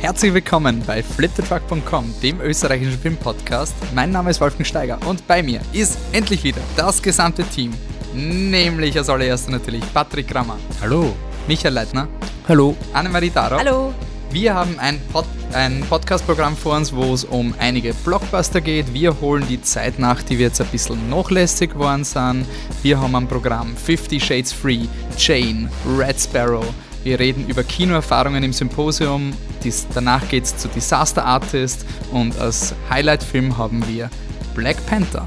Herzlich 0.00 0.32
willkommen 0.32 0.82
bei 0.86 1.02
fliptetruck.com, 1.02 2.14
dem 2.22 2.40
österreichischen 2.40 2.98
Filmpodcast. 2.98 3.74
Mein 3.94 4.10
Name 4.10 4.30
ist 4.30 4.40
Wolfgang 4.40 4.66
Steiger 4.66 4.98
und 5.06 5.26
bei 5.28 5.42
mir 5.42 5.60
ist 5.74 5.98
endlich 6.12 6.42
wieder 6.42 6.62
das 6.74 7.02
gesamte 7.02 7.44
Team. 7.44 7.74
Nämlich 8.14 8.96
als 8.96 9.10
allererster 9.10 9.50
natürlich 9.50 9.84
Patrick 9.92 10.26
Grammer. 10.26 10.56
Hallo. 10.80 11.14
Michael 11.46 11.74
Leitner. 11.74 12.08
Hallo. 12.48 12.74
Annemarie 12.94 13.28
Daro. 13.28 13.58
Hallo. 13.58 13.92
Wir 14.30 14.54
haben 14.54 14.78
ein, 14.78 14.98
Pod 15.12 15.26
ein 15.52 15.84
Podcast-Programm 15.86 16.56
vor 16.56 16.76
uns, 16.76 16.94
wo 16.94 17.12
es 17.12 17.24
um 17.24 17.52
einige 17.58 17.92
Blockbuster 17.92 18.62
geht. 18.62 18.94
Wir 18.94 19.20
holen 19.20 19.44
die 19.50 19.60
Zeit 19.60 19.98
nach, 19.98 20.22
die 20.22 20.38
wir 20.38 20.46
jetzt 20.46 20.62
ein 20.62 20.68
bisschen 20.68 21.10
nachlässig 21.10 21.72
geworden 21.72 22.04
sind. 22.04 22.46
Wir 22.82 22.98
haben 22.98 23.14
am 23.14 23.28
Programm 23.28 23.76
Fifty 23.76 24.18
Shades 24.18 24.50
Free, 24.50 24.86
Jane, 25.18 25.68
Red 25.98 26.18
Sparrow. 26.18 26.64
Wir 27.02 27.18
reden 27.18 27.48
über 27.48 27.64
Kinoerfahrungen 27.64 28.44
im 28.44 28.52
Symposium. 28.52 29.32
Dies, 29.64 29.86
danach 29.94 30.28
geht 30.28 30.44
es 30.44 30.58
zu 30.58 30.68
Disaster 30.68 31.24
Artist 31.24 31.86
und 32.12 32.38
als 32.38 32.74
Highlight-Film 32.90 33.56
haben 33.56 33.86
wir 33.88 34.10
Black 34.54 34.84
Panther. 34.86 35.26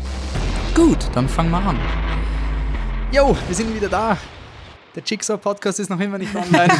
Gut, 0.75 1.09
dann 1.15 1.27
fangen 1.27 1.49
wir 1.49 1.57
an. 1.57 1.79
Jo, 3.11 3.35
wir 3.47 3.55
sind 3.55 3.75
wieder 3.75 3.89
da. 3.89 4.15
Der 4.95 5.01
Jigsaw-Podcast 5.03 5.79
ist 5.79 5.89
noch 5.89 5.99
immer 5.99 6.19
nicht 6.19 6.35
online. 6.35 6.71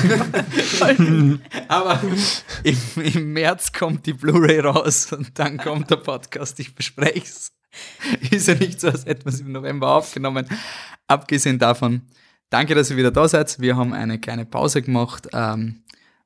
Aber 1.67 1.99
im, 2.63 2.77
im, 3.01 3.33
März 3.33 3.73
kommt 3.73 4.05
die 4.05 4.13
Blu-ray 4.13 4.59
raus 4.59 5.11
und 5.11 5.39
dann 5.39 5.57
kommt 5.57 5.89
der 5.89 5.95
Podcast. 5.95 6.59
Ich 6.59 6.75
bespreche 6.75 7.23
es. 7.23 7.51
Ist 8.29 8.47
ja 8.47 8.53
nicht 8.53 8.79
so, 8.79 8.89
als 8.89 9.07
hätten 9.07 9.25
wir 9.25 9.33
es 9.33 9.39
im 9.39 9.51
November 9.51 9.95
aufgenommen. 9.95 10.47
Abgesehen 11.07 11.57
davon, 11.57 12.03
danke, 12.53 12.75
dass 12.75 12.91
ihr 12.91 12.97
wieder 12.97 13.11
da 13.11 13.27
seid. 13.27 13.59
Wir 13.59 13.75
haben 13.75 13.93
eine 13.93 14.19
kleine 14.19 14.45
Pause 14.45 14.83
gemacht. 14.83 15.27
Ähm, 15.33 15.81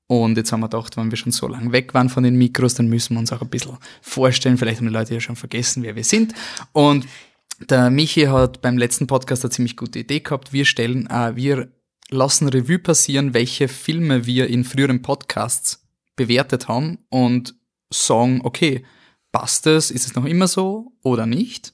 und 0.08 0.38
jetzt 0.38 0.52
haben 0.52 0.60
wir 0.60 0.70
gedacht, 0.70 0.98
wenn 0.98 1.10
wir 1.10 1.18
schon 1.18 1.32
so 1.32 1.48
lange 1.48 1.72
weg 1.72 1.94
waren 1.94 2.10
von 2.10 2.24
den 2.24 2.36
Mikros, 2.38 2.76
dann 2.76 2.88
müssen 2.88 3.16
wir 3.16 3.20
uns 3.20 3.32
auch 3.32 3.42
ein 3.42 3.50
bisschen 3.50 3.78
vorstellen. 4.02 4.58
Vielleicht 4.58 4.80
haben 4.80 4.88
die 4.88 4.94
Leute 4.94 5.14
ja 5.14 5.20
schon 5.22 5.38
vergessen, 5.38 5.84
wer 5.84 5.96
wir 5.96 6.04
sind. 6.04 6.34
Und 6.74 7.08
der 7.70 7.90
Michi 7.90 8.24
hat 8.24 8.62
beim 8.62 8.78
letzten 8.78 9.08
Podcast 9.08 9.44
eine 9.44 9.52
ziemlich 9.52 9.78
gute 9.78 10.00
Idee 10.00 10.20
gehabt. 10.20 10.54
Wir 10.54 10.66
stellen, 10.66 11.10
äh, 11.10 11.36
wir 11.36 11.72
lassen 12.10 12.50
Revue 12.50 12.80
passieren, 12.80 13.34
welche 13.34 13.68
Filme 13.68 14.26
wir 14.26 14.48
in 14.48 14.64
früheren 14.64 15.02
Podcasts 15.02 15.88
bewertet 16.16 16.68
haben 16.68 17.00
und 17.10 17.56
sagen, 17.90 18.42
okay, 18.44 18.86
passt 19.32 19.66
es, 19.68 19.92
ist 19.92 20.06
es 20.06 20.16
noch 20.16 20.26
immer 20.26 20.48
so 20.48 20.94
oder 21.04 21.26
nicht? 21.26 21.74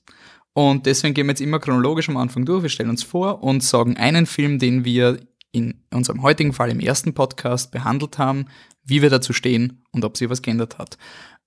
Und 0.54 0.86
deswegen 0.86 1.14
gehen 1.14 1.26
wir 1.26 1.32
jetzt 1.32 1.42
immer 1.42 1.60
chronologisch 1.60 2.10
am 2.10 2.18
Anfang 2.18 2.46
durch. 2.46 2.62
Wir 2.64 2.70
stellen 2.70 2.90
uns 2.90 3.04
vor 3.04 3.44
und 3.44 3.64
sagen 3.64 3.98
einen 3.98 4.26
Film, 4.26 4.60
den 4.60 4.86
wir 4.86 5.20
in 5.52 5.82
unserem 5.92 6.22
heutigen 6.22 6.54
Fall 6.54 6.70
im 6.70 6.80
ersten 6.80 7.14
Podcast 7.14 7.72
behandelt 7.72 8.18
haben, 8.18 8.46
wie 8.84 9.02
wir 9.02 9.10
dazu 9.10 9.34
stehen 9.34 9.84
und 9.92 10.06
ob 10.06 10.18
sich 10.18 10.30
was 10.30 10.42
geändert 10.42 10.78
hat. 10.78 10.98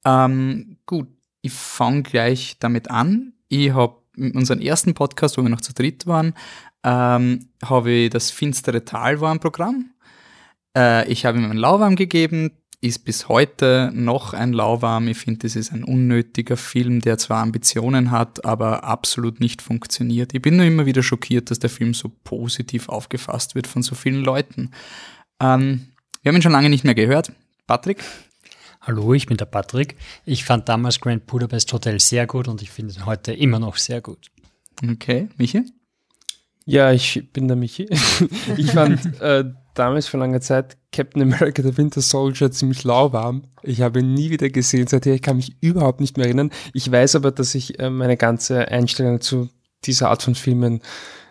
Ähm, 0.04 0.78
gut, 0.86 1.08
ich 1.42 1.52
fange 1.52 2.02
gleich 2.02 2.56
damit 2.58 2.90
an. 2.90 3.34
Ich 3.48 3.72
habe 3.72 3.96
unseren 4.16 4.60
ersten 4.60 4.94
Podcast, 4.94 5.36
wo 5.36 5.42
wir 5.42 5.50
noch 5.50 5.60
zu 5.60 5.74
dritt 5.74 6.06
waren, 6.06 6.34
ähm, 6.84 7.50
habe 7.62 7.90
ich 7.90 8.10
das 8.10 8.30
finstere 8.30 8.84
Talwarm-Programm. 8.84 9.90
Äh, 10.76 11.10
ich 11.10 11.26
habe 11.26 11.38
ihm 11.38 11.44
einen 11.44 11.58
Lauwarm 11.58 11.96
gegeben, 11.96 12.52
ist 12.80 13.04
bis 13.04 13.28
heute 13.28 13.90
noch 13.94 14.34
ein 14.34 14.52
Lauwarm. 14.52 15.08
Ich 15.08 15.18
finde, 15.18 15.40
das 15.40 15.56
ist 15.56 15.72
ein 15.72 15.84
unnötiger 15.84 16.56
Film, 16.56 17.00
der 17.00 17.18
zwar 17.18 17.42
Ambitionen 17.42 18.10
hat, 18.10 18.44
aber 18.44 18.84
absolut 18.84 19.40
nicht 19.40 19.62
funktioniert. 19.62 20.34
Ich 20.34 20.42
bin 20.42 20.56
nur 20.56 20.66
immer 20.66 20.86
wieder 20.86 21.02
schockiert, 21.02 21.50
dass 21.50 21.58
der 21.58 21.70
Film 21.70 21.94
so 21.94 22.12
positiv 22.24 22.88
aufgefasst 22.88 23.54
wird 23.54 23.66
von 23.66 23.82
so 23.82 23.94
vielen 23.94 24.22
Leuten. 24.22 24.70
Ähm, 25.40 25.88
wir 26.22 26.30
haben 26.30 26.36
ihn 26.36 26.42
schon 26.42 26.52
lange 26.52 26.70
nicht 26.70 26.84
mehr 26.84 26.94
gehört. 26.94 27.32
Patrick? 27.66 28.02
Hallo, 28.80 29.14
ich 29.14 29.26
bin 29.26 29.36
der 29.36 29.46
Patrick. 29.46 29.96
Ich 30.24 30.44
fand 30.44 30.68
damals 30.68 31.00
Grand 31.00 31.26
Budapest 31.26 31.72
Hotel 31.72 31.98
sehr 31.98 32.26
gut 32.26 32.46
und 32.46 32.62
ich 32.62 32.70
finde 32.70 32.94
ihn 32.94 33.06
heute 33.06 33.32
immer 33.32 33.58
noch 33.58 33.78
sehr 33.78 34.00
gut. 34.00 34.30
Okay, 34.82 35.28
Michi? 35.38 35.64
Ja, 36.66 36.92
ich 36.92 37.28
bin 37.32 37.48
der 37.48 37.56
Michi. 37.56 37.88
ich 38.56 38.70
fand 38.70 39.20
äh, 39.20 39.44
damals 39.78 40.08
vor 40.08 40.20
langer 40.20 40.40
Zeit 40.40 40.76
Captain 40.92 41.22
America 41.22 41.62
The 41.62 41.76
Winter 41.76 42.00
Soldier 42.00 42.50
ziemlich 42.50 42.84
lauwarm. 42.84 43.44
Ich 43.62 43.82
habe 43.82 44.00
ihn 44.00 44.14
nie 44.14 44.30
wieder 44.30 44.48
gesehen 44.50 44.86
seither. 44.86 45.14
Ich 45.14 45.22
kann 45.22 45.36
mich 45.36 45.56
überhaupt 45.60 46.00
nicht 46.00 46.16
mehr 46.16 46.26
erinnern. 46.26 46.50
Ich 46.72 46.90
weiß 46.90 47.16
aber, 47.16 47.30
dass 47.30 47.54
ich 47.54 47.78
äh, 47.78 47.90
meine 47.90 48.16
ganze 48.16 48.68
Einstellung 48.68 49.20
zu 49.20 49.48
dieser 49.84 50.10
Art 50.10 50.22
von 50.22 50.34
Filmen, 50.34 50.80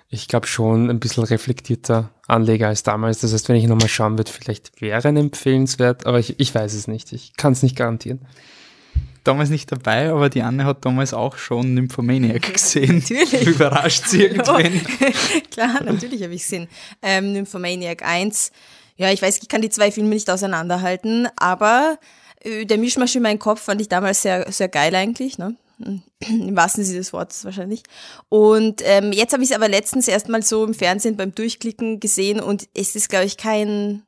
ich 0.07 0.27
glaube 0.27 0.47
schon 0.47 0.89
ein 0.89 0.99
bisschen 0.99 1.23
reflektierter 1.23 2.11
anlege 2.27 2.67
als 2.67 2.83
damals. 2.83 3.19
Das 3.19 3.33
heißt, 3.33 3.49
wenn 3.49 3.55
ich 3.55 3.67
nochmal 3.67 3.89
schauen 3.89 4.17
würde, 4.17 4.31
vielleicht 4.31 4.81
wäre 4.81 5.07
ein 5.07 5.17
empfehlenswert, 5.17 6.05
aber 6.05 6.19
ich, 6.19 6.39
ich 6.39 6.53
weiß 6.53 6.73
es 6.73 6.87
nicht. 6.87 7.11
Ich 7.11 7.35
kann 7.35 7.53
es 7.53 7.63
nicht 7.63 7.75
garantieren. 7.75 8.25
Damals 9.25 9.49
nicht 9.49 9.71
dabei, 9.71 10.11
aber 10.11 10.29
die 10.29 10.43
Anne 10.43 10.65
hat 10.65 10.85
damals 10.85 11.13
auch 11.13 11.37
schon 11.37 11.73
Nymphomaniac 11.73 12.53
gesehen. 12.53 12.99
natürlich. 12.99 13.47
Überrascht 13.47 14.05
sie 14.05 14.23
irgendwann. 14.23 14.81
Klar, 15.51 15.83
natürlich 15.83 16.23
habe 16.23 16.33
ich 16.33 16.43
gesehen. 16.43 16.67
Ähm, 17.01 17.33
Nymphomaniac 17.33 18.03
1. 18.03 18.51
Ja, 18.97 19.11
ich 19.11 19.21
weiß, 19.21 19.39
ich 19.41 19.49
kann 19.49 19.61
die 19.61 19.69
zwei 19.69 19.91
Filme 19.91 20.09
nicht 20.09 20.29
auseinanderhalten, 20.29 21.27
aber 21.37 21.97
äh, 22.41 22.65
der 22.65 22.77
Mischmasch 22.77 23.15
in 23.15 23.23
meinem 23.23 23.39
Kopf 23.39 23.61
fand 23.61 23.81
ich 23.81 23.89
damals 23.89 24.21
sehr, 24.21 24.49
sehr 24.51 24.69
geil 24.69 24.93
eigentlich. 24.93 25.37
Ne? 25.37 25.55
Im 25.79 26.55
wahrsten 26.55 26.83
Sinne 26.85 26.99
des 26.99 27.11
Wortes 27.11 27.43
wahrscheinlich. 27.43 27.83
Und 28.29 28.81
ähm, 28.85 29.11
jetzt 29.11 29.33
habe 29.33 29.43
ich 29.43 29.49
es 29.49 29.55
aber 29.55 29.67
letztens 29.67 30.07
erstmal 30.07 30.43
so 30.43 30.63
im 30.63 30.73
Fernsehen 30.73 31.17
beim 31.17 31.35
Durchklicken 31.35 31.99
gesehen 31.99 32.39
und 32.39 32.69
es 32.73 32.95
ist, 32.95 33.09
glaube 33.09 33.25
ich, 33.25 33.37
kein, 33.37 34.03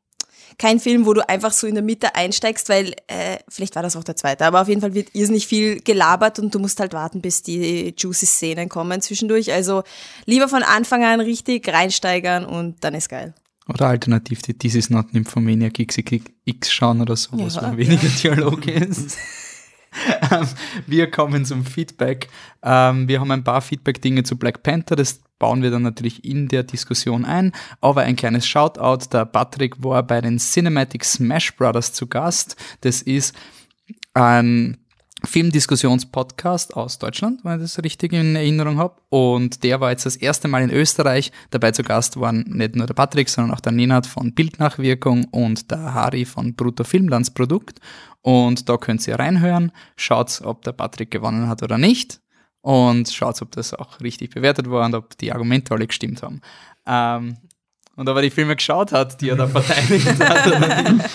kein 0.57 0.79
Film, 0.79 1.06
wo 1.06 1.13
du 1.13 1.28
einfach 1.28 1.51
so 1.51 1.68
in 1.68 1.75
der 1.75 1.84
Mitte 1.84 2.16
einsteigst, 2.16 2.69
weil 2.69 2.94
äh, 3.07 3.38
vielleicht 3.47 3.75
war 3.75 3.84
das 3.84 3.95
auch 3.95 4.03
der 4.03 4.16
zweite, 4.16 4.45
aber 4.45 4.62
auf 4.62 4.68
jeden 4.68 4.81
Fall 4.81 4.94
wird 4.94 5.13
irrsinnig 5.13 5.45
viel 5.45 5.81
gelabert 5.81 6.40
und 6.40 6.53
du 6.53 6.59
musst 6.59 6.79
halt 6.79 6.94
warten, 6.94 7.22
bis 7.22 7.44
die 7.44 7.94
juicy 7.95 8.25
Szenen 8.25 8.68
kommen 8.68 9.01
zwischendurch. 9.01 9.53
Also 9.53 9.84
lieber 10.25 10.47
von 10.47 10.63
Anfang 10.63 11.03
an 11.03 11.19
richtig 11.19 11.68
reinsteigern 11.72 12.45
und 12.45 12.84
dann 12.84 12.95
ist 12.95 13.09
geil. 13.09 13.35
Oder 13.68 13.88
alternativ 13.88 14.41
die 14.41 14.53
This 14.53 14.75
is 14.75 14.90
not 14.90 15.13
Nymphomaniac 15.13 15.78
XXX 15.78 16.72
schauen 16.72 17.01
oder 17.01 17.16
so, 17.16 17.38
ja, 17.38 17.74
wo 17.74 17.78
weniger 17.78 18.07
ja. 18.07 18.35
Dialog 18.35 18.66
ist. 18.68 19.18
Ähm, 20.31 20.47
wir 20.85 21.12
kommen 21.12 21.45
zum 21.45 21.66
Feedback. 21.66 22.29
Ähm, 22.63 23.07
wir 23.07 23.19
haben 23.19 23.31
ein 23.31 23.44
paar 23.44 23.62
Feedback-Dinge 23.62 24.24
zu 24.24 24.38
Black 24.38 24.63
Panther, 24.63 24.95
das 24.95 25.22
bauen 25.40 25.62
wir 25.62 25.72
dann 25.72 25.84
natürlich 25.84 26.25
in 26.25 26.48
der 26.48 26.64
Diskussion 26.64 27.25
ein. 27.25 27.52
Aber 27.81 28.02
ein 28.02 28.16
kleines 28.16 28.48
Shoutout, 28.48 29.09
der 29.12 29.25
Patrick 29.25 29.84
war 29.84 30.03
bei 30.03 30.22
den 30.22 30.38
Cinematic 30.38 31.03
Smash 31.03 31.56
Brothers 31.56 31.94
zu 31.94 32.08
Gast. 32.08 32.56
Das 32.81 33.02
ist 33.02 33.36
ein 34.14 34.78
Filmdiskussionspodcast 35.24 36.75
aus 36.75 37.00
Deutschland, 37.00 37.44
wenn 37.44 37.56
ich 37.56 37.62
das 37.64 37.84
richtig 37.84 38.14
in 38.14 38.36
Erinnerung 38.36 38.78
habe. 38.78 38.96
Und 39.09 39.64
der 39.64 39.81
war 39.81 39.90
jetzt 39.90 40.06
das 40.06 40.16
erste 40.16 40.48
Mal 40.48 40.64
in 40.64 40.70
Österreich. 40.70 41.31
Dabei 41.50 41.72
zu 41.72 41.84
Gast 41.84 42.19
waren 42.19 42.46
nicht 42.48 42.75
nur 42.75 42.86
der 42.86 42.94
Patrick, 42.94 43.30
sondern 43.30 43.56
auch 43.56 43.59
der 43.59 43.72
Nenad 43.72 44.06
von 44.06 44.34
Bildnachwirkung 44.34 45.25
und 45.25 45.72
der 45.72 45.94
Hari 45.94 46.25
von 46.25 46.56
Brutto 46.56 46.84
Filmlandsprodukt. 46.84 47.80
Und 48.22 48.69
da 48.69 48.78
könnt 48.78 49.08
ihr 49.08 49.18
reinhören. 49.18 49.72
Schaut, 49.96 50.42
ob 50.44 50.64
der 50.64 50.74
Patrick 50.74 51.09
gewonnen 51.09 51.48
hat 51.48 51.64
oder 51.64 51.78
nicht. 51.78 52.19
Und 52.68 53.10
schaut, 53.10 53.42
ob 53.42 53.52
das 53.54 53.74
auch 53.74 54.02
richtig 54.02 54.32
bewertet 54.32 54.70
war 54.70 54.86
und 54.86 54.94
ob 54.94 55.18
die 55.18 55.32
Argumente 55.32 55.74
alle 55.74 55.88
gestimmt 55.88 56.22
haben. 56.22 56.42
Ähm, 56.86 57.38
und 57.96 58.10
ob 58.10 58.18
er 58.18 58.22
die 58.22 58.30
Filme 58.30 58.58
geschaut 58.58 58.92
hat, 58.92 59.22
die 59.22 59.30
er 59.30 59.38
da 59.38 59.48
verteidigt 59.48 60.20
hat. 60.20 61.10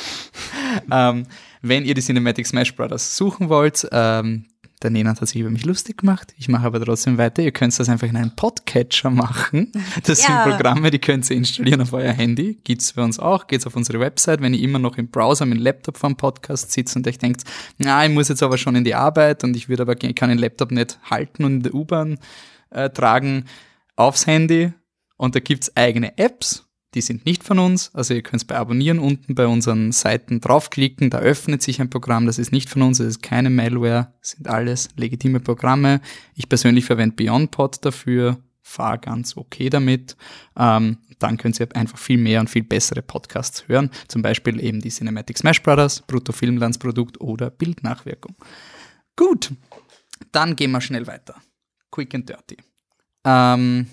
ähm, 0.90 1.26
wenn 1.60 1.84
ihr 1.84 1.92
die 1.92 2.00
Cinematic 2.00 2.46
Smash 2.46 2.74
Brothers 2.74 3.18
suchen 3.18 3.50
wollt, 3.50 3.86
ähm, 3.92 4.46
der 4.82 4.90
Nenad 4.90 5.20
hat 5.20 5.28
sich 5.28 5.40
über 5.40 5.50
mich 5.50 5.64
lustig 5.64 5.98
gemacht. 5.98 6.34
Ich 6.36 6.48
mache 6.48 6.66
aber 6.66 6.84
trotzdem 6.84 7.18
weiter. 7.18 7.42
Ihr 7.42 7.52
könnt 7.52 7.78
das 7.78 7.88
einfach 7.88 8.08
in 8.08 8.16
einem 8.16 8.34
Podcatcher 8.34 9.10
machen. 9.10 9.72
Das 10.04 10.22
ja. 10.26 10.42
sind 10.44 10.52
Programme, 10.52 10.90
die 10.90 10.98
könnt 10.98 11.28
ihr 11.30 11.36
installieren 11.36 11.80
auf 11.80 11.92
euer 11.92 12.12
Handy. 12.12 12.58
Gibt's 12.64 12.92
für 12.92 13.02
uns 13.02 13.18
auch. 13.18 13.46
Geht's 13.46 13.66
auf 13.66 13.76
unsere 13.76 14.00
Website. 14.00 14.40
Wenn 14.40 14.54
ihr 14.54 14.60
immer 14.60 14.78
noch 14.78 14.96
im 14.96 15.08
Browser 15.08 15.46
mit 15.46 15.58
dem 15.58 15.62
Laptop 15.62 15.96
vom 15.96 16.16
Podcast 16.16 16.72
sitzt 16.72 16.96
und 16.96 17.06
euch 17.06 17.18
denkt, 17.18 17.42
na, 17.78 18.04
ich 18.04 18.10
muss 18.10 18.28
jetzt 18.28 18.42
aber 18.42 18.58
schon 18.58 18.74
in 18.74 18.84
die 18.84 18.94
Arbeit 18.94 19.44
und 19.44 19.56
ich 19.56 19.68
würde 19.68 19.82
aber 19.82 20.02
ich 20.02 20.14
kann 20.14 20.28
den 20.28 20.38
Laptop 20.38 20.70
nicht 20.70 20.98
halten 21.08 21.44
und 21.44 21.52
in 21.56 21.62
der 21.62 21.74
U-Bahn 21.74 22.18
äh, 22.70 22.90
tragen, 22.90 23.44
aufs 23.96 24.26
Handy. 24.26 24.72
Und 25.16 25.36
da 25.36 25.40
gibt's 25.40 25.76
eigene 25.76 26.18
Apps 26.18 26.64
die 26.94 27.00
sind 27.00 27.24
nicht 27.24 27.42
von 27.44 27.58
uns. 27.58 27.90
Also 27.94 28.14
ihr 28.14 28.22
könnt 28.22 28.46
bei 28.46 28.56
Abonnieren 28.56 28.98
unten 28.98 29.34
bei 29.34 29.46
unseren 29.46 29.92
Seiten 29.92 30.40
draufklicken. 30.40 31.10
Da 31.10 31.18
öffnet 31.18 31.62
sich 31.62 31.80
ein 31.80 31.90
Programm, 31.90 32.26
das 32.26 32.38
ist 32.38 32.52
nicht 32.52 32.68
von 32.68 32.82
uns, 32.82 32.98
das 32.98 33.06
ist 33.06 33.22
keine 33.22 33.50
Malware, 33.50 34.12
sind 34.20 34.48
alles 34.48 34.90
legitime 34.96 35.40
Programme. 35.40 36.00
Ich 36.34 36.48
persönlich 36.48 36.84
verwende 36.84 37.16
BeyondPod 37.16 37.84
dafür, 37.84 38.38
fahre 38.62 38.98
ganz 38.98 39.36
okay 39.36 39.70
damit. 39.70 40.16
Ähm, 40.56 40.98
dann 41.18 41.36
könnt 41.36 41.58
ihr 41.60 41.68
einfach 41.74 41.98
viel 41.98 42.18
mehr 42.18 42.40
und 42.40 42.50
viel 42.50 42.64
bessere 42.64 43.02
Podcasts 43.02 43.68
hören. 43.68 43.90
Zum 44.08 44.22
Beispiel 44.22 44.62
eben 44.62 44.80
die 44.80 44.90
Cinematic 44.90 45.38
Smash 45.38 45.62
Brothers, 45.62 46.02
Brutto 46.02 46.32
Filmlandsprodukt 46.32 47.20
oder 47.20 47.50
Bildnachwirkung. 47.50 48.36
Gut, 49.16 49.52
dann 50.32 50.56
gehen 50.56 50.72
wir 50.72 50.80
schnell 50.80 51.06
weiter. 51.06 51.36
Quick 51.90 52.14
and 52.14 52.28
dirty. 52.28 52.56
Ähm, 53.24 53.86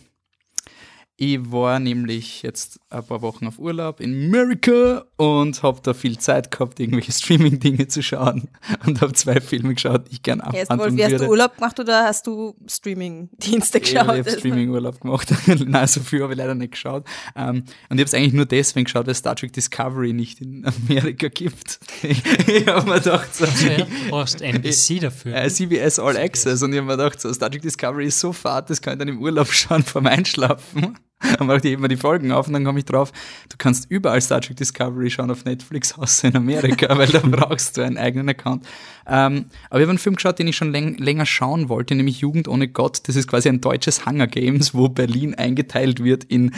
Ich 1.21 1.51
war 1.51 1.79
nämlich 1.79 2.43
jetzt 2.43 2.79
ein 2.89 3.03
paar 3.05 3.21
Wochen 3.21 3.45
auf 3.45 3.59
Urlaub 3.59 3.99
in 3.99 4.27
Amerika 4.27 5.03
und 5.17 5.61
habe 5.63 5.81
da 5.83 5.93
viel 5.93 6.17
Zeit 6.17 6.49
gehabt, 6.49 6.79
irgendwelche 6.79 7.11
Streaming-Dinge 7.11 7.89
zu 7.89 8.01
schauen 8.01 8.47
und 8.85 9.01
habe 9.01 9.11
zwei 9.11 9.41
Filme 9.41 9.73
geschaut, 9.73 10.07
die 10.07 10.13
ich 10.13 10.23
gerne 10.23 10.45
abhandeln 10.45 10.79
Wolfi, 10.79 11.01
hast 11.01 11.11
würde. 11.11 11.25
du 11.25 11.29
Urlaub 11.31 11.55
gemacht 11.57 11.77
oder 11.77 12.05
hast 12.05 12.25
du 12.25 12.55
Streaming-Dienste 12.65 13.79
Ich 13.79 13.97
habe 13.97 14.23
geschaut? 14.23 14.39
Streaming-Urlaub 14.39 15.01
gemacht. 15.01 15.33
Nein, 15.67 15.87
so 15.87 15.99
viel 15.99 16.23
habe 16.23 16.31
ich 16.31 16.37
leider 16.37 16.55
nicht 16.55 16.71
geschaut. 16.71 17.05
Ähm, 17.35 17.65
und 17.89 17.97
ich 17.97 17.99
habe 17.99 18.03
es 18.03 18.13
eigentlich 18.13 18.33
nur 18.33 18.45
deswegen 18.45 18.85
geschaut, 18.85 19.05
weil 19.05 19.13
Star 19.15 19.35
Trek 19.35 19.51
Discovery 19.51 20.13
nicht 20.13 20.39
in 20.39 20.65
Amerika 20.87 21.27
gibt. 21.27 21.81
ich 22.01 22.65
habe 22.65 22.89
mir 22.89 22.95
gedacht, 23.01 23.35
so, 23.35 23.43
Ja, 23.43 23.77
du 23.79 23.85
brauchst 24.09 24.41
NBC 24.41 24.99
dafür. 25.01 25.35
äh, 25.35 25.49
CBS 25.49 25.99
All 25.99 26.15
Access 26.15 26.63
und 26.63 26.71
ich 26.71 26.77
habe 26.77 26.87
mir 26.87 26.95
gedacht, 26.95 27.19
so, 27.19 27.33
Star 27.33 27.51
Trek 27.51 27.61
Discovery 27.61 28.05
ist 28.05 28.21
so 28.21 28.31
fad, 28.31 28.69
das 28.69 28.81
kann 28.81 28.93
ich 28.93 28.99
dann 28.99 29.09
im 29.09 29.21
Urlaub 29.21 29.51
schauen 29.51 29.83
vorm 29.83 30.07
Einschlafen. 30.07 30.95
Dann 31.19 31.47
mache 31.47 31.59
ich 31.63 31.73
immer 31.73 31.87
die 31.87 31.97
Folgen 31.97 32.31
auf 32.31 32.47
und 32.47 32.53
dann 32.53 32.63
komme 32.63 32.79
ich 32.79 32.85
drauf, 32.85 33.11
du 33.49 33.55
kannst 33.57 33.89
überall 33.89 34.21
Star 34.21 34.39
Trek 34.39 34.55
Discovery 34.55 35.09
schauen 35.09 35.29
auf 35.31 35.45
Netflix, 35.45 35.93
außer 35.97 36.29
in 36.29 36.35
Amerika, 36.35 36.97
weil 36.97 37.07
da 37.07 37.19
brauchst 37.19 37.77
du 37.77 37.81
einen 37.81 37.97
eigenen 37.97 38.29
Account. 38.29 38.65
Ähm, 39.05 39.45
aber 39.69 39.79
ich 39.79 39.83
habe 39.83 39.89
einen 39.89 39.99
Film 39.99 40.15
geschaut, 40.15 40.39
den 40.39 40.47
ich 40.47 40.55
schon 40.55 40.71
läng 40.71 40.97
länger 40.97 41.25
schauen 41.25 41.67
wollte, 41.67 41.95
nämlich 41.95 42.21
Jugend 42.21 42.47
ohne 42.47 42.67
Gott. 42.67 43.07
Das 43.07 43.15
ist 43.15 43.27
quasi 43.27 43.49
ein 43.49 43.61
deutsches 43.61 44.05
Hunger 44.05 44.27
Games, 44.27 44.73
wo 44.73 44.87
Berlin 44.87 45.35
eingeteilt 45.35 46.03
wird 46.03 46.23
in 46.23 46.51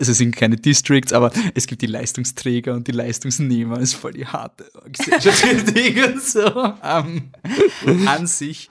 also 0.00 0.12
es 0.12 0.18
sind 0.18 0.36
keine 0.36 0.56
Districts, 0.56 1.12
aber 1.12 1.32
es 1.54 1.66
gibt 1.66 1.82
die 1.82 1.86
Leistungsträger 1.86 2.72
und 2.74 2.86
die 2.86 2.92
Leistungsnehmer. 2.92 3.74
Das 3.76 3.90
ist 3.90 3.94
voll 3.94 4.12
die 4.12 4.26
harte 4.26 4.70
Gesellschaftskritik 4.86 6.06
und 6.14 6.22
so. 6.22 6.74
Ähm, 6.84 7.30
an 8.06 8.28
sich 8.28 8.70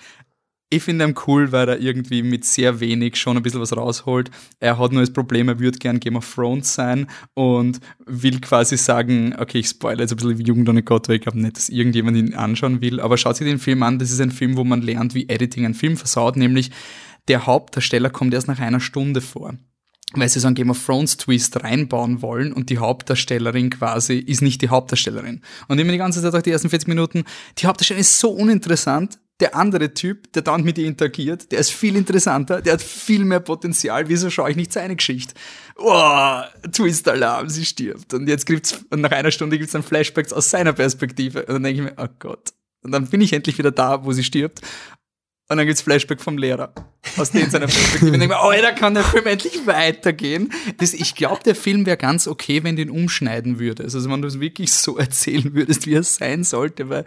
ich 0.70 0.84
finde 0.84 1.06
ihn 1.06 1.16
cool, 1.28 1.52
weil 1.54 1.70
er 1.70 1.80
irgendwie 1.80 2.24
mit 2.24 2.44
sehr 2.44 2.80
wenig 2.82 3.16
schon 3.16 3.38
ein 3.38 3.44
bisschen 3.44 3.62
was 3.62 3.76
rausholt. 3.76 4.30
Er 4.60 4.78
hat 4.78 4.92
nur 4.92 5.02
das 5.02 5.14
Problem, 5.14 5.48
er 5.48 5.60
würde 5.60 5.78
gern 5.78 6.00
Game 6.00 6.18
of 6.18 6.34
Thrones 6.34 6.74
sein 6.74 7.08
und 7.36 7.80
will 8.06 8.42
quasi 8.42 8.76
sagen, 8.76 9.34
okay, 9.40 9.60
ich 9.60 9.70
spoilere 9.70 10.02
jetzt 10.02 10.12
ein 10.12 10.18
bisschen 10.18 10.38
wie 10.38 10.44
Jugend 10.44 10.68
ohne 10.68 10.84
Gott, 10.84 11.08
weil 11.08 11.16
ich 11.16 11.22
glaube 11.22 11.40
nicht, 11.40 11.56
dass 11.56 11.70
irgendjemand 11.70 12.18
ihn 12.18 12.34
anschauen 12.34 12.82
will. 12.82 13.00
Aber 13.00 13.18
schaut 13.18 13.38
sich 13.38 13.48
den 13.48 13.60
Film 13.60 13.82
an, 13.82 13.98
das 13.98 14.12
ist 14.12 14.20
ein 14.20 14.32
Film, 14.32 14.58
wo 14.58 14.66
man 14.66 14.82
lernt, 14.82 15.14
wie 15.14 15.30
Editing 15.30 15.64
einen 15.64 15.74
Film 15.74 15.96
versaut, 15.96 16.36
nämlich 16.36 16.72
der 17.30 17.46
Hauptdarsteller 17.46 18.10
kommt 18.10 18.34
erst 18.34 18.48
nach 18.48 18.60
einer 18.60 18.80
Stunde 18.80 19.22
vor 19.22 19.54
weil 20.14 20.30
sie 20.30 20.40
so 20.40 20.48
einen 20.48 20.56
Game 20.56 20.70
of 20.70 20.86
Thrones 20.86 21.18
Twist 21.18 21.62
reinbauen 21.64 22.22
wollen 22.22 22.54
und 22.54 22.70
die 22.70 22.78
Hauptdarstellerin 22.78 23.70
quasi 23.70 24.18
ist 24.18 24.42
nicht 24.42 24.62
die 24.62 24.70
Hauptdarstellerin. 24.70 25.42
Und 25.68 25.80
immer 25.80 25.92
die 25.92 25.98
ganze 25.98 26.22
Zeit 26.22 26.34
auch 26.34 26.42
die 26.42 26.52
ersten 26.52 26.70
40 26.70 26.88
Minuten, 26.88 27.26
die 27.58 27.68
Hauptdarstellerin 27.68 28.02
ist 28.02 28.18
so 28.18 28.30
uninteressant, 28.30 29.20
der 29.40 29.56
andere 29.56 29.94
Typ, 29.94 30.32
der 30.34 30.42
dann 30.42 30.64
mit 30.64 30.78
ihr 30.78 30.88
interagiert, 30.88 31.52
der 31.52 31.60
ist 31.60 31.72
viel 31.72 31.96
interessanter, 31.96 32.62
der 32.62 32.74
hat 32.74 32.82
viel 32.82 33.24
mehr 33.24 33.40
Potenzial. 33.40 34.10
Wieso 34.10 34.30
schaue 34.30 34.50
ich 34.50 34.56
nicht 34.56 34.74
seine 34.74 34.96
Geschichte? 34.96 35.36
Oh, 35.76 36.42
Twist-Alarm, 36.72 37.50
sie 37.50 37.66
stirbt. 37.66 38.14
Und 38.14 38.28
jetzt 38.28 38.46
gibt's, 38.46 38.84
und 38.90 39.02
nach 39.02 39.12
einer 39.12 39.32
Stunde 39.32 39.58
gibt's 39.58 39.74
dann 39.74 39.84
Flashbacks 39.84 40.34
aus 40.34 40.50
seiner 40.50 40.74
Perspektive. 40.74 41.42
Und 41.42 41.54
dann 41.54 41.64
denke 41.64 41.82
ich 41.82 41.88
mir, 41.88 42.04
oh 42.04 42.10
Gott. 42.18 42.54
Und 42.82 42.92
dann 42.92 43.08
bin 43.08 43.22
ich 43.22 43.34
endlich 43.34 43.58
wieder 43.58 43.72
da, 43.72 44.06
wo 44.06 44.12
sie 44.12 44.24
stirbt. 44.24 44.62
Und 45.50 45.58
dann 45.58 45.66
gibt's 45.66 45.82
Flashback 45.82 46.22
vom 46.22 46.38
Lehrer. 46.38 46.74
Aus 47.16 47.32
dem 47.32 47.50
seiner 47.50 47.68
Perspektive. 47.68 48.12
Und 48.12 48.20
denke 48.20 48.36
mir, 48.36 48.42
oh, 48.44 48.52
da 48.62 48.72
kann 48.74 48.94
der 48.94 49.04
Film 49.04 49.26
endlich 49.28 49.66
weitergehen. 49.66 50.52
Das, 50.78 50.94
ich 50.94 51.16
glaube, 51.16 51.42
der 51.44 51.56
Film 51.56 51.86
wäre 51.86 51.96
ganz 51.96 52.28
okay, 52.28 52.66
wenn 52.66 52.76
du 52.76 52.82
ihn 52.82 52.90
umschneiden 52.90 53.58
würdest. 53.58 53.96
Also 53.96 54.10
wenn 54.10 54.22
du 54.22 54.28
es 54.28 54.42
wirklich 54.42 54.74
so 54.74 54.98
erzählen 54.98 55.54
würdest, 55.54 55.88
wie 55.88 55.94
es 55.94 56.16
sein 56.16 56.44
sollte, 56.44 56.90
weil 56.90 57.06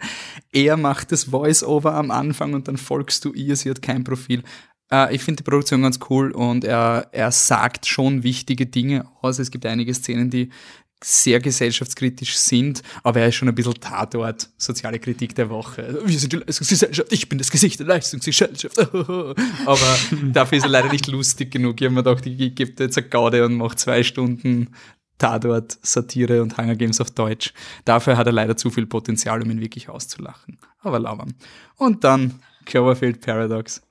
er 0.51 0.75
macht 0.75 1.11
das 1.11 1.25
Voice-Over 1.25 1.93
am 1.93 2.09
Anfang 2.09 2.53
und 2.53 2.67
dann 2.67 2.77
folgst 2.77 3.25
du 3.25 3.33
ihr, 3.33 3.55
sie 3.55 3.69
hat 3.69 3.83
kein 3.83 4.03
Profil. 4.03 4.41
Äh, 4.91 5.15
ich 5.15 5.23
finde 5.23 5.43
die 5.43 5.49
Produktion 5.49 5.83
ganz 5.83 5.99
cool 6.09 6.31
und 6.31 6.63
er, 6.63 7.09
er 7.11 7.31
sagt 7.31 7.85
schon 7.85 8.23
wichtige 8.23 8.65
Dinge 8.65 9.05
aus. 9.21 9.37
Es 9.37 9.51
gibt 9.51 9.67
einige 9.67 9.93
Szenen, 9.93 10.31
die 10.31 10.49
sehr 11.03 11.39
gesellschaftskritisch 11.39 12.37
sind, 12.37 12.83
aber 13.03 13.21
er 13.21 13.29
ist 13.29 13.35
schon 13.35 13.47
ein 13.47 13.55
bisschen 13.55 13.73
Tatort, 13.75 14.49
soziale 14.57 14.99
Kritik 14.99 15.33
der 15.35 15.49
Woche. 15.49 15.99
Wir 16.05 16.19
sind 16.19 16.33
die 16.33 16.37
Leistungsgesellschaft, 16.37 17.11
ich 17.11 17.27
bin 17.27 17.37
das 17.39 17.49
Gesicht 17.49 17.79
der 17.79 17.87
Leistungsgesellschaft. 17.87 18.77
aber 19.65 19.97
dafür 20.31 20.57
ist 20.57 20.63
er 20.63 20.69
leider 20.69 20.91
nicht 20.91 21.07
lustig 21.07 21.51
genug. 21.51 21.81
Ich 21.81 21.85
habe 21.85 21.95
mir 21.95 22.03
gedacht, 22.03 22.25
ich 22.25 22.55
gebe 22.55 22.83
jetzt 22.83 22.97
eine 22.97 23.07
Gaude 23.07 23.45
und 23.45 23.55
mache 23.55 23.75
zwei 23.75 24.03
Stunden 24.03 24.69
Tatort, 25.17 25.77
Satire 25.83 26.41
und 26.41 26.57
Hunger 26.57 26.75
Games 26.75 26.99
auf 26.99 27.11
Deutsch. 27.11 27.53
Dafür 27.85 28.17
hat 28.17 28.27
er 28.27 28.33
leider 28.33 28.57
zu 28.57 28.69
viel 28.71 28.87
Potenzial, 28.87 29.41
um 29.41 29.51
ihn 29.51 29.61
wirklich 29.61 29.89
auszulachen. 29.89 30.57
Aber 30.79 30.99
lauern. 30.99 31.33
Und 31.77 32.03
dann 32.03 32.39
Cloverfield 32.65 33.21
Paradox. 33.21 33.81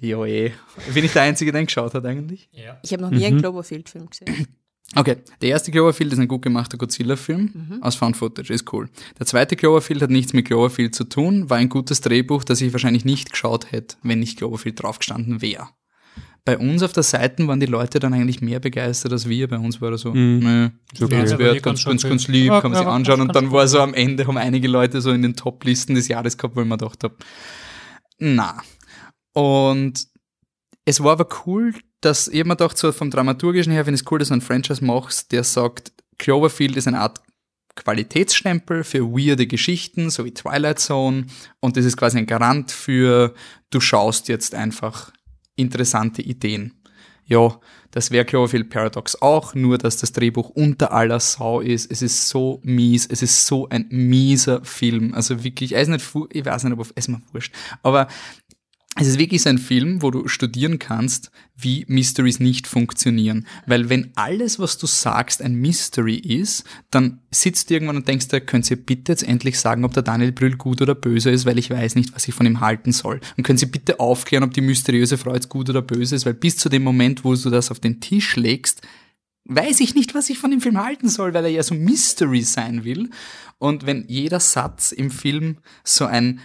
Jo 0.00 0.24
eh. 0.24 0.52
Bin 0.92 1.04
ich 1.04 1.12
der 1.12 1.22
Einzige, 1.22 1.50
der 1.50 1.62
ihn 1.62 1.66
geschaut 1.66 1.94
hat 1.94 2.04
eigentlich? 2.04 2.48
Ja. 2.52 2.78
Ich 2.82 2.92
habe 2.92 3.02
noch 3.02 3.10
nie 3.10 3.24
einen 3.26 3.40
Cloverfield-Film 3.40 4.10
gesehen. 4.10 4.46
Okay, 4.96 5.16
der 5.42 5.50
erste 5.50 5.70
Cloverfield 5.70 6.12
ist 6.14 6.18
ein 6.18 6.28
gut 6.28 6.40
gemachter 6.42 6.78
Godzilla-Film 6.78 7.80
aus 7.82 7.96
Found 7.96 8.16
Footage, 8.16 8.52
ist 8.54 8.72
cool. 8.72 8.88
Der 9.18 9.26
zweite 9.26 9.54
Cloverfield 9.54 10.00
hat 10.00 10.10
nichts 10.10 10.32
mit 10.32 10.46
Cloverfield 10.46 10.94
zu 10.94 11.04
tun, 11.04 11.50
war 11.50 11.58
ein 11.58 11.68
gutes 11.68 12.00
Drehbuch, 12.00 12.42
das 12.42 12.60
ich 12.62 12.72
wahrscheinlich 12.72 13.04
nicht 13.04 13.30
geschaut 13.30 13.70
hätte, 13.70 13.96
wenn 14.02 14.18
nicht 14.20 14.38
Cloverfield 14.38 14.82
draufgestanden 14.82 15.42
wäre. 15.42 15.68
Bei 16.46 16.56
uns 16.56 16.82
auf 16.82 16.94
der 16.94 17.02
Seite 17.02 17.46
waren 17.46 17.60
die 17.60 17.66
Leute 17.66 17.98
dann 18.00 18.14
eigentlich 18.14 18.40
mehr 18.40 18.58
begeistert 18.60 19.12
als 19.12 19.28
wir. 19.28 19.48
Bei 19.48 19.58
uns 19.58 19.82
war 19.82 19.90
er 19.90 19.98
so, 19.98 20.14
Mhm. 20.14 20.38
nee, 20.38 20.70
Ist 20.94 21.02
okay. 21.02 21.16
ganz, 21.18 21.30
Ja, 21.32 21.38
wert, 21.38 21.62
ganz, 21.62 21.84
ganz 21.84 22.02
ganz, 22.04 22.26
lieb, 22.28 22.46
Ja, 22.46 22.62
kann 22.62 22.70
man 22.70 22.78
sich 22.78 22.86
ja, 22.86 22.92
anschauen. 22.94 23.20
Und 23.20 23.36
dann 23.36 23.52
war 23.52 23.68
so 23.68 23.80
am 23.80 23.92
Ende, 23.92 24.26
haben 24.26 24.38
einige 24.38 24.68
Leute 24.68 25.02
so 25.02 25.12
in 25.12 25.20
den 25.20 25.36
Top-Listen 25.36 25.94
des 25.94 26.08
Jahres 26.08 26.38
gehabt, 26.38 26.56
wo 26.56 26.62
ich 26.62 26.66
mir 26.66 26.78
gedacht 26.78 27.04
habe, 27.04 27.16
na. 28.18 28.62
Und 29.34 30.06
es 30.86 31.02
war 31.04 31.12
aber 31.12 31.28
cool, 31.46 31.74
dass 32.00 32.28
ich 32.28 32.44
mir 32.44 32.56
gedacht, 32.56 32.78
so 32.78 32.92
vom 32.92 33.10
Dramaturgischen 33.10 33.72
her 33.72 33.84
finde 33.84 34.00
ich 34.00 34.10
cool, 34.10 34.18
dass 34.18 34.28
du 34.28 34.34
einen 34.34 34.40
Franchise 34.40 34.84
machst, 34.84 35.32
der 35.32 35.44
sagt, 35.44 35.92
Cloverfield 36.18 36.76
ist 36.76 36.88
eine 36.88 37.00
Art 37.00 37.20
Qualitätsstempel 37.74 38.82
für 38.82 39.04
weirde 39.12 39.46
Geschichten, 39.46 40.10
so 40.10 40.24
wie 40.24 40.34
Twilight 40.34 40.80
Zone. 40.80 41.26
Und 41.60 41.76
das 41.76 41.84
ist 41.84 41.96
quasi 41.96 42.18
ein 42.18 42.26
Garant 42.26 42.72
für, 42.72 43.34
du 43.70 43.80
schaust 43.80 44.28
jetzt 44.28 44.54
einfach 44.54 45.12
interessante 45.54 46.22
Ideen. 46.22 46.74
Ja, 47.24 47.60
das 47.90 48.10
wäre 48.10 48.24
Cloverfield 48.24 48.70
Paradox 48.70 49.20
auch, 49.20 49.54
nur 49.54 49.76
dass 49.76 49.98
das 49.98 50.12
Drehbuch 50.12 50.48
unter 50.50 50.92
aller 50.92 51.20
Sau 51.20 51.60
ist. 51.60 51.90
Es 51.90 52.00
ist 52.02 52.28
so 52.28 52.60
mies, 52.64 53.06
es 53.06 53.22
ist 53.22 53.46
so 53.46 53.68
ein 53.68 53.86
mieser 53.90 54.64
Film. 54.64 55.14
Also 55.14 55.44
wirklich, 55.44 55.72
er 55.72 55.82
ist 55.82 55.88
nicht, 55.88 56.04
ich 56.30 56.44
weiß 56.44 56.64
nicht, 56.64 56.78
ob 56.78 56.86
es 56.94 57.08
mir 57.08 57.20
wurscht. 57.32 57.54
Aber 57.82 58.08
es 59.00 59.06
ist 59.06 59.18
wirklich 59.18 59.46
ein 59.46 59.58
Film, 59.58 60.02
wo 60.02 60.10
du 60.10 60.26
studieren 60.26 60.80
kannst, 60.80 61.30
wie 61.56 61.84
Mysteries 61.88 62.40
nicht 62.40 62.66
funktionieren. 62.66 63.46
Weil 63.64 63.88
wenn 63.88 64.10
alles, 64.16 64.58
was 64.58 64.76
du 64.76 64.88
sagst, 64.88 65.40
ein 65.40 65.54
Mystery 65.54 66.16
ist, 66.16 66.64
dann 66.90 67.20
sitzt 67.30 67.70
du 67.70 67.74
irgendwann 67.74 67.96
und 67.96 68.08
denkst 68.08 68.28
dir, 68.28 68.40
könnt 68.40 68.68
ihr 68.70 68.76
bitte 68.76 69.12
jetzt 69.12 69.22
endlich 69.22 69.60
sagen, 69.60 69.84
ob 69.84 69.94
der 69.94 70.02
Daniel 70.02 70.32
Brühl 70.32 70.56
gut 70.56 70.82
oder 70.82 70.96
böse 70.96 71.30
ist, 71.30 71.46
weil 71.46 71.58
ich 71.58 71.70
weiß 71.70 71.94
nicht, 71.94 72.14
was 72.14 72.26
ich 72.26 72.34
von 72.34 72.46
ihm 72.46 72.60
halten 72.60 72.90
soll. 72.90 73.20
Und 73.36 73.44
können 73.44 73.58
Sie 73.58 73.66
bitte 73.66 74.00
aufklären, 74.00 74.42
ob 74.42 74.52
die 74.52 74.60
mysteriöse 74.60 75.16
Frau 75.16 75.32
jetzt 75.32 75.48
gut 75.48 75.70
oder 75.70 75.82
böse 75.82 76.16
ist, 76.16 76.26
weil 76.26 76.34
bis 76.34 76.56
zu 76.56 76.68
dem 76.68 76.82
Moment, 76.82 77.24
wo 77.24 77.34
du 77.34 77.50
das 77.50 77.70
auf 77.70 77.78
den 77.78 78.00
Tisch 78.00 78.34
legst, 78.34 78.82
weiß 79.44 79.78
ich 79.80 79.94
nicht, 79.94 80.14
was 80.14 80.28
ich 80.28 80.38
von 80.38 80.50
dem 80.50 80.60
Film 80.60 80.82
halten 80.82 81.08
soll, 81.08 81.34
weil 81.34 81.44
er 81.44 81.50
ja 81.50 81.62
so 81.62 81.74
Mystery 81.74 82.42
sein 82.42 82.84
will. 82.84 83.10
Und 83.58 83.86
wenn 83.86 84.04
jeder 84.08 84.40
Satz 84.40 84.90
im 84.90 85.10
Film 85.10 85.58
so 85.84 86.04
ein 86.04 86.40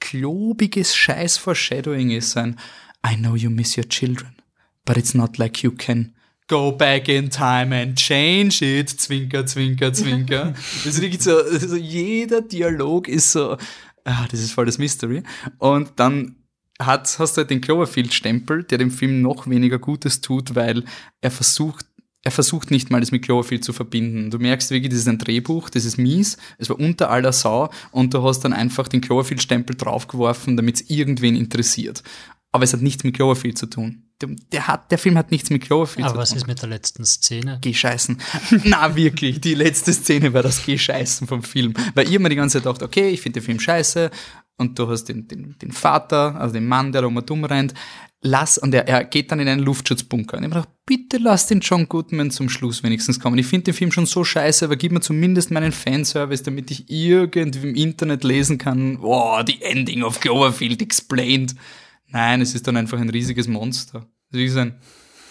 klobiges 0.00 0.94
Scheiß-Foreshadowing 0.94 2.10
ist, 2.10 2.36
ein 2.36 2.58
I 3.06 3.16
know 3.16 3.36
you 3.36 3.50
miss 3.50 3.76
your 3.76 3.88
children, 3.88 4.36
but 4.84 4.96
it's 4.96 5.14
not 5.14 5.38
like 5.38 5.62
you 5.62 5.70
can 5.70 6.14
go 6.48 6.72
back 6.72 7.08
in 7.08 7.30
time 7.30 7.72
and 7.72 7.96
change 7.96 8.62
it, 8.62 8.88
zwinker, 8.88 9.46
zwinker, 9.46 9.92
zwinker. 9.92 10.54
das 10.84 10.98
ist 10.98 11.22
so, 11.22 11.36
also 11.36 11.76
jeder 11.76 12.40
Dialog 12.40 13.06
ist 13.06 13.32
so, 13.32 13.56
ah, 14.04 14.26
das 14.30 14.40
ist 14.40 14.52
voll 14.52 14.66
das 14.66 14.78
Mystery. 14.78 15.22
Und 15.58 15.92
dann 15.96 16.36
hat, 16.80 17.18
hast 17.18 17.36
du 17.36 17.38
halt 17.38 17.50
den 17.50 17.60
Cloverfield-Stempel, 17.60 18.64
der 18.64 18.78
dem 18.78 18.90
Film 18.90 19.20
noch 19.20 19.48
weniger 19.48 19.78
Gutes 19.78 20.20
tut, 20.20 20.54
weil 20.54 20.84
er 21.20 21.30
versucht, 21.30 21.86
er 22.24 22.30
versucht 22.30 22.70
nicht 22.70 22.90
mal, 22.90 23.00
das 23.00 23.12
mit 23.12 23.22
Cloverfield 23.22 23.64
zu 23.64 23.72
verbinden. 23.72 24.30
Du 24.30 24.38
merkst 24.38 24.70
wirklich, 24.70 24.90
das 24.90 25.00
ist 25.00 25.08
ein 25.08 25.18
Drehbuch, 25.18 25.70
das 25.70 25.84
ist 25.84 25.98
mies, 25.98 26.36
es 26.58 26.68
war 26.68 26.78
unter 26.78 27.10
aller 27.10 27.32
Sau 27.32 27.70
und 27.92 28.12
du 28.12 28.22
hast 28.22 28.40
dann 28.40 28.52
einfach 28.52 28.88
den 28.88 29.00
Cloverfield-Stempel 29.00 29.76
draufgeworfen, 29.76 30.56
damit 30.56 30.76
es 30.76 30.90
irgendwen 30.90 31.36
interessiert. 31.36 32.02
Aber 32.50 32.64
es 32.64 32.72
hat 32.72 32.80
nichts 32.80 33.04
mit 33.04 33.14
Cloverfield 33.14 33.58
zu 33.58 33.66
tun. 33.66 34.04
Der, 34.20 34.30
der, 34.52 34.66
hat, 34.66 34.90
der 34.90 34.98
Film 34.98 35.16
hat 35.16 35.30
nichts 35.30 35.50
mit 35.50 35.62
Cloverfield 35.62 36.06
Aber 36.06 36.14
zu 36.14 36.20
was 36.20 36.28
tun. 36.30 36.38
ist 36.38 36.46
mit 36.48 36.60
der 36.60 36.68
letzten 36.68 37.04
Szene? 37.04 37.58
Geh 37.60 37.72
scheißen. 37.72 38.18
Na, 38.64 38.96
wirklich, 38.96 39.40
die 39.40 39.54
letzte 39.54 39.92
Szene 39.92 40.32
war 40.32 40.42
das 40.42 40.64
Geh 40.64 40.76
scheißen 40.76 41.28
vom 41.28 41.42
Film. 41.42 41.74
Weil 41.94 42.10
ihr 42.10 42.18
mir 42.18 42.30
die 42.30 42.36
ganze 42.36 42.58
Zeit 42.58 42.66
dacht, 42.66 42.82
okay, 42.82 43.10
ich 43.10 43.20
finde 43.20 43.40
den 43.40 43.46
Film 43.46 43.60
scheiße 43.60 44.10
und 44.56 44.78
du 44.78 44.88
hast 44.88 45.04
den, 45.04 45.28
den, 45.28 45.56
den 45.62 45.72
Vater, 45.72 46.34
also 46.40 46.52
den 46.52 46.66
Mann, 46.66 46.90
der 46.90 47.02
da 47.02 47.08
immer 47.08 47.22
dumm 47.22 47.44
rennt, 47.44 47.74
lass, 48.20 48.58
und 48.58 48.74
er, 48.74 48.88
er 48.88 49.04
geht 49.04 49.30
dann 49.30 49.40
in 49.40 49.48
einen 49.48 49.62
Luftschutzbunker. 49.62 50.36
Und 50.36 50.44
ich 50.44 50.50
hab 50.50 50.54
mir 50.56 50.62
gedacht, 50.62 50.76
bitte 50.86 51.18
lass 51.18 51.46
den 51.46 51.60
John 51.60 51.88
Goodman 51.88 52.30
zum 52.30 52.48
Schluss 52.48 52.82
wenigstens 52.82 53.20
kommen. 53.20 53.38
Ich 53.38 53.46
finde 53.46 53.64
den 53.64 53.74
Film 53.74 53.92
schon 53.92 54.06
so 54.06 54.24
scheiße, 54.24 54.64
aber 54.64 54.76
gib 54.76 54.92
mir 54.92 55.00
zumindest 55.00 55.50
meinen 55.50 55.72
Fanservice, 55.72 56.42
damit 56.42 56.70
ich 56.70 56.88
irgendwie 56.88 57.68
im 57.68 57.74
Internet 57.74 58.24
lesen 58.24 58.58
kann, 58.58 59.00
wow, 59.00 59.42
the 59.46 59.60
ending 59.62 60.02
of 60.02 60.20
Cloverfield 60.20 60.82
explained. 60.82 61.54
Nein, 62.08 62.40
es 62.40 62.54
ist 62.54 62.66
dann 62.66 62.76
einfach 62.76 62.98
ein 62.98 63.10
riesiges 63.10 63.48
Monster. 63.48 64.06
Es 64.32 64.40
ist 64.40 64.56
ein 64.56 64.74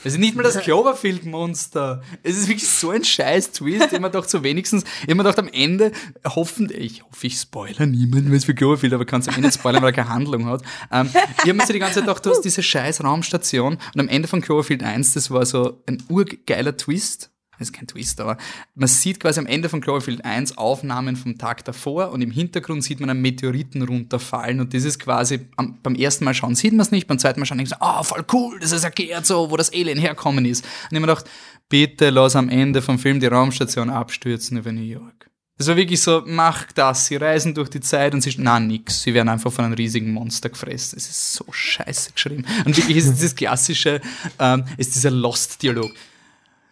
Es 0.04 0.14
ist 0.14 0.20
nicht 0.20 0.36
mal 0.36 0.44
das 0.44 0.60
Cloverfield-Monster. 0.60 2.02
Es 2.24 2.38
ist 2.38 2.48
wirklich 2.48 2.68
so 2.68 2.92
ein 2.92 3.04
scheiß 3.04 3.52
Twist. 3.52 3.94
Immer 3.94 4.10
doch 4.10 4.26
so 4.26 4.44
wenigstens, 4.44 4.84
immer 5.08 5.24
doch 5.24 5.36
am 5.38 5.48
Ende, 5.48 5.92
hoffentlich, 6.26 6.98
ich 6.98 7.04
hoffe, 7.04 7.28
ich 7.28 7.38
spoiler 7.38 7.86
niemanden, 7.86 8.30
weil 8.30 8.38
es 8.38 8.46
für 8.46 8.54
Cloverfield, 8.54 8.94
aber 8.94 9.06
kann 9.06 9.22
es 9.22 9.28
am 9.28 9.36
Ende 9.36 9.52
spoilern, 9.52 9.82
weil 9.82 9.90
er 9.90 9.94
keine 9.94 10.10
Handlung 10.10 10.46
hat. 10.46 10.62
Ähm, 10.92 11.10
ich 11.12 11.50
habe 11.50 11.54
mir 11.54 11.66
so 11.66 11.74
die 11.74 11.80
ganze 11.80 11.96
Zeit 11.96 12.04
gedacht, 12.04 12.26
du 12.26 12.30
hast 12.30 12.42
diese 12.42 12.64
scheiß 12.64 13.04
Raumstation 13.04 13.78
und 13.94 14.00
am 14.00 14.08
Ende 14.08 14.28
von 14.28 14.42
Cloverfield 14.42 14.84
1, 14.84 15.14
das 15.14 15.32
war 15.32 15.46
so 15.46 15.82
ein 15.88 16.04
urgeiler 16.10 16.78
Twist 16.78 17.32
das 17.58 17.70
ist 17.70 17.74
kein 17.74 17.88
Twist, 17.88 18.20
aber 18.22 18.38
man 18.76 18.88
sieht 18.88 19.20
quasi 19.20 19.40
am 19.40 19.46
Ende 19.46 19.70
von 19.70 19.82
Cloverfield 19.82 20.24
1 20.24 20.58
Aufnahmen 20.58 21.16
vom 21.16 21.38
Tag 21.38 21.66
davor 21.66 22.12
und 22.12 22.22
im 22.22 22.32
Hintergrund 22.32 22.84
sieht 22.84 23.00
man 23.00 23.10
einen 23.10 23.22
Meteoriten 23.22 23.82
runterfallen 23.82 24.60
und 24.60 24.74
das 24.74 24.84
ist 24.84 25.00
quasi, 25.00 25.48
am, 25.56 25.80
beim 25.82 25.96
ersten 25.96 26.26
Mal 26.26 26.34
schauen 26.34 26.56
sieht 26.56 26.74
man 26.74 26.82
es 26.82 26.92
nicht, 26.92 27.08
beim 27.08 27.20
zweiten 27.20 27.40
Mal 27.40 27.46
schauen 27.46 27.58
denkt 27.58 27.72
man, 27.72 27.80
oh, 27.82 28.04
voll 28.04 28.26
cool, 28.32 28.60
das 28.60 28.72
ist 28.72 28.84
erklärt 28.84 29.26
so, 29.26 29.50
wo 29.50 29.58
das 29.58 29.74
Alien 29.74 29.98
herkommen 29.98 30.46
ist. 30.46 30.64
Und 30.66 30.96
ich 30.96 31.00
mir 31.00 31.08
gedacht, 31.08 31.26
bitte 31.70 32.10
lass 32.10 32.36
am 32.36 32.50
Ende 32.50 32.82
vom 32.82 33.00
Film 33.00 33.20
die 33.20 33.28
Raumstation 33.28 33.90
abstürzen 33.90 34.58
über 34.58 34.72
New 34.72 34.82
York. 34.82 35.30
Das 35.58 35.68
war 35.68 35.76
wirklich 35.76 36.02
so, 36.02 36.22
mach 36.26 36.72
das, 36.72 37.08
sie 37.08 37.16
reisen 37.16 37.56
durch 37.56 37.70
die 37.70 37.80
Zeit 37.80 38.14
und 38.14 38.22
sie, 38.22 38.34
na 38.38 38.60
nix, 38.60 39.02
sie 39.02 39.14
werden 39.16 39.28
einfach 39.28 39.52
von 39.52 39.66
einem 39.66 39.74
riesigen 39.74 40.12
Monster 40.12 40.50
gefressen. 40.50 40.98
Es 40.98 41.10
ist 41.10 41.34
so 41.34 41.46
scheiße 41.50 42.12
geschrieben. 42.12 42.46
Und 42.64 42.78
wirklich 42.78 42.98
ist 42.98 43.12
dieses 43.14 43.36
klassische, 43.36 44.00
ähm, 44.38 44.66
ist 44.78 44.94
dieser 44.94 45.10
Lost-Dialog 45.10 45.92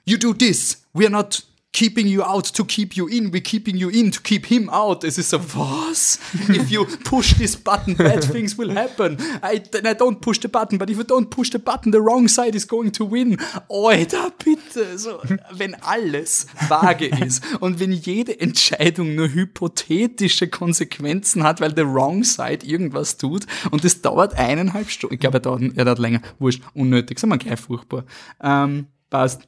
you 0.06 0.18
do 0.18 0.34
this, 0.34 0.86
we 0.94 1.06
are 1.06 1.12
not 1.12 1.42
keeping 1.76 2.08
you 2.08 2.24
out 2.24 2.46
to 2.46 2.64
keep 2.64 2.96
you 2.96 3.06
in, 3.08 3.32
we're 3.32 3.42
keeping 3.42 3.76
you 3.76 3.90
in 3.90 4.10
to 4.10 4.22
keep 4.22 4.46
him 4.46 4.70
out. 4.70 5.04
Es 5.04 5.18
ist 5.18 5.30
so, 5.32 5.40
was? 5.40 6.20
If 6.48 6.72
you 6.72 6.86
push 7.04 7.34
this 7.34 7.58
button, 7.58 7.96
bad 7.96 8.24
things 8.24 8.58
will 8.58 8.74
happen. 8.74 9.18
I, 9.44 9.62
I 9.84 9.94
don't 9.94 10.22
push 10.22 10.40
the 10.40 10.48
button, 10.48 10.78
but 10.78 10.90
if 10.90 10.98
you 10.98 11.04
don't 11.04 11.30
push 11.30 11.50
the 11.50 11.60
button, 11.60 11.92
the 11.92 12.00
wrong 12.00 12.30
side 12.30 12.56
is 12.56 12.66
going 12.66 12.94
to 12.94 13.04
win. 13.04 13.38
Alter, 13.68 14.32
bitte. 14.42 14.98
So, 14.98 15.20
wenn 15.52 15.76
alles 15.82 16.48
vage 16.70 17.08
ist 17.08 17.44
und 17.60 17.82
wenn 17.82 17.92
jede 17.92 18.40
Entscheidung 18.40 19.14
nur 19.14 19.28
hypothetische 19.28 20.48
Konsequenzen 20.48 21.44
hat, 21.44 21.60
weil 21.60 21.76
the 21.76 21.86
wrong 21.86 22.24
side 22.24 22.66
irgendwas 22.66 23.18
tut 23.18 23.48
und 23.72 23.84
es 23.84 24.02
dauert 24.02 24.36
eineinhalb 24.36 24.90
Stunden. 24.90 25.16
Ich 25.16 25.20
glaube, 25.20 25.38
er 25.38 25.42
dauert, 25.42 25.62
er 25.76 25.84
dauert 25.84 26.00
länger. 26.00 26.22
Wurscht, 26.40 26.64
unnötig. 26.74 27.20
Sind 27.20 27.32
wir 27.32 27.38
gleich 27.38 27.60
furchtbar. 27.60 28.06
Ähm, 28.42 28.88
passt. 29.10 29.42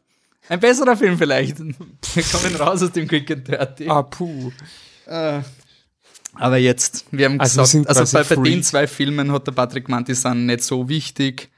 Ein 0.49 0.59
besserer 0.59 0.95
Film 0.95 1.17
vielleicht. 1.17 1.59
Wir 1.59 2.23
kommen 2.23 2.55
raus 2.55 2.81
aus 2.81 2.91
dem 2.91 3.07
Quick 3.07 3.31
and 3.31 3.47
Dirty. 3.47 3.89
Ah, 3.89 4.03
puh. 4.03 4.51
Äh, 5.05 5.41
aber 6.33 6.57
jetzt, 6.57 7.05
wir 7.11 7.25
haben 7.25 7.39
Also 7.39 7.57
wir 7.57 7.63
gesagt, 7.63 7.69
sind 7.69 7.87
also 7.87 8.17
bei, 8.17 8.23
bei 8.23 8.49
den 8.49 8.63
zwei 8.63 8.87
Filmen 8.87 9.31
hat 9.31 9.47
der 9.47 9.51
Patrick 9.53 9.85
gemeint, 9.85 10.07
die 10.07 10.13
sind 10.13 10.45
nicht 10.45 10.63
so 10.63 10.87
wichtig, 10.87 11.49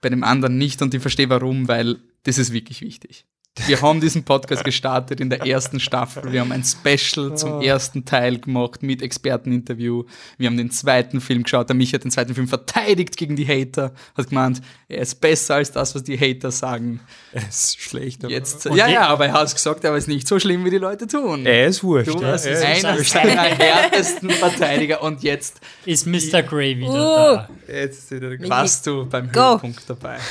bei 0.00 0.08
dem 0.08 0.22
anderen 0.22 0.58
nicht 0.58 0.80
und 0.82 0.94
ich 0.94 1.02
verstehe 1.02 1.28
warum, 1.28 1.68
weil 1.68 1.98
das 2.22 2.38
ist 2.38 2.52
wirklich 2.52 2.80
wichtig. 2.82 3.24
Wir 3.64 3.80
haben 3.80 4.00
diesen 4.02 4.22
Podcast 4.22 4.64
gestartet 4.64 5.18
in 5.20 5.30
der 5.30 5.46
ersten 5.46 5.80
Staffel. 5.80 6.30
Wir 6.30 6.40
haben 6.42 6.52
ein 6.52 6.62
Special 6.62 7.36
zum 7.36 7.62
ersten 7.62 8.04
Teil 8.04 8.38
gemacht 8.38 8.82
mit 8.82 9.00
Experteninterview. 9.00 10.04
Wir 10.36 10.48
haben 10.48 10.58
den 10.58 10.70
zweiten 10.70 11.22
Film 11.22 11.42
geschaut. 11.42 11.68
Der 11.70 11.74
Michi 11.74 11.92
hat 11.92 12.04
den 12.04 12.10
zweiten 12.10 12.34
Film 12.34 12.48
verteidigt 12.48 13.16
gegen 13.16 13.34
die 13.34 13.46
Hater. 13.48 13.92
Hat 14.16 14.28
gemeint, 14.28 14.60
er 14.88 14.98
ist 14.98 15.20
besser 15.22 15.54
als 15.56 15.72
das, 15.72 15.94
was 15.94 16.04
die 16.04 16.18
Hater 16.20 16.50
sagen. 16.50 17.00
Er 17.32 17.48
ist 17.48 17.80
schlecht, 17.80 18.24
aber 18.24 18.32
Jetzt, 18.32 18.66
ja, 18.66 18.88
ja, 18.88 19.06
aber 19.08 19.26
er 19.26 19.32
hat 19.32 19.46
es 19.46 19.54
gesagt, 19.54 19.82
es 19.84 19.96
ist 19.96 20.08
nicht 20.08 20.28
so 20.28 20.38
schlimm, 20.38 20.64
wie 20.66 20.70
die 20.70 20.78
Leute 20.78 21.06
tun. 21.06 21.46
er 21.46 21.66
ist 21.68 21.82
wurscht. 21.82 22.12
Du 22.14 22.20
ja. 22.20 22.28
Er 22.28 22.34
ist- 22.34 22.84
einer 22.84 23.02
seiner 23.02 23.42
härtesten 23.42 24.30
Verteidiger 24.30 25.02
und 25.02 25.22
jetzt 25.22 25.60
Ist 25.86 26.06
Mr. 26.06 26.42
Grey 26.42 26.76
wieder 26.76 26.90
Uh. 26.90 27.36
da? 27.36 27.48
Jetzt 27.72 28.12
warst 28.48 28.86
du 28.86 29.06
beim 29.06 29.32
Go. 29.32 29.52
Höhepunkt 29.52 29.82
dabei. 29.88 30.18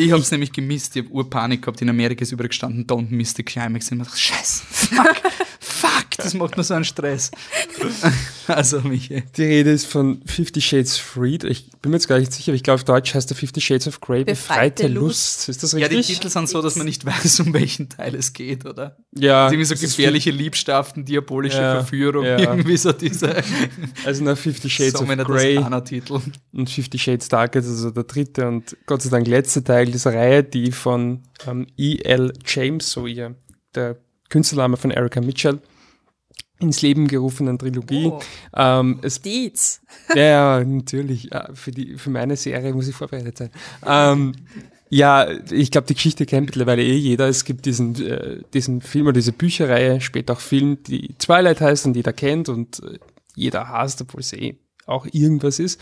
Ich 0.00 0.12
hab's 0.12 0.30
nämlich 0.30 0.52
gemisst, 0.52 0.94
ich 0.94 1.04
hab 1.04 1.10
Urpanik 1.10 1.60
gehabt. 1.60 1.82
In 1.82 1.90
Amerika 1.90 2.22
ist 2.22 2.30
übergestanden, 2.38 2.86
don't 2.86 3.10
miss 3.10 3.34
the 3.34 3.42
climax. 3.42 3.86
Ich 3.86 3.92
hab 3.92 3.98
gedacht, 3.98 4.18
Scheiße, 4.18 4.62
fuck, 4.70 5.22
das 6.24 6.34
macht 6.34 6.56
nur 6.56 6.64
so 6.64 6.74
einen 6.74 6.84
Stress. 6.84 7.30
Also, 8.48 8.80
Michi. 8.80 9.24
Die 9.36 9.42
Rede 9.42 9.70
ist 9.72 9.84
von 9.84 10.22
Fifty 10.24 10.62
Shades 10.62 10.96
Freed. 10.96 11.44
Ich 11.44 11.70
bin 11.82 11.90
mir 11.90 11.98
jetzt 11.98 12.08
gar 12.08 12.18
nicht 12.18 12.32
sicher, 12.32 12.50
aber 12.50 12.56
ich 12.56 12.62
glaube, 12.62 12.76
auf 12.76 12.84
Deutsch 12.84 13.12
heißt 13.14 13.28
der 13.28 13.36
Fifty 13.36 13.60
Shades 13.60 13.86
of 13.86 14.00
Grey 14.00 14.24
Befreite 14.24 14.84
Befreite 14.84 14.88
Lust. 14.88 15.48
Lust. 15.48 15.48
Ist 15.50 15.62
das 15.62 15.72
Ja, 15.72 15.86
die 15.86 15.96
richtig? 15.96 16.16
Titel 16.16 16.30
sind 16.30 16.48
so, 16.48 16.62
dass 16.62 16.76
man 16.76 16.86
nicht 16.86 17.04
weiß, 17.04 17.40
um 17.40 17.52
welchen 17.52 17.90
Teil 17.90 18.14
es 18.14 18.32
geht, 18.32 18.64
oder? 18.64 18.96
Ja. 19.14 19.48
Irgendwie 19.48 19.66
so 19.66 19.74
das 19.74 19.82
ist 19.82 19.96
gefährliche 19.96 20.30
Liebschaften, 20.30 21.04
diabolische 21.04 21.58
Ja, 21.60 21.74
Verführung, 21.74 22.24
ja. 22.24 22.38
irgendwie 22.38 22.78
so 22.78 22.92
diese 22.92 23.36
Also 24.06 24.24
nach 24.24 24.38
Fifty 24.38 24.70
Shades 24.70 24.94
so 24.98 25.04
of 25.04 25.26
Grey 25.26 25.58
und 26.52 26.70
Fifty 26.70 26.98
Shades 26.98 27.28
Darker, 27.28 27.58
also 27.58 27.90
der 27.90 28.04
dritte 28.04 28.48
und 28.48 28.78
Gott 28.86 29.02
sei 29.02 29.10
Dank 29.10 29.26
letzte 29.26 29.62
Teil 29.62 29.86
dieser 29.86 30.14
Reihe, 30.14 30.42
die 30.42 30.72
von 30.72 31.22
ähm, 31.46 31.66
E.L. 31.76 32.32
James, 32.46 32.90
so 32.90 33.06
ihr, 33.06 33.34
der 33.74 33.98
Künstlername 34.30 34.78
von 34.78 34.90
Erica 34.90 35.20
Mitchell, 35.20 35.60
ins 36.60 36.82
Leben 36.82 37.06
gerufenen 37.06 37.58
Trilogie. 37.58 38.06
Oh. 38.06 38.20
Ähm, 38.54 38.98
es 39.02 39.22
Dietz. 39.22 39.80
Ja, 40.14 40.22
ja, 40.22 40.64
natürlich. 40.64 41.30
Ja, 41.32 41.50
für, 41.54 41.70
die, 41.70 41.96
für 41.96 42.10
meine 42.10 42.36
Serie 42.36 42.72
muss 42.74 42.88
ich 42.88 42.94
vorbereitet 42.94 43.38
sein. 43.38 43.50
Ähm, 43.86 44.32
ja, 44.90 45.28
ich 45.50 45.70
glaube, 45.70 45.86
die 45.86 45.94
Geschichte 45.94 46.26
kennt 46.26 46.46
mittlerweile 46.46 46.82
eh 46.82 46.96
jeder. 46.96 47.28
Es 47.28 47.44
gibt 47.44 47.66
diesen, 47.66 47.94
äh, 48.04 48.42
diesen 48.54 48.80
Film 48.80 49.06
oder 49.06 49.14
diese 49.14 49.32
Bücherreihe, 49.32 50.00
später 50.00 50.32
auch 50.32 50.40
Film, 50.40 50.82
die 50.82 51.14
Twilight 51.18 51.60
heißt 51.60 51.86
und 51.86 51.94
jeder 51.96 52.12
kennt 52.12 52.48
und 52.48 52.82
äh, 52.82 52.98
jeder 53.34 53.68
hasst, 53.68 54.00
obwohl 54.00 54.20
es 54.20 54.32
eh 54.32 54.56
auch 54.88 55.06
irgendwas 55.12 55.58
ist. 55.58 55.80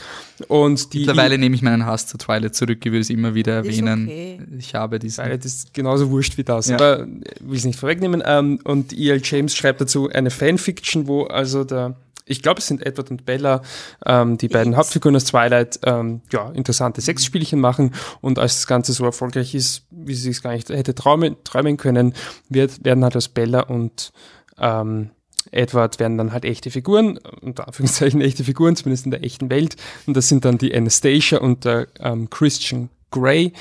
Und 0.49 0.93
die 0.93 1.01
Mittlerweile 1.01 1.39
nehme 1.39 1.55
ich 1.55 1.63
meinen 1.63 1.87
Hass 1.87 2.07
zu 2.07 2.19
Twilight 2.19 2.55
zurück, 2.55 2.85
ich 2.85 2.93
will 2.93 3.01
es 3.01 3.11
immer 3.11 3.35
wieder 3.35 3.55
erwähnen. 3.55 4.05
okay. 4.05 4.41
Ich 4.59 4.75
habe 4.75 4.99
diesen. 4.99 5.25
Twilight 5.25 5.45
ist 5.45 5.73
genauso 5.75 6.11
wurscht 6.11 6.37
wie 6.39 6.45
das, 6.45 6.69
Ja. 6.69 6.77
aber 6.77 7.07
will 7.41 7.57
es 7.57 7.65
nicht 7.65 7.79
vorwegnehmen. 7.79 8.23
Ähm, 8.25 8.59
und 8.65 8.93
E.L. 8.93 9.21
James 9.23 9.55
schreibt 9.55 9.81
dazu 9.81 10.09
eine 10.11 10.31
Fanfiction, 10.31 11.07
wo 11.07 11.25
also 11.25 11.65
der, 11.65 11.97
ich 12.25 12.43
glaube, 12.43 12.59
es 12.59 12.67
sind 12.67 12.85
Edward 12.85 13.11
und 13.13 13.25
Bella, 13.25 13.63
ähm, 14.05 14.37
die 14.37 14.49
beiden 14.49 14.77
Hauptfiguren 14.77 15.15
aus 15.15 15.25
Twilight, 15.27 15.79
ähm, 15.85 16.23
ja, 16.33 16.51
interessante 16.51 17.01
Sexspielchen 17.01 17.61
machen. 17.61 17.93
Und 18.21 18.39
als 18.41 18.57
das 18.57 18.67
Ganze 18.67 18.93
so 18.93 19.05
erfolgreich 19.05 19.55
ist, 19.55 19.85
wie 19.91 20.15
sie 20.15 20.31
es 20.31 20.43
gar 20.43 20.53
nicht 20.53 20.69
hätte 20.69 20.95
träumen, 20.95 21.37
träumen 21.45 21.77
können, 21.77 22.15
wird, 22.49 22.85
werden 22.85 23.05
halt 23.05 23.17
aus 23.17 23.29
Bella 23.29 23.61
und 23.61 24.13
ähm, 24.59 25.11
Edward 25.50 25.99
werden 25.99 26.19
dann 26.19 26.33
halt 26.33 26.45
echte 26.45 26.71
Figuren, 26.71 27.19
unter 27.41 27.67
Anführungszeichen 27.67 28.21
echte 28.21 28.45
Figuren, 28.45 28.76
zumindest 28.76 29.05
in 29.05 29.11
der 29.11 29.25
echten 29.25 29.50
Welt. 29.50 29.76
Und 30.07 30.17
das 30.17 30.29
sind 30.29 30.45
dann 30.45 30.59
die 30.59 30.75
Anastasia 30.75 31.38
und 31.38 31.65
der 31.65 31.88
ähm, 32.00 32.31
Christian 32.31 32.91
Grey. 33.11 33.53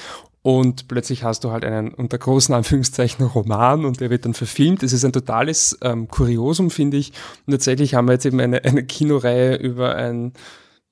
Und 0.45 0.87
plötzlich 0.87 1.23
hast 1.23 1.43
du 1.43 1.49
halt 1.49 1.65
einen 1.65 1.91
unter 1.91 2.19
großen 2.19 2.53
Anführungszeichen 2.53 3.25
Roman 3.25 3.83
und 3.83 3.99
der 3.99 4.11
wird 4.11 4.25
dann 4.25 4.35
verfilmt. 4.35 4.83
Es 4.83 4.93
ist 4.93 5.03
ein 5.03 5.11
totales 5.11 5.75
ähm, 5.81 6.07
Kuriosum, 6.07 6.69
finde 6.69 6.97
ich. 6.97 7.13
Und 7.47 7.53
tatsächlich 7.53 7.95
haben 7.95 8.07
wir 8.07 8.13
jetzt 8.13 8.27
eben 8.27 8.39
eine, 8.39 8.63
eine 8.63 8.83
Kinoreihe 8.83 9.55
über 9.55 9.95
ein, 9.95 10.33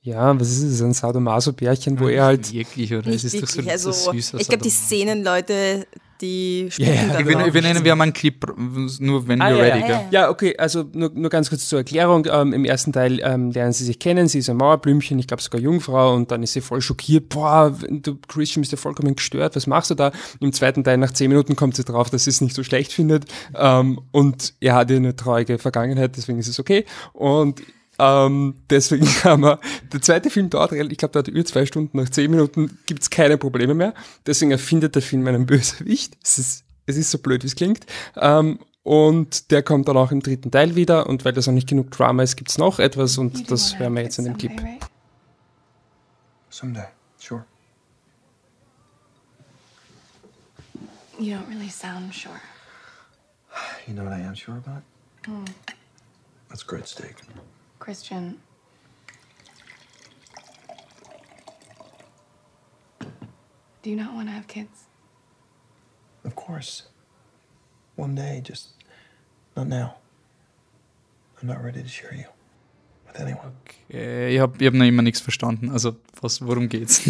ja, 0.02 0.40
was 0.40 0.50
ist 0.50 0.64
es, 0.64 0.82
ein 0.82 0.94
Sadomaso-Bärchen, 0.94 2.00
wo 2.00 2.08
er 2.08 2.26
halt 2.26 2.52
Wirklich, 2.52 2.96
oder? 2.96 3.12
Nicht 3.12 3.26
es 3.26 3.36
ist 3.36 3.44
doch 3.44 3.48
so, 3.48 3.58
wirklich. 3.58 3.80
so 3.80 3.90
also, 3.90 4.12
süß. 4.12 4.34
ich 4.40 4.48
glaube, 4.48 4.64
die 4.64 4.72
Szenenleute, 4.72 5.86
die 6.24 6.70
spucken 6.72 6.94
ja, 6.94 7.14
da 7.14 7.28
wir, 7.28 7.54
wir 7.54 7.62
nennen, 7.62 7.84
wir 7.84 7.92
haben 7.92 8.02
einen 8.02 8.14
Clip, 8.14 8.46
nur 9.00 9.28
wenn 9.28 9.42
Ah, 9.42 9.50
wir 9.50 9.58
ja, 9.58 9.76
ready, 9.76 9.80
ja, 9.82 9.88
ja. 9.88 10.04
Ja, 10.12 10.30
okay, 10.30 10.56
also 10.58 10.86
nur, 10.94 11.12
nur 11.14 11.30
ganz 11.30 11.50
kurz 11.50 11.68
zur 11.68 11.80
Erklärung. 11.80 12.26
Ähm, 12.32 12.54
Im 12.54 12.66
ersten 12.66 12.94
Teil 12.94 13.20
ähm, 13.24 13.52
lernen 13.52 13.74
sie 13.74 13.84
sich 13.84 14.00
kennen, 14.00 14.28
sie 14.28 14.40
ist 14.40 14.50
ein 14.50 14.58
Mauerblümchen, 14.58 15.20
ich 15.20 15.28
glaube 15.28 15.44
sogar 15.44 15.62
Jungfrau, 15.62 16.14
und 16.14 16.32
dann 16.32 16.42
ist 16.42 16.54
sie 16.54 16.62
voll 16.62 16.82
schockiert, 16.82 17.30
boah, 17.30 17.76
du 17.90 18.18
Christian 18.28 18.62
bist 18.62 18.72
ja 18.72 18.78
vollkommen 18.78 19.16
gestört, 19.16 19.56
was 19.56 19.68
machst 19.68 19.92
du 19.92 19.96
da? 19.96 20.12
Im 20.40 20.54
zweiten 20.54 20.84
Teil, 20.84 20.98
nach 20.98 21.12
zehn 21.12 21.30
Minuten, 21.30 21.56
kommt 21.56 21.76
sie 21.76 21.84
drauf, 21.84 22.10
dass 22.10 22.24
sie 22.24 22.30
es 22.30 22.42
nicht 22.42 22.56
so 22.56 22.64
schlecht 22.64 22.94
findet. 22.94 23.26
Ähm, 23.56 24.00
und 24.12 24.54
er 24.62 24.76
hat 24.76 24.90
ja 24.90 24.98
eine 24.98 25.16
traurige 25.16 25.60
Vergangenheit, 25.60 26.16
deswegen 26.18 26.40
ist 26.40 26.48
es 26.48 26.60
okay. 26.60 26.86
Und 27.12 27.62
ähm, 28.04 28.56
deswegen 28.70 29.06
kann 29.22 29.42
man, 29.42 29.58
der 29.92 30.02
zweite 30.02 30.30
Film 30.30 30.50
dauert, 30.50 30.72
ich 30.72 30.98
glaube, 30.98 31.14
dauert 31.14 31.28
über 31.28 31.46
zwei 31.46 31.66
Stunden, 31.66 31.98
nach 31.98 32.10
zehn 32.10 32.30
Minuten 32.32 32.78
gibt's 32.86 33.10
keine 33.10 33.38
Probleme 33.38 33.74
mehr. 33.74 33.94
Deswegen 34.26 34.52
erfindet 34.52 34.96
der 34.96 35.02
Film 35.02 35.28
einen 35.28 35.46
Bösewicht. 35.48 36.18
Es 36.24 36.38
ist, 36.38 36.64
es 36.86 36.98
ist 36.98 37.12
so 37.12 37.18
blöd, 37.18 37.44
wie 37.44 37.48
es 37.48 37.56
klingt. 37.56 37.86
Ähm, 38.16 38.60
und 38.84 39.52
der 39.52 39.64
kommt 39.64 39.88
dann 39.88 39.96
auch 39.96 40.12
im 40.12 40.22
dritten 40.22 40.52
Teil 40.52 40.76
wieder. 40.76 41.08
Und 41.08 41.24
weil 41.24 41.34
das 41.34 41.48
noch 41.48 41.54
nicht 41.54 41.70
genug 41.70 41.92
Drama 41.92 42.24
ist, 42.24 42.36
gibt's 42.36 42.58
noch 42.58 42.80
etwas 42.80 43.18
und 43.18 43.50
das 43.50 43.80
hören 43.80 43.94
wir 43.94 44.04
jetzt 44.04 44.20
in 44.20 44.26
dem 44.26 44.38
Clip. 44.38 44.52
someday, 46.54 46.88
sure. 47.18 47.46
You 51.20 51.34
don't 51.36 51.50
really 51.50 51.70
sound 51.70 52.14
sure. 52.14 52.40
You 53.88 53.94
know 53.94 54.04
what 54.04 54.14
I 54.14 54.22
am 54.22 54.36
sure 54.36 54.58
about? 54.58 54.84
That's 56.50 56.64
great 56.64 56.88
steak. 56.88 57.16
Christian. 57.84 58.40
Do 63.82 63.90
you 63.90 63.98
not 63.98 64.14
want 64.14 64.30
to 64.30 64.32
have 64.32 64.48
kids? 64.48 64.88
Of 66.24 66.34
course. 66.38 66.84
One 67.98 68.16
day, 68.16 68.42
just 68.42 68.70
not 69.58 69.68
now. 69.68 69.96
I'm 71.42 71.48
not 71.50 71.62
ready 71.62 71.84
to 71.84 71.90
share 71.90 72.16
you 72.16 72.28
with 73.06 73.20
anyone. 73.20 73.52
Äh, 73.92 74.34
ich 74.34 74.40
habe 74.40 74.58
ich 74.60 74.68
hab 74.68 74.74
noch 74.76 74.86
immer 74.86 75.02
nichts 75.02 75.20
verstanden. 75.20 75.70
Also, 75.70 75.98
was, 76.22 76.42
worum 76.42 76.70
geht's? 76.70 77.02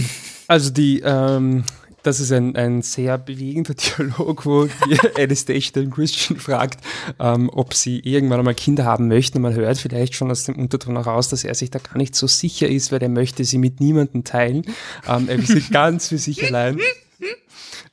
Also 0.48 0.72
die, 0.72 1.02
ähm, 1.06 1.64
das 2.04 2.20
ist 2.20 2.32
ein, 2.32 2.56
ein 2.56 2.82
sehr 2.82 3.18
bewegender 3.18 3.74
Dialog, 3.98 4.46
wo 4.46 4.68
Anastasia 5.18 5.72
den 5.76 5.92
Christian 5.92 6.40
fragt, 6.40 6.80
ähm, 7.20 7.50
ob 7.52 7.74
sie 7.74 8.00
irgendwann 8.00 8.40
einmal 8.40 8.56
Kinder 8.56 8.86
haben 8.86 9.08
möchten. 9.08 9.38
Und 9.38 9.44
man 9.44 9.56
hört 9.56 9.78
vielleicht 9.78 10.16
schon 10.16 10.30
aus 10.30 10.44
dem 10.44 10.56
Unterton 10.56 10.96
heraus, 10.96 11.30
dass 11.30 11.44
er 11.44 11.56
sich 11.56 11.72
da 11.72 11.80
gar 11.80 11.98
nicht 11.98 12.16
so 12.16 12.28
sicher 12.28 12.68
ist, 12.68 12.92
weil 12.92 13.02
er 13.02 13.10
möchte 13.10 13.44
sie 13.44 13.58
mit 13.58 13.80
niemandem 13.80 14.24
teilen. 14.24 14.66
Ähm, 15.08 15.30
er 15.30 15.38
will 15.38 15.48
sie 15.48 15.62
ganz 15.72 16.10
für 16.10 16.18
sich 16.18 16.44
allein. 16.46 16.80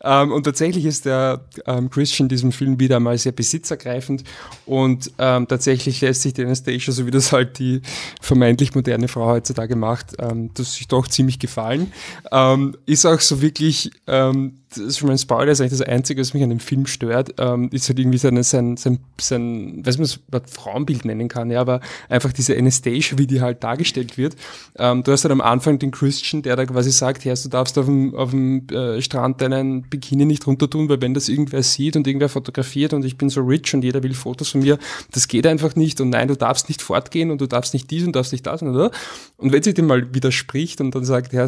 Ähm, 0.02 0.32
und 0.32 0.44
tatsächlich 0.44 0.86
ist 0.86 1.04
der 1.04 1.44
ähm, 1.66 1.90
Christian 1.90 2.24
in 2.24 2.28
diesem 2.28 2.52
Film 2.52 2.80
wieder 2.80 2.96
einmal 2.96 3.18
sehr 3.18 3.32
besitzergreifend 3.32 4.24
und 4.66 5.10
ähm, 5.18 5.46
tatsächlich 5.46 6.00
lässt 6.00 6.22
sich 6.22 6.32
die 6.32 6.42
Anastasia, 6.42 6.92
so 6.92 7.06
wie 7.06 7.10
das 7.10 7.32
halt 7.32 7.58
die 7.58 7.82
vermeintlich 8.20 8.74
moderne 8.74 9.08
Frau 9.08 9.26
heutzutage 9.26 9.76
macht, 9.76 10.14
ähm, 10.18 10.50
das 10.54 10.74
sich 10.74 10.88
doch 10.88 11.06
ziemlich 11.06 11.38
gefallen. 11.38 11.92
Ähm, 12.32 12.76
ist 12.86 13.04
auch 13.04 13.20
so 13.20 13.42
wirklich, 13.42 13.90
ähm, 14.06 14.54
das 14.70 14.78
ist 14.78 14.98
schon 14.98 15.08
mal 15.08 15.14
ein 15.14 15.18
Spoiler, 15.18 15.52
ist 15.52 15.60
eigentlich 15.60 15.78
das 15.78 15.88
Einzige, 15.88 16.20
was 16.20 16.32
mich 16.32 16.42
an 16.42 16.50
dem 16.50 16.60
Film 16.60 16.86
stört, 16.86 17.34
ähm, 17.38 17.68
ist 17.72 17.88
halt 17.88 17.98
irgendwie 17.98 18.18
sein, 18.18 18.40
sein, 18.42 18.76
sein, 18.76 19.00
sein 19.20 19.84
weiß 19.84 19.98
man, 19.98 20.08
was 20.28 20.42
Frauenbild 20.46 21.04
nennen 21.04 21.28
kann, 21.28 21.50
ja, 21.50 21.60
aber 21.60 21.80
einfach 22.08 22.32
diese 22.32 22.56
Anastasia, 22.56 23.18
wie 23.18 23.26
die 23.26 23.40
halt 23.40 23.64
dargestellt 23.64 24.16
wird. 24.16 24.36
Du 24.76 25.12
hast 25.12 25.24
halt 25.24 25.32
am 25.32 25.40
Anfang 25.40 25.78
den 25.78 25.90
Christian, 25.90 26.42
der 26.42 26.56
da 26.56 26.64
quasi 26.64 26.90
sagt, 26.90 27.24
ja, 27.24 27.34
du 27.34 27.48
darfst 27.48 27.76
auf 27.78 27.86
dem, 27.86 28.14
auf 28.14 28.30
dem 28.30 28.66
äh, 28.68 29.02
Strand 29.02 29.40
deinen 29.50 29.82
Bikini 29.82 30.24
nicht 30.24 30.46
runter 30.46 30.68
weil 30.70 31.00
wenn 31.00 31.14
das 31.14 31.28
irgendwer 31.28 31.62
sieht 31.62 31.96
und 31.96 32.06
irgendwer 32.06 32.28
fotografiert 32.28 32.92
und 32.92 33.04
ich 33.04 33.18
bin 33.18 33.28
so 33.28 33.42
rich 33.42 33.74
und 33.74 33.82
jeder 33.82 34.02
will 34.02 34.14
Fotos 34.14 34.50
von 34.50 34.60
mir, 34.60 34.78
das 35.12 35.28
geht 35.28 35.46
einfach 35.46 35.76
nicht 35.76 36.00
und 36.00 36.10
nein, 36.10 36.28
du 36.28 36.36
darfst 36.36 36.68
nicht 36.68 36.82
fortgehen 36.82 37.30
und 37.30 37.40
du 37.40 37.46
darfst 37.46 37.74
nicht 37.74 37.90
dies 37.90 38.04
und 38.04 38.14
darfst 38.14 38.32
nicht 38.32 38.46
das, 38.46 38.62
oder? 38.62 38.90
Und 39.36 39.52
wenn 39.52 39.62
sie 39.62 39.74
dem 39.74 39.86
mal 39.86 40.14
widerspricht 40.14 40.80
und 40.80 40.94
dann 40.94 41.04
sagt, 41.04 41.32
ja, 41.32 41.46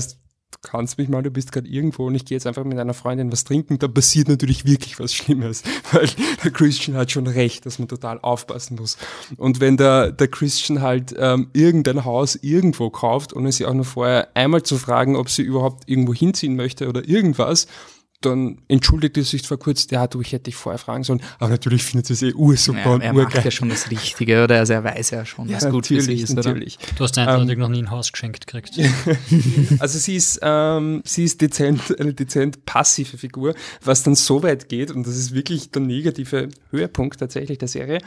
du 0.52 0.58
kannst 0.62 0.98
mich 0.98 1.08
mal, 1.08 1.22
du 1.22 1.30
bist 1.30 1.50
gerade 1.50 1.66
irgendwo 1.66 2.06
und 2.06 2.14
ich 2.14 2.24
gehe 2.24 2.36
jetzt 2.36 2.46
einfach 2.46 2.64
mit 2.64 2.78
einer 2.78 2.94
Freundin 2.94 3.32
was 3.32 3.44
trinken, 3.44 3.78
dann 3.78 3.92
passiert 3.92 4.28
natürlich 4.28 4.64
wirklich 4.64 4.98
was 5.00 5.14
Schlimmes, 5.14 5.62
weil 5.92 6.08
der 6.44 6.50
Christian 6.50 6.96
hat 6.96 7.10
schon 7.10 7.26
recht, 7.26 7.66
dass 7.66 7.78
man 7.78 7.88
total 7.88 8.20
aufpassen 8.20 8.76
muss. 8.76 8.96
Und 9.36 9.60
wenn 9.60 9.76
der, 9.76 10.12
der 10.12 10.28
Christian 10.28 10.82
halt 10.82 11.14
ähm, 11.18 11.48
irgendein 11.52 12.04
Haus 12.04 12.36
irgendwo 12.36 12.90
kauft, 12.90 13.34
ohne 13.34 13.50
sie 13.50 13.66
auch 13.66 13.74
nur 13.74 13.84
vorher 13.84 14.28
einmal 14.36 14.62
zu 14.62 14.78
fragen, 14.78 15.16
ob 15.16 15.30
sie 15.30 15.42
überhaupt 15.42 15.88
irgendwo 15.88 16.14
hinziehen 16.14 16.56
möchte 16.56 16.88
oder 16.88 17.08
irgendwas, 17.08 17.66
dann 18.24 18.58
entschuldigte 18.68 19.20
er 19.20 19.24
sich 19.24 19.44
zwar 19.44 19.58
kurz, 19.58 19.86
ja, 19.90 20.06
du, 20.06 20.20
ich 20.20 20.32
hätte 20.32 20.44
dich 20.44 20.56
vorher 20.56 20.78
fragen 20.78 21.04
sollen, 21.04 21.22
aber 21.38 21.50
natürlich 21.50 21.82
findet 21.84 22.06
sie 22.06 22.14
es 22.14 22.22
eh 22.22 22.32
ursuper 22.32 22.78
Ja, 22.78 22.90
und 22.94 23.00
er 23.02 23.12
macht 23.12 23.26
urgeil. 23.26 23.44
ja 23.44 23.50
schon 23.50 23.68
das 23.68 23.90
Richtige, 23.90 24.44
oder? 24.44 24.58
Also 24.58 24.72
er 24.72 24.84
weiß 24.84 25.10
ja 25.10 25.24
schon, 25.26 25.52
was 25.52 25.68
gut 25.68 25.86
für 25.86 26.00
sie 26.00 26.00
natürlich, 26.00 26.22
ist, 26.22 26.30
oder? 26.32 26.42
natürlich. 26.50 26.78
Du 26.96 27.04
hast 27.04 27.18
eindeutig 27.18 27.58
noch 27.58 27.68
nie 27.68 27.82
ein 27.82 27.90
Haus 27.90 28.12
geschenkt 28.12 28.46
gekriegt. 28.46 28.72
Also 29.78 29.98
sie 29.98 30.16
ist, 30.16 30.38
ähm, 30.42 31.02
sie 31.04 31.24
ist 31.24 31.40
dezent, 31.40 31.98
eine 31.98 32.14
dezent 32.14 32.64
passive 32.64 33.16
Figur, 33.18 33.54
was 33.84 34.02
dann 34.02 34.14
so 34.14 34.42
weit 34.42 34.68
geht, 34.68 34.90
und 34.90 35.06
das 35.06 35.16
ist 35.16 35.34
wirklich 35.34 35.70
der 35.70 35.82
negative 35.82 36.48
Höhepunkt 36.70 37.20
tatsächlich 37.20 37.58
der 37.58 37.68
Serie, 37.68 37.98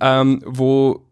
ähm, 0.00 0.42
wo 0.46 1.06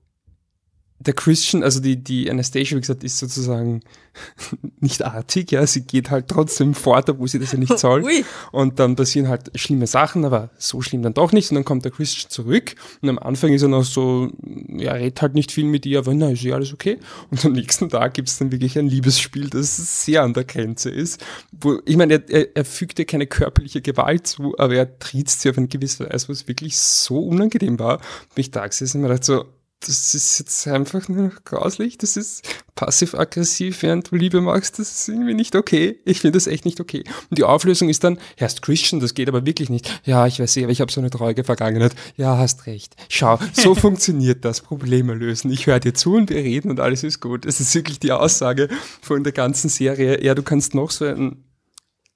der 1.00 1.14
Christian, 1.14 1.62
also 1.62 1.80
die, 1.80 1.96
die 1.96 2.30
Anastasia, 2.30 2.76
wie 2.76 2.82
gesagt, 2.82 3.04
ist 3.04 3.16
sozusagen 3.16 3.80
nicht 4.80 5.02
artig, 5.02 5.50
ja, 5.50 5.66
sie 5.66 5.80
geht 5.80 6.10
halt 6.10 6.28
trotzdem 6.28 6.74
fort, 6.74 7.08
obwohl 7.08 7.26
sie 7.26 7.38
das 7.38 7.52
ja 7.52 7.58
nicht 7.58 7.78
soll. 7.78 8.04
Ui. 8.04 8.24
Und 8.52 8.78
dann 8.78 8.96
passieren 8.96 9.28
halt 9.28 9.50
schlimme 9.54 9.86
Sachen, 9.86 10.26
aber 10.26 10.50
so 10.58 10.82
schlimm 10.82 11.02
dann 11.02 11.14
doch 11.14 11.32
nicht. 11.32 11.50
Und 11.50 11.54
dann 11.54 11.64
kommt 11.64 11.86
der 11.86 11.92
Christian 11.92 12.30
zurück 12.30 12.74
und 13.00 13.08
am 13.08 13.18
Anfang 13.18 13.54
ist 13.54 13.62
er 13.62 13.68
noch 13.68 13.84
so, 13.84 14.30
ja, 14.68 14.92
redet 14.92 15.22
halt 15.22 15.34
nicht 15.34 15.52
viel 15.52 15.64
mit 15.64 15.86
ihr, 15.86 16.00
aber 16.00 16.12
na, 16.12 16.30
ist 16.30 16.42
ja 16.42 16.54
alles 16.54 16.74
okay. 16.74 16.98
Und 17.30 17.42
am 17.46 17.52
nächsten 17.52 17.88
Tag 17.88 18.12
gibt's 18.12 18.36
dann 18.36 18.52
wirklich 18.52 18.78
ein 18.78 18.86
Liebesspiel, 18.86 19.48
das 19.48 20.04
sehr 20.04 20.22
an 20.22 20.34
der 20.34 20.44
Grenze 20.44 20.90
ist. 20.90 21.24
Wo, 21.50 21.80
ich 21.86 21.96
meine, 21.96 22.14
er, 22.14 22.28
er, 22.28 22.56
er 22.56 22.64
fügt 22.66 22.98
ihr 22.98 23.06
keine 23.06 23.26
körperliche 23.26 23.80
Gewalt 23.80 24.26
zu, 24.26 24.54
aber 24.58 24.74
er 24.74 24.98
triezt 24.98 25.40
sie 25.40 25.48
auf 25.48 25.56
eine 25.56 25.68
gewisse 25.68 26.10
Weise, 26.10 26.28
was 26.28 26.46
wirklich 26.46 26.76
so 26.76 27.20
unangenehm 27.20 27.78
war. 27.78 27.94
Und 27.96 28.38
ich 28.38 28.50
da 28.50 28.66
gesessen 28.66 28.98
und 28.98 29.02
mir 29.02 29.08
gedacht 29.08 29.24
so, 29.24 29.46
das 29.80 30.14
ist 30.14 30.38
jetzt 30.38 30.68
einfach 30.68 31.08
nur 31.08 31.28
noch 31.28 31.44
grauslich, 31.44 31.96
das 31.96 32.16
ist 32.18 32.46
passiv-aggressiv, 32.74 33.82
während 33.82 34.10
du 34.10 34.16
Liebe 34.16 34.40
machst, 34.42 34.78
das 34.78 34.90
ist 34.92 35.08
irgendwie 35.08 35.32
nicht 35.32 35.56
okay. 35.56 35.98
Ich 36.04 36.20
finde 36.20 36.36
das 36.36 36.46
echt 36.46 36.66
nicht 36.66 36.80
okay. 36.80 37.04
Und 37.30 37.38
die 37.38 37.44
Auflösung 37.44 37.88
ist 37.88 38.04
dann, 38.04 38.18
ja, 38.38 38.46
ist 38.46 38.60
Christian, 38.60 39.00
das 39.00 39.14
geht 39.14 39.28
aber 39.28 39.46
wirklich 39.46 39.70
nicht. 39.70 40.00
Ja, 40.04 40.26
ich 40.26 40.38
weiß 40.38 40.56
eh, 40.58 40.64
aber 40.64 40.72
ich 40.72 40.82
habe 40.82 40.92
so 40.92 41.00
eine 41.00 41.08
traurige 41.08 41.44
Vergangenheit. 41.44 41.94
Ja, 42.16 42.36
hast 42.36 42.66
recht. 42.66 42.94
Schau, 43.08 43.38
so 43.52 43.74
funktioniert 43.74 44.44
das, 44.44 44.60
Probleme 44.60 45.14
lösen. 45.14 45.50
Ich 45.50 45.66
höre 45.66 45.80
dir 45.80 45.94
zu 45.94 46.14
und 46.14 46.28
wir 46.30 46.36
reden 46.36 46.70
und 46.70 46.80
alles 46.80 47.02
ist 47.02 47.20
gut. 47.20 47.46
Das 47.46 47.60
ist 47.60 47.74
wirklich 47.74 48.00
die 48.00 48.12
Aussage 48.12 48.68
von 49.00 49.24
der 49.24 49.32
ganzen 49.32 49.70
Serie. 49.70 50.22
Ja, 50.22 50.34
du 50.34 50.42
kannst 50.42 50.74
noch 50.74 50.90
so 50.90 51.06
ein 51.06 51.44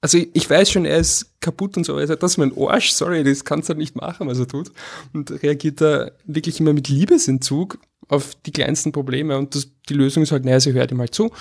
also 0.05 0.19
ich, 0.19 0.47
weiß 0.47 0.69
schon, 0.69 0.85
er 0.85 0.99
ist 0.99 1.33
kaputt 1.39 1.77
und 1.77 1.83
so, 1.83 1.97
er 1.97 2.05
sagt, 2.05 2.21
das 2.21 2.33
ist 2.33 2.37
mein 2.37 2.55
Arsch, 2.55 2.91
sorry, 2.91 3.23
das 3.23 3.43
kannst 3.43 3.67
du 3.67 3.71
halt 3.71 3.79
nicht 3.79 3.95
machen, 3.95 4.27
was 4.27 4.37
er 4.37 4.47
tut. 4.47 4.71
Und 5.13 5.31
reagiert 5.41 5.81
da 5.81 6.11
wirklich 6.25 6.59
immer 6.59 6.73
mit 6.73 6.89
Liebesentzug 6.89 7.79
auf 8.07 8.35
die 8.45 8.51
kleinsten 8.51 8.91
Probleme 8.91 9.35
und 9.35 9.55
das, 9.55 9.67
die 9.89 9.95
Lösung 9.95 10.21
ist 10.21 10.31
halt, 10.31 10.45
naja, 10.45 10.59
sie 10.59 10.73
hört 10.73 10.91
ihm 10.91 10.99
halt 10.99 11.15
zu. 11.15 11.31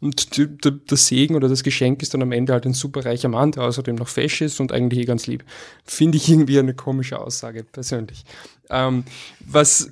Und 0.00 0.38
die, 0.38 0.46
die, 0.46 0.72
das 0.86 1.06
Segen 1.06 1.36
oder 1.36 1.50
das 1.50 1.62
Geschenk 1.64 2.00
ist 2.00 2.14
dann 2.14 2.22
am 2.22 2.32
Ende 2.32 2.54
halt 2.54 2.64
ein 2.64 2.72
superreicher 2.72 3.28
Mann, 3.28 3.52
der 3.52 3.64
außerdem 3.64 3.94
noch 3.94 4.08
fesch 4.08 4.40
ist 4.40 4.58
und 4.58 4.72
eigentlich 4.72 5.02
eh 5.02 5.04
ganz 5.04 5.26
lieb. 5.26 5.44
Finde 5.84 6.16
ich 6.16 6.26
irgendwie 6.26 6.58
eine 6.58 6.72
komische 6.72 7.18
Aussage, 7.18 7.62
persönlich. 7.62 8.24
Ähm, 8.70 9.04
was, 9.40 9.90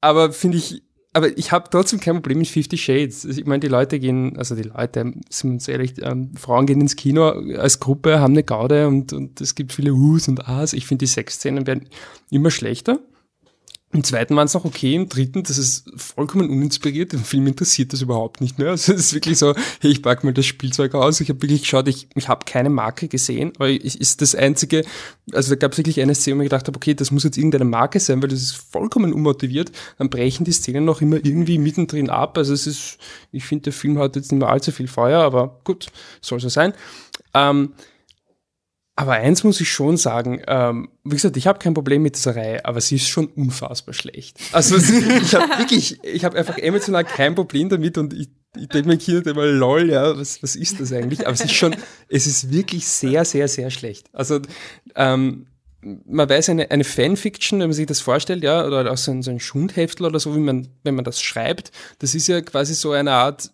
aber 0.00 0.32
finde 0.32 0.58
ich, 0.58 0.82
aber 1.12 1.36
ich 1.36 1.52
habe 1.52 1.68
trotzdem 1.70 2.00
kein 2.00 2.14
Problem 2.14 2.38
mit 2.38 2.48
Fifty 2.48 2.78
Shades. 2.78 3.24
Ich 3.24 3.44
meine, 3.44 3.60
die 3.60 3.68
Leute 3.68 3.98
gehen, 3.98 4.36
also 4.38 4.54
die 4.54 4.62
Leute, 4.62 5.12
sind 5.28 5.50
wir 5.50 5.54
uns 5.54 5.68
ehrlich, 5.68 5.94
ähm, 6.02 6.34
Frauen 6.36 6.66
gehen 6.66 6.80
ins 6.80 6.96
Kino 6.96 7.28
als 7.28 7.80
Gruppe, 7.80 8.18
haben 8.20 8.32
eine 8.32 8.44
Gaude 8.44 8.88
und, 8.88 9.12
und 9.12 9.40
es 9.40 9.54
gibt 9.54 9.72
viele 9.72 9.92
Us 9.92 10.28
und 10.28 10.48
As. 10.48 10.72
Ich 10.72 10.86
finde, 10.86 11.04
die 11.04 11.10
Sexszenen 11.10 11.66
werden 11.66 11.88
immer 12.30 12.50
schlechter. 12.50 13.00
Im 13.92 14.02
zweiten 14.04 14.34
waren 14.36 14.46
es 14.46 14.54
noch 14.54 14.64
okay, 14.64 14.94
im 14.94 15.08
dritten, 15.08 15.42
das 15.42 15.58
ist 15.58 15.84
vollkommen 15.96 16.48
uninspiriert, 16.48 17.12
den 17.12 17.22
Film 17.22 17.46
interessiert 17.46 17.92
das 17.92 18.00
überhaupt 18.00 18.40
nicht 18.40 18.58
mehr. 18.58 18.70
Also 18.70 18.94
es 18.94 19.00
ist 19.00 19.14
wirklich 19.14 19.38
so, 19.38 19.54
hey, 19.80 19.90
ich 19.90 20.02
pack 20.02 20.24
mal 20.24 20.32
das 20.32 20.46
Spielzeug 20.46 20.94
aus, 20.94 21.20
ich 21.20 21.28
habe 21.28 21.42
wirklich 21.42 21.62
geschaut, 21.62 21.86
ich, 21.88 22.08
ich 22.14 22.26
habe 22.28 22.46
keine 22.46 22.70
Marke 22.70 23.08
gesehen, 23.08 23.52
aber 23.56 23.68
ich, 23.68 24.00
ist 24.00 24.22
das 24.22 24.34
einzige, 24.34 24.84
also 25.32 25.50
da 25.50 25.56
gab 25.56 25.72
es 25.72 25.78
wirklich 25.78 26.00
eine 26.00 26.14
Szene, 26.14 26.38
wo 26.38 26.40
ich 26.40 26.46
gedacht 26.46 26.66
habe, 26.68 26.76
okay, 26.76 26.94
das 26.94 27.10
muss 27.10 27.24
jetzt 27.24 27.36
irgendeine 27.36 27.66
Marke 27.66 28.00
sein, 28.00 28.22
weil 28.22 28.30
das 28.30 28.40
ist 28.40 28.56
vollkommen 28.56 29.12
unmotiviert, 29.12 29.70
dann 29.98 30.08
brechen 30.08 30.44
die 30.44 30.52
Szenen 30.52 30.86
noch 30.86 31.02
immer 31.02 31.16
irgendwie 31.16 31.58
mittendrin 31.58 32.08
ab, 32.08 32.38
also 32.38 32.54
es 32.54 32.66
ist, 32.66 32.98
ich 33.30 33.44
finde, 33.44 33.64
der 33.64 33.72
Film 33.74 33.98
hat 33.98 34.16
jetzt 34.16 34.32
nicht 34.32 34.40
mehr 34.40 34.48
allzu 34.48 34.72
viel 34.72 34.88
Feuer, 34.88 35.20
aber 35.20 35.60
gut, 35.64 35.88
soll 36.22 36.40
so 36.40 36.48
sein. 36.48 36.72
Ähm, 37.34 37.74
aber 38.94 39.12
eins 39.12 39.42
muss 39.42 39.60
ich 39.60 39.70
schon 39.70 39.96
sagen, 39.96 40.42
ähm, 40.46 40.90
wie 41.02 41.16
gesagt, 41.16 41.36
ich 41.36 41.46
habe 41.46 41.58
kein 41.58 41.72
Problem 41.72 42.02
mit 42.02 42.16
dieser 42.16 42.36
Reihe, 42.36 42.64
aber 42.64 42.80
sie 42.80 42.96
ist 42.96 43.08
schon 43.08 43.26
unfassbar 43.26 43.94
schlecht. 43.94 44.38
Also 44.52 44.76
ich 44.76 45.34
habe 45.34 45.58
wirklich, 45.58 45.98
ich 46.04 46.24
habe 46.24 46.38
einfach 46.38 46.58
emotional 46.58 47.04
kein 47.04 47.34
Problem 47.34 47.70
damit 47.70 47.96
und 47.96 48.12
ich, 48.12 48.28
ich 48.54 48.68
denke 48.68 48.88
mir 48.88 48.98
Kind 48.98 49.26
immer, 49.26 49.46
lol, 49.46 49.90
ja, 49.90 50.16
was, 50.18 50.42
was 50.42 50.56
ist 50.56 50.78
das 50.78 50.92
eigentlich? 50.92 51.26
Aber 51.26 51.32
es 51.32 51.40
ist 51.40 51.54
schon, 51.54 51.74
es 52.08 52.26
ist 52.26 52.52
wirklich 52.52 52.86
sehr, 52.86 53.24
sehr, 53.24 53.48
sehr 53.48 53.70
schlecht. 53.70 54.10
Also 54.12 54.40
ähm, 54.94 55.46
man 55.82 56.28
weiß 56.28 56.50
eine, 56.50 56.70
eine 56.70 56.84
Fanfiction, 56.84 57.60
wenn 57.60 57.68
man 57.68 57.74
sich 57.74 57.86
das 57.86 58.00
vorstellt, 58.00 58.44
ja, 58.44 58.64
oder 58.66 58.92
auch 58.92 58.98
so 58.98 59.10
ein, 59.10 59.22
so 59.22 59.30
ein 59.30 59.40
Schundheftel 59.40 60.06
oder 60.06 60.20
so, 60.20 60.36
wie 60.36 60.40
man, 60.40 60.68
wenn 60.84 60.94
man 60.94 61.04
das 61.04 61.20
schreibt, 61.20 61.72
das 61.98 62.14
ist 62.14 62.28
ja 62.28 62.42
quasi 62.42 62.74
so 62.74 62.92
eine 62.92 63.12
Art 63.12 63.50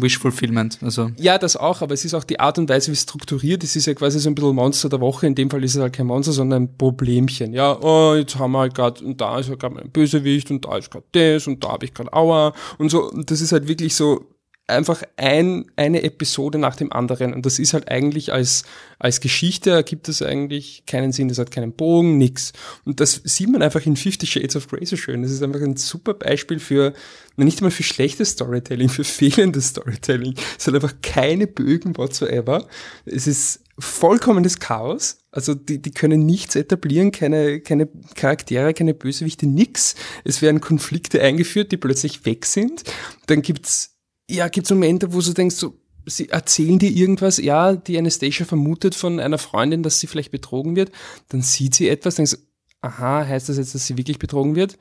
Wish 0.00 0.18
Fulfillment, 0.18 0.78
also. 0.82 1.10
ja, 1.16 1.38
das 1.38 1.56
auch, 1.56 1.82
aber 1.82 1.94
es 1.94 2.04
ist 2.04 2.14
auch 2.14 2.24
die 2.24 2.40
Art 2.40 2.58
und 2.58 2.68
Weise, 2.68 2.88
wie 2.88 2.92
es 2.92 3.02
strukturiert. 3.02 3.64
Es 3.64 3.76
ist 3.76 3.86
ja 3.86 3.94
quasi 3.94 4.18
so 4.18 4.28
ein 4.28 4.34
bisschen 4.34 4.54
Monster 4.54 4.88
der 4.88 5.00
Woche. 5.00 5.26
In 5.26 5.34
dem 5.34 5.50
Fall 5.50 5.62
ist 5.64 5.74
es 5.74 5.80
halt 5.80 5.92
kein 5.92 6.06
Monster, 6.06 6.32
sondern 6.32 6.64
ein 6.64 6.76
Problemchen. 6.76 7.52
Ja, 7.52 7.78
oh, 7.80 8.14
jetzt 8.14 8.38
haben 8.38 8.52
wir 8.52 8.60
halt 8.60 8.74
gerade, 8.74 9.04
und 9.04 9.20
da 9.20 9.38
ist 9.38 9.48
halt 9.48 9.60
gerade 9.60 9.80
ein 9.80 9.90
Bösewicht, 9.90 10.50
und 10.50 10.64
da 10.64 10.76
ist 10.76 10.90
gerade 10.90 11.04
das, 11.12 11.46
und 11.46 11.62
da 11.64 11.72
habe 11.72 11.84
ich 11.84 11.94
gerade 11.94 12.12
Aua. 12.12 12.52
Und 12.78 12.90
so, 12.90 13.10
und 13.10 13.30
das 13.30 13.40
ist 13.40 13.52
halt 13.52 13.68
wirklich 13.68 13.94
so 13.94 14.26
einfach 14.66 15.02
ein, 15.16 15.66
eine 15.76 16.02
Episode 16.02 16.58
nach 16.58 16.76
dem 16.76 16.92
anderen. 16.92 17.34
Und 17.34 17.44
das 17.44 17.58
ist 17.58 17.74
halt 17.74 17.88
eigentlich 17.88 18.32
als, 18.32 18.64
als 18.98 19.20
Geschichte 19.20 19.70
ergibt 19.70 20.08
es 20.08 20.22
eigentlich 20.22 20.84
keinen 20.86 21.12
Sinn. 21.12 21.28
Das 21.28 21.38
hat 21.38 21.50
keinen 21.50 21.72
Bogen, 21.72 22.16
nix. 22.16 22.52
Und 22.84 23.00
das 23.00 23.20
sieht 23.24 23.50
man 23.50 23.62
einfach 23.62 23.84
in 23.84 23.96
Fifty 23.96 24.26
Shades 24.26 24.56
of 24.56 24.68
Grey 24.68 24.86
so 24.86 24.96
schön. 24.96 25.22
Das 25.22 25.30
ist 25.30 25.42
einfach 25.42 25.60
ein 25.60 25.76
super 25.76 26.14
Beispiel 26.14 26.58
für, 26.58 26.94
nicht 27.36 27.58
einmal 27.58 27.72
für 27.72 27.82
schlechtes 27.82 28.30
Storytelling, 28.30 28.88
für 28.88 29.04
fehlendes 29.04 29.68
Storytelling. 29.68 30.34
Es 30.58 30.66
hat 30.66 30.74
einfach 30.74 30.94
keine 31.02 31.46
Bögen 31.46 31.96
whatsoever. 31.98 32.66
Es 33.04 33.26
ist 33.26 33.60
vollkommenes 33.78 34.60
Chaos. 34.60 35.18
Also 35.30 35.54
die, 35.54 35.82
die 35.82 35.90
können 35.90 36.24
nichts 36.24 36.54
etablieren, 36.54 37.10
keine, 37.10 37.60
keine 37.60 37.88
Charaktere, 38.14 38.72
keine 38.72 38.94
Bösewichte, 38.94 39.46
nix. 39.46 39.94
Es 40.22 40.40
werden 40.40 40.60
Konflikte 40.60 41.20
eingeführt, 41.20 41.72
die 41.72 41.76
plötzlich 41.76 42.24
weg 42.24 42.46
sind. 42.46 42.84
Dann 43.26 43.42
gibt's 43.42 43.93
ja, 44.30 44.48
gibt's 44.48 44.70
Momente, 44.70 45.12
wo 45.12 45.20
du 45.20 45.32
denkst, 45.32 45.56
so, 45.56 45.78
sie 46.06 46.28
erzählen 46.28 46.78
dir 46.78 46.90
irgendwas, 46.90 47.38
ja, 47.38 47.74
die 47.74 47.98
Anastasia 47.98 48.44
vermutet 48.46 48.94
von 48.94 49.20
einer 49.20 49.38
Freundin, 49.38 49.82
dass 49.82 50.00
sie 50.00 50.06
vielleicht 50.06 50.30
betrogen 50.30 50.76
wird, 50.76 50.92
dann 51.28 51.42
sieht 51.42 51.74
sie 51.74 51.88
etwas, 51.88 52.16
denkst, 52.16 52.36
aha, 52.80 53.26
heißt 53.26 53.48
das 53.48 53.56
jetzt, 53.56 53.74
dass 53.74 53.86
sie 53.86 53.96
wirklich 53.96 54.18
betrogen 54.18 54.56
wird? 54.56 54.78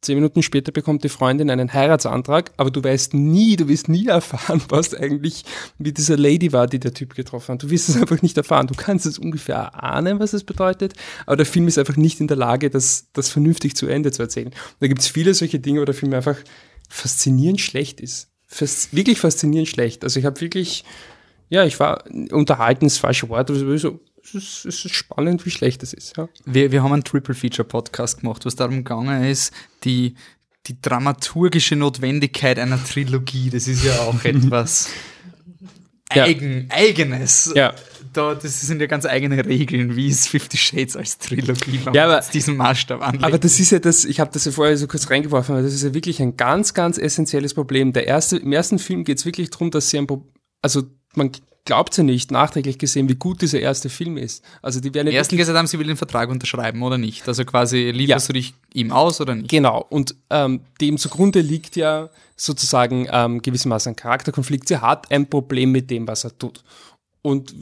Zehn 0.00 0.16
Minuten 0.16 0.42
später 0.42 0.72
bekommt 0.72 1.04
die 1.04 1.08
Freundin 1.08 1.48
einen 1.48 1.72
Heiratsantrag, 1.72 2.52
aber 2.56 2.72
du 2.72 2.82
weißt 2.82 3.14
nie, 3.14 3.54
du 3.54 3.68
wirst 3.68 3.88
nie 3.88 4.06
erfahren, 4.08 4.60
was 4.68 4.94
eigentlich 4.94 5.44
mit 5.78 5.96
dieser 5.96 6.16
Lady 6.16 6.52
war, 6.52 6.66
die 6.66 6.80
der 6.80 6.92
Typ 6.92 7.14
getroffen 7.14 7.52
hat. 7.52 7.62
Du 7.62 7.70
wirst 7.70 7.88
es 7.88 7.96
einfach 7.96 8.20
nicht 8.20 8.36
erfahren. 8.36 8.66
Du 8.66 8.74
kannst 8.74 9.06
es 9.06 9.16
ungefähr 9.16 9.80
ahnen, 9.80 10.18
was 10.18 10.32
es 10.32 10.42
bedeutet, 10.42 10.94
aber 11.24 11.36
der 11.36 11.46
Film 11.46 11.68
ist 11.68 11.78
einfach 11.78 11.96
nicht 11.96 12.20
in 12.20 12.26
der 12.26 12.36
Lage, 12.36 12.68
das, 12.68 13.06
das 13.12 13.28
vernünftig 13.28 13.76
zu 13.76 13.86
Ende 13.86 14.10
zu 14.10 14.22
erzählen. 14.22 14.50
Da 14.80 14.88
gibt 14.88 15.02
es 15.02 15.06
viele 15.06 15.34
solche 15.34 15.60
Dinge, 15.60 15.80
wo 15.80 15.84
der 15.84 15.94
Film 15.94 16.12
einfach 16.14 16.38
faszinierend 16.88 17.60
schlecht 17.60 18.00
ist. 18.00 18.31
Fas 18.54 18.88
wirklich 18.92 19.18
faszinierend 19.18 19.68
schlecht. 19.68 20.04
Also 20.04 20.20
ich 20.20 20.26
habe 20.26 20.38
wirklich, 20.40 20.84
ja, 21.48 21.64
ich 21.64 21.80
war 21.80 22.04
unterhalten, 22.30 22.84
das 22.86 22.98
falsche 22.98 23.28
Wort, 23.30 23.50
aber 23.50 23.78
so, 23.78 23.98
es 24.22 24.34
ist, 24.34 24.64
es 24.66 24.84
ist 24.84 24.94
spannend, 24.94 25.44
wie 25.46 25.50
schlecht 25.50 25.82
es 25.82 25.92
ist. 25.94 26.16
Ja. 26.18 26.28
Wir, 26.44 26.70
wir 26.70 26.82
haben 26.82 26.92
einen 26.92 27.02
Triple 27.02 27.34
Feature 27.34 27.66
Podcast 27.66 28.20
gemacht, 28.20 28.44
was 28.44 28.54
darum 28.54 28.76
gegangen 28.76 29.24
ist, 29.24 29.52
die, 29.84 30.14
die 30.66 30.80
dramaturgische 30.80 31.76
Notwendigkeit 31.76 32.58
einer 32.58 32.82
Trilogie. 32.84 33.48
Das 33.50 33.66
ist 33.66 33.82
ja 33.84 33.98
auch 34.00 34.22
etwas 34.24 34.90
Ja. 36.14 36.24
eigen, 36.24 36.68
eigenes. 36.70 37.52
Ja. 37.56 37.74
Da, 38.12 38.34
das 38.34 38.60
sind 38.60 38.80
ja 38.80 38.86
ganz 38.86 39.06
eigene 39.06 39.44
Regeln, 39.44 39.96
wie 39.96 40.08
es 40.08 40.26
Fifty 40.26 40.56
Shades 40.56 40.96
als 40.96 41.18
Trilogie 41.18 41.80
wenn 41.84 41.94
Ja, 41.94 42.04
aber- 42.04 42.24
diesen 42.32 42.56
Maßstab 42.56 43.00
anlegt. 43.00 43.24
Aber 43.24 43.38
das 43.38 43.58
ist 43.58 43.70
ja 43.70 43.78
das, 43.78 44.04
ich 44.04 44.20
habe 44.20 44.30
das 44.32 44.44
ja 44.44 44.52
vorher 44.52 44.76
so 44.76 44.86
kurz 44.86 45.08
reingeworfen, 45.10 45.54
aber 45.54 45.62
das 45.64 45.72
ist 45.74 45.82
ja 45.82 45.94
wirklich 45.94 46.20
ein 46.20 46.36
ganz, 46.36 46.74
ganz 46.74 46.98
essentielles 46.98 47.54
Problem. 47.54 47.92
Der 47.92 48.06
erste, 48.06 48.36
Im 48.36 48.52
ersten 48.52 48.78
Film 48.78 49.04
geht 49.04 49.18
es 49.18 49.24
wirklich 49.26 49.50
darum, 49.50 49.70
dass 49.70 49.90
sie 49.90 49.98
ein 49.98 50.06
Pro 50.06 50.26
also 50.64 50.82
man 51.14 51.32
glaubt 51.64 51.96
ja 51.96 52.02
nicht, 52.02 52.30
nachträglich 52.30 52.78
gesehen, 52.78 53.08
wie 53.08 53.14
gut 53.14 53.42
dieser 53.42 53.60
erste 53.60 53.88
Film 53.88 54.16
ist. 54.16 54.44
Also 54.62 54.80
die 54.80 54.92
werden 54.94 55.08
ja 55.08 55.14
Ersten 55.14 55.36
gesagt 55.36 55.56
haben, 55.56 55.66
sie 55.66 55.78
will 55.78 55.86
den 55.86 55.96
Vertrag 55.96 56.28
unterschreiben 56.28 56.82
oder 56.82 56.98
nicht. 56.98 57.26
Also 57.28 57.44
quasi 57.44 57.90
lieferst 57.90 58.28
du 58.28 58.32
dich 58.32 58.54
ihm 58.74 58.90
aus 58.92 59.20
oder 59.20 59.34
nicht. 59.34 59.48
Genau, 59.50 59.84
und 59.88 60.14
ähm, 60.30 60.60
dem 60.80 60.98
zugrunde 60.98 61.40
liegt 61.40 61.76
ja 61.76 62.10
sozusagen 62.36 63.06
ähm, 63.10 63.42
gewissermaßen 63.42 63.92
ein 63.92 63.96
Charakterkonflikt. 63.96 64.66
Sie 64.68 64.78
hat 64.78 65.10
ein 65.12 65.28
Problem 65.28 65.70
mit 65.70 65.90
dem, 65.90 66.08
was 66.08 66.24
er 66.24 66.36
tut. 66.36 66.64
Und 67.22 67.54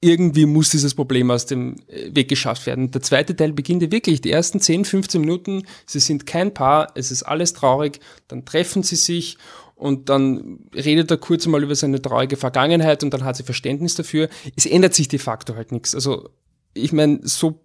irgendwie 0.00 0.46
muss 0.46 0.70
dieses 0.70 0.94
Problem 0.94 1.30
aus 1.30 1.46
dem 1.46 1.76
äh, 1.88 2.14
Weg 2.14 2.28
geschafft 2.28 2.66
werden. 2.66 2.90
Der 2.90 3.02
zweite 3.02 3.36
Teil 3.36 3.52
beginnt 3.52 3.82
ja 3.82 3.90
wirklich, 3.90 4.20
die 4.20 4.30
ersten 4.30 4.60
10, 4.60 4.84
15 4.84 5.20
Minuten, 5.20 5.64
sie 5.86 6.00
sind 6.00 6.26
kein 6.26 6.54
Paar, 6.54 6.92
es 6.94 7.10
ist 7.10 7.22
alles 7.22 7.52
traurig, 7.52 8.00
dann 8.28 8.44
treffen 8.44 8.82
sie 8.82 8.96
sich 8.96 9.36
und 9.74 10.08
dann 10.08 10.60
redet 10.74 11.10
er 11.10 11.18
kurz 11.18 11.46
mal 11.46 11.62
über 11.62 11.74
seine 11.74 12.00
traurige 12.00 12.36
Vergangenheit 12.36 13.02
und 13.02 13.12
dann 13.12 13.24
hat 13.24 13.36
sie 13.36 13.42
Verständnis 13.42 13.94
dafür. 13.94 14.28
Es 14.56 14.66
ändert 14.66 14.94
sich 14.94 15.08
de 15.08 15.18
facto 15.18 15.54
halt 15.54 15.72
nichts. 15.72 15.94
Also 15.94 16.30
ich 16.74 16.92
meine, 16.92 17.20
so, 17.22 17.60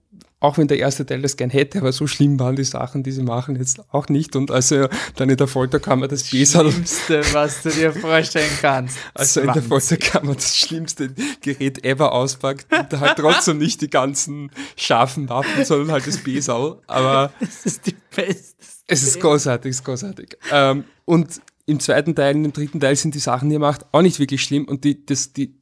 auch 0.45 0.57
wenn 0.57 0.67
der 0.67 0.77
erste 0.77 1.05
Teil 1.05 1.21
das 1.21 1.37
gern 1.37 1.49
hätte, 1.49 1.79
aber 1.79 1.91
so 1.91 2.07
schlimm 2.07 2.39
waren 2.39 2.55
die 2.55 2.63
Sachen, 2.63 3.03
die 3.03 3.11
sie 3.11 3.23
machen, 3.23 3.55
jetzt 3.55 3.81
auch 3.91 4.07
nicht. 4.09 4.35
Und 4.35 4.51
als 4.51 4.71
er 4.71 4.89
dann 5.15 5.29
in 5.29 5.37
der 5.37 5.47
Folterkammer 5.47 6.07
das 6.07 6.29
Besal, 6.29 6.71
Schlimmste, 6.71 7.21
was 7.33 7.63
du 7.63 7.69
dir 7.71 7.91
vorstellen 7.91 8.51
kannst. 8.61 8.97
als 9.13 9.35
er 9.35 9.43
in 9.43 9.53
der. 9.53 9.65
Folterkammer 9.65 10.35
das 10.35 10.55
schlimmste 10.55 11.09
Gerät 11.41 11.83
ever 11.83 12.13
auspackt, 12.13 12.71
und 12.71 12.93
da 12.93 12.99
halt 12.99 13.17
trotzdem 13.17 13.57
nicht 13.57 13.81
die 13.81 13.89
ganzen 13.89 14.51
scharfen 14.77 15.27
Waffen, 15.29 15.65
sondern 15.65 15.91
halt 15.91 16.05
das 16.05 16.17
Besal. 16.19 16.77
Aber 16.85 17.31
Das 17.39 17.65
ist 17.65 17.87
die 17.87 17.95
beste. 18.15 18.55
es 18.87 19.03
ist 19.03 19.19
großartig, 19.19 19.71
es 19.71 19.77
ist 19.77 19.83
großartig. 19.83 20.37
Ähm, 20.51 20.83
und 21.05 21.41
im 21.65 21.79
zweiten 21.79 22.13
Teil, 22.13 22.35
im 22.35 22.53
dritten 22.53 22.79
Teil 22.79 22.95
sind 22.95 23.15
die 23.15 23.19
Sachen, 23.19 23.49
die 23.49 23.55
er 23.55 23.59
macht, 23.59 23.85
auch 23.91 24.03
nicht 24.03 24.19
wirklich 24.19 24.43
schlimm. 24.43 24.65
Und 24.65 24.83
die, 24.83 25.03
das, 25.03 25.33
die, 25.33 25.55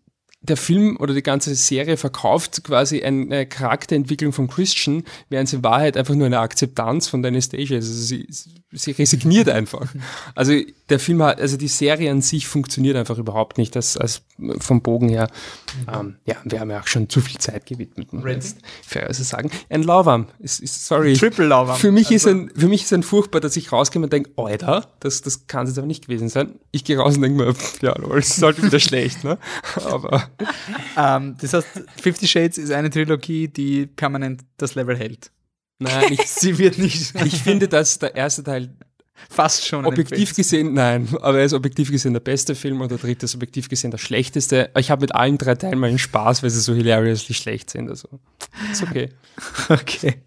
der 0.43 0.58
Film 0.58 0.97
oder 0.97 1.13
die 1.13 1.23
ganze 1.23 1.56
Serie 1.56 1.95
verkauft 1.95 2.63
quasi 2.65 3.01
eine 3.01 3.45
Charakterentwicklung 3.45 4.34
von 4.34 4.49
Christian, 4.49 5.03
während 5.29 5.47
sie 5.47 5.56
in 5.58 5.63
Wahrheit 5.63 5.95
einfach 5.95 6.15
nur 6.15 6.25
eine 6.25 6.39
Akzeptanz 6.39 7.08
von 7.08 7.25
Anastasia 7.25 7.77
ist. 7.77 7.88
Also 7.88 8.01
sie, 8.01 8.27
sie 8.71 8.91
resigniert 8.91 9.47
einfach. 9.47 9.93
Also 10.36 10.53
der 10.89 10.99
Film 10.99 11.23
hat, 11.23 11.39
also 11.39 11.56
die 11.56 11.69
Serie 11.69 12.12
an 12.12 12.21
sich 12.21 12.47
funktioniert 12.47 12.97
einfach 12.97 13.17
überhaupt 13.17 13.58
nicht, 13.58 13.75
als, 13.77 13.97
als 13.97 14.23
vom 14.60 14.82
Bogen 14.82 15.10
her. 15.10 15.28
Ähm, 15.91 16.17
ja, 16.26 16.36
wir 16.43 16.60
haben 16.60 16.72
ja 16.72 16.80
auch 16.82 16.88
schon 16.88 17.08
zu 17.08 17.22
viel 17.22 17.38
Zeit 17.39 17.65
gewidmet, 17.65 18.12
muss 18.13 18.24
man 18.24 18.34
jetzt 18.34 18.58
fairerweise 18.86 19.24
sagen. 19.24 19.52
Ein 19.69 19.84
Lauwarm, 19.84 20.28
ist, 20.39 20.60
ist, 20.60 20.86
sorry. 20.86 21.13
Triple 21.13 21.46
Lauwarm. 21.48 21.78
Für 21.80 21.91
mich, 21.91 22.12
ist 22.12 22.26
Also- 22.26 22.39
ein, 22.39 22.52
für 22.56 22.67
mich 22.67 22.84
ist 22.84 22.93
ein 22.93 23.04
furchtbar, 23.04 23.41
dass 23.41 23.56
ich 23.58 23.72
rauskomme 23.72 24.06
und 24.08 24.13
denke, 24.13 24.32
Alter, 24.36 24.88
das, 25.00 25.22
das 25.22 25.46
kann 25.48 25.63
es 25.63 25.69
jetzt 25.72 25.78
aber 25.78 25.88
nicht 25.88 26.08
gewesen 26.08 26.30
sein. 26.30 26.60
Ich 26.72 26.84
gehe 26.84 26.98
raus 26.98 27.15
und 27.15 27.22
denke 27.22 27.43
mir, 27.43 27.54
pff, 27.54 27.82
ja, 27.82 27.96
lol, 27.98 28.15
das 28.15 28.30
ist 28.38 28.43
halt 28.43 28.62
wieder 28.63 28.80
schlecht, 28.82 29.24
ne? 29.24 29.38
Aber 29.86 30.30
Ähm, 30.98 31.36
das 31.39 31.54
heißt, 31.54 31.67
Fifty 32.02 32.28
Shades 32.28 32.58
ist 32.58 32.72
eine 32.72 32.89
Trilogie, 32.89 33.48
die 33.48 33.86
permanent 33.88 34.41
das 34.58 34.76
Level 34.76 34.98
hält. 34.98 35.32
nein, 35.80 36.12
ich, 36.13 36.22
Sie 36.28 36.58
wird 36.58 36.78
nicht 36.78 37.13
ich 37.24 37.41
finde, 37.41 37.67
dass 37.67 38.00
der 38.00 38.15
erste 38.15 38.43
Teil 38.43 38.74
fast 39.30 39.65
schon 39.65 39.86
objektiv 39.86 40.36
gesehen, 40.36 40.73
nein, 40.73 41.08
aber 41.21 41.39
er 41.39 41.45
ist 41.45 41.54
objektiv 41.54 41.91
gesehen 41.91 42.13
der 42.13 42.19
beste 42.19 42.56
Film 42.56 42.82
und 42.82 42.91
der 42.91 42.97
dritte 42.97 43.26
ist 43.26 43.36
objektiv 43.36 43.69
gesehen 43.69 43.91
der 43.91 43.97
schlechteste. 43.97 44.69
Ich 44.78 44.91
habe 44.91 45.02
mit 45.02 45.15
allen 45.15 45.38
drei 45.38 45.56
Teilen 45.56 45.80
meinen 45.80 45.99
Spaß, 45.99 46.43
weil 46.43 46.49
sie 46.49 46.62
so 46.62 46.73
hilariously 46.73 47.34
schlecht 47.34 47.69
sind. 47.69 47.89
Also, 47.89 48.19
ist 48.71 48.84
okay. 48.84 49.10
Okay. 49.69 50.21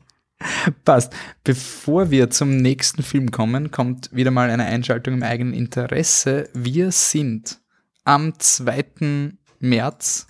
Passt. 0.84 1.14
Bevor 1.44 2.10
wir 2.10 2.28
zum 2.30 2.56
nächsten 2.56 3.02
Film 3.02 3.30
kommen, 3.30 3.70
kommt 3.70 4.14
wieder 4.14 4.30
mal 4.30 4.50
eine 4.50 4.64
Einschaltung 4.64 5.14
im 5.14 5.22
eigenen 5.22 5.54
Interesse. 5.54 6.50
Wir 6.52 6.92
sind 6.92 7.58
am 8.04 8.38
2. 8.38 9.32
März 9.60 10.26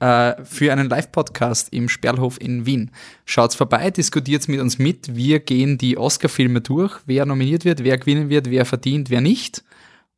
äh, 0.00 0.44
für 0.44 0.72
einen 0.72 0.88
Live-Podcast 0.88 1.72
im 1.72 1.88
Sperlhof 1.88 2.40
in 2.40 2.66
Wien. 2.66 2.90
Schaut's 3.24 3.54
vorbei, 3.54 3.90
diskutiert's 3.90 4.48
mit 4.48 4.60
uns 4.60 4.78
mit. 4.78 5.14
Wir 5.14 5.40
gehen 5.40 5.78
die 5.78 5.96
Oscar-Filme 5.96 6.60
durch, 6.60 6.98
wer 7.06 7.26
nominiert 7.26 7.64
wird, 7.64 7.84
wer 7.84 7.98
gewinnen 7.98 8.28
wird, 8.28 8.50
wer 8.50 8.64
verdient, 8.64 9.10
wer 9.10 9.20
nicht. 9.20 9.62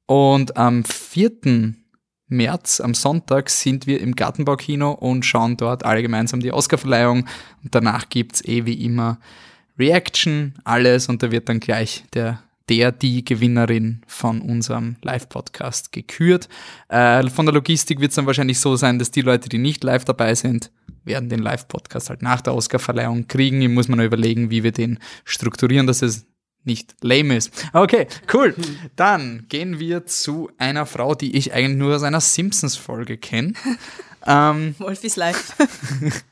Und 0.06 0.56
am 0.56 0.84
4. 0.84 1.74
März, 2.28 2.80
am 2.80 2.94
Sonntag, 2.94 3.50
sind 3.50 3.86
wir 3.86 4.00
im 4.00 4.16
Gartenbaukino 4.16 4.92
und 4.92 5.24
schauen 5.24 5.56
dort 5.56 5.84
alle 5.84 6.02
gemeinsam 6.02 6.40
die 6.40 6.52
Oscarverleihung. 6.52 7.26
Und 7.62 7.74
danach 7.74 8.08
gibt's 8.08 8.44
eh 8.44 8.64
wie 8.64 8.84
immer 8.84 9.18
Reaction, 9.78 10.54
alles 10.64 11.08
und 11.08 11.22
da 11.22 11.30
wird 11.30 11.48
dann 11.48 11.60
gleich 11.60 12.04
der 12.14 12.42
der, 12.68 12.92
die 12.92 13.24
Gewinnerin 13.24 14.02
von 14.06 14.40
unserem 14.40 14.96
Live-Podcast 15.02 15.92
gekürt. 15.92 16.48
Äh, 16.88 17.28
von 17.30 17.46
der 17.46 17.54
Logistik 17.54 18.00
wird 18.00 18.10
es 18.10 18.16
dann 18.16 18.26
wahrscheinlich 18.26 18.60
so 18.60 18.76
sein, 18.76 18.98
dass 18.98 19.10
die 19.10 19.22
Leute, 19.22 19.48
die 19.48 19.58
nicht 19.58 19.84
live 19.84 20.04
dabei 20.04 20.34
sind, 20.34 20.70
werden 21.04 21.28
den 21.28 21.40
Live-Podcast 21.40 22.10
halt 22.10 22.22
nach 22.22 22.40
der 22.40 22.54
Oscar-Verleihung 22.54 23.26
kriegen. 23.26 23.60
Hier 23.60 23.68
muss 23.68 23.88
man 23.88 23.98
noch 23.98 24.04
überlegen, 24.04 24.50
wie 24.50 24.62
wir 24.62 24.72
den 24.72 24.98
strukturieren, 25.24 25.86
dass 25.86 26.02
es 26.02 26.26
nicht 26.64 26.94
lame 27.00 27.36
ist. 27.36 27.50
Okay, 27.72 28.06
cool. 28.32 28.54
Dann 28.96 29.46
gehen 29.48 29.78
wir 29.80 30.06
zu 30.06 30.50
einer 30.58 30.86
Frau, 30.86 31.14
die 31.14 31.36
ich 31.36 31.52
eigentlich 31.52 31.78
nur 31.78 31.96
aus 31.96 32.02
einer 32.02 32.20
Simpsons-Folge 32.20 33.18
kenne. 33.18 33.54
ähm, 34.26 34.74
Wolf 34.78 35.02
ist 35.02 35.16
live. 35.16 35.56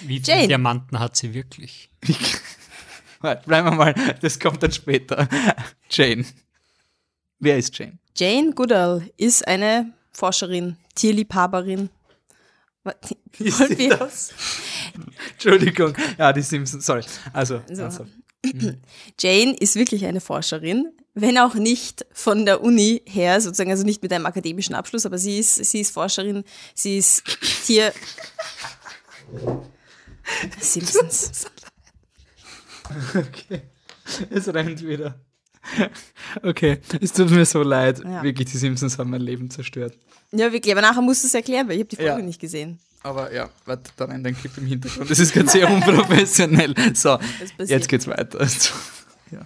Wie 0.00 0.20
viele. 0.20 0.46
Diamanten 0.46 0.98
hat 0.98 1.16
sie 1.16 1.34
wirklich? 1.34 1.90
Warte, 3.20 3.46
bleiben 3.46 3.68
wir 3.68 3.74
mal, 3.74 3.94
das 4.20 4.38
kommt 4.38 4.62
dann 4.62 4.72
später. 4.72 5.28
Jane. 5.90 6.24
Wer 7.38 7.58
ist 7.58 7.76
Jane? 7.78 7.98
Jane 8.16 8.52
Goodall 8.52 9.10
ist 9.16 9.46
eine 9.46 9.92
Forscherin, 10.12 10.76
Tierliebhaberin. 10.94 11.90
Ist 13.38 13.58
sie 13.76 13.88
das? 13.88 14.32
Entschuldigung. 15.32 15.94
Ja, 16.16 16.32
die 16.32 16.40
Simpsons, 16.42 16.86
sorry. 16.86 17.02
Also, 17.32 17.60
So. 17.70 17.84
also 17.84 18.06
Jane 19.20 19.56
ist 19.58 19.74
wirklich 19.76 20.06
eine 20.06 20.20
Forscherin, 20.20 20.92
wenn 21.14 21.36
auch 21.38 21.54
nicht 21.54 22.06
von 22.12 22.44
der 22.46 22.62
Uni 22.62 23.02
her, 23.06 23.40
sozusagen, 23.40 23.70
also 23.70 23.84
nicht 23.84 24.02
mit 24.02 24.12
einem 24.12 24.26
akademischen 24.26 24.74
Abschluss, 24.74 25.04
aber 25.06 25.18
sie 25.18 25.38
ist, 25.38 25.56
sie 25.56 25.80
ist 25.80 25.90
Forscherin, 25.90 26.44
sie 26.74 26.98
ist 26.98 27.24
Tier. 27.66 27.92
Simpsons. 30.60 31.46
Okay. 33.14 33.62
Es 34.30 34.46
rennt 34.52 34.86
wieder. 34.86 35.18
Okay, 36.42 36.78
es 37.00 37.12
tut 37.12 37.28
mir 37.30 37.44
so 37.44 37.62
leid. 37.62 37.98
Ja. 38.04 38.22
Wirklich, 38.22 38.50
die 38.52 38.56
Simpsons 38.58 38.98
haben 38.98 39.10
mein 39.10 39.20
Leben 39.20 39.50
zerstört. 39.50 39.98
Ja, 40.30 40.52
wirklich, 40.52 40.72
aber 40.72 40.80
nachher 40.82 41.02
musst 41.02 41.24
du 41.24 41.26
es 41.26 41.34
erklären, 41.34 41.66
weil 41.68 41.74
ich 41.74 41.80
habe 41.80 41.88
die 41.88 41.96
Folge 41.96 42.10
Ja. 42.12 42.18
nicht 42.18 42.40
gesehen. 42.40 42.78
Aber 43.02 43.32
ja, 43.32 43.50
warte, 43.64 43.90
da 43.96 44.04
rennt 44.04 44.26
ein 44.26 44.36
Clip 44.36 44.56
im 44.58 44.66
Hintergrund. 44.66 45.10
Das 45.10 45.18
ist 45.18 45.32
ganz 45.34 45.52
sehr 45.52 45.68
unprofessionell. 45.70 46.74
So, 46.94 47.18
jetzt 47.64 47.88
geht's 47.88 48.06
weiter. 48.06 48.46
Ja. 49.32 49.40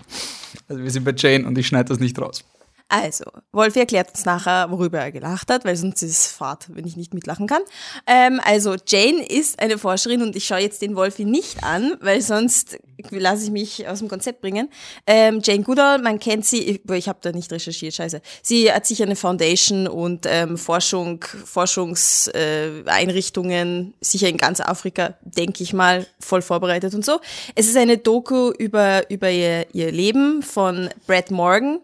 also 0.69 0.83
wir 0.83 0.91
sind 0.91 1.05
bei 1.05 1.15
Jane 1.17 1.47
und 1.47 1.57
ich 1.57 1.67
schneide 1.67 1.89
das 1.89 2.01
nicht 2.01 2.19
raus. 2.21 2.45
Also, 2.93 3.23
Wolfi 3.53 3.79
erklärt 3.79 4.11
uns 4.11 4.25
nachher, 4.25 4.69
worüber 4.73 4.99
er 4.99 5.13
gelacht 5.13 5.49
hat, 5.49 5.65
weil 5.65 5.77
sonst 5.77 6.03
ist 6.03 6.11
es 6.11 6.27
Fahrt, 6.27 6.67
wenn 6.75 6.85
ich 6.85 6.97
nicht 6.97 7.15
mitlachen 7.15 7.47
kann. 7.47 7.63
Ähm, 8.05 8.41
also, 8.45 8.75
Jane 8.85 9.25
ist 9.25 9.61
eine 9.61 9.79
Forscherin 9.79 10.23
und 10.23 10.35
ich 10.35 10.45
schaue 10.45 10.59
jetzt 10.59 10.83
den 10.83 10.97
Wolfi 10.97 11.25
nicht 11.25 11.63
an, 11.63 11.97
weil 12.01 12.21
sonst 12.21 12.81
lasse 13.11 13.45
ich 13.45 13.53
mich 13.53 13.87
aus 13.87 14.01
dem 14.01 14.09
Konzept 14.09 14.41
bringen. 14.41 14.71
Ähm, 15.07 15.41
Jane 15.41 15.63
Goodall, 15.63 16.03
man 16.03 16.19
kennt 16.19 16.45
sie, 16.45 16.65
ich, 16.65 16.81
ich 16.91 17.09
habe 17.09 17.21
da 17.23 17.31
nicht 17.31 17.53
recherchiert, 17.53 17.95
scheiße. 17.95 18.23
Sie 18.43 18.73
hat 18.73 18.87
sicher 18.87 19.05
eine 19.05 19.15
Foundation 19.15 19.87
und 19.87 20.27
ähm, 20.27 20.59
Forschung, 20.59 21.25
Forschungseinrichtungen, 21.45 23.95
sicher 24.01 24.29
in 24.29 24.37
ganz 24.37 24.59
Afrika, 24.61 25.15
denke 25.23 25.63
ich 25.63 25.73
mal, 25.73 26.09
voll 26.19 26.43
vorbereitet 26.43 26.93
und 26.95 27.05
so. 27.05 27.21
Es 27.55 27.69
ist 27.69 27.77
eine 27.77 27.99
Doku 27.99 28.51
über, 28.51 29.09
über 29.11 29.31
ihr, 29.31 29.73
ihr 29.73 29.93
Leben 29.93 30.43
von 30.43 30.91
Brad 31.07 31.31
Morgan. 31.31 31.79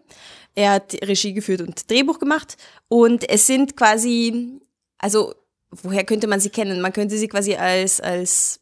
Er 0.57 0.71
hat 0.71 0.95
Regie 1.03 1.33
geführt 1.33 1.61
und 1.61 1.87
Drehbuch 1.87 2.17
gemacht. 2.17 2.57
Und 2.87 3.29
es 3.29 3.45
sind 3.45 3.77
quasi, 3.77 4.59
also 4.97 5.35
woher 5.69 6.03
könnte 6.03 6.25
man 6.25 6.39
sie 6.39 6.49
kennen? 6.49 6.81
Man 6.81 6.93
könnte 6.93 7.15
sie 7.15 7.27
quasi 7.27 7.53
als, 7.53 8.01
als 8.01 8.59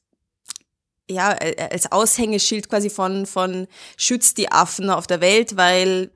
ja, 1.10 1.30
als 1.30 1.90
Aushängeschild 1.94 2.70
quasi 2.70 2.90
von, 2.90 3.26
von 3.26 3.68
schützt 3.96 4.38
die 4.38 4.52
Affen 4.52 4.90
auf 4.90 5.08
der 5.08 5.22
Welt, 5.22 5.56
weil 5.56 6.12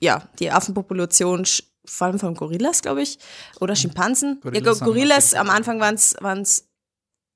ja, 0.00 0.28
die 0.40 0.50
Affenpopulation, 0.50 1.46
vor 1.84 2.08
allem 2.08 2.18
von 2.18 2.34
Gorillas, 2.34 2.82
glaube 2.82 3.02
ich, 3.02 3.20
oder 3.60 3.76
Schimpansen. 3.76 4.40
Gorillas 4.40 4.80
ja, 4.80 4.84
Gorillas 4.84 5.34
am 5.34 5.48
Anfang 5.48 5.78
waren 5.78 5.94
es 5.94 6.69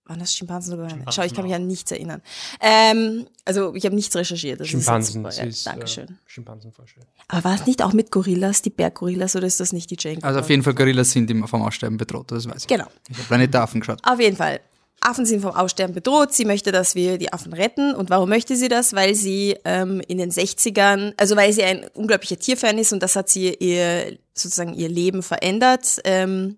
waren 0.07 0.19
das 0.19 0.35
Schimpansen 0.35 0.75
oder 0.75 0.89
Schimpansen 0.91 1.13
Schau, 1.13 1.23
ich 1.27 1.35
kann 1.35 1.45
mich 1.45 1.55
an 1.55 1.67
nichts 1.67 1.91
erinnern. 1.91 2.21
Ähm, 2.61 3.27
also 3.45 3.75
ich 3.75 3.85
habe 3.87 3.95
nichts 3.95 4.15
recherchiert. 4.15 4.61
Das 4.61 4.69
Schimpansen, 4.69 5.25
ist 5.25 5.37
sie 5.37 5.47
ist, 5.47 5.67
Dankeschön. 5.67 6.09
Äh, 6.09 6.13
Schimpansenforscher. 6.27 7.01
Aber 7.29 7.45
war 7.45 7.55
es 7.55 7.67
nicht 7.67 7.83
auch 7.83 7.93
mit 7.93 8.11
Gorillas, 8.11 8.63
die 8.63 8.71
Berggorillas, 8.71 9.35
oder 9.37 9.47
ist 9.47 9.61
das 9.61 9.73
nicht 9.73 9.91
die 9.91 9.97
Jane? 9.99 10.23
Also 10.23 10.41
auf 10.41 10.51
jeden 10.51 10.63
Fall 10.63 10.75
Gorillas 10.75 11.11
sind 11.11 11.31
immer 11.31 11.49
vom 11.49 11.63
Aussterben 11.63 11.97
bedroht, 11.97 12.31
das 12.31 12.49
weiß 12.49 12.63
ich. 12.63 12.67
Genau. 12.67 12.87
Ich 13.09 13.17
habe 13.17 13.29
Planet 13.29 13.57
Affen 13.57 13.81
geschaut. 13.81 14.01
Auf 14.03 14.21
jeden 14.21 14.37
Fall. 14.37 14.61
Affen 15.01 15.27
sind 15.27 15.43
vom 15.43 15.53
Aussterben 15.53 15.95
bedroht. 15.95 16.33
Sie 16.33 16.47
möchte, 16.47 16.73
dass 16.73 16.95
wir 16.95 17.19
die 17.19 17.33
Affen 17.33 17.53
retten. 17.53 17.95
Und 17.95 18.09
warum 18.09 18.29
möchte 18.29 18.57
sie 18.57 18.69
das? 18.69 18.95
Weil 18.95 19.15
sie 19.15 19.57
ähm, 19.65 20.01
in 20.09 20.17
den 20.19 20.31
60ern, 20.31 21.13
also 21.19 21.37
weil 21.37 21.53
sie 21.53 21.63
ein 21.63 21.87
unglaublicher 21.93 22.39
Tierfan 22.39 22.79
ist 22.79 22.93
und 22.93 23.03
das 23.03 23.15
hat 23.15 23.29
sie 23.29 23.55
ihr 23.55 24.17
sozusagen 24.33 24.73
ihr 24.73 24.89
Leben 24.89 25.23
verändert. 25.23 26.01
Ähm, 26.05 26.57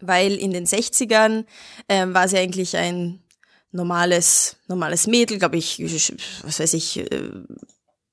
weil 0.00 0.34
in 0.34 0.52
den 0.52 0.66
60ern 0.66 1.44
ähm, 1.88 2.14
war 2.14 2.28
sie 2.28 2.38
eigentlich 2.38 2.76
ein 2.76 3.22
normales, 3.72 4.56
normales 4.66 5.06
Mädel, 5.06 5.38
glaube 5.38 5.56
ich, 5.56 5.82
was 6.42 6.60
weiß 6.60 6.74
ich, 6.74 6.98
äh, 6.98 7.30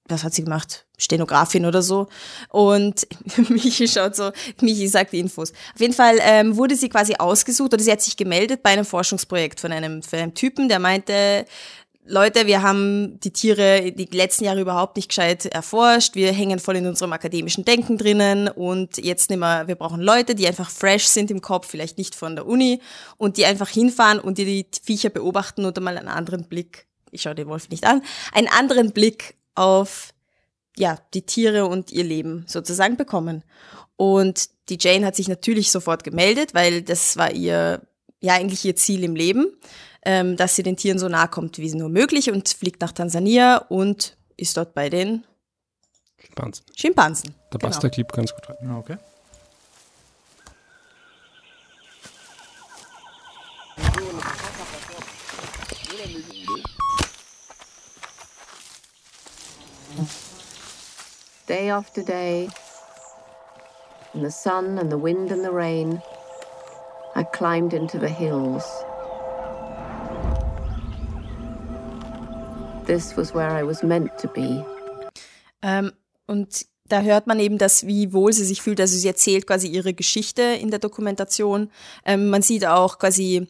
was 0.07 0.23
hat 0.23 0.33
sie 0.33 0.43
gemacht? 0.43 0.85
Stenografin 0.97 1.65
oder 1.65 1.81
so. 1.81 2.07
Und 2.49 3.07
Michi 3.49 3.87
schaut 3.87 4.15
so, 4.15 4.31
Michi 4.61 4.87
sagt 4.87 5.13
die 5.13 5.19
Infos. 5.19 5.51
Auf 5.73 5.81
jeden 5.81 5.93
Fall 5.93 6.17
ähm, 6.21 6.55
wurde 6.57 6.75
sie 6.75 6.89
quasi 6.89 7.15
ausgesucht 7.17 7.73
oder 7.73 7.81
sie 7.81 7.91
hat 7.91 8.01
sich 8.01 8.15
gemeldet 8.15 8.61
bei 8.61 8.71
einem 8.71 8.85
Forschungsprojekt 8.85 9.59
von 9.59 9.71
einem, 9.71 10.03
von 10.03 10.19
einem 10.19 10.33
Typen, 10.33 10.69
der 10.69 10.79
meinte, 10.79 11.45
Leute, 12.07 12.45
wir 12.45 12.61
haben 12.61 13.19
die 13.21 13.31
Tiere 13.31 13.91
die 13.91 14.05
letzten 14.05 14.43
Jahre 14.43 14.61
überhaupt 14.61 14.95
nicht 14.95 15.09
gescheit 15.09 15.47
erforscht. 15.47 16.13
Wir 16.13 16.31
hängen 16.31 16.59
voll 16.59 16.75
in 16.75 16.85
unserem 16.85 17.13
akademischen 17.13 17.65
Denken 17.65 17.97
drinnen 17.97 18.47
und 18.47 18.97
jetzt 18.97 19.31
nehmen 19.31 19.41
wir, 19.41 19.67
wir 19.67 19.75
brauchen 19.75 20.01
Leute, 20.01 20.35
die 20.35 20.45
einfach 20.45 20.69
fresh 20.69 21.07
sind 21.07 21.31
im 21.31 21.41
Kopf, 21.41 21.67
vielleicht 21.67 21.97
nicht 21.97 22.13
von 22.13 22.35
der 22.35 22.45
Uni 22.45 22.79
und 23.17 23.37
die 23.37 23.45
einfach 23.45 23.69
hinfahren 23.69 24.19
und 24.19 24.37
die 24.37 24.45
die 24.45 24.67
Viecher 24.83 25.09
beobachten 25.09 25.65
und 25.65 25.75
einmal 25.77 25.97
einen 25.97 26.07
anderen 26.07 26.43
Blick, 26.43 26.85
ich 27.09 27.23
schaue 27.23 27.33
den 27.33 27.47
Wolf 27.47 27.69
nicht 27.69 27.85
an, 27.85 28.03
einen 28.33 28.49
anderen 28.49 28.91
Blick 28.91 29.35
auf 29.55 30.13
ja, 30.77 30.99
die 31.15 31.23
Tiere 31.23 31.65
und 31.65 31.91
ihr 31.91 32.03
Leben 32.03 32.45
sozusagen 32.47 32.97
bekommen. 32.97 33.43
Und 33.95 34.49
die 34.69 34.77
Jane 34.79 35.05
hat 35.05 35.15
sich 35.15 35.27
natürlich 35.27 35.71
sofort 35.71 36.03
gemeldet, 36.03 36.53
weil 36.53 36.83
das 36.83 37.17
war 37.17 37.31
ihr, 37.31 37.81
ja, 38.21 38.33
eigentlich 38.33 38.65
ihr 38.65 38.75
Ziel 38.75 39.03
im 39.03 39.15
Leben 39.15 39.47
ähm, 40.05 40.37
dass 40.37 40.55
sie 40.55 40.63
den 40.63 40.77
Tieren 40.77 40.99
so 40.99 41.09
nahe 41.09 41.27
kommt, 41.27 41.57
wie 41.57 41.67
sie 41.67 41.77
nur 41.77 41.89
möglich 41.89 42.31
und 42.31 42.47
fliegt 42.47 42.79
nach 42.79 42.91
Tansania 42.91 43.57
und 43.57 44.15
ist 44.37 44.55
dort 44.55 44.73
bei 44.75 44.89
den 44.89 45.25
Schimpansen. 46.19 46.65
Schimpansen. 46.75 47.35
Da 47.49 47.57
genau. 47.57 47.69
passt 47.69 47.83
der 47.83 47.89
Clip 47.89 48.11
ganz 48.11 48.33
gut 48.33 48.49
rein. 48.49 48.71
Okay. 48.77 48.97
Day 61.47 61.69
after 61.69 62.01
day, 62.01 62.49
in 64.15 64.23
the 64.23 64.31
sun 64.31 64.79
and 64.79 64.91
the 64.91 64.97
wind 64.97 65.31
and 65.31 65.43
the 65.43 65.51
rain, 65.51 66.01
I 67.15 67.23
climbed 67.23 67.73
into 67.73 67.97
the 67.97 68.09
hills. 68.09 68.65
This 72.85 73.15
was 73.15 73.33
where 73.33 73.49
I 73.49 73.65
was 73.65 73.83
meant 73.83 74.11
to 74.19 74.27
be. 74.27 74.65
Ähm, 75.61 75.93
und 76.27 76.65
da 76.87 77.01
hört 77.01 77.25
man 77.25 77.39
eben, 77.39 77.57
dass 77.57 77.87
wie 77.87 78.11
wohl 78.11 78.33
sie 78.33 78.43
sich 78.43 78.61
fühlt. 78.61 78.81
Also 78.81 78.97
sie 78.97 79.07
erzählt 79.07 79.47
quasi 79.47 79.67
ihre 79.67 79.93
Geschichte 79.93 80.41
in 80.41 80.69
der 80.69 80.79
Dokumentation. 80.79 81.71
Ähm, 82.05 82.29
man 82.29 82.41
sieht 82.41 82.65
auch 82.65 82.99
quasi 82.99 83.47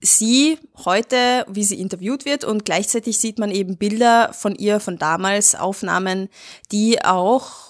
sie 0.00 0.58
heute, 0.84 1.44
wie 1.48 1.64
sie 1.64 1.80
interviewt 1.80 2.24
wird 2.24 2.44
und 2.44 2.64
gleichzeitig 2.64 3.18
sieht 3.18 3.38
man 3.38 3.50
eben 3.50 3.76
Bilder 3.76 4.32
von 4.32 4.54
ihr 4.54 4.80
von 4.80 4.98
damals, 4.98 5.54
Aufnahmen, 5.54 6.28
die 6.72 7.04
auch 7.04 7.69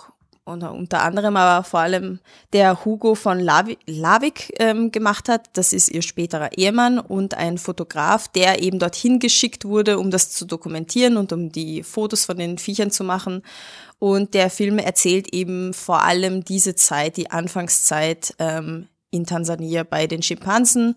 und 0.50 0.62
unter 0.62 1.02
anderem 1.02 1.36
aber 1.36 1.64
vor 1.64 1.80
allem 1.80 2.20
der 2.52 2.84
Hugo 2.84 3.14
von 3.14 3.40
Lavik 3.40 4.52
ähm, 4.58 4.92
gemacht 4.92 5.28
hat. 5.28 5.48
Das 5.54 5.72
ist 5.72 5.88
ihr 5.88 6.02
späterer 6.02 6.50
Ehemann 6.56 6.98
und 6.98 7.34
ein 7.34 7.58
Fotograf, 7.58 8.28
der 8.28 8.62
eben 8.62 8.78
dorthin 8.78 9.18
geschickt 9.18 9.64
wurde, 9.64 9.98
um 9.98 10.10
das 10.10 10.30
zu 10.30 10.44
dokumentieren 10.44 11.16
und 11.16 11.32
um 11.32 11.50
die 11.50 11.82
Fotos 11.82 12.24
von 12.24 12.36
den 12.36 12.58
Viechern 12.58 12.90
zu 12.90 13.04
machen. 13.04 13.42
Und 13.98 14.34
der 14.34 14.50
Film 14.50 14.78
erzählt 14.78 15.32
eben 15.32 15.74
vor 15.74 16.02
allem 16.02 16.44
diese 16.44 16.74
Zeit, 16.74 17.16
die 17.16 17.30
Anfangszeit 17.30 18.34
ähm, 18.38 18.88
in 19.10 19.26
Tansania 19.26 19.82
bei 19.82 20.06
den 20.06 20.22
Schimpansen 20.22 20.96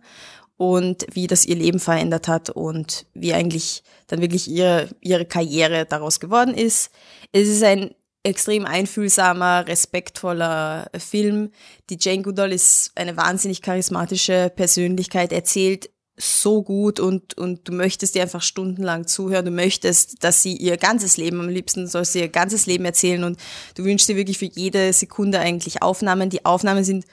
und 0.58 1.06
wie 1.12 1.28
das 1.28 1.46
ihr 1.46 1.56
Leben 1.56 1.80
verändert 1.80 2.28
hat 2.28 2.50
und 2.50 3.06
wie 3.14 3.34
eigentlich 3.34 3.84
dann 4.08 4.22
wirklich 4.22 4.50
ihre, 4.50 4.90
ihre 5.02 5.26
Karriere 5.26 5.86
daraus 5.86 6.20
geworden 6.20 6.54
ist. 6.54 6.92
Es 7.32 7.48
ist 7.48 7.64
ein 7.64 7.92
extrem 8.24 8.66
einfühlsamer, 8.66 9.68
respektvoller 9.68 10.90
Film. 10.98 11.52
Die 11.90 11.98
Jane 12.00 12.24
Goodall 12.24 12.54
ist 12.54 12.92
eine 12.96 13.18
wahnsinnig 13.18 13.62
charismatische 13.62 14.52
Persönlichkeit, 14.56 15.34
erzählt 15.34 15.90
so 16.16 16.62
gut 16.62 17.00
und, 17.00 17.38
und 17.38 17.68
du 17.68 17.74
möchtest 17.74 18.16
ihr 18.16 18.22
einfach 18.22 18.42
stundenlang 18.42 19.08
zuhören. 19.08 19.46
Du 19.46 19.52
möchtest, 19.52 20.24
dass 20.24 20.42
sie 20.42 20.56
ihr 20.56 20.78
ganzes 20.78 21.18
Leben, 21.18 21.40
am 21.40 21.50
liebsten 21.50 21.88
soll 21.88 22.06
sie 22.06 22.20
ihr 22.20 22.30
ganzes 22.30 22.66
Leben 22.66 22.86
erzählen 22.86 23.24
und 23.24 23.40
du 23.76 23.84
wünschst 23.84 24.08
dir 24.08 24.16
wirklich 24.16 24.38
für 24.38 24.46
jede 24.46 24.94
Sekunde 24.94 25.40
eigentlich 25.40 25.82
Aufnahmen. 25.82 26.30
Die 26.30 26.46
Aufnahmen 26.46 26.84
sind 26.84 27.06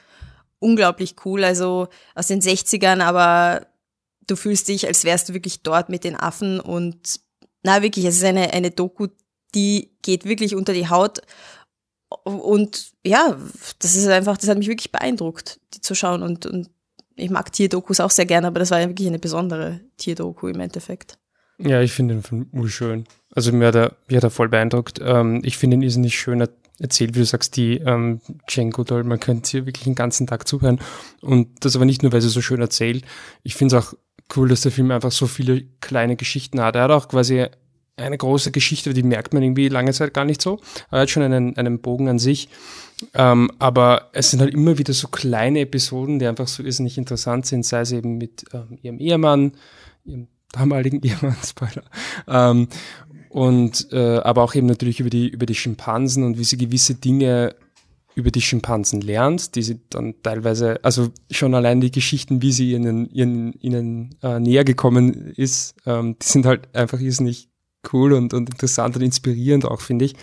unglaublich 0.59 1.17
cool, 1.25 1.45
also 1.45 1.89
aus 2.15 2.27
den 2.27 2.43
60ern, 2.43 3.01
aber 3.01 3.67
du 4.27 4.37
fühlst 4.37 4.69
dich, 4.69 4.87
als 4.87 5.05
wärst 5.05 5.31
du 5.31 5.35
wirklich 5.35 5.63
dort 5.63 5.89
mit 5.89 6.05
den 6.05 6.15
Affen 6.15 6.61
und 6.61 7.21
na 7.63 7.83
wirklich, 7.83 8.05
es 8.05 8.17
ist 8.17 8.25
eine, 8.25 8.53
eine 8.53 8.71
Doku, 8.71 9.09
die 9.55 9.91
geht 10.03 10.25
wirklich 10.25 10.55
unter 10.55 10.73
die 10.73 10.89
Haut. 10.89 11.21
Und 12.25 12.93
ja, 13.05 13.37
das 13.79 13.97
ist 13.97 14.09
einfach, 14.09 14.37
das 14.37 14.49
hat 14.49 14.59
mich 14.59 14.69
wirklich 14.69 14.93
beeindruckt, 14.93 15.61
die 15.75 15.81
zu 15.81 15.95
schauen. 15.95 16.23
Und, 16.23 16.47
und 16.47 16.71
ich 17.17 17.31
mag 17.31 17.53
Tierdokus 17.53 18.01
auch 18.01 18.11
sehr 18.11 18.27
gerne, 18.27 18.49
aber 18.49 18.59
das 18.59 18.71
war 18.71 18.81
ja 18.81 18.89
wirklich 18.89 19.09
eine 19.09 19.19
besondere 19.19 19.81
Tierdoku 19.97 20.49
im 20.49 20.61
Endeffekt. 20.61 21.19
Ja, 21.59 21.83
ich 21.83 21.93
finde 21.93 22.15
den 22.15 22.23
Film 22.23 22.69
schön. 22.69 23.05
Also 23.35 23.53
mir 23.53 23.69
hat 23.69 23.75
er, 23.75 23.97
mir 24.09 24.17
hat 24.17 24.25
er 24.25 24.31
voll 24.31 24.49
beeindruckt. 24.49 24.99
Ähm, 25.03 25.41
ich 25.45 25.59
finde 25.59 25.77
ihn 25.77 25.83
ist 25.83 25.97
nicht 25.97 26.19
schön 26.19 26.47
erzählt, 26.79 27.15
wie 27.15 27.21
du 27.21 27.27
sagst, 27.27 27.57
die 27.57 27.77
ähm, 27.79 28.21
Jane 28.49 28.71
Goodall, 28.71 29.05
man 29.05 29.21
könnte 29.21 29.51
hier 29.51 29.67
wirklich 29.67 29.85
den 29.85 29.95
ganzen 29.95 30.27
Tag 30.27 30.49
zuhören. 30.49 30.81
Und 31.21 31.65
das 31.65 31.77
aber 31.77 31.85
nicht 31.85 32.03
nur, 32.03 32.13
weil 32.13 32.23
sie 32.23 32.31
so 32.31 32.41
schön 32.41 32.61
erzählt. 32.61 33.05
Ich 33.43 33.55
finde 33.55 33.77
es 33.77 33.85
auch 33.85 33.95
cool, 34.37 34.49
dass 34.49 34.63
der 34.63 34.73
Film 34.73 34.91
einfach 34.91 35.13
so 35.13 35.27
viele 35.27 35.65
kleine 35.81 36.17
Geschichten 36.17 36.61
hat. 36.61 36.77
Er 36.77 36.85
hat 36.85 36.91
auch 36.91 37.09
quasi 37.09 37.47
eine 38.01 38.19
große 38.19 38.51
Geschichte, 38.51 38.95
die 38.95 39.03
merkt 39.03 39.35
man 39.35 39.43
irgendwie 39.43 39.69
lange 39.69 39.93
Zeit 39.93 40.15
gar 40.15 40.25
nicht 40.25 40.43
so. 40.43 40.61
Er 40.91 41.01
hat 41.01 41.11
schon 41.11 41.23
einen, 41.23 41.57
einen 41.57 41.81
Bogen 41.81 42.09
an 42.09 42.19
sich. 42.19 42.49
Ähm, 43.15 43.51
aber 43.59 44.11
es 44.13 44.31
sind 44.31 44.41
halt 44.41 44.53
immer 44.53 44.79
wieder 44.79 44.93
so 44.93 45.09
kleine 45.09 45.61
Episoden, 45.61 46.19
die 46.19 46.27
einfach 46.27 46.49
so 46.49 46.63
irrsinnig 46.63 46.99
interessant 46.99 47.47
sind, 47.47 47.65
sei 47.65 47.81
es 47.81 47.93
eben 47.93 48.19
mit 48.19 48.45
ähm, 48.53 48.79
ihrem 48.83 48.99
Ehemann, 48.99 49.53
ihrem 50.05 50.29
damaligen 50.53 51.01
Ehemann, 51.05 51.37
Spoiler, 51.43 51.85
ähm, 52.29 52.69
und 53.31 53.89
äh, 53.93 54.19
aber 54.19 54.43
auch 54.43 54.55
eben 54.55 54.67
natürlich 54.67 55.01
über 55.01 55.11
die, 55.11 55.29
über 55.29 55.47
die 55.47 55.55
Schimpansen 55.55 56.25
und 56.25 56.37
wie 56.37 56.45
sie 56.45 56.59
gewisse 56.59 56.97
Dinge 56.97 57.55
über 58.17 58.31
die 58.33 58.41
Schimpansen 58.41 59.01
lernt, 59.01 59.55
die 59.55 59.63
sie 59.63 59.81
dann 59.89 60.15
teilweise, 60.23 60.81
also 60.83 61.11
schon 61.31 61.55
allein 61.55 61.81
die 61.81 61.93
Geschichten, 61.93 62.43
wie 62.43 62.51
sie 62.53 62.73
ihnen, 62.73 63.09
ihnen, 63.11 63.53
ihnen 63.61 64.17
äh, 64.23 64.41
näher 64.41 64.65
gekommen 64.65 65.33
ist, 65.37 65.77
ähm, 65.87 66.17
die 66.21 66.27
sind 66.27 66.45
halt 66.45 66.75
einfach 66.75 67.01
irrsinnig 67.01 67.50
cool 67.93 68.13
und, 68.13 68.35
und 68.35 68.51
interessant 68.51 68.97
und 68.97 69.03
inspirierend 69.03 69.65
auch, 69.65 69.81
finde 69.81 70.05
ich. 70.05 70.15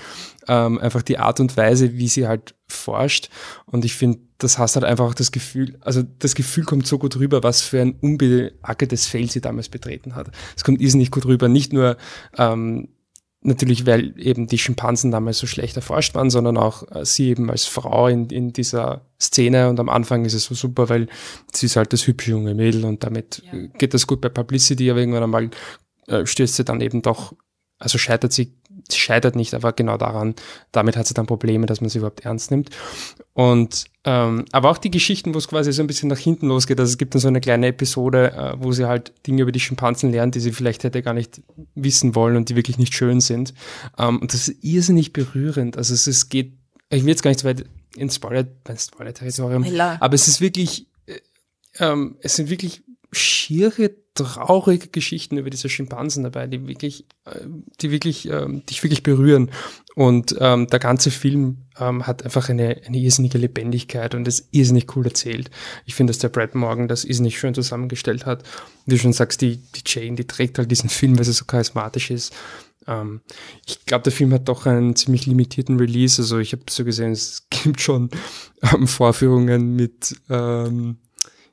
Ähm, 0.48 0.80
einfach 0.80 1.02
die 1.02 1.18
Art 1.18 1.40
und 1.40 1.58
Weise, 1.58 1.94
wie 1.94 2.08
sie 2.08 2.28
halt 2.28 2.56
forscht. 2.68 3.30
Und 3.66 3.86
ich 3.86 3.96
finde, 3.96 4.20
das 4.38 4.58
hast 4.58 4.76
halt 4.76 4.86
einfach 4.86 5.06
auch 5.06 5.14
das 5.14 5.32
Gefühl, 5.32 5.78
also 5.82 6.04
das 6.04 6.36
Gefühl 6.36 6.64
kommt 6.64 6.88
so 6.88 6.98
gut 6.98 7.18
rüber, 7.18 7.44
was 7.44 7.62
für 7.62 7.82
ein 7.82 7.96
unbeackertes 8.00 9.08
Feld 9.08 9.32
sie 9.32 9.42
damals 9.42 9.70
betreten 9.70 10.16
hat. 10.16 10.32
Es 10.56 10.64
kommt 10.64 10.82
irrsinnig 10.82 11.12
gut 11.12 11.26
rüber, 11.26 11.48
nicht 11.48 11.74
nur 11.74 11.98
ähm, 12.38 12.90
natürlich, 13.42 13.86
weil 13.86 14.14
eben 14.20 14.48
die 14.48 14.58
Schimpansen 14.58 15.12
damals 15.12 15.40
so 15.40 15.48
schlecht 15.48 15.76
erforscht 15.76 16.16
waren, 16.16 16.30
sondern 16.30 16.58
auch 16.58 16.84
äh, 16.92 17.06
sie 17.06 17.30
eben 17.30 17.50
als 17.50 17.66
Frau 17.66 18.08
in, 18.08 18.30
in 18.30 18.54
dieser 18.54 19.06
Szene 19.20 19.70
und 19.70 19.80
am 19.80 19.90
Anfang 19.90 20.26
ist 20.26 20.34
es 20.34 20.46
so 20.46 20.56
super, 20.56 20.90
weil 20.90 21.08
sie 21.54 21.68
ist 21.68 21.76
halt 21.76 21.94
das 21.94 22.06
hübsche 22.06 22.32
junge 22.32 22.54
Mädel 22.54 22.86
und 22.86 23.04
damit 23.04 23.42
ja. 23.52 23.68
geht 23.78 23.94
das 23.94 24.06
gut 24.06 24.22
bei 24.22 24.30
Publicity, 24.30 24.90
aber 24.92 25.00
irgendwann 25.00 25.24
einmal 25.24 25.50
äh, 26.08 26.26
stößt 26.26 26.56
sie 26.56 26.66
dann 26.66 26.82
eben 26.82 27.02
doch, 27.02 27.34
also 27.80 27.98
scheitert 27.98 28.34
sie 28.34 28.54
sie 28.90 29.00
scheitert 29.00 29.36
nicht, 29.36 29.54
aber 29.54 29.74
genau 29.74 29.98
daran, 29.98 30.36
damit 30.72 30.98
hat 30.98 31.08
sie 31.08 31.14
dann 31.14 31.26
Probleme, 31.26 31.66
dass 31.66 31.82
man 31.82 31.90
sie 31.90 32.00
überhaupt 32.00 32.22
ernst 32.22 32.52
nimmt. 32.52 32.70
Und 33.34 33.86
ähm, 34.04 34.46
aber 34.52 34.70
auch 34.70 34.78
die 34.78 34.92
Geschichten, 34.92 35.34
wo 35.34 35.38
es 35.38 35.48
quasi 35.48 35.72
so 35.72 35.84
ein 35.84 35.88
bisschen 35.88 36.10
nach 36.10 36.18
hinten 36.18 36.48
losgeht. 36.48 36.80
Also 36.80 36.92
es 36.92 36.98
gibt 36.98 37.14
dann 37.14 37.22
so 37.22 37.28
eine 37.28 37.42
kleine 37.42 37.68
Episode, 37.68 38.32
äh, 38.32 38.54
wo 38.58 38.72
sie 38.72 38.86
halt 38.86 39.14
Dinge 39.28 39.42
über 39.42 39.52
die 39.52 39.60
Schimpansen 39.60 40.12
lernt, 40.12 40.36
die 40.36 40.40
sie 40.40 40.52
vielleicht 40.52 40.84
hätte 40.84 41.02
gar 41.02 41.14
nicht 41.14 41.42
wissen 41.76 42.16
wollen 42.16 42.38
und 42.38 42.50
die 42.50 42.56
wirklich 42.56 42.78
nicht 42.78 42.94
schön 42.94 43.20
sind. 43.20 43.54
Ähm, 43.98 44.20
und 44.20 44.34
das 44.34 44.48
ist 44.48 44.64
irrsinnig 44.64 45.14
berührend. 45.14 45.78
Also 45.78 45.94
es, 45.94 46.08
es 46.08 46.30
geht, 46.30 46.54
ich 46.90 47.04
will 47.04 47.10
jetzt 47.10 47.24
gar 47.24 47.30
nicht 47.30 47.42
so 47.42 47.48
weit 47.48 47.66
ins 47.96 48.16
Spoiler, 48.16 48.46
Spoiler-Territorium, 48.76 49.66
aber 49.80 50.14
es 50.14 50.28
ist 50.28 50.40
wirklich, 50.40 50.88
äh, 51.06 51.20
ähm, 51.80 52.18
es 52.22 52.36
sind 52.36 52.50
wirklich 52.50 52.84
schiere, 53.12 53.92
traurige 54.18 54.88
Geschichten 54.88 55.38
über 55.38 55.50
diese 55.50 55.70
Schimpansen 55.70 56.24
dabei, 56.24 56.48
die 56.48 56.68
wirklich, 56.68 57.06
äh, 57.26 57.46
die 57.82 57.92
wirklich, 57.92 58.28
ähm, 58.30 58.66
dich 58.66 58.84
wirklich 58.84 59.04
berühren. 59.04 59.52
Und 59.96 60.36
ähm, 60.40 60.68
der 60.68 60.80
ganze 60.80 61.12
Film 61.12 61.66
ähm, 61.80 62.06
hat 62.06 62.24
einfach 62.24 62.50
eine, 62.50 62.82
eine 62.86 62.98
irrsinnige 62.98 63.38
Lebendigkeit 63.38 64.14
und 64.14 64.28
ist 64.28 64.50
irrsinnig 64.52 64.96
cool 64.96 65.06
erzählt. 65.06 65.50
Ich 65.86 65.96
finde, 65.96 66.12
dass 66.12 66.20
der 66.20 66.30
Brad 66.30 66.56
Morgan 66.56 66.88
das 66.88 67.06
irrsinnig 67.06 67.40
schön 67.40 67.54
zusammengestellt 67.54 68.26
hat. 68.26 68.44
Wie 68.86 68.96
du 68.96 69.00
schon 69.00 69.14
sagst, 69.14 69.42
die, 69.42 69.58
die 69.58 69.82
Jane, 69.86 70.16
die 70.16 70.28
trägt 70.28 70.58
halt 70.58 70.70
diesen 70.70 70.90
Film, 70.90 71.18
weil 71.18 71.26
sie 71.26 71.34
so 71.34 71.46
charismatisch 71.46 72.12
ist. 72.12 72.34
Ähm, 72.88 73.22
ich 73.66 73.86
glaube, 73.86 74.04
der 74.04 74.14
Film 74.14 74.34
hat 74.34 74.48
doch 74.48 74.66
einen 74.66 74.96
ziemlich 74.96 75.26
limitierten 75.26 75.78
Release. 75.78 76.22
Also 76.22 76.40
ich 76.40 76.54
habe 76.54 76.64
so 76.70 76.86
gesehen, 76.86 77.12
es 77.12 77.48
gibt 77.50 77.82
schon 77.82 78.10
ähm, 78.62 78.88
Vorführungen 78.88 79.76
mit 79.76 80.16
ähm, 80.30 80.98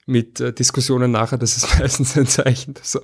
mit 0.06 0.40
äh, 0.40 0.52
Diskussionen 0.52 1.10
nachher, 1.10 1.38
das 1.38 1.56
ist 1.56 1.78
meistens 1.78 2.16
ein 2.16 2.26
Zeichen, 2.26 2.74
dass 2.74 2.94
er, 2.94 3.02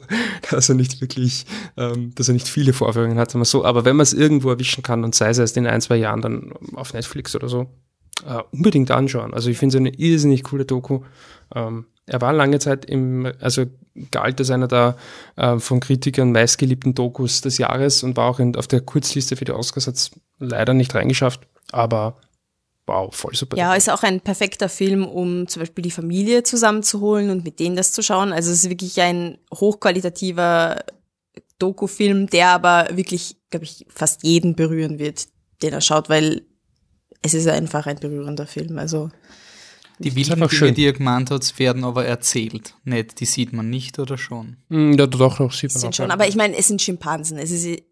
dass 0.50 0.68
er 0.68 0.74
nicht 0.74 1.00
wirklich, 1.00 1.46
ähm, 1.76 2.14
dass 2.14 2.28
er 2.28 2.34
nicht 2.34 2.48
viele 2.48 2.72
Vorführungen 2.72 3.18
hat, 3.18 3.34
wir 3.34 3.44
so. 3.44 3.64
Aber 3.64 3.84
wenn 3.84 3.96
man 3.96 4.04
es 4.04 4.12
irgendwo 4.12 4.50
erwischen 4.50 4.82
kann 4.82 5.04
und 5.04 5.14
sei 5.14 5.30
es 5.30 5.38
erst 5.38 5.56
in 5.56 5.66
ein, 5.66 5.80
zwei 5.80 5.96
Jahren 5.96 6.20
dann 6.20 6.52
auf 6.74 6.92
Netflix 6.92 7.34
oder 7.34 7.48
so, 7.48 7.68
äh, 8.26 8.42
unbedingt 8.52 8.90
anschauen. 8.90 9.32
Also 9.34 9.50
ich 9.50 9.58
finde 9.58 9.76
es 9.76 9.80
eine 9.80 9.94
irrsinnig 9.94 10.44
coole 10.44 10.64
Doku. 10.64 11.00
Ähm, 11.54 11.86
er 12.06 12.20
war 12.20 12.32
lange 12.32 12.58
Zeit 12.58 12.84
im, 12.84 13.30
also 13.40 13.66
galt 14.10 14.40
als 14.40 14.50
einer 14.50 14.68
der 14.68 14.96
äh, 15.36 15.58
von 15.58 15.80
Kritikern 15.80 16.32
meistgeliebten 16.32 16.94
Dokus 16.94 17.40
des 17.40 17.58
Jahres 17.58 18.02
und 18.02 18.16
war 18.16 18.28
auch 18.28 18.40
in, 18.40 18.56
auf 18.56 18.66
der 18.66 18.80
Kurzliste 18.80 19.36
für 19.36 19.44
die 19.44 19.52
Oscars, 19.52 19.86
hat 19.86 20.10
leider 20.38 20.74
nicht 20.74 20.94
reingeschafft, 20.94 21.46
aber 21.72 22.16
wow, 22.86 23.14
voll 23.14 23.34
super. 23.34 23.56
Ja, 23.56 23.74
ist 23.74 23.90
auch 23.90 24.02
ein 24.02 24.20
perfekter 24.20 24.68
Film, 24.68 25.06
um 25.06 25.46
zum 25.48 25.60
Beispiel 25.60 25.82
die 25.82 25.90
Familie 25.90 26.42
zusammenzuholen 26.42 27.30
und 27.30 27.44
mit 27.44 27.60
denen 27.60 27.76
das 27.76 27.92
zu 27.92 28.02
schauen. 28.02 28.32
Also 28.32 28.50
es 28.50 28.64
ist 28.64 28.70
wirklich 28.70 29.00
ein 29.00 29.38
hochqualitativer 29.54 30.84
Doku-Film, 31.58 32.28
der 32.28 32.48
aber 32.48 32.88
wirklich, 32.92 33.36
glaube 33.50 33.64
ich, 33.64 33.86
fast 33.88 34.24
jeden 34.24 34.56
berühren 34.56 34.98
wird, 34.98 35.28
den 35.62 35.72
er 35.72 35.80
schaut, 35.80 36.08
weil 36.08 36.42
es 37.22 37.34
ist 37.34 37.46
einfach 37.46 37.86
ein 37.86 38.00
berührender 38.00 38.46
Film. 38.46 38.78
Also 38.78 39.10
die 39.98 40.16
wilden 40.16 40.48
Dinge, 40.48 40.72
die 40.72 40.84
ihr 40.84 40.94
gemeint 40.94 41.30
habt, 41.30 41.58
werden 41.58 41.84
aber 41.84 42.06
erzählt. 42.06 42.74
Nicht, 42.84 43.20
die 43.20 43.26
sieht 43.26 43.52
man 43.52 43.68
nicht 43.68 43.98
oder 43.98 44.16
schon? 44.16 44.56
Hm, 44.70 44.94
ja, 44.94 45.06
doch, 45.06 45.36
doch, 45.36 45.52
sieht 45.52 45.74
man 45.74 45.80
sind 45.80 45.96
schon. 45.96 46.10
Aber 46.10 46.26
ich 46.26 46.36
meine, 46.36 46.56
es 46.56 46.68
sind 46.68 46.80
Schimpansen. 46.80 47.36
Es 47.36 47.50
ist 47.50 47.82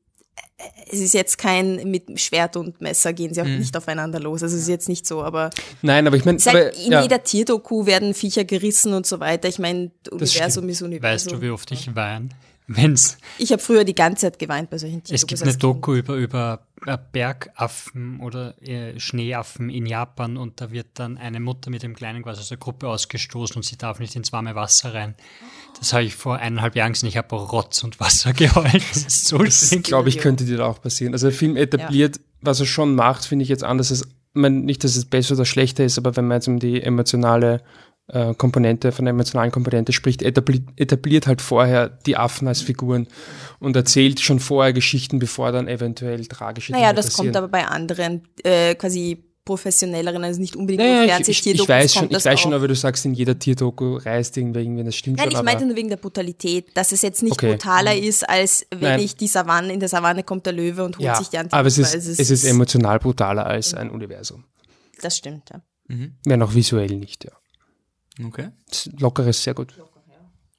es 0.91 1.01
ist 1.01 1.15
jetzt 1.15 1.39
kein 1.39 1.91
mit 1.91 2.21
Schwert 2.21 2.57
und 2.57 2.81
Messer 2.81 3.13
gehen 3.13 3.33
sie 3.33 3.41
auch 3.41 3.47
mhm. 3.47 3.59
nicht 3.59 3.77
aufeinander 3.77 4.19
los. 4.19 4.43
Also 4.43 4.57
es 4.57 4.63
ist 4.63 4.69
jetzt 4.69 4.89
nicht 4.89 5.07
so, 5.07 5.23
aber 5.23 5.51
nein, 5.83 6.07
aber 6.07 6.17
ich 6.17 6.25
meine, 6.25 6.39
halt 6.39 6.77
in 6.77 6.93
ja. 6.93 7.03
jeder 7.03 7.23
Tierdoku 7.23 7.87
werden 7.87 8.15
Viecher 8.15 8.45
gerissen 8.45 8.93
und 8.93 9.07
so 9.07 9.21
weiter. 9.21 9.49
Ich 9.49 9.59
meine, 9.59 9.91
Universum 10.11 10.69
ist 10.69 10.83
Universum. 10.83 11.33
Weißt 11.33 11.33
du, 11.33 11.43
wie 11.43 11.51
oft 11.51 11.71
ich 11.71 11.95
weine? 11.95 12.31
Wenn's 12.69 13.17
ich 13.39 13.51
habe 13.51 13.63
früher 13.63 13.85
die 13.85 13.95
ganze 13.95 14.27
Zeit 14.27 14.39
geweint 14.39 14.69
bei 14.69 14.79
solchen 14.79 15.03
Tierdokus. 15.03 15.23
Es 15.23 15.27
gibt 15.27 15.43
eine 15.43 15.57
Doku 15.57 15.95
über, 15.95 16.15
über 16.17 16.61
äh, 16.87 16.99
Bergaffen 17.13 18.21
oder 18.21 18.61
äh, 18.63 18.99
Schneeaffen 19.01 19.71
in 19.71 19.87
Japan 19.87 20.37
und 20.37 20.61
da 20.61 20.71
wird 20.71 20.89
dann 20.95 21.17
eine 21.17 21.41
Mutter 21.41 21.71
mit 21.71 21.83
dem 21.83 21.95
Kleinen 21.95 22.23
quasi 22.23 22.41
aus 22.41 22.49
der 22.49 22.59
Gruppe 22.59 22.89
ausgestoßen 22.89 23.57
und 23.57 23.63
sie 23.65 23.79
darf 23.79 24.01
nicht 24.01 24.15
ins 24.17 24.33
warme 24.33 24.55
Wasser 24.55 24.93
rein. 24.93 25.15
Das 25.79 25.93
habe 25.93 26.05
ich 26.05 26.15
vor 26.15 26.37
eineinhalb 26.37 26.77
Jahren 26.77 26.93
gesehen. 26.93 27.09
Ich 27.09 27.17
habe 27.17 27.35
Rotz 27.35 27.83
und 27.85 28.01
Wasser 28.01 28.33
geheult. 28.35 28.85
Das 28.91 28.99
ist 28.99 29.27
so 29.27 29.39
Das 29.39 29.75
glaube 29.83 30.09
ich, 30.09 30.19
könnte 30.19 30.45
dir 30.45 30.65
auch 30.67 30.83
passieren. 30.83 31.15
Also 31.15 31.29
der 31.29 31.37
Film 31.37 31.57
etabliert, 31.57 32.17
ja. 32.17 32.23
was 32.43 32.61
er 32.61 32.67
schon 32.67 32.95
macht, 32.95 33.25
finde 33.25 33.45
ich 33.45 33.49
jetzt 33.49 33.65
anders. 33.65 33.91
Ich 33.91 34.05
meine, 34.35 34.57
nicht, 34.57 34.85
dass 34.85 34.97
es 34.97 35.07
besser 35.07 35.35
oder 35.35 35.45
schlechter 35.45 35.85
ist, 35.85 35.97
aber 35.99 36.17
wenn 36.17 36.27
man 36.27 36.37
jetzt 36.37 36.49
um 36.49 36.59
die 36.59 36.83
emotionale 36.83 37.63
äh, 38.09 38.35
Komponente, 38.35 38.93
von 38.93 39.05
der 39.05 39.13
emotionalen 39.13 39.53
Komponente 39.53 39.93
spricht, 39.93 40.23
etabliert, 40.23 40.65
etabliert 40.77 41.27
halt 41.27 41.43
vorher 41.43 41.89
die 41.89 42.17
Affen 42.17 42.49
als 42.49 42.63
Figuren 42.63 43.07
und 43.61 43.77
erzählt 43.77 44.21
schon 44.21 44.41
vorher 44.41 44.73
Geschichten, 44.73 45.19
bevor 45.19 45.53
dann 45.53 45.69
eventuell 45.69 46.25
tragische 46.27 46.73
naja, 46.73 46.93
Dinge 46.93 47.03
passieren. 47.03 47.27
Naja, 47.27 47.33
das 47.33 47.37
kommt 47.37 47.37
aber 47.37 47.49
bei 47.49 47.67
anderen 47.67 48.23
äh, 48.45 48.75
quasi 48.75 49.25
professionelleren, 49.45 50.23
also 50.25 50.41
nicht 50.41 50.57
unbedingt 50.57 50.83
naja, 50.83 50.99
nur 50.99 51.09
Fernsehtierdokus. 51.09 51.61
Ich, 51.61 51.63
ich, 51.63 51.69
weiß 51.69 51.95
schon, 51.95 52.11
ich 52.11 52.25
weiß 52.25 52.41
schon, 52.41 52.53
aber 52.53 52.69
du 52.69 52.75
sagst, 52.75 53.07
in 53.07 53.15
jeder 53.15 53.39
Tierdoku 53.39 53.97
reist 53.97 54.37
irgendwer 54.37 54.61
irgendwie, 54.61 54.85
das 54.85 54.95
stimmt 54.95 55.17
Nein, 55.17 55.31
schon. 55.31 55.41
ich 55.41 55.45
meinte 55.45 55.65
nur 55.65 55.75
wegen 55.75 55.89
der 55.89 55.97
Brutalität, 55.97 56.77
dass 56.77 56.93
es 56.93 57.01
jetzt 57.01 57.23
nicht 57.23 57.33
okay. 57.33 57.53
brutaler 57.53 57.95
mhm. 57.95 58.03
ist, 58.03 58.29
als 58.29 58.67
wenn 58.71 58.81
Nein. 58.81 59.01
ich 59.01 59.17
die 59.17 59.27
Savanne, 59.27 59.73
in 59.73 59.81
der 59.81 59.89
Savanne 59.89 60.23
kommt 60.23 60.45
der 60.45 60.53
Löwe 60.53 60.85
und 60.85 60.99
holt 60.99 61.07
ja, 61.07 61.17
sich 61.17 61.29
die 61.29 61.39
Antilope. 61.39 61.57
Aber 61.57 61.69
es 61.69 61.79
ist, 61.79 61.95
es 61.95 62.07
ist, 62.07 62.21
es 62.21 62.31
ist 62.31 62.45
emotional 62.45 62.99
brutaler 62.99 63.47
als 63.47 63.73
ein 63.73 63.91
Universum. 63.91 64.45
Das 65.01 65.17
stimmt, 65.17 65.49
ja. 65.51 65.63
Mhm. 65.87 66.17
Wenn 66.27 66.43
auch 66.43 66.55
visuell 66.55 66.95
nicht, 66.97 67.25
ja. 67.25 67.33
Okay. 68.25 68.51
Lockeres, 68.99 69.43
sehr 69.43 69.55
gut. 69.55 69.75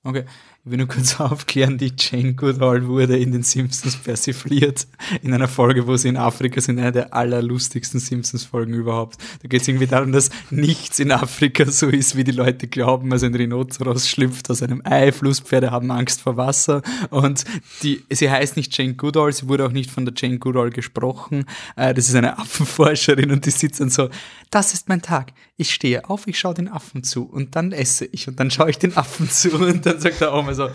Okay, 0.04 0.26
ich 0.66 0.72
will 0.72 0.78
nur 0.78 0.88
kurz 0.88 1.20
aufklären, 1.20 1.78
die 1.78 1.94
Jane 1.98 2.34
Goodall 2.34 2.86
wurde 2.88 3.18
in 3.18 3.32
den 3.32 3.44
Simpsons 3.44 3.96
persifliert. 3.96 4.88
In 5.22 5.34
einer 5.34 5.48
Folge, 5.48 5.88
wo 5.88 5.96
sie 5.96 6.10
in 6.10 6.18
Afrika 6.18 6.60
sind, 6.60 6.80
eine 6.80 6.92
der 6.92 7.14
allerlustigsten 7.14 8.00
Simpsons-Folgen 8.00 8.74
überhaupt. 8.74 9.18
Da 9.42 9.48
geht 9.48 9.62
es 9.62 9.68
irgendwie 9.68 9.88
darum, 9.88 10.12
dass 10.12 10.30
nichts 10.50 11.00
in 11.00 11.12
Afrika 11.12 11.66
so 11.66 11.88
ist, 11.88 12.18
wie 12.18 12.26
die 12.26 12.32
Leute 12.32 12.68
glauben. 12.68 13.12
Also 13.14 13.26
ein 13.26 13.36
Rhinoceros 13.36 14.10
schlüpft 14.10 14.50
aus 14.50 14.62
einem 14.62 14.82
Ei, 14.84 15.12
Flusspferde 15.12 15.72
haben 15.72 15.92
Angst 15.92 16.22
vor 16.22 16.36
Wasser 16.36 16.82
und 17.10 17.46
die, 17.82 18.04
sie 18.10 18.30
heißt 18.30 18.58
nicht 18.58 18.78
Jane 18.78 18.96
Goodall, 18.96 19.32
sie 19.32 19.48
wurde 19.48 19.66
auch 19.66 19.72
nicht 19.72 19.90
von 19.90 20.06
der 20.06 20.14
Jane 20.16 20.40
Goodall 20.40 20.72
gesprochen. 20.72 21.46
Äh, 21.78 21.94
das 21.94 22.10
ist 22.10 22.16
eine 22.16 22.38
Affenforscherin 22.38 23.32
und 23.32 23.46
die 23.46 23.52
sitzt 23.52 23.80
dann 23.80 23.90
so, 23.90 24.10
das 24.52 24.74
ist 24.74 24.90
mein 24.90 25.02
Tag. 25.02 25.32
Ich 25.58 25.74
stehe 25.74 26.10
auf, 26.10 26.28
ich 26.28 26.40
schaue 26.40 26.54
den 26.54 26.68
Affen 26.70 27.04
zu 27.04 27.24
und 27.24 27.56
dann 27.56 27.72
esse 27.72 28.06
ich 28.06 28.28
und 28.28 28.40
dann 28.40 28.50
schaue 28.50 28.70
ich 28.70 28.78
den 28.78 28.96
Affen 28.98 29.30
zu 29.30 29.52
und 29.52 29.86
dann 29.86 30.00
sagt 30.00 30.22
der 30.22 30.34
Oma 30.50 30.56
so, 30.56 30.72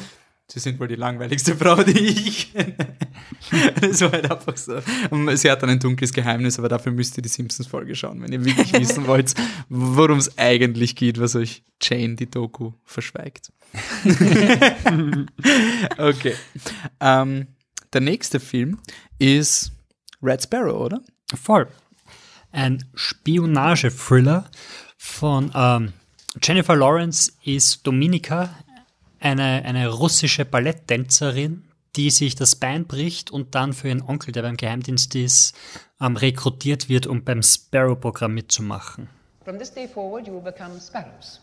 Sie 0.47 0.61
sind 0.61 0.79
wohl 0.79 0.89
die 0.89 0.97
langweiligste 0.97 1.57
Frau, 1.61 1.83
die 1.83 1.99
ich 1.99 2.53
kenne. 2.53 2.77
das 3.81 4.01
war 4.03 4.13
halt 4.13 4.31
einfach 4.31 4.57
so. 4.57 4.79
Und 5.11 5.35
sie 5.37 5.51
hat 5.51 5.63
dann 5.63 5.71
ein 5.71 5.79
dunkles 5.79 6.13
Geheimnis, 6.13 6.59
aber 6.59 6.69
dafür 6.69 6.93
müsst 6.93 7.17
ihr 7.17 7.23
die 7.23 7.29
Simpsons-Folge 7.29 7.95
schauen, 7.95 8.23
wenn 8.23 8.33
ihr 8.33 8.45
wirklich 8.45 8.73
wissen 8.79 9.07
wollt, 9.07 9.35
worum 9.69 10.19
es 10.19 10.37
eigentlich 10.39 10.97
geht, 10.97 11.19
was 11.19 11.35
euch 11.35 11.63
Jane, 11.81 12.17
die 12.17 12.31
Doku, 12.31 12.73
verschweigt. 12.85 13.53
okay. 15.99 16.35
Ähm, 17.01 17.47
der 17.93 18.01
nächste 18.03 18.39
Film 18.39 18.79
ist 19.19 19.73
Red 20.23 20.43
Sparrow, 20.43 20.79
oder? 20.79 21.01
Voll. 21.35 21.67
Ein 22.53 22.85
Spionage-Thriller 22.95 24.51
von 24.99 25.51
ähm, 25.55 25.93
Jennifer 26.43 26.77
Lawrence 26.77 27.33
ist 27.45 27.87
Dominika, 27.87 28.51
eine, 29.25 29.65
eine 29.65 29.89
russische 29.89 30.45
Balletttänzerin, 30.45 31.65
die 31.97 32.11
sich 32.11 32.35
das 32.35 32.57
Bein 32.57 32.87
bricht 32.87 33.31
und 33.31 33.55
dann 33.55 33.73
für 33.73 33.89
ihren 33.89 34.03
Onkel, 34.03 34.33
der 34.33 34.43
beim 34.43 34.57
Geheimdienst 34.57 35.15
ist, 35.15 35.57
ähm, 36.01 36.17
rekrutiert 36.17 36.89
wird, 36.89 37.07
um 37.07 37.25
beim 37.25 37.43
Sparrow-Programm 37.43 38.35
mitzumachen. 38.35 39.09
From 39.45 39.59
this 39.59 39.73
day 39.73 39.89
forward 39.89 40.27
you 40.27 40.35
will 40.35 40.43
become 40.43 40.79
sparrows. 40.79 41.41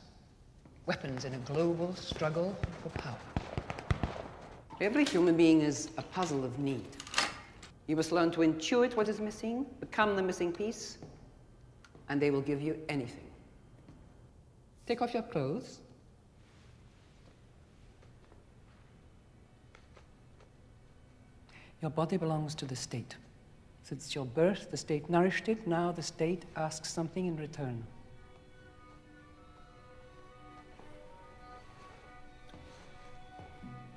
Weapons 0.86 1.26
in 1.26 1.34
a 1.34 1.38
global 1.46 1.96
struggle 1.96 2.56
for 2.82 2.92
power. 3.02 3.18
Every 4.80 5.06
human 5.06 5.38
being 5.38 5.62
is 5.62 5.90
a 5.98 6.02
puzzle 6.02 6.44
of 6.44 6.58
need. 6.58 6.86
You 7.88 7.96
must 7.96 8.12
learn 8.12 8.32
to 8.32 8.42
intuit 8.42 8.96
what 8.96 9.08
is 9.08 9.20
missing, 9.20 9.66
become 9.80 10.16
the 10.16 10.24
missing 10.24 10.52
piece, 10.52 10.98
and 12.10 12.20
they 12.22 12.32
will 12.32 12.42
give 12.42 12.62
you 12.62 12.76
anything. 12.90 13.30
Take 14.88 15.02
off 15.02 15.14
your 15.14 15.24
clothes 15.24 15.80
Your 21.82 21.92
body 21.92 22.18
belongs 22.18 22.54
to 22.56 22.66
the 22.66 22.76
state. 22.76 23.16
Since 23.84 24.14
your 24.14 24.26
birth, 24.26 24.70
the 24.70 24.78
state 24.78 25.10
nourished 25.10 25.50
it. 25.50 25.68
Now 25.68 25.92
the 25.92 26.04
state 26.04 26.46
asks 26.56 26.94
something 26.94 27.26
in 27.26 27.36
return. 27.38 27.84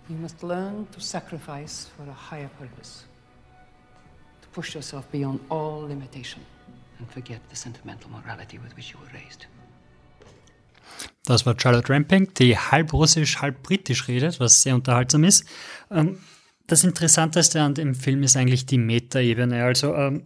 You 0.08 0.16
must 0.16 0.42
learn 0.42 0.86
to 0.92 1.00
sacrifice 1.00 1.88
for 1.96 2.08
a 2.08 2.12
higher 2.12 2.50
purpose. 2.58 3.04
To 4.42 4.48
push 4.48 4.74
yourself 4.74 5.10
beyond 5.10 5.40
all 5.50 5.80
limitation 5.80 6.42
and 6.98 7.10
forget 7.10 7.40
the 7.50 7.56
sentimental 7.56 8.10
morality 8.10 8.58
with 8.58 8.74
which 8.76 8.92
you 8.92 8.98
were 9.00 9.12
raised. 9.12 9.46
Das 11.26 11.46
war 11.46 11.54
Charlotte 11.58 11.88
Ramping, 11.88 12.32
die 12.34 12.54
halb 12.54 12.92
russisch, 12.92 13.40
halb 13.40 13.62
britisch 13.62 14.08
redet, 14.08 14.40
was 14.40 14.62
sehr 14.62 14.74
unterhaltsam 14.74 15.24
ist. 15.24 15.44
Ähm, 15.90 16.18
das 16.66 16.84
Interessanteste 16.84 17.60
an 17.60 17.74
dem 17.74 17.94
Film 17.94 18.22
ist 18.22 18.36
eigentlich 18.36 18.66
die 18.66 18.78
Metaebene. 18.78 19.64
Also 19.64 19.94
ähm, 19.94 20.22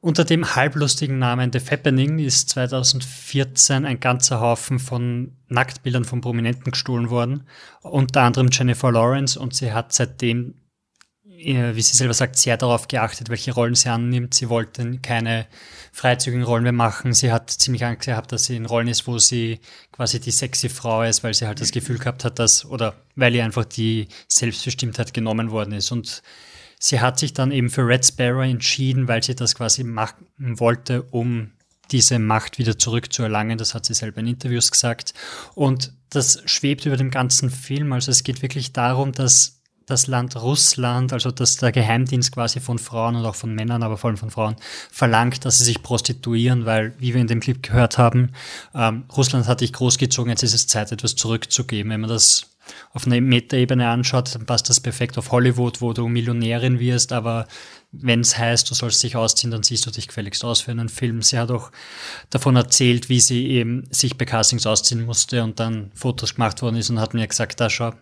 unter 0.00 0.24
dem 0.24 0.56
halblustigen 0.56 1.18
Namen 1.18 1.52
The 1.52 1.60
Fappening 1.60 2.18
ist 2.18 2.48
2014 2.50 3.84
ein 3.84 4.00
ganzer 4.00 4.40
Haufen 4.40 4.78
von 4.78 5.32
Nacktbildern 5.48 6.04
von 6.04 6.22
Prominenten 6.22 6.72
gestohlen 6.72 7.10
worden, 7.10 7.46
unter 7.82 8.22
anderem 8.22 8.48
Jennifer 8.50 8.90
Lawrence 8.90 9.38
und 9.38 9.54
sie 9.54 9.72
hat 9.72 9.92
seitdem, 9.92 10.54
wie 11.42 11.82
sie 11.82 11.96
selber 11.96 12.14
sagt, 12.14 12.36
sehr 12.36 12.56
darauf 12.56 12.88
geachtet, 12.88 13.28
welche 13.28 13.52
Rollen 13.52 13.74
sie 13.74 13.88
annimmt. 13.88 14.34
Sie 14.34 14.48
wollte 14.48 14.98
keine 14.98 15.46
freizügigen 15.92 16.44
Rollen 16.44 16.62
mehr 16.62 16.72
machen. 16.72 17.12
Sie 17.12 17.32
hat 17.32 17.50
ziemlich 17.50 17.84
Angst 17.84 18.06
gehabt, 18.06 18.32
dass 18.32 18.44
sie 18.44 18.56
in 18.56 18.66
Rollen 18.66 18.88
ist, 18.88 19.06
wo 19.06 19.18
sie 19.18 19.60
quasi 19.92 20.20
die 20.20 20.30
sexy 20.30 20.68
Frau 20.68 21.02
ist, 21.02 21.24
weil 21.24 21.34
sie 21.34 21.46
halt 21.46 21.60
das 21.60 21.72
Gefühl 21.72 21.98
gehabt 21.98 22.24
hat, 22.24 22.38
dass, 22.38 22.64
oder 22.64 22.94
weil 23.16 23.34
ihr 23.34 23.44
einfach 23.44 23.64
die 23.64 24.08
Selbstbestimmtheit 24.28 25.14
genommen 25.14 25.50
worden 25.50 25.72
ist 25.72 25.90
und 25.90 26.22
Sie 26.82 26.98
hat 26.98 27.18
sich 27.18 27.34
dann 27.34 27.52
eben 27.52 27.68
für 27.68 27.86
Red 27.86 28.06
Sparrow 28.06 28.42
entschieden, 28.42 29.06
weil 29.06 29.22
sie 29.22 29.34
das 29.34 29.54
quasi 29.54 29.84
machen 29.84 30.24
wollte, 30.38 31.02
um 31.02 31.52
diese 31.90 32.18
Macht 32.18 32.58
wieder 32.58 32.78
zurückzuerlangen. 32.78 33.58
Das 33.58 33.74
hat 33.74 33.84
sie 33.84 33.92
selber 33.92 34.20
in 34.20 34.28
Interviews 34.28 34.70
gesagt. 34.70 35.12
Und 35.54 35.92
das 36.08 36.42
schwebt 36.46 36.86
über 36.86 36.96
dem 36.96 37.10
ganzen 37.10 37.50
Film. 37.50 37.92
Also 37.92 38.10
es 38.10 38.22
geht 38.22 38.40
wirklich 38.40 38.72
darum, 38.72 39.12
dass 39.12 39.59
das 39.90 40.06
Land 40.06 40.36
Russland, 40.36 41.12
also 41.12 41.30
dass 41.30 41.56
der 41.56 41.72
Geheimdienst 41.72 42.32
quasi 42.32 42.60
von 42.60 42.78
Frauen 42.78 43.16
und 43.16 43.26
auch 43.26 43.34
von 43.34 43.54
Männern, 43.54 43.82
aber 43.82 43.96
vor 43.96 44.08
allem 44.08 44.16
von 44.16 44.30
Frauen, 44.30 44.56
verlangt, 44.90 45.44
dass 45.44 45.58
sie 45.58 45.64
sich 45.64 45.82
prostituieren, 45.82 46.64
weil, 46.64 46.94
wie 46.98 47.14
wir 47.14 47.20
in 47.20 47.26
dem 47.26 47.40
Clip 47.40 47.62
gehört 47.62 47.98
haben, 47.98 48.32
ähm, 48.74 49.04
Russland 49.16 49.46
hat 49.46 49.60
dich 49.60 49.72
großgezogen, 49.72 50.30
jetzt 50.30 50.42
ist 50.42 50.54
es 50.54 50.66
Zeit, 50.66 50.92
etwas 50.92 51.16
zurückzugeben. 51.16 51.92
Wenn 51.92 52.00
man 52.00 52.10
das 52.10 52.46
auf 52.92 53.06
einer 53.06 53.20
Metaebene 53.20 53.88
anschaut, 53.88 54.34
dann 54.34 54.46
passt 54.46 54.68
das 54.68 54.80
perfekt 54.80 55.18
auf 55.18 55.30
Hollywood, 55.32 55.80
wo 55.80 55.92
du 55.92 56.08
Millionärin 56.08 56.78
wirst, 56.78 57.12
aber 57.12 57.46
wenn 57.92 58.20
es 58.20 58.38
heißt, 58.38 58.70
du 58.70 58.74
sollst 58.74 59.02
dich 59.02 59.16
ausziehen, 59.16 59.50
dann 59.50 59.62
siehst 59.62 59.84
du 59.86 59.90
dich 59.90 60.06
gefälligst 60.06 60.44
aus 60.44 60.60
für 60.60 60.70
einen 60.70 60.88
Film. 60.88 61.22
Sie 61.22 61.38
hat 61.38 61.50
auch 61.50 61.72
davon 62.30 62.54
erzählt, 62.54 63.08
wie 63.08 63.20
sie 63.20 63.48
eben 63.48 63.84
sich 63.90 64.16
bei 64.16 64.24
Castings 64.24 64.66
ausziehen 64.66 65.04
musste 65.04 65.42
und 65.42 65.58
dann 65.58 65.90
Fotos 65.94 66.34
gemacht 66.34 66.62
worden 66.62 66.76
ist 66.76 66.90
und 66.90 67.00
hat 67.00 67.14
mir 67.14 67.26
gesagt, 67.26 67.60
da 67.60 67.68
schau, 67.68 67.92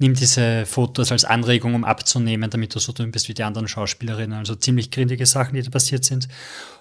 nimm 0.00 0.14
diese 0.14 0.66
Fotos 0.66 1.12
als 1.12 1.24
Anregung, 1.24 1.74
um 1.74 1.84
abzunehmen, 1.84 2.50
damit 2.50 2.74
du 2.74 2.78
so 2.78 2.92
dünn 2.92 3.12
bist 3.12 3.28
wie 3.28 3.34
die 3.34 3.44
anderen 3.44 3.68
Schauspielerinnen. 3.68 4.38
Also 4.38 4.54
ziemlich 4.54 4.90
grindige 4.90 5.26
Sachen, 5.26 5.54
die 5.54 5.62
da 5.62 5.70
passiert 5.70 6.04
sind. 6.04 6.28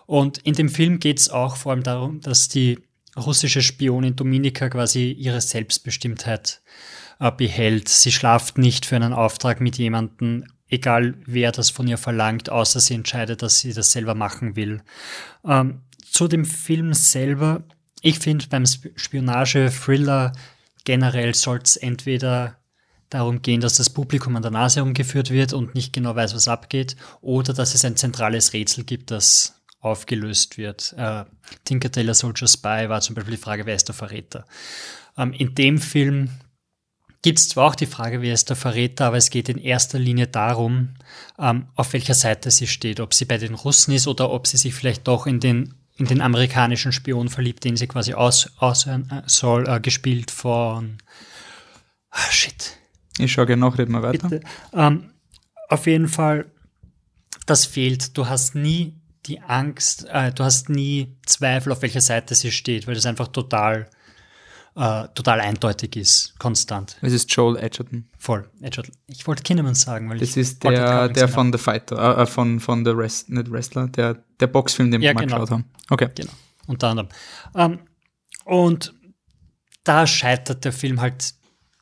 Und 0.06 0.40
in 0.40 0.56
dem 0.56 0.70
Film 0.70 1.00
geht 1.00 1.20
es 1.20 1.30
auch 1.30 1.58
vor 1.58 1.74
allem 1.74 1.84
darum, 1.84 2.22
dass 2.22 2.48
die 2.48 2.80
russische 3.18 3.62
Spionin 3.62 4.16
Dominika 4.16 4.70
quasi 4.70 5.12
ihre 5.12 5.42
Selbstbestimmtheit 5.42 6.62
äh, 7.20 7.32
behält. 7.32 7.90
Sie 7.90 8.12
schlaft 8.12 8.58
nicht 8.58 8.86
für 8.86 8.96
einen 8.96 9.14
Auftrag 9.14 9.60
mit 9.60 9.78
jemandem, 9.78 10.46
egal 10.70 11.16
wer 11.26 11.52
das 11.52 11.70
von 11.70 11.88
ihr 11.88 11.98
verlangt, 11.98 12.50
außer 12.50 12.80
sie 12.80 12.94
entscheidet, 12.94 13.42
dass 13.42 13.60
sie 13.60 13.74
das 13.74 13.92
selber 13.92 14.16
machen 14.16 14.56
will. 14.56 14.82
Ähm, 15.44 15.82
zu 16.10 16.28
dem 16.28 16.46
Film 16.46 16.94
selber, 16.94 17.64
ich 18.02 18.20
finde 18.20 18.48
beim 18.48 18.66
Spionage-Thriller 18.66 20.32
generell 20.86 21.36
soll 21.36 21.60
es 21.64 21.76
entweder 21.76 22.59
darum 23.10 23.42
gehen, 23.42 23.62
dass 23.62 23.76
das 23.76 23.90
Publikum 23.90 24.36
an 24.36 24.42
der 24.42 24.52
Nase 24.52 24.84
umgeführt 24.84 25.32
wird 25.32 25.54
und 25.54 25.76
nicht 25.76 25.94
genau 25.94 26.16
weiß, 26.16 26.36
was 26.36 26.48
abgeht, 26.48 26.96
oder 27.22 27.54
dass 27.54 27.76
es 27.76 27.84
ein 27.86 27.98
zentrales 27.98 28.54
Rätsel 28.54 28.84
gibt, 28.84 29.12
das 29.12 29.60
aufgelöst 29.82 30.58
wird. 30.58 30.94
Äh, 30.98 31.26
Tinker 31.64 31.92
Tailor 31.92 32.14
Soldier 32.14 32.48
Spy 32.48 32.90
war 32.90 33.02
zum 33.02 33.16
Beispiel 33.16 33.36
die 33.36 33.42
Frage, 33.42 33.66
wer 33.66 33.76
ist 33.76 33.88
der 33.88 33.96
Verräter? 33.96 34.46
Ähm, 35.18 35.34
in 35.34 35.56
dem 35.56 35.80
Film 35.80 36.30
gibt 37.22 37.40
es 37.40 37.50
zwar 37.50 37.70
auch 37.70 37.76
die 37.76 37.86
Frage, 37.86 38.22
wer 38.22 38.34
ist 38.34 38.50
der 38.50 38.56
Verräter, 38.56 39.06
aber 39.06 39.18
es 39.18 39.30
geht 39.30 39.50
in 39.50 39.58
erster 39.58 40.00
Linie 40.00 40.28
darum, 40.28 40.96
ähm, 41.38 41.68
auf 41.76 41.94
welcher 41.94 42.14
Seite 42.14 42.52
sie 42.52 42.68
steht, 42.68 43.00
ob 43.00 43.14
sie 43.14 43.26
bei 43.26 43.38
den 43.38 43.56
Russen 43.56 43.94
ist 43.94 44.08
oder 44.08 44.30
ob 44.32 44.48
sie 44.48 44.58
sich 44.58 44.74
vielleicht 44.74 45.08
doch 45.08 45.28
in 45.28 45.40
den, 45.40 45.76
in 45.96 46.06
den 46.06 46.22
amerikanischen 46.22 46.92
Spion 46.92 47.30
verliebt, 47.30 47.64
den 47.64 47.76
sie 47.76 47.88
quasi 47.88 48.14
aus, 48.14 48.52
aushören 48.58 49.10
äh, 49.12 49.22
soll, 49.28 49.68
äh, 49.68 49.80
gespielt 49.80 50.32
von 50.32 50.98
ah, 52.12 52.32
shit. 52.32 52.79
Ich 53.20 53.32
schaue 53.32 53.46
gerne 53.46 53.62
nach, 53.62 53.78
reden 53.78 53.92
wir 53.94 54.02
weiter. 54.04 54.40
Ähm, 54.74 55.12
auf 55.68 55.86
jeden 55.88 56.08
Fall, 56.08 56.52
das 57.46 57.66
fehlt. 57.66 58.18
Du 58.18 58.28
hast 58.28 58.56
nie 58.56 58.96
die 59.26 59.42
Angst, 59.42 60.08
äh, 60.10 60.32
du 60.32 60.44
hast 60.44 60.70
nie 60.70 61.16
Zweifel, 61.26 61.72
auf 61.72 61.82
welcher 61.82 62.02
Seite 62.02 62.34
sie 62.36 62.52
steht, 62.52 62.88
weil 62.88 62.96
das 62.96 63.06
einfach 63.06 63.28
total 63.28 63.90
äh, 64.76 65.08
total 65.14 65.42
eindeutig 65.42 65.96
ist, 65.96 66.38
konstant. 66.40 66.98
Es 67.02 67.12
ist 67.12 67.34
Joel 67.36 67.58
Edgerton. 67.58 68.08
Voll, 68.18 68.50
Edgerton. 68.62 68.94
Ich 69.08 69.28
wollte 69.28 69.44
Kinnaman 69.44 69.76
sagen, 69.76 70.10
weil 70.10 70.20
Das 70.20 70.30
ich 70.30 70.38
ist 70.38 70.64
der, 70.64 71.10
der 71.10 71.28
von 71.28 71.52
The 71.52 71.58
Fighter, 71.60 72.18
äh, 72.18 72.26
von, 72.26 72.60
von 72.60 72.86
The 72.86 72.92
Rest, 72.92 73.30
nicht 73.30 73.52
Wrestler, 73.52 73.88
der, 73.88 74.24
der 74.40 74.48
Boxfilm, 74.48 74.92
den 74.92 75.02
Ja, 75.02 75.10
wir 75.10 75.16
mal 75.16 75.22
genau. 75.22 75.36
geschaut 75.36 75.52
haben. 75.52 75.66
Okay. 75.90 76.10
Genau, 76.16 76.32
unter 76.68 76.88
anderem. 76.88 77.10
Ähm, 77.56 77.80
und 78.46 78.94
da 79.84 80.08
scheitert 80.08 80.64
der 80.64 80.72
Film 80.72 81.02
halt 81.02 81.34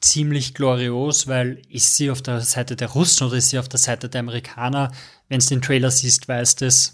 ziemlich 0.01 0.53
glorios, 0.53 1.27
weil 1.27 1.61
ist 1.69 1.95
sie 1.95 2.11
auf 2.11 2.21
der 2.21 2.41
Seite 2.41 2.75
der 2.75 2.89
Russen 2.89 3.27
oder 3.27 3.37
ist 3.37 3.49
sie 3.49 3.59
auf 3.59 3.69
der 3.69 3.79
Seite 3.79 4.09
der 4.09 4.19
Amerikaner? 4.19 4.91
Wenn 5.27 5.39
du 5.39 5.45
den 5.47 5.61
Trailer 5.61 5.91
siehst, 5.91 6.27
weißt 6.27 6.61
es. 6.61 6.93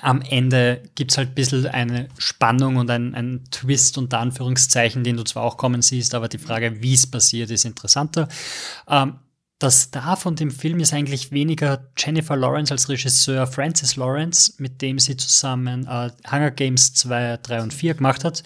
Am 0.00 0.22
Ende 0.22 0.82
gibt's 0.96 1.18
halt 1.18 1.30
ein 1.30 1.34
bisschen 1.34 1.66
eine 1.66 2.08
Spannung 2.18 2.76
und 2.76 2.90
ein, 2.90 3.14
ein 3.14 3.44
Twist 3.52 3.96
unter 3.96 4.18
Anführungszeichen, 4.18 5.04
den 5.04 5.16
du 5.16 5.22
zwar 5.22 5.44
auch 5.44 5.56
kommen 5.56 5.82
siehst, 5.82 6.14
aber 6.14 6.28
die 6.28 6.38
Frage, 6.38 6.82
wie 6.82 6.94
es 6.94 7.08
passiert, 7.08 7.50
ist 7.50 7.64
interessanter. 7.64 8.26
Ähm, 8.88 9.20
der 9.60 9.70
Star 9.70 10.16
von 10.16 10.34
dem 10.34 10.50
Film 10.50 10.80
ist 10.80 10.92
eigentlich 10.92 11.30
weniger 11.30 11.90
Jennifer 11.96 12.36
Lawrence 12.36 12.72
als 12.72 12.88
Regisseur 12.88 13.46
Francis 13.46 13.94
Lawrence, 13.94 14.54
mit 14.58 14.82
dem 14.82 14.98
sie 14.98 15.16
zusammen 15.16 15.86
äh, 15.86 16.10
Hunger 16.28 16.50
Games 16.50 16.92
2, 16.94 17.38
3 17.42 17.62
und 17.62 17.72
4 17.72 17.94
gemacht 17.94 18.24
hat. 18.24 18.42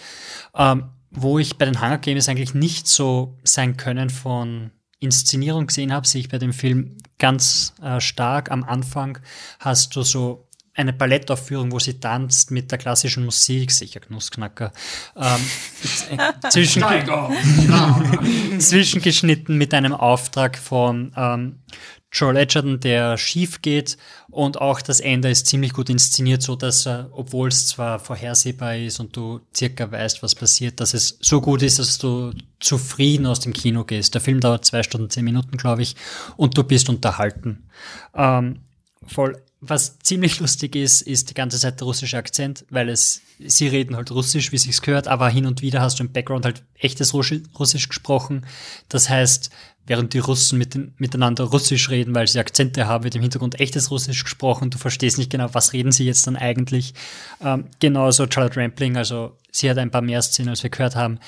Ähm, 0.55 0.91
wo 1.11 1.39
ich 1.39 1.59
bei 1.59 1.65
den 1.65 1.81
Hunger 1.81 1.99
Games 1.99 2.29
eigentlich 2.29 2.55
nicht 2.55 2.87
so 2.87 3.37
sein 3.45 3.77
Können 3.77 4.11
von 4.11 4.71
Inszenierung 5.01 5.67
gesehen 5.67 5.93
habe, 5.93 6.07
sehe 6.07 6.21
ich 6.21 6.29
bei 6.29 6.39
dem 6.39 6.53
Film 6.53 6.97
ganz 7.19 7.75
äh, 7.83 8.01
stark. 8.01 8.51
Am 8.51 8.65
Anfang 8.65 9.19
hast 9.61 9.95
du 9.95 10.03
so 10.03 10.49
eine 10.75 10.93
Ballettaufführung, 10.93 11.73
wo 11.73 11.79
sie 11.81 11.99
tanzt 11.99 12.53
mit 12.53 12.71
der 12.71 12.79
klassischen 12.79 13.25
Musik, 13.25 13.73
sicher 13.73 14.01
Knussknacker, 14.01 14.73
ähm, 15.17 16.19
äh, 16.19 16.33
zwischen, 16.51 16.85
zwischengeschnitten 18.61 19.59
mit 19.59 19.75
einem 19.75 19.93
Auftrag 19.93 20.57
von 20.57 21.13
ähm, 21.17 21.63
Joel 22.11 22.37
Edgerton, 22.39 22.81
der 22.81 23.19
schief 23.19 23.61
geht 23.61 23.99
und 24.31 24.61
auch 24.61 24.81
das 24.81 25.01
Ende 25.01 25.31
ist 25.31 25.47
ziemlich 25.47 25.73
gut 25.75 25.91
inszeniert, 25.91 26.43
so 26.43 26.57
dass 26.57 26.87
er, 26.87 27.11
obwohl 27.13 27.49
es 27.49 27.67
zwar 27.69 27.99
vorhersehbar 27.99 28.77
ist 28.77 28.99
und 28.99 29.15
du 29.15 29.41
circa 29.55 29.91
weißt, 29.91 30.23
was 30.23 30.35
passiert, 30.35 30.81
dass 30.81 30.95
es 30.95 31.19
so 31.21 31.41
gut 31.41 31.63
ist, 31.63 31.79
dass 31.79 31.99
du 31.99 32.33
zufrieden 32.61 33.27
aus 33.27 33.41
dem 33.41 33.53
Kino 33.53 33.85
gehst. 33.85 34.15
Der 34.15 34.23
Film 34.23 34.41
dauert 34.41 34.65
zwei 34.65 34.83
Stunden, 34.83 35.11
zehn 35.11 35.25
Minuten, 35.25 35.59
glaube 35.59 35.83
ich, 35.83 35.97
und 36.37 36.57
du 36.57 36.65
bist 36.65 36.89
unterhalten. 36.89 37.69
Ähm, 38.15 38.61
voll. 39.07 39.43
Was 39.61 39.99
ziemlich 39.99 40.39
lustig 40.41 40.77
ist, 40.77 41.03
ist 41.03 41.31
die 41.31 41.35
ganze 41.35 41.59
Zeit 41.59 41.81
der 41.81 41.87
russische 41.87 42.17
Akzent, 42.17 42.65
weil 42.71 42.89
es, 42.89 43.23
sie 43.39 43.67
reden 43.67 43.97
halt 43.97 44.11
Russisch, 44.13 44.53
wie 44.53 44.59
sich's 44.59 44.83
gehört, 44.83 45.09
aber 45.09 45.29
hin 45.29 45.47
und 45.47 45.63
wieder 45.63 45.81
hast 45.81 45.99
du 45.99 46.05
im 46.05 46.13
Background 46.13 46.45
halt 46.45 46.63
echtes 46.75 47.13
Russi- 47.13 47.43
Russisch 47.59 47.89
gesprochen. 47.89 48.47
Das 48.89 49.09
heißt, 49.11 49.51
während 49.89 50.15
die 50.15 50.19
Russen 50.19 50.59
mit 50.59 51.01
miteinander 51.01 51.45
Russisch 51.45 51.91
reden, 51.91 52.15
weil 52.15 52.29
sie 52.29 52.39
Akzente 52.39 52.87
haben, 52.87 53.05
wird 53.05 53.17
im 53.17 53.23
Hintergrund 53.23 53.59
echtes 53.59 53.91
Russisch 53.91 54.23
gesprochen. 54.23 54.71
Du 54.71 54.79
verstehst 54.79 55.19
nicht 55.19 55.31
genau, 55.31 55.49
was 55.53 55.73
reden 55.73 55.93
sie 55.93 56.05
jetzt 56.05 56.27
dann 56.27 56.37
eigentlich. 56.37 56.95
Ähm, 57.43 57.65
genauso 57.81 58.27
Charlotte 58.31 58.61
Rampling, 58.61 58.97
also 58.97 59.37
sie 59.51 59.69
hat 59.69 59.79
ein 59.79 59.91
paar 59.91 60.03
mehr 60.03 60.23
Szenen, 60.23 60.51
als 60.51 60.63
wir 60.63 60.71
gehört 60.71 60.95
haben. 60.95 61.19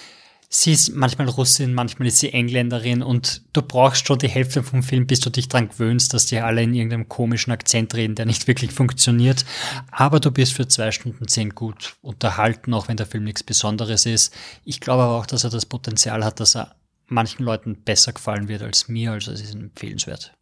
Sie 0.53 0.73
ist 0.73 0.97
manchmal 0.97 1.29
Russin, 1.29 1.75
manchmal 1.75 2.09
ist 2.09 2.19
sie 2.19 2.33
Engländerin 2.33 3.05
und 3.05 3.43
du 3.53 3.63
brauchst 3.63 4.09
schon 4.09 4.19
die 4.19 4.29
Hälfte 4.29 4.65
vom 4.65 4.83
Film, 4.83 5.07
bis 5.07 5.21
du 5.21 5.31
dich 5.31 5.47
dran 5.47 5.69
gewöhnst, 5.69 6.13
dass 6.13 6.27
die 6.27 6.41
alle 6.41 6.65
in 6.65 6.75
irgendeinem 6.75 7.09
komischen 7.09 7.53
Akzent 7.53 7.95
reden, 7.95 8.17
der 8.17 8.27
nicht 8.27 8.49
wirklich 8.49 8.73
funktioniert. 8.73 9.45
Aber 9.93 10.19
du 10.19 10.33
bist 10.33 10.53
für 10.53 10.67
zwei 10.67 10.91
Stunden 10.91 11.29
zehn 11.29 11.51
gut 11.51 11.95
unterhalten, 12.03 12.75
auch 12.75 12.89
wenn 12.89 12.97
der 12.97 13.07
Film 13.07 13.23
nichts 13.23 13.45
Besonderes 13.45 14.07
ist. 14.07 14.35
Ich 14.65 14.81
glaube 14.81 15.05
aber 15.05 15.19
auch, 15.19 15.27
dass 15.27 15.45
er 15.45 15.51
das 15.51 15.67
Potenzial 15.67 16.25
hat, 16.25 16.41
dass 16.41 16.57
er 16.57 16.75
manchen 17.11 17.45
Leuten 17.45 17.83
besser 17.85 18.13
gefallen 18.13 18.49
wird 18.49 18.63
als 18.63 18.89
mir, 18.89 19.13
also 19.13 19.33
es 19.33 19.41
ist 19.43 19.55
empfehlenswert. 19.55 20.33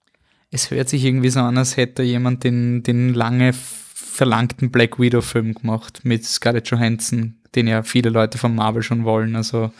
es 0.51 0.71
hört 0.71 0.89
sich 0.89 1.05
irgendwie 1.05 1.31
so 1.31 1.41
an, 1.41 1.59
als 1.59 1.77
hätte 1.77 2.03
jemand 2.03 2.45
den, 2.45 2.83
den 2.83 3.13
lange 3.15 3.53
verlangten 3.53 4.71
Black 4.71 4.99
Widow-Film 4.99 5.55
gemacht 5.55 6.01
mit 6.05 6.25
Scarlett 6.25 6.69
Johansson, 6.71 7.35
den 7.55 7.67
ja 7.69 7.83
viele 7.83 8.11
Leute 8.11 8.37
von 8.39 8.55
Marvel 8.55 8.83
schon 8.83 9.05
wollen. 9.05 9.37
Also 9.37 9.73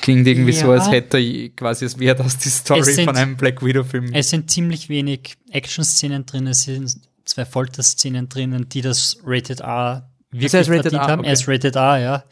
klingt 0.00 0.26
irgendwie 0.26 0.52
so, 0.52 0.66
Ja. 0.66 0.72
als 0.80 0.90
hätte 0.90 1.18
er 1.18 1.48
quasi, 1.50 1.84
als 1.84 1.98
wäre 1.98 2.16
das 2.16 2.38
die 2.38 2.48
Story 2.48 2.82
sind- 2.84 3.04
von 3.04 3.16
einem 3.16 3.36
Black 3.36 3.62
Widow-Film. 3.64 4.12
Es 4.14 4.30
sind 4.30 4.50
ziemlich 4.50 4.88
wenig 4.88 5.34
Action-Szenen 5.50 6.24
drin, 6.26 6.46
es 6.46 6.62
sind 6.62 6.90
zwei 7.24 7.44
Folterszenen 7.44 8.28
drinnen, 8.28 8.68
die 8.68 8.80
das 8.80 9.18
Rated 9.24 9.60
R 9.60 10.08
wirklich 10.30 10.54
ist 10.54 10.68
Rated 10.70 10.82
verdient 10.82 11.02
R, 11.02 11.06
haben. 11.08 11.18
okay. 11.20 11.28
Er 11.28 11.32
ist 11.34 11.48
Rated 11.48 11.76
R, 11.76 11.98
ja. 11.98 12.24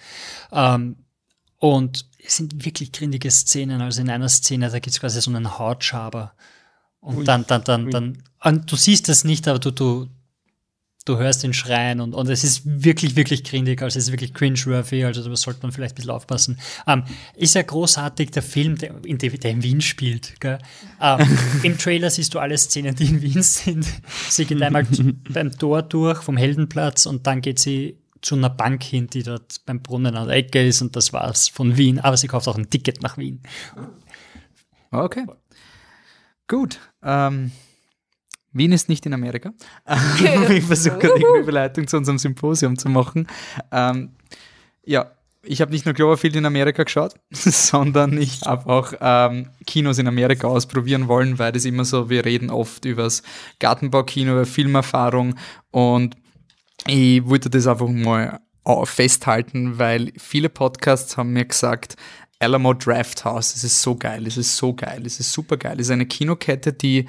Ähm, 0.52 0.96
und 1.60 2.06
es 2.24 2.36
sind 2.36 2.64
wirklich 2.64 2.90
grindige 2.90 3.30
Szenen. 3.30 3.80
Also 3.82 4.00
in 4.00 4.10
einer 4.10 4.28
Szene, 4.28 4.70
da 4.70 4.78
gibt 4.78 4.94
es 4.94 5.00
quasi 5.00 5.20
so 5.20 5.30
einen 5.30 5.58
Hautschaber. 5.58 6.32
Und 7.00 7.28
dann, 7.28 7.46
dann, 7.46 7.64
dann, 7.64 7.90
dann, 7.90 8.22
und 8.42 8.70
du 8.70 8.76
siehst 8.76 9.08
das 9.08 9.24
nicht, 9.24 9.46
aber 9.46 9.58
du, 9.58 9.70
du, 9.70 10.08
du 11.04 11.18
hörst 11.18 11.42
den 11.42 11.54
Schreien 11.54 12.00
und, 12.00 12.14
und 12.14 12.28
es 12.28 12.44
ist 12.44 12.62
wirklich, 12.64 13.16
wirklich 13.16 13.42
grindig, 13.44 13.80
also 13.80 13.98
es 13.98 14.06
ist 14.06 14.12
wirklich 14.12 14.34
cringe-worthy, 14.34 15.04
also 15.04 15.26
da 15.26 15.34
sollte 15.34 15.60
man 15.62 15.72
vielleicht 15.72 15.94
ein 15.94 15.96
bisschen 15.96 16.10
aufpassen. 16.10 16.58
Ähm, 16.86 17.04
ist 17.36 17.54
ja 17.54 17.62
großartig, 17.62 18.30
der 18.32 18.42
Film, 18.42 18.76
der 18.76 19.02
in, 19.04 19.16
der 19.16 19.50
in 19.50 19.62
Wien 19.62 19.80
spielt. 19.80 20.40
Gell? 20.40 20.58
Ähm, 21.00 21.38
Im 21.62 21.78
Trailer 21.78 22.10
siehst 22.10 22.34
du 22.34 22.38
alle 22.38 22.56
Szenen, 22.58 22.94
die 22.94 23.06
in 23.06 23.22
Wien 23.22 23.42
sind. 23.42 23.86
Sie 24.28 24.44
geht 24.44 24.60
einmal 24.62 24.86
beim 25.30 25.56
Tor 25.56 25.82
durch, 25.82 26.22
vom 26.22 26.36
Heldenplatz 26.36 27.06
und 27.06 27.26
dann 27.26 27.40
geht 27.40 27.58
sie 27.58 27.96
zu 28.22 28.34
einer 28.34 28.50
Bank 28.50 28.82
hin, 28.82 29.08
die 29.08 29.22
dort 29.22 29.64
beim 29.66 29.82
Brunnen 29.82 30.16
an 30.16 30.28
der 30.28 30.36
Ecke 30.36 30.66
ist 30.66 30.82
und 30.82 30.96
das 30.96 31.12
war's 31.12 31.48
von 31.48 31.76
Wien. 31.76 31.98
Aber 32.00 32.16
sie 32.16 32.28
kauft 32.28 32.48
auch 32.48 32.58
ein 32.58 32.70
Ticket 32.70 33.02
nach 33.02 33.18
Wien. 33.18 33.40
Okay. 34.90 35.26
Gut. 36.48 36.78
Ähm, 37.02 37.52
Wien 38.52 38.72
ist 38.72 38.88
nicht 38.88 39.06
in 39.06 39.14
Amerika. 39.14 39.52
ich 40.50 40.64
versuche 40.64 40.98
gerade 40.98 41.18
die 41.18 41.40
Überleitung 41.40 41.86
zu 41.86 41.96
unserem 41.96 42.18
Symposium 42.18 42.76
zu 42.76 42.88
machen. 42.88 43.28
Ähm, 43.70 44.10
ja, 44.84 45.12
ich 45.42 45.60
habe 45.60 45.70
nicht 45.70 45.86
nur 45.86 45.94
Cloverfield 45.94 46.36
in 46.36 46.44
Amerika 46.44 46.82
geschaut, 46.82 47.14
sondern 47.30 48.20
ich 48.20 48.42
habe 48.42 48.70
auch 48.70 48.92
ähm, 49.00 49.48
Kinos 49.66 49.98
in 49.98 50.08
Amerika 50.08 50.48
ausprobieren 50.48 51.08
wollen, 51.08 51.38
weil 51.38 51.52
das 51.52 51.64
immer 51.64 51.84
so, 51.84 52.10
wir 52.10 52.24
reden 52.24 52.50
oft 52.50 52.84
über 52.84 53.04
das 53.04 53.22
Gartenbaukino, 53.58 54.32
über 54.32 54.46
Filmerfahrung 54.46 55.36
und 55.70 56.16
ich 56.86 57.26
wollte 57.26 57.50
das 57.50 57.66
einfach 57.66 57.88
mal 57.88 58.40
festhalten, 58.84 59.78
weil 59.78 60.12
viele 60.16 60.48
Podcasts 60.48 61.16
haben 61.16 61.32
mir 61.32 61.44
gesagt, 61.44 61.96
Alamo 62.38 62.72
Draft 62.72 63.24
House, 63.24 63.54
es 63.54 63.64
ist 63.64 63.82
so 63.82 63.96
geil, 63.96 64.26
es 64.26 64.36
ist 64.36 64.56
so 64.56 64.74
geil, 64.74 65.02
es 65.04 65.20
ist 65.20 65.32
super 65.32 65.56
geil. 65.56 65.78
Es 65.78 65.86
ist 65.86 65.92
eine 65.92 66.06
Kinokette, 66.06 66.72
die 66.72 67.06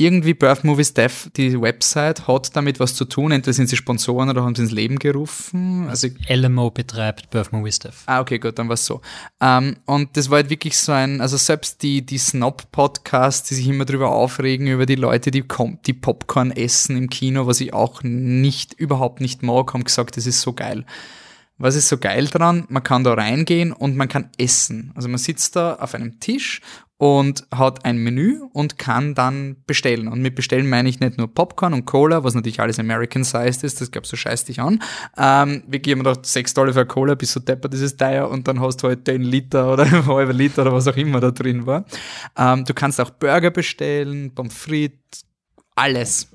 irgendwie 0.00 0.32
Birth 0.32 0.64
Movies 0.64 0.94
Dev, 0.94 1.28
die 1.36 1.60
Website, 1.60 2.26
hat 2.26 2.56
damit 2.56 2.80
was 2.80 2.94
zu 2.94 3.04
tun. 3.04 3.32
Entweder 3.32 3.52
sind 3.52 3.68
sie 3.68 3.76
Sponsoren 3.76 4.30
oder 4.30 4.42
haben 4.42 4.54
sie 4.54 4.62
ins 4.62 4.72
Leben 4.72 4.98
gerufen. 4.98 5.86
Also 5.88 6.08
LMO 6.28 6.70
betreibt 6.70 7.28
Birth 7.30 7.52
Movie 7.52 7.70
Stuff. 7.70 8.04
Ah, 8.06 8.20
okay, 8.20 8.38
gut, 8.38 8.58
dann 8.58 8.68
war 8.68 8.74
es 8.74 8.86
so. 8.86 9.02
Ähm, 9.40 9.76
und 9.84 10.16
das 10.16 10.30
war 10.30 10.36
halt 10.36 10.48
wirklich 10.48 10.78
so 10.78 10.92
ein, 10.92 11.20
also 11.20 11.36
selbst 11.36 11.82
die, 11.82 12.04
die 12.04 12.16
Snob-Podcasts, 12.16 13.48
die 13.50 13.54
sich 13.54 13.68
immer 13.68 13.84
drüber 13.84 14.10
aufregen, 14.10 14.68
über 14.68 14.86
die 14.86 14.94
Leute, 14.94 15.30
die, 15.30 15.44
die 15.86 15.92
Popcorn 15.92 16.50
essen 16.50 16.96
im 16.96 17.10
Kino, 17.10 17.46
was 17.46 17.60
ich 17.60 17.74
auch 17.74 18.02
nicht, 18.02 18.72
überhaupt 18.72 19.20
nicht 19.20 19.42
mag, 19.42 19.74
haben 19.74 19.84
gesagt, 19.84 20.16
das 20.16 20.26
ist 20.26 20.40
so 20.40 20.54
geil. 20.54 20.86
Was 21.58 21.74
ist 21.74 21.88
so 21.88 21.98
geil 21.98 22.26
dran? 22.26 22.64
Man 22.70 22.82
kann 22.82 23.04
da 23.04 23.12
reingehen 23.12 23.72
und 23.72 23.94
man 23.94 24.08
kann 24.08 24.30
essen. 24.38 24.92
Also 24.94 25.10
man 25.10 25.18
sitzt 25.18 25.56
da 25.56 25.74
auf 25.74 25.94
einem 25.94 26.18
Tisch 26.18 26.62
und 27.00 27.46
hat 27.50 27.86
ein 27.86 27.96
Menü 27.96 28.42
und 28.52 28.76
kann 28.76 29.14
dann 29.14 29.56
bestellen. 29.66 30.06
Und 30.06 30.20
mit 30.20 30.34
bestellen 30.34 30.68
meine 30.68 30.86
ich 30.86 31.00
nicht 31.00 31.16
nur 31.16 31.32
Popcorn 31.32 31.72
und 31.72 31.86
Cola, 31.86 32.24
was 32.24 32.34
natürlich 32.34 32.60
alles 32.60 32.78
American-sized 32.78 33.64
ist, 33.64 33.80
das 33.80 33.90
glaubst 33.90 34.12
du, 34.12 34.16
scheiß 34.16 34.44
dich 34.44 34.60
an. 34.60 34.82
Ähm, 35.16 35.62
wir 35.66 35.78
geben 35.78 36.04
doch 36.04 36.18
6 36.22 36.52
Dollar 36.52 36.74
für 36.74 36.84
Cola, 36.84 37.14
bis 37.14 37.32
so 37.32 37.40
deppert 37.40 37.72
ist 37.72 37.80
es 37.80 37.92
und 38.28 38.46
dann 38.46 38.60
hast 38.60 38.82
du 38.82 38.88
halt 38.88 39.06
10 39.06 39.22
Liter 39.22 39.72
oder 39.72 39.84
einen 39.84 40.04
halben 40.14 40.36
Liter 40.36 40.60
oder 40.60 40.74
was 40.74 40.88
auch 40.88 40.96
immer 40.96 41.20
da 41.20 41.30
drin 41.30 41.64
war. 41.64 41.86
Ähm, 42.36 42.66
du 42.66 42.74
kannst 42.74 43.00
auch 43.00 43.08
Burger 43.08 43.50
bestellen, 43.50 44.34
Pommes 44.34 44.52
frites, 44.52 45.24
alles. 45.74 46.28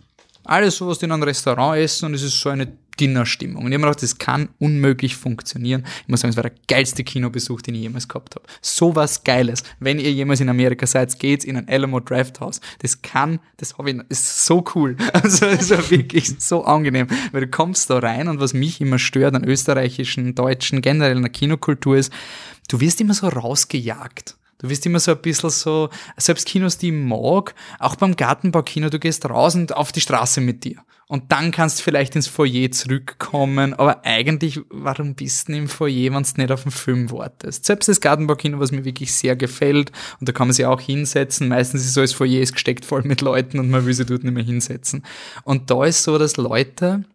Alles 0.46 0.78
so, 0.78 0.88
was 0.88 0.98
du 0.98 1.06
in 1.06 1.12
einem 1.12 1.22
Restaurant 1.22 1.78
essen 1.78 2.08
und 2.08 2.16
es 2.16 2.24
ist 2.24 2.42
so 2.42 2.50
eine 2.50 2.66
Dinnerstimmung. 3.00 3.64
Und 3.64 3.72
ich 3.72 3.76
habe 3.76 3.86
mir 3.86 3.88
gedacht, 3.88 4.04
das 4.04 4.18
kann 4.18 4.50
unmöglich 4.60 5.16
funktionieren. 5.16 5.86
Ich 6.02 6.08
muss 6.08 6.22
sagen, 6.22 6.32
es 6.32 6.36
war 6.36 6.44
der 6.44 6.54
geilste 6.68 7.04
Kinobesuch, 7.04 7.62
den 7.62 7.76
ich 7.76 7.82
jemals 7.82 8.08
gehabt 8.08 8.36
habe. 8.36 8.46
So 8.62 8.96
was 8.96 9.24
Geiles. 9.24 9.64
Wenn 9.80 10.00
ihr 10.00 10.12
jemals 10.12 10.40
in 10.40 10.50
Amerika 10.50 10.86
seid, 10.86 11.18
geht's 11.20 11.46
in 11.46 11.58
ein 11.58 11.68
Alamo 11.68 12.00
Draft 12.00 12.40
House. 12.40 12.62
Das 12.80 13.02
kann, 13.02 13.40
das 13.58 13.78
habe 13.78 13.92
ich, 13.92 13.98
ist 14.10 14.46
so 14.46 14.64
cool. 14.76 14.96
Also, 15.14 15.46
es 15.46 15.70
war 15.70 15.90
wirklich 15.90 16.36
so 16.40 16.66
angenehm. 16.66 17.08
Weil 17.32 17.42
du 17.42 17.48
kommst 17.48 17.90
da 17.90 18.00
rein 18.00 18.28
und 18.28 18.40
was 18.40 18.54
mich 18.54 18.82
immer 18.82 19.00
stört 19.00 19.34
an 19.34 19.44
österreichischen, 19.44 20.36
deutschen, 20.36 20.82
generell 20.82 21.16
in 21.16 21.24
der 21.24 21.32
Kinokultur 21.32 21.98
ist, 21.98 22.12
du 22.68 22.80
wirst 22.80 23.02
immer 23.02 23.14
so 23.14 23.28
rausgejagt. 23.28 24.36
Du 24.60 24.70
wirst 24.70 24.86
immer 24.86 25.00
so 25.00 25.12
ein 25.12 25.22
bisschen 25.22 25.50
so, 25.50 25.90
selbst 26.18 26.48
Kinos, 26.48 26.78
die 26.78 26.88
ich 26.88 26.94
mag, 26.94 27.54
auch 27.80 27.96
beim 27.96 28.16
Gartenbaukino, 28.16 28.90
du 28.90 29.00
gehst 29.00 29.30
raus 29.30 29.56
und 29.56 29.76
auf 29.76 29.92
die 29.92 30.02
Straße 30.02 30.42
mit 30.42 30.64
dir. 30.64 30.78
Und 31.08 31.32
dann 31.32 31.52
kannst 31.52 31.80
du 31.80 31.84
vielleicht 31.84 32.16
ins 32.16 32.28
Foyer 32.28 32.72
zurückkommen, 32.72 33.76
aber 33.76 34.04
eigentlich, 34.06 34.60
warum 34.70 35.14
bist 35.14 35.50
du 35.50 35.54
im 35.54 35.68
Foyer, 35.68 36.12
wenn 36.14 36.24
du 36.24 36.30
nicht 36.38 36.52
auf 36.52 36.64
den 36.64 36.72
Film 36.72 37.12
wartest? 37.12 37.66
Selbst 37.66 37.88
das 37.88 38.02
Gartenbaukino, 38.02 38.60
was 38.60 38.72
mir 38.72 38.86
wirklich 38.86 39.14
sehr 39.14 39.36
gefällt, 39.36 39.92
und 40.20 40.28
da 40.28 40.34
kann 40.34 40.48
man 40.48 40.54
sich 40.54 40.66
auch 40.66 40.82
hinsetzen, 40.82 41.48
meistens 41.48 41.86
ist 41.86 41.94
so 41.94 42.02
das 42.02 42.14
Foyer 42.14 42.42
ist 42.42 42.54
gesteckt 42.54 42.86
voll 42.86 43.04
mit 43.04 43.22
Leuten 43.22 43.60
und 43.60 43.70
man 43.70 43.86
will 43.86 43.94
sich 43.94 44.08
dort 44.08 44.24
nicht 44.24 44.34
mehr 44.34 44.44
hinsetzen. 44.44 45.04
Und 45.44 45.70
da 45.70 45.86
ist 45.86 46.04
so, 46.04 46.18
dass 46.18 46.38
Leute, 46.38 47.06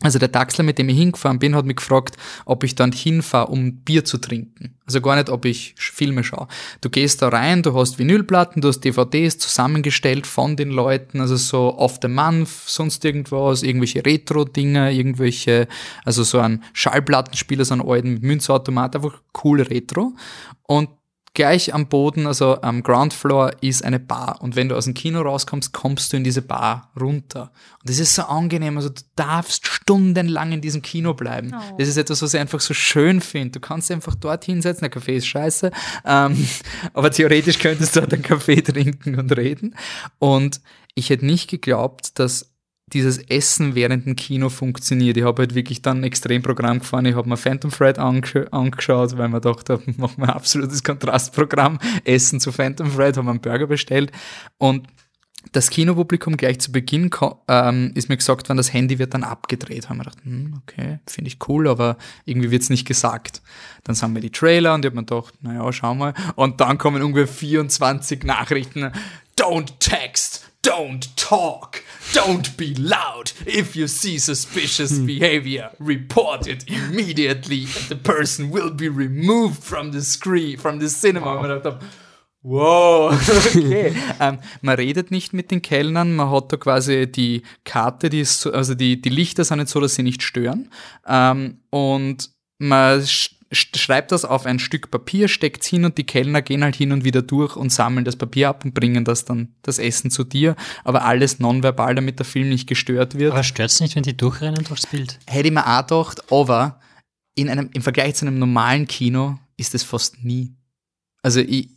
also 0.00 0.20
der 0.20 0.30
Taxler, 0.30 0.62
mit 0.62 0.78
dem 0.78 0.88
ich 0.88 0.96
hingefahren 0.96 1.40
bin, 1.40 1.56
hat 1.56 1.64
mich 1.64 1.76
gefragt, 1.76 2.16
ob 2.44 2.62
ich 2.62 2.76
dann 2.76 2.92
hinfahre, 2.92 3.48
um 3.48 3.78
Bier 3.78 4.04
zu 4.04 4.18
trinken. 4.18 4.76
Also 4.86 5.00
gar 5.00 5.16
nicht, 5.16 5.28
ob 5.28 5.44
ich 5.44 5.74
Filme 5.76 6.22
schaue. 6.22 6.46
Du 6.80 6.88
gehst 6.88 7.20
da 7.20 7.28
rein, 7.28 7.64
du 7.64 7.74
hast 7.74 7.98
Vinylplatten, 7.98 8.62
du 8.62 8.68
hast 8.68 8.80
DVDs 8.80 9.38
zusammengestellt 9.38 10.28
von 10.28 10.56
den 10.56 10.70
Leuten, 10.70 11.20
also 11.20 11.34
so 11.34 11.76
Off 11.76 11.98
the 12.00 12.06
Month, 12.06 12.48
sonst 12.48 13.04
irgendwas, 13.04 13.64
irgendwelche 13.64 14.06
Retro-Dinger, 14.06 14.92
irgendwelche, 14.92 15.66
also 16.04 16.22
so 16.22 16.38
ein 16.38 16.62
Schallplattenspieler, 16.74 17.64
so 17.64 17.74
einen 17.74 17.86
alten 17.86 18.20
Münzautomat, 18.20 18.94
einfach 18.94 19.20
cool 19.42 19.62
Retro. 19.62 20.14
Und 20.62 20.90
gleich 21.34 21.74
am 21.74 21.88
Boden, 21.88 22.26
also 22.26 22.60
am 22.62 22.82
Ground 22.82 23.12
Floor, 23.14 23.52
ist 23.60 23.84
eine 23.84 24.00
Bar. 24.00 24.38
Und 24.40 24.56
wenn 24.56 24.68
du 24.68 24.76
aus 24.76 24.84
dem 24.84 24.94
Kino 24.94 25.20
rauskommst, 25.20 25.72
kommst 25.72 26.12
du 26.12 26.16
in 26.16 26.24
diese 26.24 26.42
Bar 26.42 26.90
runter. 26.98 27.52
Und 27.80 27.88
das 27.88 27.98
ist 27.98 28.14
so 28.14 28.22
angenehm. 28.22 28.76
Also 28.76 28.88
du 28.88 29.02
darfst 29.16 29.66
stundenlang 29.66 30.52
in 30.52 30.60
diesem 30.60 30.82
Kino 30.82 31.14
bleiben. 31.14 31.54
Das 31.78 31.88
ist 31.88 31.96
etwas, 31.96 32.22
was 32.22 32.34
ich 32.34 32.40
einfach 32.40 32.60
so 32.60 32.74
schön 32.74 33.20
finde. 33.20 33.52
Du 33.52 33.60
kannst 33.60 33.90
einfach 33.90 34.14
dort 34.14 34.44
hinsetzen. 34.44 34.80
Der 34.80 34.90
Kaffee 34.90 35.16
ist 35.16 35.26
scheiße. 35.26 35.70
Ähm, 36.04 36.48
aber 36.92 37.10
theoretisch 37.10 37.58
könntest 37.58 37.96
du 37.96 38.00
dort 38.00 38.14
einen 38.14 38.22
Kaffee 38.22 38.62
trinken 38.62 39.18
und 39.18 39.36
reden. 39.36 39.76
Und 40.18 40.60
ich 40.94 41.10
hätte 41.10 41.26
nicht 41.26 41.48
geglaubt, 41.48 42.18
dass 42.18 42.50
dieses 42.92 43.18
Essen 43.18 43.74
während 43.74 44.06
dem 44.06 44.16
Kino 44.16 44.48
funktioniert. 44.48 45.16
Ich 45.16 45.24
habe 45.24 45.42
halt 45.42 45.54
wirklich 45.54 45.82
dann 45.82 46.00
ein 46.00 46.04
Extremprogramm 46.04 46.80
gefahren. 46.80 47.06
Ich 47.06 47.14
habe 47.14 47.28
mir 47.28 47.36
Phantom 47.36 47.70
Thread 47.70 47.98
angesch 47.98 48.46
angeschaut, 48.50 49.16
weil 49.18 49.28
man 49.28 49.40
dachte, 49.40 49.80
machen 49.96 50.18
wir 50.18 50.28
ein 50.28 50.34
absolutes 50.34 50.82
Kontrastprogramm. 50.82 51.78
Essen 52.04 52.40
zu 52.40 52.52
Phantom 52.52 52.94
Thread, 52.94 53.16
haben 53.16 53.26
wir 53.26 53.32
einen 53.32 53.40
Burger 53.40 53.66
bestellt. 53.66 54.12
Und 54.58 54.86
das 55.52 55.70
Kinopublikum 55.70 56.36
gleich 56.36 56.58
zu 56.60 56.72
Beginn 56.72 57.10
ähm, 57.48 57.92
ist 57.94 58.08
mir 58.08 58.16
gesagt 58.16 58.48
worden, 58.48 58.56
das 58.56 58.72
Handy 58.72 58.98
wird 58.98 59.14
dann 59.14 59.24
abgedreht. 59.24 59.88
Haben 59.88 59.98
wir 59.98 60.04
gedacht, 60.04 60.24
hm, 60.24 60.60
okay, 60.62 60.98
finde 61.06 61.28
ich 61.28 61.38
cool, 61.48 61.68
aber 61.68 61.96
irgendwie 62.24 62.50
wird's 62.50 62.70
nicht 62.70 62.86
gesagt. 62.86 63.40
Dann 63.84 63.94
sahen 63.94 64.14
wir 64.14 64.20
die 64.20 64.30
Trailer 64.30 64.74
und 64.74 64.84
ich 64.84 64.90
habe 64.90 64.96
mir 64.96 65.04
gedacht, 65.06 65.34
naja, 65.40 65.72
schau 65.72 65.94
mal. 65.94 66.14
Und 66.34 66.60
dann 66.60 66.76
kommen 66.76 67.02
ungefähr 67.02 67.28
24 67.28 68.24
Nachrichten. 68.24 68.90
Don't 69.38 69.78
text, 69.78 70.47
don't 70.68 71.16
talk, 71.16 71.82
don't 72.12 72.56
be 72.56 72.74
loud. 72.74 73.32
If 73.46 73.74
you 73.74 73.88
see 73.88 74.18
suspicious 74.18 74.98
behavior, 74.98 75.70
report 75.78 76.46
it 76.46 76.64
immediately. 76.68 77.66
The 77.88 77.96
person 77.96 78.50
will 78.50 78.70
be 78.70 78.88
removed 78.88 79.62
from 79.62 79.92
the 79.92 80.02
screen, 80.02 80.58
from 80.58 80.78
the 80.80 80.88
cinema. 80.88 81.36
Und 81.36 81.50
ich 81.50 81.62
dachte, 81.62 81.78
Wow, 82.42 83.12
okay. 83.46 83.92
ähm, 84.20 84.38
man 84.62 84.76
redet 84.76 85.10
nicht 85.10 85.32
mit 85.32 85.50
den 85.50 85.60
Kellnern, 85.60 86.14
man 86.14 86.30
hat 86.30 86.52
da 86.52 86.56
quasi 86.56 87.10
die 87.10 87.42
Karte, 87.64 88.10
die 88.10 88.20
ist 88.20 88.40
so, 88.40 88.52
also 88.52 88.74
die, 88.74 89.02
die 89.02 89.08
Lichter 89.08 89.42
sind 89.44 89.58
nicht 89.58 89.70
so, 89.70 89.80
dass 89.80 89.96
sie 89.96 90.04
nicht 90.04 90.22
stören. 90.22 90.70
Ähm, 91.06 91.58
und 91.70 92.30
man 92.58 93.02
schreibt 93.52 94.12
das 94.12 94.24
auf 94.24 94.46
ein 94.46 94.58
Stück 94.58 94.90
Papier, 94.90 95.28
steckt's 95.28 95.66
hin 95.66 95.84
und 95.84 95.96
die 95.96 96.04
Kellner 96.04 96.42
gehen 96.42 96.62
halt 96.62 96.76
hin 96.76 96.92
und 96.92 97.04
wieder 97.04 97.22
durch 97.22 97.56
und 97.56 97.70
sammeln 97.70 98.04
das 98.04 98.16
Papier 98.16 98.48
ab 98.50 98.64
und 98.64 98.74
bringen 98.74 99.04
das 99.04 99.24
dann, 99.24 99.54
das 99.62 99.78
Essen 99.78 100.10
zu 100.10 100.24
dir. 100.24 100.54
Aber 100.84 101.04
alles 101.04 101.38
nonverbal, 101.38 101.94
damit 101.94 102.18
der 102.18 102.26
Film 102.26 102.50
nicht 102.50 102.66
gestört 102.66 103.18
wird 103.18 103.32
Aber 103.32 103.42
stört's 103.42 103.80
nicht, 103.80 103.96
wenn 103.96 104.02
die 104.02 104.16
durchrennen 104.16 104.64
durchs 104.64 104.86
Bild? 104.86 105.18
hätte 105.26 105.48
ich 105.48 105.54
mir 105.54 105.66
auch 105.66 105.86
gedacht, 105.86 106.32
aber 106.32 106.80
in 107.34 107.48
einem, 107.48 107.70
im 107.72 107.82
Vergleich 107.82 108.16
zu 108.16 108.26
einem 108.26 108.38
normalen 108.38 108.86
Kino 108.86 109.38
ist 109.56 109.74
es 109.74 109.82
fast 109.82 110.24
nie. 110.24 110.54
Also 111.22 111.40
ich, 111.40 111.70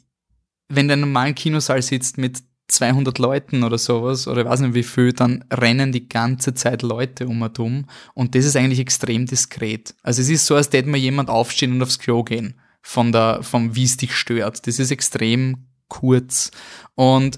wenn 0.70 0.88
du 0.88 0.94
in 0.94 1.00
einem 1.00 1.14
normalen 1.14 1.36
Kinosaal 1.36 1.82
sitzt 1.82 2.18
mit 2.18 2.44
200 2.72 3.20
Leuten 3.20 3.64
oder 3.64 3.78
sowas, 3.78 4.28
oder 4.28 4.42
ich 4.42 4.48
weiß 4.48 4.62
nicht 4.62 4.74
wie 4.74 4.84
viel, 4.84 5.14
dann 5.14 5.44
rennen 5.52 5.92
die 5.92 6.08
ganze 6.08 6.54
Zeit 6.54 6.82
Leute 6.82 7.28
um 7.28 7.42
und 7.42 7.60
um. 7.60 7.86
Und 8.14 8.36
das 8.36 8.46
ist 8.46 8.56
eigentlich 8.56 8.80
extrem 8.80 9.26
diskret. 9.26 9.94
Also 10.04 10.22
es 10.22 10.30
ist 10.30 10.46
so, 10.46 10.56
als 10.56 10.72
hätte 10.72 10.90
mal 10.90 10.98
jemand 10.98 11.30
aufstehen 11.30 11.74
und 11.74 11.84
aufs 11.84 12.00
Klo 12.00 12.24
gehen. 12.24 12.56
Von 12.82 13.12
der, 13.12 13.44
vom 13.44 13.76
wie 13.76 13.84
es 13.84 13.98
dich 13.98 14.16
stört. 14.16 14.66
Das 14.66 14.80
ist 14.80 14.92
extrem 14.92 15.68
kurz. 15.88 16.52
Und 16.96 17.38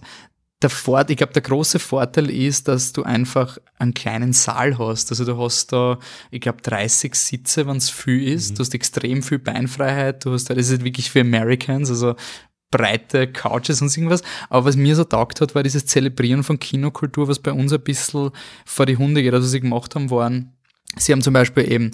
der 0.62 0.70
Fort, 0.70 1.10
ich 1.10 1.18
glaube, 1.18 1.34
der 1.34 1.42
große 1.42 1.80
Vorteil 1.80 2.30
ist, 2.30 2.68
dass 2.68 2.94
du 2.94 3.04
einfach 3.04 3.58
einen 3.78 3.94
kleinen 3.94 4.34
Saal 4.34 4.78
hast. 4.78 5.12
Also 5.12 5.26
du 5.26 5.38
hast 5.38 5.74
da, 5.74 6.00
ich 6.32 6.42
glaube, 6.42 6.62
30 6.62 7.14
Sitze, 7.16 7.68
wenn 7.68 7.78
es 7.78 7.90
viel 7.90 8.28
ist. 8.30 8.58
Du 8.58 8.64
hast 8.64 8.74
extrem 8.74 9.22
viel 9.22 9.40
Beinfreiheit. 9.40 10.24
Du 10.24 10.32
hast, 10.32 10.50
das 10.50 10.70
ist 10.70 10.84
wirklich 10.84 11.12
für 11.12 11.22
Americans, 11.22 11.90
also 11.90 12.16
breite 12.74 13.28
Couches 13.28 13.82
und 13.82 13.96
irgendwas. 13.96 14.24
Aber 14.50 14.66
was 14.66 14.76
mir 14.76 14.96
so 14.96 15.04
taugt 15.04 15.42
hat, 15.42 15.54
war 15.54 15.62
dieses 15.62 15.86
Zelebrieren 15.86 16.44
von 16.44 16.60
Kinokultur, 16.60 17.28
was 17.28 17.40
bei 17.40 17.54
uns 17.54 17.72
ein 17.72 17.82
bisschen 17.82 18.32
vor 18.66 18.86
die 18.88 18.98
Hunde 18.98 19.22
geht. 19.22 19.34
Also 19.34 19.46
was 19.46 19.52
sie 19.52 19.62
gemacht 19.62 19.94
haben, 19.94 20.10
waren, 20.10 20.54
sie 20.98 21.12
haben 21.12 21.22
zum 21.22 21.34
Beispiel 21.34 21.72
eben 21.72 21.92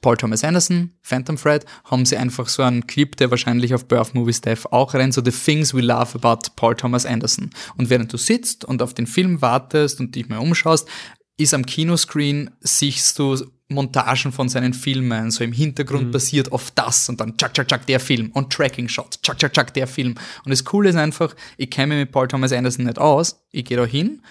Paul 0.00 0.16
Thomas 0.16 0.44
Anderson, 0.44 0.92
Phantom 1.02 1.36
Thread, 1.36 1.66
haben 1.84 2.06
sie 2.06 2.16
einfach 2.16 2.48
so 2.48 2.62
einen 2.62 2.86
Clip, 2.86 3.16
der 3.16 3.30
wahrscheinlich 3.30 3.74
auf 3.74 3.86
Birth 3.86 4.14
Movie 4.14 4.32
Staff 4.32 4.66
auch 4.70 4.94
rennt, 4.94 5.12
so 5.12 5.22
The 5.22 5.32
Things 5.32 5.74
We 5.74 5.82
Love 5.82 6.14
About 6.14 6.50
Paul 6.56 6.74
Thomas 6.74 7.04
Anderson. 7.04 7.50
Und 7.76 7.90
während 7.90 8.12
du 8.12 8.16
sitzt 8.16 8.64
und 8.64 8.82
auf 8.82 8.94
den 8.94 9.06
Film 9.06 9.42
wartest 9.42 10.00
und 10.00 10.14
dich 10.14 10.28
mal 10.28 10.38
umschaust, 10.38 10.88
ist 11.36 11.54
am 11.54 11.66
Kinoscreen, 11.66 12.50
siehst 12.60 13.18
du 13.18 13.36
Montagen 13.70 14.32
von 14.32 14.48
seinen 14.48 14.74
Filmen, 14.74 15.30
so 15.30 15.44
im 15.44 15.52
Hintergrund 15.52 16.10
passiert 16.12 16.52
oft 16.52 16.76
das 16.76 17.08
und 17.08 17.20
dann 17.20 17.36
tschak, 17.36 17.54
tschak, 17.54 17.68
tschak, 17.68 17.86
der 17.86 18.00
Film. 18.00 18.30
Und 18.32 18.52
Tracking 18.52 18.88
Shot, 18.88 19.18
tschak, 19.22 19.38
tschak, 19.38 19.52
tschak, 19.52 19.74
der 19.74 19.86
Film. 19.86 20.16
Und 20.44 20.50
das 20.50 20.64
Coole 20.64 20.90
ist 20.90 20.96
einfach, 20.96 21.34
ich 21.56 21.70
kenne 21.70 21.94
mich 21.94 22.04
mit 22.04 22.12
Paul 22.12 22.28
Thomas 22.28 22.52
Anderson 22.52 22.86
nicht 22.86 22.98
aus, 22.98 23.40
ich 23.52 23.64
gehe 23.64 23.76
da 23.76 23.84
hin, 23.84 24.22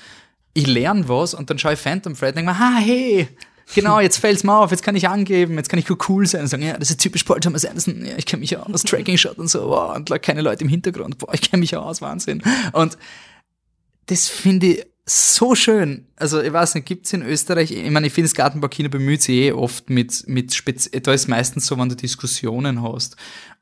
ich 0.54 0.68
lerne 0.68 1.08
was 1.08 1.34
und 1.34 1.50
dann 1.50 1.58
schaue 1.58 1.74
ich 1.74 1.80
Phantom 1.80 2.16
Thread 2.16 2.30
und 2.30 2.38
denke 2.38 2.52
mir, 2.52 2.60
ha, 2.60 2.78
hey, 2.80 3.30
genau, 3.74 4.00
jetzt 4.00 4.18
fällt's 4.18 4.44
mir 4.44 4.56
auf, 4.56 4.72
jetzt 4.72 4.84
kann 4.84 4.96
ich 4.96 5.08
angeben, 5.08 5.56
jetzt 5.56 5.70
kann 5.70 5.80
ich 5.80 5.88
cool 6.10 6.28
sein. 6.28 6.42
Und 6.42 6.48
sagen, 6.48 6.64
ja, 6.64 6.78
das 6.78 6.90
ist 6.90 7.00
typisch 7.00 7.24
Paul 7.24 7.40
Thomas 7.40 7.66
Anderson, 7.66 8.06
ja, 8.06 8.18
ich 8.18 8.26
kenne 8.26 8.42
mich 8.42 8.58
aus, 8.58 8.84
Tracking 8.86 9.18
Shot 9.18 9.38
und 9.38 9.48
so, 9.48 9.70
wow, 9.70 9.96
und 9.96 10.10
keine 10.22 10.42
Leute 10.42 10.64
im 10.64 10.70
Hintergrund, 10.70 11.18
boah, 11.18 11.34
ich 11.34 11.42
kenne 11.42 11.62
mich 11.62 11.76
aus, 11.76 12.02
Wahnsinn. 12.02 12.44
Und 12.74 12.98
das 14.08 14.28
finde 14.28 14.68
ich 14.68 14.86
so 15.10 15.56
schön. 15.56 16.08
Also, 16.16 16.42
ich 16.42 16.54
weiß 16.54 16.76
nicht, 16.76 16.88
gibt's 16.88 17.14
in 17.14 17.22
Österreich, 17.24 17.72
ich 17.72 17.92
meine, 17.92 18.08
ich 18.08 18.14
finde, 18.14 18.30
das 18.30 18.36
Gartenbaukino 18.36 18.90
bemüht 18.90 19.22
sich 19.22 19.36
eh 19.36 19.52
oft 19.52 19.90
mit, 19.90 20.28
mit 20.28 20.54
Spez 20.54 20.90
da 20.92 21.14
ist 21.14 21.28
meistens 21.28 21.68
so, 21.68 21.78
wenn 21.78 21.90
du 21.90 21.96
Diskussionen 21.96 22.82
hast. 22.84 23.16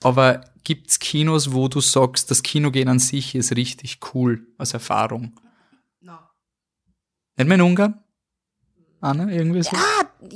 Aber 0.03 0.41
gibt's 0.63 0.99
Kinos, 0.99 1.53
wo 1.53 1.67
du 1.67 1.79
sagst, 1.81 2.29
das 2.31 2.43
Kinogehen 2.43 2.89
an 2.89 2.99
sich 2.99 3.35
ist 3.35 3.55
richtig 3.55 3.99
cool 4.13 4.45
als 4.57 4.73
Erfahrung? 4.73 5.33
Nicht 7.37 7.47
mehr 7.47 7.55
in 7.55 7.61
Ungarn? 7.61 8.03
Anna, 8.99 9.29
irgendwie 9.29 9.61
so? 9.61 9.77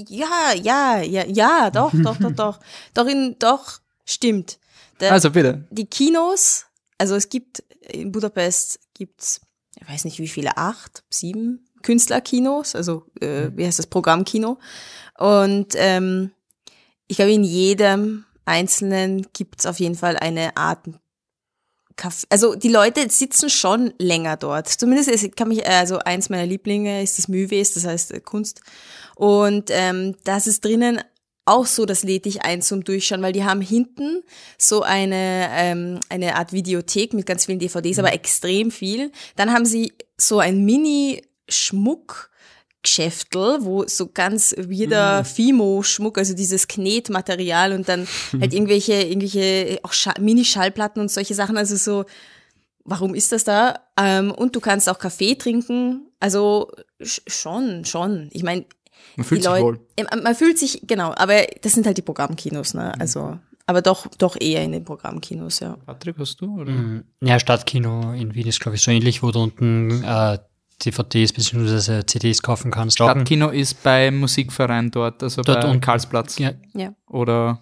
Ja, 0.07 0.53
ja, 0.53 1.01
ja, 1.01 1.25
ja, 1.25 1.71
doch, 1.71 1.91
doch, 1.91 2.17
doch, 2.17 2.31
doch. 2.31 2.59
Doch, 2.93 3.07
in, 3.07 3.35
doch, 3.39 3.79
stimmt. 4.05 4.59
Der, 4.99 5.11
Also 5.11 5.31
bitte. 5.31 5.65
die 5.71 5.87
Kinos, 5.87 6.67
also 6.99 7.15
es 7.15 7.27
gibt 7.29 7.63
in 7.89 8.11
Budapest 8.11 8.79
gibt's, 8.93 9.41
ich 9.81 9.89
weiß 9.89 10.05
nicht 10.05 10.19
wie 10.19 10.27
viele, 10.27 10.57
acht, 10.57 11.03
sieben 11.09 11.65
Künstlerkinos, 11.81 12.75
also 12.75 13.05
äh, 13.19 13.49
wie 13.55 13.65
heißt 13.65 13.79
das 13.79 13.87
Programmkino. 13.87 14.59
Und 15.17 15.73
ähm, 15.75 16.31
ich 17.07 17.17
glaube, 17.17 17.33
in 17.33 17.43
jedem 17.43 18.25
einzelnen 18.45 19.27
gibt's 19.33 19.65
auf 19.65 19.79
jeden 19.79 19.95
Fall 19.95 20.17
eine 20.17 20.55
Art 20.55 20.79
Kaffee. 21.95 22.27
Also 22.29 22.55
die 22.55 22.69
Leute 22.69 23.09
sitzen 23.09 23.49
schon 23.49 23.93
länger 23.97 24.37
dort. 24.37 24.67
Zumindest 24.67 25.09
es 25.09 25.29
kann 25.35 25.49
mich, 25.49 25.67
also 25.67 25.99
eins 25.99 26.29
meiner 26.29 26.45
Lieblinge 26.45 27.03
ist 27.03 27.17
das 27.17 27.27
Mühwes, 27.27 27.73
das 27.73 27.85
heißt 27.85 28.11
äh, 28.11 28.19
Kunst. 28.19 28.61
Und 29.15 29.69
ähm, 29.69 30.15
das 30.23 30.47
ist 30.47 30.63
drinnen 30.63 31.01
auch 31.45 31.65
so, 31.65 31.85
das 31.85 32.03
lädt 32.03 32.25
dich 32.25 32.43
ein 32.43 32.61
zum 32.61 32.83
Durchschauen, 32.83 33.21
weil 33.21 33.33
die 33.33 33.43
haben 33.43 33.61
hinten 33.61 34.23
so 34.57 34.83
eine, 34.83 35.47
ähm, 35.51 35.99
eine 36.09 36.35
Art 36.35 36.53
Videothek 36.53 37.13
mit 37.13 37.25
ganz 37.25 37.45
vielen 37.45 37.59
DVDs, 37.59 37.99
aber 37.99 38.13
extrem 38.13 38.71
viel. 38.71 39.11
Dann 39.35 39.51
haben 39.51 39.65
sie 39.65 39.93
so 40.17 40.39
ein 40.39 40.63
Mini-Schmuck. 40.65 42.29
Geschäftel, 42.83 43.57
wo 43.59 43.85
so 43.85 44.07
ganz 44.11 44.55
wieder 44.57 45.23
Fimo-Schmuck, 45.23 46.17
also 46.17 46.33
dieses 46.33 46.67
Knetmaterial 46.67 47.73
und 47.73 47.87
dann 47.87 48.07
halt 48.41 48.55
irgendwelche, 48.55 48.93
irgendwelche 49.03 49.79
auch 49.83 49.93
Scha 49.93 50.15
Mini-Schallplatten 50.19 50.99
und 50.99 51.11
solche 51.11 51.35
Sachen, 51.35 51.57
also 51.57 51.75
so, 51.75 52.05
warum 52.83 53.13
ist 53.13 53.31
das 53.33 53.43
da? 53.43 53.81
Ähm, 53.99 54.31
und 54.31 54.55
du 54.55 54.61
kannst 54.61 54.89
auch 54.89 54.97
Kaffee 54.97 55.35
trinken, 55.35 56.07
also 56.19 56.71
sch- 56.99 57.21
schon, 57.27 57.85
schon. 57.85 58.29
Ich 58.31 58.41
meine, 58.41 58.65
Man 59.15 59.25
fühlt 59.25 59.41
sich 59.43 59.49
Leute, 59.51 59.63
wohl. 59.63 59.79
Man 60.23 60.35
fühlt 60.35 60.57
sich, 60.57 60.81
genau, 60.87 61.13
aber 61.15 61.43
das 61.61 61.73
sind 61.73 61.85
halt 61.85 61.97
die 61.97 62.01
Programmkinos, 62.01 62.73
ne? 62.73 62.93
Also, 62.99 63.37
aber 63.65 63.81
doch, 63.81 64.07
doch 64.17 64.35
eher 64.39 64.63
in 64.63 64.71
den 64.71 64.83
Programmkinos, 64.83 65.59
ja. 65.59 65.77
Patrick, 65.85 66.15
hast 66.19 66.41
du? 66.41 66.61
Oder? 66.61 66.71
Mhm. 66.71 67.03
Ja, 67.21 67.39
Stadtkino 67.39 68.13
in 68.13 68.33
Wien 68.33 68.47
ist, 68.47 68.59
glaube 68.59 68.75
ich, 68.75 68.81
so 68.81 68.91
ähnlich, 68.91 69.21
wo 69.23 69.31
du 69.31 69.43
unten 69.43 70.03
äh, 70.03 70.37
DVDs 70.83 71.33
bzw. 71.33 72.05
CDs 72.05 72.41
kaufen 72.41 72.71
kannst. 72.71 72.97
Stadtkino 72.97 73.49
ist 73.49 73.83
beim 73.83 74.19
Musikverein 74.19 74.89
dort, 74.91 75.21
also 75.23 75.41
Dort 75.41 75.61
bei 75.61 75.67
unten. 75.67 75.81
Karlsplatz. 75.81 76.39
Ja, 76.39 76.51
ja. 76.73 76.93
Oder 77.07 77.61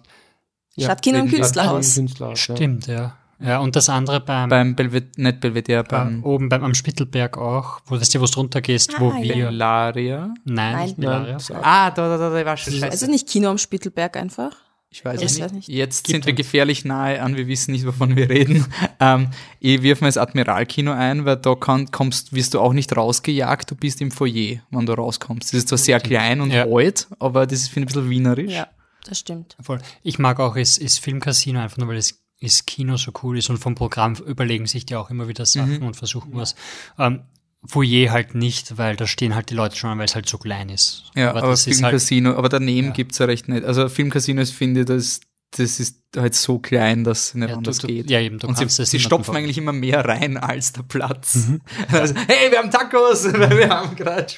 Stadtkino 0.78 1.18
im 1.18 1.24
irgendwie- 1.24 1.36
Künstlerhaus. 1.36 1.94
Künstlerhaus, 1.96 2.46
ja. 2.46 2.56
stimmt, 2.56 2.86
ja. 2.86 3.16
Ja, 3.42 3.58
und 3.58 3.74
das 3.76 3.88
andere 3.88 4.20
beim, 4.20 4.48
beim 4.48 4.74
Belvedere, 4.76 5.10
nicht 5.16 5.40
Belvedere, 5.40 5.84
beim 5.84 6.22
oben 6.24 6.48
beim, 6.48 6.62
am 6.62 6.74
Spittelberg 6.74 7.38
auch, 7.38 7.80
wo 7.86 7.96
das 7.96 8.10
dir, 8.10 8.20
wo 8.20 8.26
du 8.26 8.34
runter 8.40 8.60
gehst, 8.60 8.94
wo 9.00 9.10
Ah, 9.10 9.18
ja. 9.18 9.34
wir. 9.34 9.46
Bellaria. 9.46 10.34
Nein, 10.44 10.72
Nein. 10.74 10.84
nicht 10.84 10.96
Bellaria. 10.98 11.36
Ah, 11.62 11.90
da, 11.90 12.08
da, 12.08 12.18
da, 12.18 12.30
da 12.30 12.44
war 12.46 12.56
schon 12.56 12.72
scheiße. 12.74 12.90
Also 12.90 13.06
nicht 13.06 13.28
Kino 13.28 13.48
am 13.50 13.58
Spittelberg 13.58 14.16
einfach. 14.16 14.52
Ich 14.92 15.04
weiß 15.04 15.22
es 15.22 15.38
nicht. 15.38 15.52
nicht. 15.54 15.68
Jetzt 15.68 16.04
Gibt 16.04 16.14
sind 16.16 16.26
wir 16.26 16.32
gefährlich 16.32 16.84
nahe 16.84 17.22
an, 17.22 17.36
wir 17.36 17.46
wissen 17.46 17.70
nicht, 17.70 17.86
wovon 17.86 18.16
wir 18.16 18.28
reden. 18.28 18.66
Ähm, 19.02 19.28
ich 19.60 19.80
wirf 19.82 20.02
mal 20.02 20.08
das 20.08 20.18
Admiralkino 20.18 20.92
ein, 20.92 21.24
weil 21.24 21.38
da 21.38 21.54
kann, 21.54 21.90
kommst, 21.90 22.34
wirst 22.34 22.52
du 22.52 22.60
auch 22.60 22.74
nicht 22.74 22.94
rausgejagt, 22.94 23.70
du 23.70 23.74
bist 23.74 24.02
im 24.02 24.10
Foyer, 24.10 24.58
wenn 24.70 24.84
du 24.84 24.92
rauskommst. 24.92 25.54
Das 25.54 25.58
ist 25.58 25.68
zwar 25.68 25.78
sehr 25.78 26.00
klein 26.00 26.42
und 26.42 26.50
Ja. 26.50 26.66
alt, 26.66 27.06
aber 27.18 27.46
das 27.46 27.60
ist, 27.60 27.68
finde 27.68 27.88
ich, 27.88 27.96
ein 27.96 28.00
bisschen 28.02 28.10
wienerisch. 28.10 28.52
Ja, 28.52 28.66
das 29.06 29.20
stimmt. 29.20 29.56
Voll. 29.62 29.78
Ich 30.02 30.18
mag 30.18 30.38
auch 30.38 30.54
das, 30.54 30.78
das 30.78 30.98
Filmcasino 30.98 31.60
einfach 31.60 31.78
nur, 31.78 31.88
weil 31.88 31.96
das, 31.96 32.19
das 32.42 32.64
Kino 32.66 32.96
so 32.96 33.12
cool 33.22 33.38
ist 33.38 33.50
und 33.50 33.58
vom 33.58 33.74
Programm 33.74 34.14
überlegen 34.14 34.66
sich 34.66 34.86
die 34.86 34.96
auch 34.96 35.10
immer 35.10 35.28
wieder 35.28 35.44
Sachen 35.46 35.78
Mhm. 35.80 35.86
und 35.86 35.94
versuchen 35.96 36.30
was. 36.34 36.54
Ähm, 36.98 37.22
Foyer 37.66 38.10
halt 38.10 38.34
nicht, 38.34 38.78
weil 38.78 38.96
da 38.96 39.06
stehen 39.06 39.34
halt 39.34 39.50
die 39.50 39.54
Leute 39.54 39.76
schon, 39.76 39.98
weil 39.98 40.06
es 40.06 40.14
halt 40.14 40.26
so 40.26 40.38
klein 40.38 40.70
ist. 40.70 41.04
Ja, 41.14 41.30
aber, 41.30 41.42
das 41.42 41.66
ist 41.66 41.82
halt, 41.82 41.90
Filmcasino, 41.90 42.34
aber 42.34 42.48
daneben 42.48 42.88
Ja. 42.88 42.92
gibt's 42.94 43.18
ja 43.18 43.26
recht 43.26 43.48
nicht. 43.48 43.64
Also 43.64 43.90
Filmcasino 43.90 44.40
ist, 44.40 44.52
finde 44.54 44.80
ich, 44.80 44.86
das, 44.86 45.20
das 45.56 45.80
ist 45.80 45.96
halt 46.16 46.34
so 46.34 46.58
klein, 46.60 47.02
dass 47.02 47.28
es 47.28 47.34
nicht 47.34 47.42
Ja, 47.48 47.54
du- 47.54 47.58
anders 47.58 47.78
du- 47.78 47.86
geht. 47.88 48.08
ja, 48.08 48.20
eben, 48.20 48.38
du 48.38 48.46
Und 48.46 48.56
sie, 48.56 48.68
sie 48.84 49.00
stopfen 49.00 49.34
eigentlich 49.36 49.58
immer 49.58 49.72
mehr 49.72 50.04
rein 50.04 50.36
als 50.36 50.72
der 50.72 50.82
Platz. 50.82 51.48
Also, 51.90 52.14
hey, 52.28 52.50
wir 52.52 52.58
haben 52.58 52.70
Tacos, 52.70 53.24
weil 53.32 53.58
wir 53.58 53.68
haben 53.68 53.96
gerade 53.96 54.32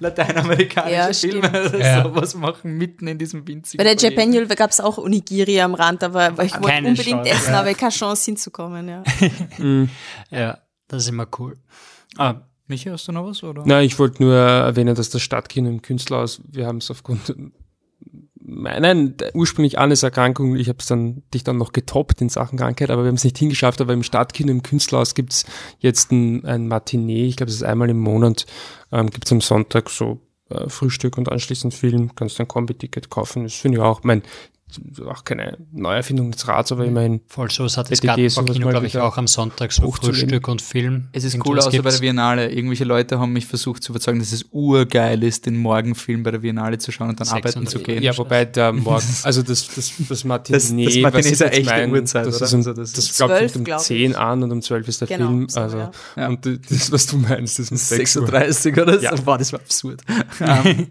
lateinamerikanische 0.00 0.94
Ja, 0.96 1.12
Filme 1.12 1.48
oder 1.48 1.78
Ja. 1.78 2.02
sowas 2.02 2.34
machen, 2.34 2.76
mitten 2.76 3.06
in 3.06 3.18
diesem 3.18 3.46
winzigen 3.46 3.78
Bei 3.78 3.84
der 3.94 3.98
Foyer. 3.98 4.10
Japanual 4.10 4.46
gab 4.56 4.70
es 4.70 4.80
auch 4.80 4.98
Onigiri 4.98 5.60
am 5.60 5.74
Rand, 5.74 6.02
aber 6.02 6.24
aber 6.26 6.44
ich 6.44 6.54
wollte 6.54 6.68
Keine 6.68 6.88
unbedingt 6.88 7.24
Chance, 7.26 7.30
essen, 7.30 7.52
ja. 7.52 7.60
aber 7.60 7.74
keine 7.74 7.92
Chance 7.92 8.24
hinzukommen, 8.26 8.88
ja. 8.88 9.02
Ja, 10.30 10.58
das 10.88 11.04
ist 11.04 11.08
immer 11.08 11.26
cool. 11.38 11.56
Ah, 12.16 12.42
Michi, 12.66 12.88
hast 12.88 13.06
du 13.08 13.12
noch 13.12 13.26
was? 13.26 13.42
Oder? 13.42 13.62
Na, 13.66 13.82
ich 13.82 13.98
wollte 13.98 14.22
nur 14.22 14.34
erwähnen, 14.34 14.94
dass 14.94 15.10
das 15.10 15.22
Stadtkino 15.22 15.68
im 15.68 15.82
Künstlerhaus, 15.82 16.40
wir 16.50 16.66
haben 16.66 16.78
es 16.78 16.90
aufgrund 16.90 17.34
nein, 18.46 19.14
ursprünglich 19.32 19.78
Annes 19.78 20.02
Erkrankung, 20.02 20.56
ich 20.56 20.68
habe 20.68 20.78
es 20.80 20.86
dann 20.86 21.22
dich 21.32 21.44
dann 21.44 21.56
noch 21.56 21.72
getoppt 21.72 22.20
in 22.20 22.28
Sachen 22.28 22.58
Krankheit, 22.58 22.90
aber 22.90 23.02
wir 23.02 23.08
haben 23.08 23.16
es 23.16 23.24
nicht 23.24 23.38
hingeschafft, 23.38 23.80
aber 23.80 23.92
im 23.92 24.02
Stadtkino 24.02 24.50
im 24.50 24.62
Künstlerhaus 24.62 25.14
gibt's 25.14 25.44
jetzt 25.78 26.12
ein, 26.12 26.44
ein 26.44 26.68
Matinee, 26.68 27.26
ich 27.26 27.36
glaube, 27.36 27.50
es 27.50 27.56
ist 27.56 27.62
einmal 27.62 27.90
im 27.90 28.00
Monat, 28.00 28.46
ähm, 28.92 29.10
gibt's 29.10 29.32
am 29.32 29.40
Sonntag 29.40 29.88
so 29.90 30.20
äh, 30.50 30.68
Frühstück 30.68 31.16
und 31.16 31.30
anschließend 31.30 31.72
Film, 31.72 32.14
kannst 32.14 32.38
ein 32.38 32.48
Kombi-Ticket 32.48 33.10
kaufen, 33.10 33.44
das 33.44 33.54
finde 33.54 33.78
ich 33.78 33.82
auch, 33.82 34.02
mein, 34.04 34.22
auch 35.06 35.22
keine 35.24 35.56
Neuerfindung 35.72 36.30
des 36.32 36.48
Rats, 36.48 36.72
aber 36.72 36.84
immerhin 36.84 37.20
voll 37.28 37.50
so, 37.50 37.64
es 37.64 37.76
hat 37.76 37.90
das 37.92 38.00
BTG 38.00 38.28
sowas 38.28 38.34
Gartenbaukino, 38.34 38.64
mal 38.66 38.70
glaube 38.72 38.86
ich, 38.86 38.98
auch 38.98 39.16
am 39.18 39.26
Sonntag 39.28 39.70
so. 39.72 39.90
Frühstück 39.90 40.48
und 40.48 40.62
Film. 40.62 41.08
Es 41.12 41.22
ist 41.22 41.38
cool, 41.46 41.58
außer 41.60 41.80
bei 41.82 41.90
der 41.90 41.98
Biennale. 41.98 42.50
Irgendwelche 42.50 42.84
Leute 42.84 43.18
haben 43.20 43.32
mich 43.32 43.46
versucht 43.46 43.82
zu 43.84 43.92
überzeugen, 43.92 44.18
dass 44.18 44.32
es 44.32 44.46
urgeil 44.50 45.22
ist, 45.22 45.46
den 45.46 45.58
Morgenfilm 45.58 46.22
bei 46.24 46.32
der 46.32 46.38
Biennale 46.38 46.78
zu 46.78 46.90
schauen 46.90 47.10
und 47.10 47.20
dann 47.20 47.28
arbeiten 47.28 47.66
zu 47.66 47.78
gehen. 47.78 48.02
Ja, 48.02 48.16
wobei 48.18 48.46
der 48.46 48.72
Morgen, 48.72 49.04
also 49.22 49.42
das, 49.42 49.68
das, 49.68 49.92
das 50.08 50.24
Matinee, 50.24 50.56
Das- 50.56 50.68
das 50.68 50.96
Matinee 51.02 51.30
ist 51.30 51.40
ja 51.40 51.46
echt 51.48 51.60
die 51.60 51.64
mein, 51.70 51.92
Uhrzeit, 51.92 52.26
das 52.26 52.36
oder? 52.36 52.46
ist 52.46 52.52
um, 52.54 52.58
Also 52.60 52.72
das 52.72 52.92
das, 52.92 53.04
ist 53.04 53.16
glaub 53.16 53.30
ich, 53.30 53.36
12, 53.36 53.52
fängt 53.52 53.56
um 53.60 53.64
glaub 53.64 53.80
ich. 53.80 53.86
10 53.86 54.14
an 54.16 54.42
und 54.42 54.50
um 54.52 54.62
12 54.62 54.88
ist 54.88 55.00
der 55.02 55.08
Genau, 55.08 55.28
Film, 55.28 55.48
so, 55.48 55.60
also, 55.60 55.78
ja. 55.78 55.90
Ja. 56.16 56.28
und 56.28 56.44
das, 56.46 56.90
was 56.90 57.06
du 57.06 57.18
meinst, 57.18 57.56
6 57.56 57.70
Uhr. 57.70 58.26
36 58.26 58.76
oder 58.78 58.94
so. 58.98 59.04
Ja. 59.04 59.14
Boah, 59.16 59.38
das 59.38 59.52
war 59.52 59.60
absurd. 59.60 60.02
ähm, 60.40 60.88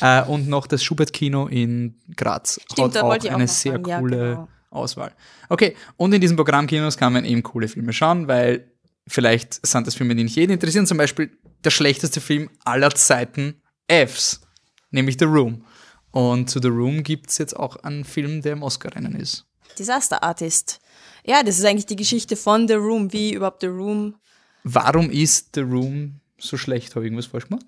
äh, 0.00 0.22
und 0.24 0.48
noch 0.48 0.66
das 0.66 0.82
Schubert-Kino 0.82 1.46
in 1.46 1.94
Graz 2.16 2.60
Stimmt, 2.72 2.96
auch 3.02 3.16
auch 3.16 3.24
eine 3.24 3.44
noch 3.44 3.52
sehr. 3.52 3.80
Ja, 3.86 4.00
coole 4.00 4.16
genau. 4.16 4.48
Auswahl. 4.70 5.12
Okay, 5.48 5.76
und 5.96 6.12
in 6.12 6.20
diesen 6.20 6.36
Programmkinos 6.36 6.96
kann 6.96 7.12
man 7.12 7.24
eben 7.24 7.42
coole 7.42 7.68
Filme 7.68 7.92
schauen, 7.92 8.28
weil 8.28 8.72
vielleicht 9.06 9.64
sind 9.66 9.86
das 9.86 9.94
Filme, 9.94 10.14
die 10.14 10.24
nicht 10.24 10.36
jeden 10.36 10.52
interessieren. 10.52 10.86
Zum 10.86 10.98
Beispiel 10.98 11.30
der 11.64 11.70
schlechteste 11.70 12.20
Film 12.20 12.50
aller 12.64 12.90
Zeiten, 12.94 13.60
Fs, 13.88 14.40
nämlich 14.90 15.16
The 15.18 15.26
Room. 15.26 15.64
Und 16.10 16.50
zu 16.50 16.60
The 16.60 16.68
Room 16.68 17.02
gibt 17.02 17.30
es 17.30 17.38
jetzt 17.38 17.56
auch 17.56 17.76
einen 17.76 18.04
Film, 18.04 18.42
der 18.42 18.52
im 18.52 18.62
Oscar-Rennen 18.62 19.14
ist. 19.16 19.46
Disaster 19.78 20.22
Artist. 20.22 20.80
Ja, 21.24 21.42
das 21.42 21.58
ist 21.58 21.64
eigentlich 21.64 21.86
die 21.86 21.96
Geschichte 21.96 22.36
von 22.36 22.68
The 22.68 22.74
Room, 22.74 23.12
wie 23.12 23.32
überhaupt 23.34 23.62
The 23.62 23.68
Room. 23.68 24.16
Warum 24.64 25.10
ist 25.10 25.54
The 25.54 25.62
Room 25.62 26.20
so 26.38 26.56
schlecht? 26.56 26.94
Habe 26.94 27.04
ich 27.04 27.10
irgendwas 27.10 27.26
falsch 27.26 27.48
gemacht? 27.48 27.66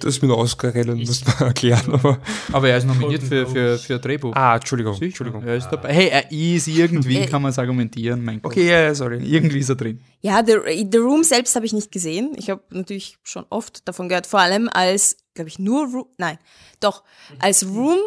Das 0.00 0.20
mit 0.20 0.30
Oscar-Rennen 0.30 0.98
muss 0.98 1.24
man 1.24 1.36
erklären, 1.48 1.92
aber. 1.92 2.18
Aber 2.52 2.68
er 2.68 2.78
ist 2.78 2.86
nominiert 2.86 3.22
für, 3.22 3.46
für, 3.46 3.78
für 3.78 3.98
Drehbuch. 3.98 4.34
Ah, 4.34 4.56
Entschuldigung. 4.56 4.94
Sicher, 4.94 5.04
Entschuldigung. 5.06 5.42
Er 5.44 5.56
ist 5.56 5.68
dabei. 5.68 5.92
Hey, 5.92 6.08
er 6.08 6.30
ist 6.32 6.66
irgendwie, 6.66 7.18
Äh, 7.18 7.26
kann 7.26 7.40
man 7.42 7.50
es 7.50 7.58
argumentieren, 7.58 8.24
mein 8.24 8.42
Gott. 8.42 8.52
Okay, 8.52 8.68
ja, 8.68 8.80
ja, 8.82 8.94
sorry. 8.94 9.18
Irgendwie 9.24 9.58
ist 9.60 9.68
er 9.68 9.76
drin. 9.76 10.00
Ja, 10.20 10.42
The, 10.44 10.86
The 10.90 10.98
Room 10.98 11.22
selbst 11.22 11.54
habe 11.54 11.64
ich 11.64 11.72
nicht 11.72 11.92
gesehen. 11.92 12.32
Ich 12.36 12.50
habe 12.50 12.62
natürlich 12.70 13.18
schon 13.22 13.46
oft 13.50 13.86
davon 13.86 14.08
gehört, 14.08 14.26
vor 14.26 14.40
allem 14.40 14.68
als, 14.72 15.16
glaube 15.34 15.48
ich, 15.48 15.58
nur 15.60 15.86
Room, 15.86 16.06
nein, 16.18 16.38
doch, 16.80 17.04
als 17.38 17.64
Room, 17.64 17.98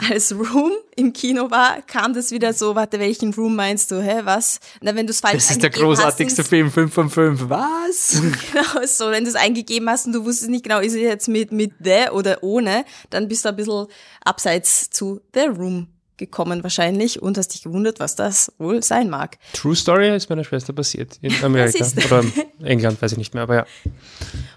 als 0.10 0.32
Room 0.32 0.72
im 0.96 1.12
Kino 1.12 1.50
war, 1.50 1.82
kam 1.82 2.12
das 2.14 2.30
wieder 2.30 2.52
so, 2.52 2.74
warte, 2.74 2.98
welchen 2.98 3.32
Room 3.34 3.56
meinst 3.56 3.90
du, 3.90 4.02
hä, 4.02 4.20
was? 4.24 4.60
Na, 4.80 4.94
wenn 4.94 5.06
du 5.06 5.10
es 5.12 5.20
falsch 5.20 5.34
Das 5.34 5.50
ist 5.50 5.62
der 5.62 5.68
eingegeben 5.70 5.90
hast 5.90 5.98
großartigste 6.00 6.42
ins- 6.42 6.48
Film, 6.48 6.70
5 6.70 6.92
von 6.94 7.10
5. 7.10 7.44
Was? 7.48 8.20
Genau, 8.52 8.86
so, 8.86 9.10
wenn 9.10 9.24
du 9.24 9.30
es 9.30 9.36
eingegeben 9.36 9.88
hast 9.88 10.06
und 10.06 10.12
du 10.12 10.24
wusstest 10.24 10.50
nicht 10.50 10.64
genau, 10.64 10.80
ist 10.80 10.92
es 10.92 11.00
jetzt 11.00 11.28
mit, 11.28 11.52
mit 11.52 11.72
the 11.82 12.10
oder 12.12 12.42
ohne, 12.42 12.84
dann 13.10 13.28
bist 13.28 13.44
du 13.44 13.48
ein 13.50 13.56
bisschen 13.56 13.86
abseits 14.24 14.90
zu 14.90 15.20
The 15.34 15.46
Room 15.46 15.88
gekommen 16.18 16.62
wahrscheinlich 16.62 17.20
und 17.20 17.36
hast 17.38 17.48
dich 17.48 17.62
gewundert, 17.62 17.98
was 17.98 18.14
das 18.14 18.52
wohl 18.58 18.82
sein 18.82 19.10
mag. 19.10 19.38
True 19.54 19.74
Story 19.74 20.14
ist 20.14 20.28
meiner 20.30 20.44
Schwester 20.44 20.72
passiert. 20.72 21.18
In 21.20 21.32
Amerika. 21.42 21.84
Oder 22.06 22.20
in 22.60 22.66
England, 22.66 23.00
weiß 23.02 23.12
ich 23.12 23.18
nicht 23.18 23.34
mehr, 23.34 23.42
aber 23.42 23.54
ja. 23.56 23.66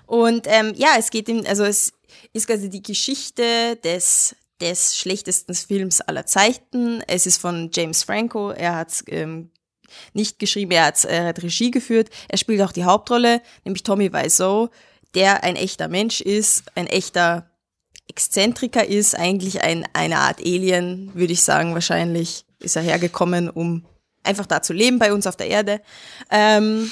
Und 0.05 0.45
ähm, 0.47 0.73
ja, 0.75 0.89
es 0.99 1.09
geht 1.09 1.27
ihm, 1.27 1.43
also 1.47 1.63
es 1.63 1.93
ist 2.33 2.45
quasi 2.47 2.69
die 2.69 2.83
Geschichte 2.83 3.77
des 3.83 4.35
des 4.61 4.97
schlechtesten 4.97 5.53
Films 5.53 6.01
aller 6.01 6.25
Zeiten. 6.25 7.01
Es 7.07 7.25
ist 7.25 7.41
von 7.41 7.69
James 7.73 8.03
Franco. 8.03 8.51
Er 8.51 8.75
hat 8.75 9.03
ähm, 9.07 9.51
nicht 10.13 10.39
geschrieben, 10.39 10.71
er 10.71 10.85
hat, 10.85 11.03
er 11.05 11.25
hat 11.25 11.43
Regie 11.43 11.71
geführt. 11.71 12.09
Er 12.29 12.37
spielt 12.37 12.61
auch 12.61 12.71
die 12.71 12.85
Hauptrolle, 12.85 13.41
nämlich 13.63 13.83
Tommy 13.83 14.11
Wiseau, 14.13 14.69
der 15.13 15.43
ein 15.43 15.55
echter 15.55 15.87
Mensch 15.87 16.21
ist, 16.21 16.63
ein 16.75 16.87
echter 16.87 17.49
Exzentriker 18.07 18.85
ist, 18.85 19.15
eigentlich 19.15 19.61
ein, 19.61 19.87
eine 19.93 20.19
Art 20.19 20.39
Alien, 20.39 21.11
würde 21.15 21.33
ich 21.33 21.43
sagen, 21.43 21.73
wahrscheinlich 21.73 22.45
ist 22.59 22.75
er 22.75 22.81
hergekommen, 22.81 23.49
um 23.49 23.85
einfach 24.23 24.45
da 24.45 24.61
zu 24.61 24.73
leben 24.73 24.99
bei 24.99 25.13
uns 25.13 25.27
auf 25.27 25.35
der 25.35 25.47
Erde. 25.47 25.81
Ähm, 26.29 26.91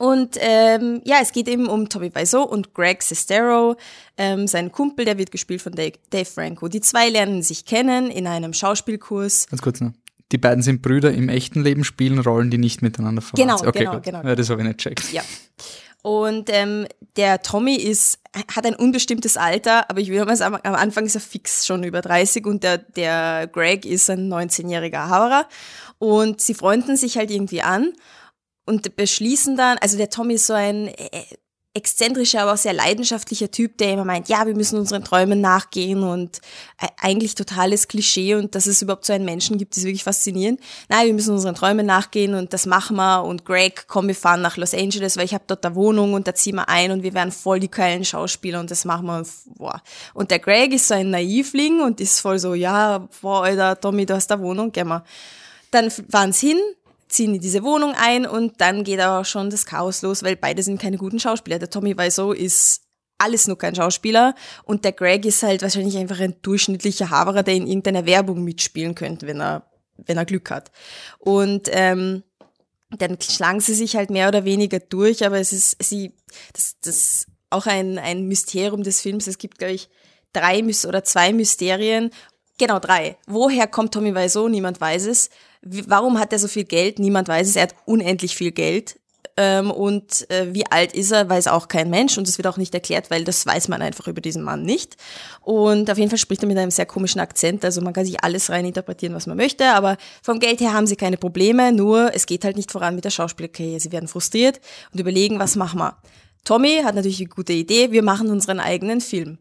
und 0.00 0.38
ähm, 0.40 1.02
ja, 1.04 1.18
es 1.20 1.30
geht 1.30 1.46
eben 1.46 1.66
um 1.68 1.90
Tommy 1.90 2.10
Wiseau 2.14 2.42
und 2.42 2.72
Greg 2.72 3.02
Sestero, 3.02 3.76
ähm, 4.16 4.46
sein 4.46 4.72
Kumpel, 4.72 5.04
der 5.04 5.18
wird 5.18 5.30
gespielt 5.30 5.60
von 5.60 5.72
Dave, 5.72 5.92
Dave 6.08 6.24
Franco. 6.24 6.68
Die 6.68 6.80
zwei 6.80 7.10
lernen 7.10 7.42
sich 7.42 7.66
kennen 7.66 8.10
in 8.10 8.26
einem 8.26 8.54
Schauspielkurs. 8.54 9.48
Ganz 9.50 9.60
kurz 9.60 9.82
noch. 9.82 9.92
Die 10.32 10.38
beiden 10.38 10.62
sind 10.62 10.80
Brüder 10.80 11.12
im 11.12 11.28
echten 11.28 11.62
Leben, 11.62 11.84
spielen 11.84 12.18
Rollen, 12.18 12.50
die 12.50 12.56
nicht 12.56 12.80
miteinander 12.80 13.20
verwandt 13.20 13.42
Genau, 13.42 13.58
sind. 13.58 13.68
Okay, 13.68 13.80
genau, 13.80 13.92
gut. 13.96 14.04
genau. 14.04 14.22
Ja, 14.22 14.34
das 14.34 14.48
habe 14.48 14.62
ich 14.62 14.68
nicht 14.68 14.78
checkt. 14.78 15.12
Ja. 15.12 15.20
Und 16.00 16.48
ähm, 16.50 16.86
der 17.16 17.42
Tommy 17.42 17.74
ist, 17.74 18.20
hat 18.54 18.64
ein 18.64 18.74
unbestimmtes 18.74 19.36
Alter, 19.36 19.90
aber 19.90 20.00
ich 20.00 20.08
würde 20.08 20.24
mal 20.24 20.34
sagen, 20.34 20.56
am 20.62 20.74
Anfang 20.76 21.04
ist 21.04 21.14
er 21.14 21.20
fix 21.20 21.66
schon 21.66 21.84
über 21.84 22.00
30 22.00 22.46
und 22.46 22.62
der, 22.62 22.78
der 22.78 23.50
Greg 23.52 23.84
ist 23.84 24.08
ein 24.08 24.32
19-jähriger 24.32 25.10
Haverer. 25.10 25.46
Und 25.98 26.40
sie 26.40 26.54
freunden 26.54 26.96
sich 26.96 27.18
halt 27.18 27.30
irgendwie 27.30 27.60
an 27.60 27.92
und 28.66 28.96
beschließen 28.96 29.56
dann, 29.56 29.78
also 29.78 29.96
der 29.96 30.10
Tommy 30.10 30.34
ist 30.34 30.46
so 30.46 30.54
ein 30.54 30.88
äh, 30.88 31.24
exzentrischer, 31.72 32.42
aber 32.42 32.54
auch 32.54 32.56
sehr 32.56 32.72
leidenschaftlicher 32.72 33.50
Typ, 33.50 33.78
der 33.78 33.92
immer 33.92 34.04
meint, 34.04 34.28
ja, 34.28 34.44
wir 34.44 34.56
müssen 34.56 34.76
unseren 34.76 35.04
Träumen 35.04 35.40
nachgehen 35.40 36.02
und 36.02 36.38
äh, 36.80 36.88
eigentlich 37.00 37.36
totales 37.36 37.86
Klischee 37.86 38.34
und 38.34 38.56
dass 38.56 38.66
es 38.66 38.82
überhaupt 38.82 39.04
so 39.04 39.12
einen 39.12 39.24
Menschen 39.24 39.56
gibt, 39.56 39.76
ist 39.76 39.84
wirklich 39.84 40.02
faszinierend. 40.02 40.58
Nein, 40.88 41.06
wir 41.06 41.14
müssen 41.14 41.32
unseren 41.32 41.54
Träumen 41.54 41.86
nachgehen 41.86 42.34
und 42.34 42.52
das 42.52 42.66
machen 42.66 42.96
wir 42.96 43.22
und 43.22 43.44
Greg, 43.44 43.84
komm, 43.86 44.08
wir 44.08 44.16
fahren 44.16 44.42
nach 44.42 44.56
Los 44.56 44.74
Angeles, 44.74 45.16
weil 45.16 45.26
ich 45.26 45.34
habe 45.34 45.44
dort 45.46 45.64
eine 45.64 45.76
Wohnung 45.76 46.14
und 46.14 46.26
da 46.26 46.34
ziehen 46.34 46.56
wir 46.56 46.68
ein 46.68 46.90
und 46.90 47.04
wir 47.04 47.14
werden 47.14 47.30
voll 47.30 47.60
die 47.60 47.70
geilen 47.70 48.04
Schauspieler 48.04 48.58
und 48.58 48.72
das 48.72 48.84
machen 48.84 49.06
wir. 49.06 49.18
Und, 49.18 49.28
boah. 49.56 49.80
und 50.12 50.32
der 50.32 50.40
Greg 50.40 50.72
ist 50.72 50.88
so 50.88 50.94
ein 50.94 51.10
Naivling 51.10 51.82
und 51.82 52.00
ist 52.00 52.18
voll 52.18 52.40
so, 52.40 52.54
ja, 52.54 53.06
boah, 53.20 53.44
Alter, 53.44 53.80
Tommy, 53.80 54.06
du 54.06 54.14
hast 54.14 54.32
eine 54.32 54.42
Wohnung, 54.42 54.72
gehen 54.72 54.88
wir. 54.88 55.04
Dann 55.70 55.88
fahren 55.88 56.32
sie 56.32 56.48
hin, 56.48 56.58
ziehen 57.10 57.34
in 57.34 57.40
diese 57.40 57.62
Wohnung 57.62 57.94
ein 57.96 58.26
und 58.26 58.60
dann 58.60 58.84
geht 58.84 59.00
auch 59.00 59.24
schon 59.24 59.50
das 59.50 59.66
Chaos 59.66 60.02
los, 60.02 60.22
weil 60.22 60.36
beide 60.36 60.62
sind 60.62 60.80
keine 60.80 60.96
guten 60.96 61.20
Schauspieler. 61.20 61.58
Der 61.58 61.70
Tommy 61.70 61.96
Wiseau 61.96 62.32
ist 62.32 62.82
alles 63.18 63.46
nur 63.46 63.58
kein 63.58 63.74
Schauspieler 63.74 64.34
und 64.64 64.84
der 64.84 64.92
Greg 64.92 65.24
ist 65.26 65.42
halt 65.42 65.62
wahrscheinlich 65.62 65.98
einfach 65.98 66.20
ein 66.20 66.36
durchschnittlicher 66.42 67.10
Haverer, 67.10 67.42
der 67.42 67.54
in 67.54 67.66
irgendeiner 67.66 68.06
Werbung 68.06 68.42
mitspielen 68.44 68.94
könnte, 68.94 69.26
wenn 69.26 69.40
er, 69.40 69.66
wenn 69.96 70.16
er 70.16 70.24
Glück 70.24 70.50
hat. 70.50 70.72
Und 71.18 71.68
ähm, 71.72 72.22
dann 72.90 73.18
schlagen 73.20 73.60
sie 73.60 73.74
sich 73.74 73.96
halt 73.96 74.10
mehr 74.10 74.28
oder 74.28 74.44
weniger 74.44 74.80
durch, 74.80 75.24
aber 75.24 75.38
es 75.38 75.52
ist 75.52 75.76
sie, 75.82 76.12
das, 76.52 76.76
das 76.80 77.26
auch 77.50 77.66
ein, 77.66 77.98
ein 77.98 78.26
Mysterium 78.26 78.82
des 78.82 79.00
Films. 79.00 79.26
Es 79.26 79.38
gibt, 79.38 79.58
glaube 79.58 79.74
ich, 79.74 79.88
drei 80.32 80.62
oder 80.86 81.04
zwei 81.04 81.32
Mysterien. 81.32 82.10
Genau, 82.58 82.78
drei. 82.78 83.16
Woher 83.26 83.66
kommt 83.66 83.92
Tommy 83.92 84.14
Wiseau? 84.14 84.48
Niemand 84.48 84.80
weiß 84.80 85.06
es. 85.06 85.30
Warum 85.62 86.18
hat 86.18 86.32
er 86.32 86.38
so 86.38 86.48
viel 86.48 86.64
Geld? 86.64 86.98
Niemand 86.98 87.28
weiß 87.28 87.48
es. 87.48 87.56
Er 87.56 87.64
hat 87.64 87.74
unendlich 87.84 88.34
viel 88.34 88.52
Geld. 88.52 88.98
Ähm, 89.36 89.70
und 89.70 90.30
äh, 90.30 90.52
wie 90.52 90.66
alt 90.66 90.92
ist 90.92 91.12
er, 91.12 91.28
weiß 91.28 91.46
auch 91.48 91.68
kein 91.68 91.88
Mensch. 91.88 92.18
Und 92.18 92.26
das 92.26 92.38
wird 92.38 92.46
auch 92.46 92.56
nicht 92.56 92.74
erklärt, 92.74 93.10
weil 93.10 93.24
das 93.24 93.46
weiß 93.46 93.68
man 93.68 93.80
einfach 93.80 94.06
über 94.06 94.20
diesen 94.20 94.42
Mann 94.42 94.62
nicht. 94.62 94.96
Und 95.40 95.90
auf 95.90 95.98
jeden 95.98 96.10
Fall 96.10 96.18
spricht 96.18 96.42
er 96.42 96.46
mit 96.46 96.58
einem 96.58 96.70
sehr 96.70 96.86
komischen 96.86 97.20
Akzent. 97.20 97.64
Also 97.64 97.80
man 97.80 97.92
kann 97.92 98.04
sich 98.04 98.22
alles 98.22 98.50
rein 98.50 98.64
interpretieren, 98.64 99.14
was 99.14 99.26
man 99.26 99.36
möchte. 99.36 99.66
Aber 99.72 99.96
vom 100.22 100.40
Geld 100.40 100.60
her 100.60 100.72
haben 100.72 100.86
sie 100.86 100.96
keine 100.96 101.16
Probleme. 101.16 101.72
Nur 101.72 102.14
es 102.14 102.26
geht 102.26 102.44
halt 102.44 102.56
nicht 102.56 102.72
voran 102.72 102.94
mit 102.94 103.04
der 103.04 103.10
Schauspielerkarriere. 103.10 103.80
Sie 103.80 103.92
werden 103.92 104.08
frustriert 104.08 104.60
und 104.92 105.00
überlegen, 105.00 105.38
was 105.38 105.56
machen 105.56 105.78
wir. 105.78 105.96
Tommy 106.44 106.80
hat 106.84 106.94
natürlich 106.94 107.20
eine 107.20 107.28
gute 107.28 107.52
Idee. 107.52 107.92
Wir 107.92 108.02
machen 108.02 108.30
unseren 108.30 108.60
eigenen 108.60 109.00
Film. 109.00 109.38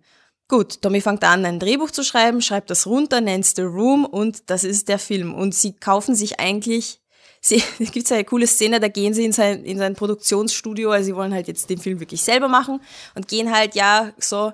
Gut, 0.50 0.82
Tommy 0.82 1.00
fängt 1.00 1.24
an, 1.24 1.45
ein 1.45 1.60
Drehbuch 1.60 1.91
zu 1.91 2.04
schreiben, 2.04 2.41
schreibt 2.41 2.72
das 2.72 2.88
runter, 2.88 3.22
nennt 3.22 3.45
The 3.45 3.62
Room 3.62 4.04
und 4.04 4.50
das 4.50 4.64
ist 4.64 4.89
der 4.89 4.97
Film. 4.97 5.36
Und 5.36 5.54
sie 5.54 5.74
kaufen 5.74 6.16
sich 6.16 6.39
eigentlich, 6.39 7.00
sie, 7.41 7.62
es 7.80 7.91
gibt 7.91 8.12
eine 8.12 8.26
coole 8.26 8.47
Szene, 8.47 8.80
da 8.80 8.88
gehen 8.88 9.14
sie 9.14 9.26
in 9.26 9.32
sein, 9.32 9.64
in 9.64 9.78
sein 9.78 9.93
Produktionsstudio, 9.93 10.89
also 10.89 11.06
sie 11.06 11.16
wollen 11.16 11.36
halt 11.36 11.47
jetzt 11.47 11.70
den 11.70 11.78
Film 11.78 12.00
wirklich 12.00 12.24
selber 12.24 12.47
machen 12.47 12.82
und 13.14 13.28
gehen 13.28 13.56
halt, 13.56 13.76
ja, 13.76 14.12
so, 14.18 14.52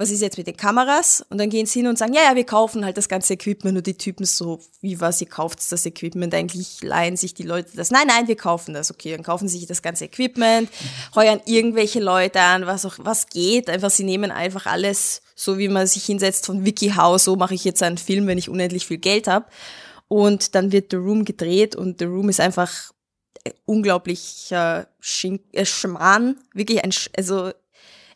was 0.00 0.10
ist 0.10 0.22
jetzt 0.22 0.38
mit 0.38 0.46
den 0.46 0.56
Kameras? 0.56 1.22
Und 1.28 1.36
dann 1.36 1.50
gehen 1.50 1.66
sie 1.66 1.80
hin 1.80 1.86
und 1.86 1.98
sagen, 1.98 2.14
ja, 2.14 2.22
ja, 2.22 2.34
wir 2.34 2.44
kaufen 2.44 2.86
halt 2.86 2.96
das 2.96 3.06
ganze 3.06 3.34
Equipment 3.34 3.76
und 3.76 3.86
die 3.86 3.98
Typen 3.98 4.24
so, 4.24 4.58
wie 4.80 4.98
was, 4.98 5.20
ihr 5.20 5.28
kauft 5.28 5.60
das 5.70 5.84
Equipment, 5.84 6.32
eigentlich 6.34 6.82
leihen 6.82 7.18
sich 7.18 7.34
die 7.34 7.42
Leute 7.42 7.76
das. 7.76 7.90
Nein, 7.90 8.06
nein, 8.06 8.26
wir 8.26 8.36
kaufen 8.36 8.72
das, 8.72 8.90
okay, 8.90 9.12
dann 9.12 9.22
kaufen 9.22 9.46
sie 9.46 9.58
sich 9.58 9.66
das 9.66 9.82
ganze 9.82 10.06
Equipment, 10.06 10.70
heuern 11.14 11.42
irgendwelche 11.44 12.00
Leute 12.00 12.40
an, 12.40 12.64
was 12.64 12.86
auch, 12.86 12.94
was 12.96 13.26
geht, 13.26 13.68
einfach, 13.68 13.90
sie 13.90 14.04
nehmen 14.04 14.30
einfach 14.30 14.64
alles, 14.64 15.20
so 15.34 15.58
wie 15.58 15.68
man 15.68 15.86
sich 15.86 16.06
hinsetzt 16.06 16.46
von 16.46 16.64
WikiHow, 16.64 17.20
so 17.20 17.36
mache 17.36 17.52
ich 17.52 17.64
jetzt 17.64 17.82
einen 17.82 17.98
Film, 17.98 18.26
wenn 18.26 18.38
ich 18.38 18.48
unendlich 18.48 18.86
viel 18.86 18.98
Geld 18.98 19.28
habe. 19.28 19.44
Und 20.08 20.54
dann 20.54 20.72
wird 20.72 20.92
The 20.92 20.96
Room 20.96 21.26
gedreht 21.26 21.76
und 21.76 21.98
The 21.98 22.06
Room 22.06 22.30
ist 22.30 22.40
einfach 22.40 22.90
ein 23.44 23.52
unglaublicher 23.66 24.86
äh, 25.52 25.64
Schmarrn, 25.66 26.38
wirklich 26.54 26.82
ein, 26.82 26.92
Sch 26.92 27.10
also 27.14 27.52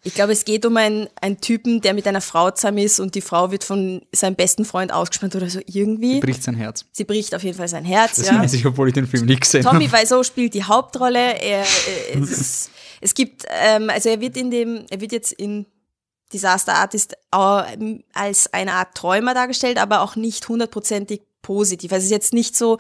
ich 0.05 0.15
glaube, 0.15 0.33
es 0.33 0.45
geht 0.45 0.67
um 0.67 0.77
einen, 0.77 1.09
einen 1.21 1.41
Typen, 1.41 1.81
der 1.81 1.95
mit 1.95 2.07
einer 2.07 2.21
Frau 2.21 2.51
zusammen 2.51 2.79
ist 2.79 3.01
und 3.01 3.15
die 3.15 3.23
Frau 3.23 3.51
wird 3.51 3.65
von 3.65 4.03
seinem 4.13 4.37
besten 4.37 4.67
Freund 4.67 4.93
ausgespannt 4.93 5.35
oder 5.35 5.49
so 5.49 5.61
irgendwie. 5.67 6.21
Bricht 6.21 6.43
sein 6.43 6.55
Herz. 6.55 6.85
Sie 6.93 7.05
bricht 7.05 7.35
auf 7.35 7.43
jeden 7.43 7.57
Fall 7.57 7.69
sein 7.69 7.87
Herz, 7.87 8.17
Das 8.17 8.27
ja. 8.27 8.39
weiß 8.39 8.53
ich, 8.53 8.67
obwohl 8.67 8.89
ich 8.89 8.95
den 8.95 9.07
Film 9.07 9.25
nicht 9.25 9.41
gesehen 9.41 9.63
Tommy 9.63 9.87
habe. 9.87 10.03
Wiseau 10.03 10.23
spielt 10.23 10.53
die 10.53 10.65
Hauptrolle. 10.65 11.41
Er, 11.41 11.63
äh, 11.63 12.19
es, 12.19 12.71
es 13.01 13.15
gibt, 13.15 13.47
ähm, 13.49 13.89
also 13.89 14.11
er 14.11 14.21
wird 14.21 14.37
in 14.37 14.51
dem, 14.51 14.85
er 14.91 15.01
wird 15.01 15.13
jetzt 15.13 15.33
in 15.33 15.65
Disaster 16.35 16.75
Artist 16.75 17.15
äh, 17.33 17.99
als 18.13 18.53
eine 18.53 18.73
Art 18.75 18.95
Träumer 18.95 19.33
dargestellt, 19.33 19.79
aber 19.79 20.03
auch 20.03 20.17
nicht 20.17 20.47
hundertprozentig 20.49 21.23
positiv. 21.41 21.93
Also 21.93 22.03
es 22.03 22.07
ist 22.07 22.11
jetzt 22.11 22.33
nicht 22.35 22.57
so, 22.57 22.79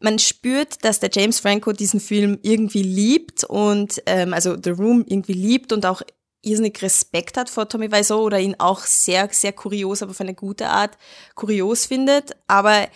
man 0.00 0.18
spürt, 0.18 0.84
dass 0.84 1.00
der 1.00 1.10
James 1.12 1.40
Franco 1.40 1.72
diesen 1.72 2.00
Film 2.00 2.38
irgendwie 2.42 2.82
liebt 2.82 3.44
und 3.44 4.02
ähm, 4.06 4.34
also 4.34 4.56
The 4.62 4.70
Room 4.70 5.04
irgendwie 5.06 5.32
liebt 5.32 5.72
und 5.72 5.86
auch 5.86 6.02
irrsinnig 6.42 6.80
Respekt 6.82 7.36
hat 7.36 7.50
vor 7.50 7.68
Tommy 7.68 7.90
Wiseau 7.90 8.22
oder 8.22 8.38
ihn 8.38 8.56
auch 8.58 8.80
sehr, 8.80 9.28
sehr 9.32 9.52
kurios, 9.52 10.02
aber 10.02 10.10
auf 10.10 10.20
eine 10.20 10.34
gute 10.34 10.68
Art 10.68 10.96
kurios 11.34 11.86
findet. 11.86 12.36
Aber 12.46 12.88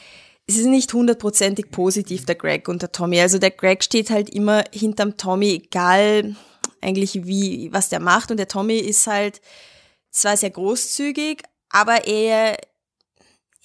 es 0.47 0.57
ist 0.57 0.67
nicht 0.67 0.93
hundertprozentig 0.93 1.71
positiv, 1.71 2.27
der 2.27 2.35
Greg 2.35 2.69
und 2.69 2.83
der 2.83 2.93
Tommy. 2.93 3.21
Also 3.21 3.39
der 3.39 3.51
Greg 3.51 3.83
steht 3.83 4.11
halt 4.11 4.31
immer 4.31 4.65
hinterm 4.73 5.17
Tommy, 5.17 5.51
egal 5.51 6.37
eigentlich 6.81 7.27
wie, 7.27 7.73
was 7.73 7.89
der 7.89 8.01
macht. 8.01 8.31
Und 8.31 8.37
der 8.37 8.49
Tommy 8.49 8.77
ist 8.79 9.07
halt 9.07 9.41
zwar 10.11 10.37
sehr 10.37 10.51
großzügig, 10.51 11.43
aber 11.71 12.07
er, 12.07 12.57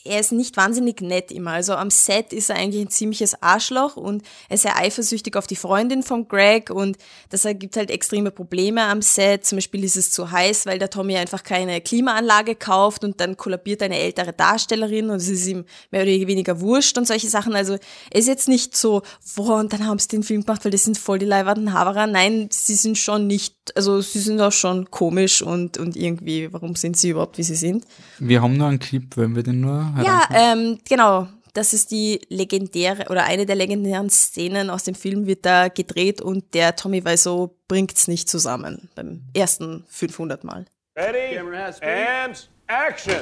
er 0.08 0.20
ist 0.20 0.32
nicht 0.32 0.58
wahnsinnig 0.58 1.01
nett 1.01 1.32
immer. 1.32 1.51
Also 1.51 1.74
am 1.74 1.89
Set 1.89 2.34
ist 2.34 2.49
er 2.49 2.55
eigentlich 2.55 2.86
ein 2.86 2.89
ziemliches 2.89 3.41
Arschloch 3.41 3.97
und 3.97 4.24
er 4.49 4.55
ist 4.55 4.64
sehr 4.64 4.78
eifersüchtig 4.78 5.36
auf 5.36 5.47
die 5.47 5.55
Freundin 5.55 6.03
von 6.03 6.28
Greg 6.28 6.70
und 6.70 6.97
das 7.30 7.45
ergibt 7.45 7.78
halt 7.78 7.91
extreme 7.91 8.32
Probleme 8.32 8.84
am 8.84 9.01
Set. 9.01 9.45
Zum 9.45 9.58
Beispiel 9.58 9.84
ist 9.84 9.97
es 9.97 10.12
zu 10.12 10.32
heiß, 10.32 10.66
weil 10.66 10.80
der 10.80 10.89
Tommy 10.89 11.18
einfach 11.18 11.43
keine 11.43 11.82
Klimaanlage 11.82 12.55
kauft 12.55 13.03
und 13.03 13.20
dann 13.20 13.38
kollabiert 13.38 13.82
eine 13.82 13.97
ältere 13.97 14.34
Darstellerin 14.34 15.10
und 15.10 15.18
es 15.18 15.30
ist 15.30 15.47
ihm 15.47 15.66
mehr 15.91 16.03
oder 16.03 16.12
weniger 16.12 16.62
wurscht 16.62 16.97
und 16.97 17.08
solche 17.08 17.30
Sachen. 17.30 17.55
Also 17.55 17.74
er 17.74 18.20
ist 18.20 18.28
jetzt 18.28 18.47
nicht 18.47 18.76
so, 18.76 19.01
boah, 19.36 19.60
und 19.60 19.74
dann 19.74 19.86
haben 19.86 19.99
sie 19.99 20.08
den 20.08 20.24
Film 20.24 20.41
gemacht, 20.41 20.64
weil 20.66 20.72
das 20.72 20.84
sind 20.84 20.97
voll 20.97 21.20
die 21.20 21.26
leibernden 21.26 21.74
Haverer. 21.74 22.08
Nein, 22.08 22.49
sie 22.51 22.76
sind 22.76 22.97
schon 22.97 23.28
nicht, 23.28 23.55
also 23.76 24.01
sie 24.01 24.20
sind 24.20 24.39
auch 24.41 24.51
schon 24.51 24.89
komisch 24.91 25.41
und, 25.41 25.78
und 25.78 25.95
irgendwie, 25.95 26.51
warum 26.51 26.76
sind 26.76 26.97
sie 26.97 27.10
überhaupt, 27.10 27.38
wie 27.38 27.43
sie 27.43 27.55
sind? 27.55 27.86
Wir 28.20 28.41
haben 28.41 28.58
nur 28.58 28.68
einen 28.68 28.80
Clip, 28.80 29.16
wollen 29.18 29.36
wir 29.36 29.43
den 29.43 29.62
nur 29.62 29.93
Ja, 30.03 30.29
heranziehen? 30.29 30.71
ähm, 30.73 30.79
genau. 30.87 31.27
Das 31.53 31.73
ist 31.73 31.89
die 31.89 32.21
legendäre 32.29 33.05
oder 33.09 33.23
eine 33.23 33.47
der 33.47 33.55
legendären 33.55 34.11
Szenen 34.11 34.69
aus 34.69 34.83
dem 34.83 34.93
Film 34.93 35.25
wird 35.25 35.43
da 35.43 35.69
gedreht 35.69 36.21
und 36.21 36.53
der 36.53 36.75
Tommy 36.75 37.03
Wiseau 37.03 37.55
bringt's 37.67 38.07
nicht 38.07 38.29
zusammen 38.29 38.89
beim 38.93 39.23
ersten 39.33 39.83
500 39.89 40.43
Mal. 40.43 40.65
Ready? 40.95 41.39
And 41.39 42.49
action! 42.67 43.21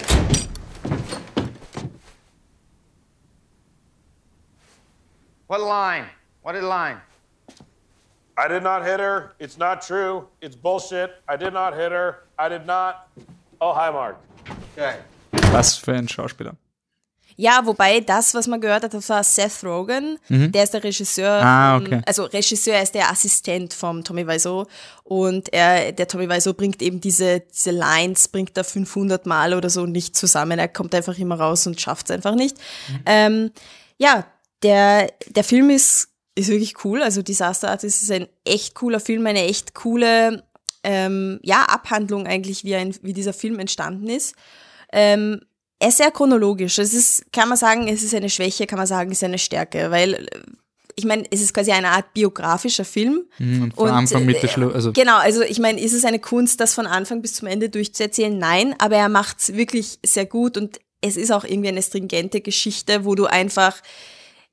What 5.48 5.62
line? 5.62 6.06
What 6.42 6.56
line? 6.56 6.98
I 8.38 8.48
did 8.50 8.64
not 8.64 8.84
hit 8.84 9.00
her. 9.00 9.34
It's 9.40 9.58
not 9.58 9.82
true. 9.82 10.28
It's 10.42 10.56
bullshit. 10.58 11.12
I 11.30 11.38
did 11.38 11.54
not 11.54 11.74
hit 11.74 11.92
her. 11.94 12.24
I 12.38 12.50
did 12.50 12.66
not. 12.66 13.08
Oh, 13.62 13.74
hi, 13.74 13.90
Mark. 13.92 14.18
Okay. 14.76 14.98
Was 15.54 15.78
für 15.78 15.94
ein 15.94 16.10
Schauspieler. 16.10 16.56
Ja, 17.38 17.62
wobei 17.66 18.00
das, 18.00 18.34
was 18.34 18.48
man 18.48 18.62
gehört 18.62 18.84
hat, 18.84 18.94
das 18.94 19.10
war 19.10 19.24
Seth 19.24 19.64
Rogen. 19.64 20.18
Der 20.30 20.64
ist 20.64 20.74
der 20.74 20.84
Regisseur. 20.84 21.40
Mhm. 21.40 21.46
Ah, 21.46 21.78
okay. 21.78 22.02
Also 22.06 22.24
Regisseur 22.24 22.82
ist 22.82 22.96
der 22.96 23.12
Assistent 23.12 23.74
vom 23.74 24.04
Tommy 24.04 24.26
Wiseau. 24.28 24.68
Und 25.04 25.52
er, 25.54 25.92
der 25.92 26.08
Tommy 26.08 26.30
Wiseau 26.30 26.54
bringt 26.54 26.82
eben 26.82 27.02
diese, 27.02 27.42
diese 27.42 27.72
Lines, 27.72 28.28
bringt 28.30 28.58
er 28.58 28.64
500 28.64 29.26
Mal 29.26 29.54
oder 29.54 29.70
so 29.70 29.86
nicht 29.86 30.16
zusammen. 30.16 30.60
Er 30.60 30.68
kommt 30.68 30.96
einfach 30.96 31.18
immer 31.18 31.40
raus 31.40 31.68
und 31.68 31.80
schafft 31.80 32.10
es 32.10 32.16
einfach 32.16 32.36
nicht. 32.36 32.58
Mhm. 32.58 33.00
Ähm, 33.06 33.52
ja, 33.98 34.26
der, 34.64 35.12
der 35.28 35.44
Film 35.44 35.70
ist, 35.70 36.10
ist 36.36 36.50
wirklich 36.50 36.86
cool. 36.86 37.04
Also 37.04 37.22
Disaster 37.22 37.70
Artist 37.70 38.02
ist 38.02 38.12
ein 38.12 38.28
echt 38.46 38.76
cooler 38.76 39.00
Film, 39.00 39.26
eine 39.28 39.44
echt 39.44 39.74
coole 39.74 40.44
ähm, 40.84 41.40
ja, 41.44 41.64
Abhandlung 41.64 42.28
eigentlich, 42.28 42.64
wie, 42.64 42.76
ein, 42.76 42.96
wie 43.02 43.14
dieser 43.14 43.34
Film 43.34 43.60
entstanden 43.60 44.08
ist. 44.08 44.36
Ähm, 44.92 45.42
er 45.86 45.90
ist 45.90 45.98
sehr 45.98 46.10
chronologisch. 46.10 46.80
Es 46.80 46.96
ist, 46.96 47.32
kann 47.32 47.48
man 47.48 47.60
sagen, 47.60 47.88
es 47.88 48.02
ist 48.02 48.16
eine 48.16 48.32
Schwäche, 48.32 48.66
kann 48.66 48.80
man 48.80 48.88
sagen, 48.88 49.12
es 49.12 49.20
ist 49.20 49.24
eine 49.24 49.38
Stärke, 49.38 49.92
weil 49.92 50.16
äh, 50.16 50.26
ich 50.96 51.06
meine, 51.06 51.26
es 51.30 51.42
ist 51.42 51.54
quasi 51.54 51.72
eine 51.72 51.90
Art 51.90 52.12
biografischer 52.14 52.86
Film. 52.86 53.26
Mhm, 53.38 53.62
Und 53.62 53.74
von 53.76 53.90
Anfang, 53.90 54.26
Mitte, 54.26 54.48
äh, 54.48 54.50
Schluss. 54.50 54.74
Also, 54.74 54.94
Genau, 54.94 55.18
also 55.18 55.44
ich 55.44 55.60
meine, 55.60 55.80
ist 55.80 55.94
es 55.94 56.04
eine 56.04 56.18
Kunst, 56.18 56.60
das 56.60 56.74
von 56.74 56.88
Anfang 56.88 57.22
bis 57.22 57.36
zum 57.36 57.48
Ende 57.48 57.70
durchzuerzählen? 57.70 58.36
Nein, 58.36 58.74
aber 58.80 58.96
er 58.96 59.10
macht 59.10 59.40
es 59.40 59.54
wirklich 59.54 60.00
sehr 60.04 60.26
gut 60.26 60.58
und 60.58 60.80
es 61.02 61.18
ist 61.18 61.32
auch 61.32 61.44
irgendwie 61.44 61.70
eine 61.70 61.84
stringente 61.84 62.42
Geschichte, 62.42 63.06
wo 63.06 63.14
du 63.14 63.28
einfach 63.28 63.76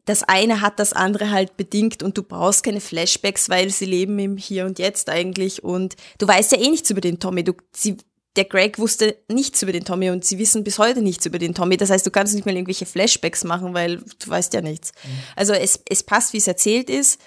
das 0.05 0.25
eine 0.25 0.61
hat 0.61 0.79
das 0.81 0.93
andere 0.93 1.31
halt 1.31 1.57
bedingt 1.57 2.03
und 2.03 2.19
du 2.19 2.25
brauchst 2.25 2.65
keine 2.65 2.81
Flashbacks, 2.81 3.49
weil 3.49 3.71
sie 3.71 3.87
leben 3.87 4.19
im 4.19 4.37
Hier 4.37 4.67
und 4.67 4.79
Jetzt 4.79 5.09
eigentlich 5.09 5.65
und 5.65 5.95
du 6.19 6.27
weißt 6.27 6.53
ja 6.53 6.59
eh 6.59 6.69
nichts 6.69 6.91
über 6.91 7.01
den 7.01 7.21
Tommy. 7.21 7.45
Du, 7.45 7.55
sie, 7.73 7.97
der 8.37 8.45
Greg 8.45 8.79
wusste 8.79 9.17
nichts 9.29 9.63
über 9.63 9.73
den 9.73 9.85
Tommy 9.85 10.11
und 10.11 10.25
sie 10.25 10.39
wissen 10.39 10.65
bis 10.65 10.79
heute 10.79 11.03
nichts 11.03 11.27
über 11.27 11.39
den 11.39 11.55
Tommy. 11.55 11.77
Das 11.77 11.91
heißt, 11.91 12.07
du 12.07 12.11
kannst 12.11 12.35
nicht 12.35 12.47
mal 12.47 12.55
irgendwelche 12.55 12.87
Flashbacks 12.87 13.45
machen, 13.45 13.75
weil 13.75 13.99
du 13.99 14.29
weißt 14.29 14.55
ja 14.55 14.63
nichts. 14.63 14.93
Also 15.37 15.53
es, 15.53 15.81
es 15.89 16.03
passt, 16.03 16.33
wie 16.33 16.39
es 16.39 16.47
erzählt 16.47 16.89
ist. 16.89 17.21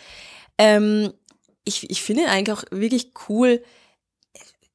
Ähm, 0.57 1.13
ich, 1.63 1.89
ich 1.89 2.01
finde 2.01 2.23
ihn 2.23 2.29
eigentlich 2.29 2.57
auch 2.57 2.63
wirklich 2.71 3.11
cool. 3.29 3.63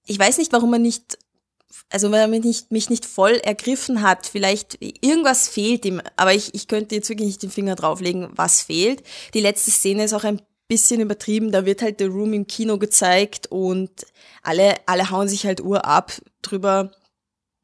Ich 0.06 0.18
weiß 0.18 0.38
nicht, 0.38 0.52
warum 0.52 0.72
er 0.72 0.78
nicht, 0.78 1.18
also 1.88 2.10
weil 2.12 2.20
er 2.20 2.28
mich 2.28 2.44
nicht, 2.44 2.70
mich 2.70 2.90
nicht 2.90 3.06
voll 3.06 3.34
ergriffen 3.42 4.02
hat. 4.02 4.26
Vielleicht 4.26 4.78
irgendwas 4.80 5.48
fehlt 5.48 5.84
ihm, 5.84 6.00
aber 6.16 6.34
ich, 6.34 6.54
ich 6.54 6.68
könnte 6.68 6.94
jetzt 6.94 7.08
wirklich 7.08 7.26
nicht 7.26 7.42
den 7.42 7.50
Finger 7.50 7.74
drauflegen, 7.74 8.28
was 8.36 8.62
fehlt. 8.62 9.02
Die 9.34 9.40
letzte 9.40 9.72
Szene 9.72 10.04
ist 10.04 10.12
auch 10.12 10.24
ein 10.24 10.40
bisschen 10.70 11.00
übertrieben. 11.00 11.50
Da 11.50 11.66
wird 11.66 11.82
halt 11.82 11.98
The 11.98 12.04
Room 12.06 12.32
im 12.32 12.46
Kino 12.46 12.78
gezeigt 12.78 13.48
und 13.48 13.90
alle, 14.42 14.76
alle 14.86 15.10
hauen 15.10 15.28
sich 15.28 15.44
halt 15.44 15.60
Uhr 15.60 15.84
ab 15.84 16.12
drüber, 16.42 16.92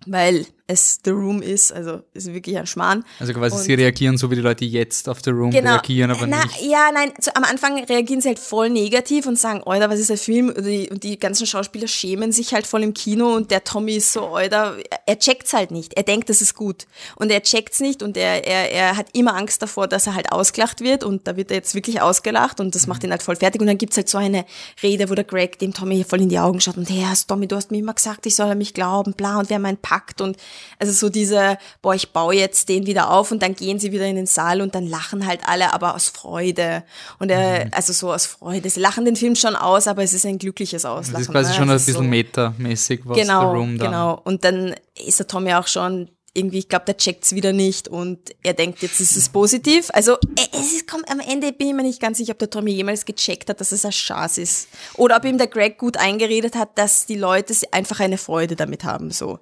weil 0.07 0.45
es 0.69 0.99
The 1.05 1.11
Room 1.11 1.43
ist. 1.43 1.73
Also 1.73 2.01
ist 2.13 2.33
wirklich 2.33 2.57
ein 2.59 2.67
Schmarrn. 2.67 3.05
also 3.21 3.33
quasi 3.33 3.57
Und- 3.57 3.63
sie 3.63 3.75
reagieren 3.75 4.19
so, 4.19 4.31
wie 4.31 4.35
die 4.35 4.41
Leute 4.41 4.65
jetzt 4.65 5.09
auf 5.09 5.19
The 5.25 5.31
Room 5.31 5.51
reagieren, 5.51 6.11
aber 6.11 6.27
Na, 6.27 6.45
nicht. 6.45 6.63
Ja, 6.63 6.91
nein, 6.93 7.13
zu, 7.21 7.35
am 7.37 7.45
Anfang 7.45 7.85
reagieren 7.85 8.21
sie 8.21 8.29
halt 8.29 8.39
voll 8.39 8.71
negativ 8.71 9.27
und 9.27 9.39
sagen, 9.39 9.63
Alter, 9.65 9.89
was 9.91 10.01
ist 10.01 10.11
der 10.11 10.19
Film? 10.19 10.49
Und 10.49 10.65
die, 10.65 10.89
und 10.91 11.05
die 11.05 11.19
ganzen 11.19 11.47
Schauspieler 11.47 11.87
schämen 11.87 12.33
sich 12.33 12.53
halt 12.53 12.67
voll 12.67 12.83
im 12.83 12.95
Kino 12.95 13.35
und 13.35 13.51
der 13.51 13.63
Tommy 13.65 13.95
ist 13.97 14.13
so, 14.13 14.27
Alter, 14.35 14.77
er 15.07 15.19
checkt's 15.19 15.53
halt 15.53 15.71
nicht. 15.71 15.95
Er 15.95 16.03
denkt, 16.03 16.29
das 16.29 16.41
ist 16.43 16.55
gut. 16.55 16.87
Und 17.15 17.31
er 17.31 17.43
checkt's 17.43 17.81
nicht 17.81 18.03
und 18.03 18.17
er, 18.17 18.45
er, 18.47 18.73
er 18.73 18.97
hat 18.97 19.07
immer 19.13 19.37
Angst 19.37 19.63
davor, 19.63 19.87
dass 19.87 20.07
er 20.07 20.15
halt 20.15 20.33
ausgelacht 20.33 20.81
wird 20.81 21.05
und 21.05 21.27
da 21.29 21.37
wird 21.37 21.51
er 21.51 21.59
jetzt 21.59 21.75
wirklich 21.75 22.01
ausgelacht 22.01 22.59
und 22.61 22.75
das 22.75 22.87
macht 22.87 23.05
ihn 23.05 23.11
halt 23.11 23.23
voll 23.23 23.37
fertig. 23.37 23.61
Und 23.61 23.69
dann 23.69 23.79
gibt's 23.79 23.97
halt 23.97 24.09
so 24.09 24.19
eine 24.19 24.45
Rede, 24.83 25.09
wo 25.11 25.15
der 25.15 25.25
Greg 25.25 25.59
dem 25.59 25.73
Tommy 25.73 26.05
voll 26.05 26.23
in 26.23 26.29
die 26.29 26.39
Augen 26.39 26.61
schaut 26.61 26.77
und 26.77 26.89
hey, 26.91 27.05
Tommy, 27.29 27.47
du 27.47 27.57
hast 27.57 27.71
mir 27.71 27.79
immer 27.79 27.95
gesagt, 27.95 28.27
ich 28.27 28.35
soll 28.35 28.51
an 28.51 28.59
mich 28.59 28.75
glauben, 28.75 29.13
bla, 29.13 29.39
und 29.39 29.49
wir 29.49 29.55
haben 29.57 29.65
einen 29.67 29.77
Pakt 29.79 30.21
und 30.21 30.37
also 30.79 30.93
so 30.93 31.09
diese, 31.09 31.59
boah, 31.83 31.95
ich 31.95 32.13
baue 32.13 32.35
jetzt 32.35 32.69
den 32.69 32.87
wieder 32.87 33.11
auf 33.11 33.31
und 33.33 33.43
dann 33.43 33.55
gehen 33.55 33.79
sie 33.79 33.93
wieder 33.93 34.07
in 34.07 34.17
den 34.17 34.27
Saal 34.27 34.61
und 34.61 34.75
dann 34.75 34.87
lachen 34.87 35.27
halt 35.27 35.41
alle, 35.47 35.73
aber 35.73 35.95
aus 35.95 36.09
Freude. 36.09 36.83
Und 37.19 37.31
er, 37.31 37.69
also 37.73 37.93
so 37.93 38.13
aus 38.13 38.27
Freude. 38.27 38.69
Sie 38.71 38.81
lachen 38.81 39.05
den 39.05 39.17
Film 39.17 39.37
schon 39.37 39.57
aus, 39.57 39.87
aber 39.89 40.03
es 40.03 40.13
ist 40.13 40.27
ein 40.27 40.39
glückliches 40.39 40.85
Auslachen. 40.85 41.13
Das 41.13 41.23
ist 41.23 41.31
quasi 41.31 41.51
ne? 41.51 41.57
schon 41.57 41.71
ein 41.71 41.77
Es 41.77 41.83
ist 41.83 41.87
bisschen 41.87 42.05
so- 42.05 42.09
metamäßig, 42.11 43.01
was 43.05 43.17
genau, 43.17 43.41
The 43.53 43.57
Room 43.59 43.79
dann. 43.79 43.87
Genau, 43.89 44.21
und 44.25 44.45
dann 44.45 44.75
ist 44.95 45.19
der 45.19 45.27
Tommy 45.27 45.55
auch 45.55 45.67
schon 45.67 46.09
irgendwie, 46.37 46.59
ich 46.59 46.69
glaube, 46.69 46.85
der 46.85 46.97
checkt's 46.97 47.35
wieder 47.35 47.53
nicht 47.53 47.89
und 47.89 48.19
er 48.43 48.53
denkt, 48.53 48.83
jetzt 48.83 49.01
ist 49.01 49.17
es 49.17 49.29
positiv. 49.29 49.89
Also 49.93 50.15
äh, 50.15 50.47
es 50.53 50.73
ist, 50.73 50.87
kommt, 50.87 51.11
am 51.11 51.21
Ende 51.21 51.53
bin 51.53 51.69
ich 51.69 51.75
mir 51.75 51.83
nicht 51.83 52.01
ganz 52.01 52.19
sicher, 52.19 52.33
ob 52.33 52.39
der 52.39 52.51
Tommy 52.51 52.73
jemals 52.73 53.05
gecheckt 53.05 53.49
hat, 53.49 53.61
dass 53.61 53.73
es 53.73 53.85
ein 53.85 53.93
Schatz 53.93 54.39
ist. 54.39 54.69
Oder 54.95 55.17
ob 55.17 55.25
ihm 55.25 55.39
der 55.39 55.47
Greg 55.47 55.79
gut 55.79 55.97
eingeredet 55.97 56.55
hat, 56.55 56.79
dass 56.79 57.07
die 57.07 57.17
Leute 57.17 57.55
einfach 57.73 58.01
eine 58.01 58.19
Freude 58.19 58.57
damit 58.57 58.85
haben. 58.85 59.11
so. 59.11 59.39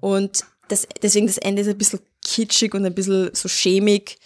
Und 0.00 0.44
das, 0.68 0.86
deswegen 1.02 1.26
das 1.26 1.38
Ende 1.38 1.62
ist 1.62 1.68
ein 1.68 1.78
bisschen 1.78 2.00
kitschig 2.24 2.74
und 2.74 2.86
ein 2.86 2.94
bisschen 2.94 3.30
so 3.34 3.48
schämig. 3.48 4.18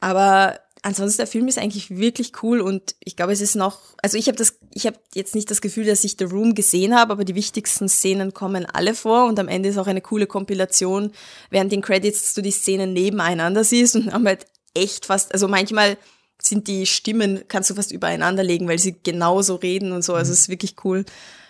Aber 0.00 0.58
ansonsten 0.86 1.18
der 1.18 1.26
Film 1.26 1.48
ist 1.48 1.58
eigentlich 1.58 1.90
wirklich 1.90 2.42
cool 2.42 2.60
und 2.60 2.94
ich 3.00 3.16
glaube, 3.16 3.32
es 3.32 3.40
ist 3.40 3.56
noch, 3.56 3.80
also 4.02 4.16
ich 4.16 4.28
habe 4.28 4.38
das, 4.38 4.58
ich 4.72 4.86
habe 4.86 4.96
jetzt 5.14 5.34
nicht 5.34 5.50
das 5.50 5.60
Gefühl, 5.60 5.84
dass 5.84 6.04
ich 6.04 6.14
The 6.16 6.24
Room 6.24 6.54
gesehen 6.54 6.94
habe, 6.94 7.12
aber 7.12 7.24
die 7.24 7.34
wichtigsten 7.34 7.88
Szenen 7.88 8.32
kommen 8.32 8.66
alle 8.66 8.94
vor 8.94 9.26
und 9.26 9.38
am 9.40 9.48
Ende 9.48 9.68
ist 9.68 9.78
auch 9.78 9.88
eine 9.88 10.00
coole 10.00 10.28
Kompilation, 10.28 11.10
während 11.50 11.72
den 11.72 11.82
Credits 11.82 12.34
du 12.34 12.40
die 12.40 12.52
Szenen 12.52 12.92
nebeneinander 12.92 13.64
siehst 13.64 13.96
und 13.96 14.12
haben 14.12 14.26
halt 14.26 14.46
echt 14.74 15.06
fast, 15.06 15.32
also 15.34 15.48
manchmal 15.48 15.98
sind 16.40 16.68
die 16.68 16.86
Stimmen, 16.86 17.42
kannst 17.48 17.68
du 17.68 17.74
fast 17.74 17.90
übereinander 17.90 18.44
legen, 18.44 18.68
weil 18.68 18.78
sie 18.78 18.94
genauso 19.02 19.56
reden 19.56 19.90
und 19.90 20.04
so, 20.04 20.14
also 20.14 20.32
es 20.32 20.40
ist 20.40 20.48
wirklich 20.48 20.76
cool. 20.84 21.04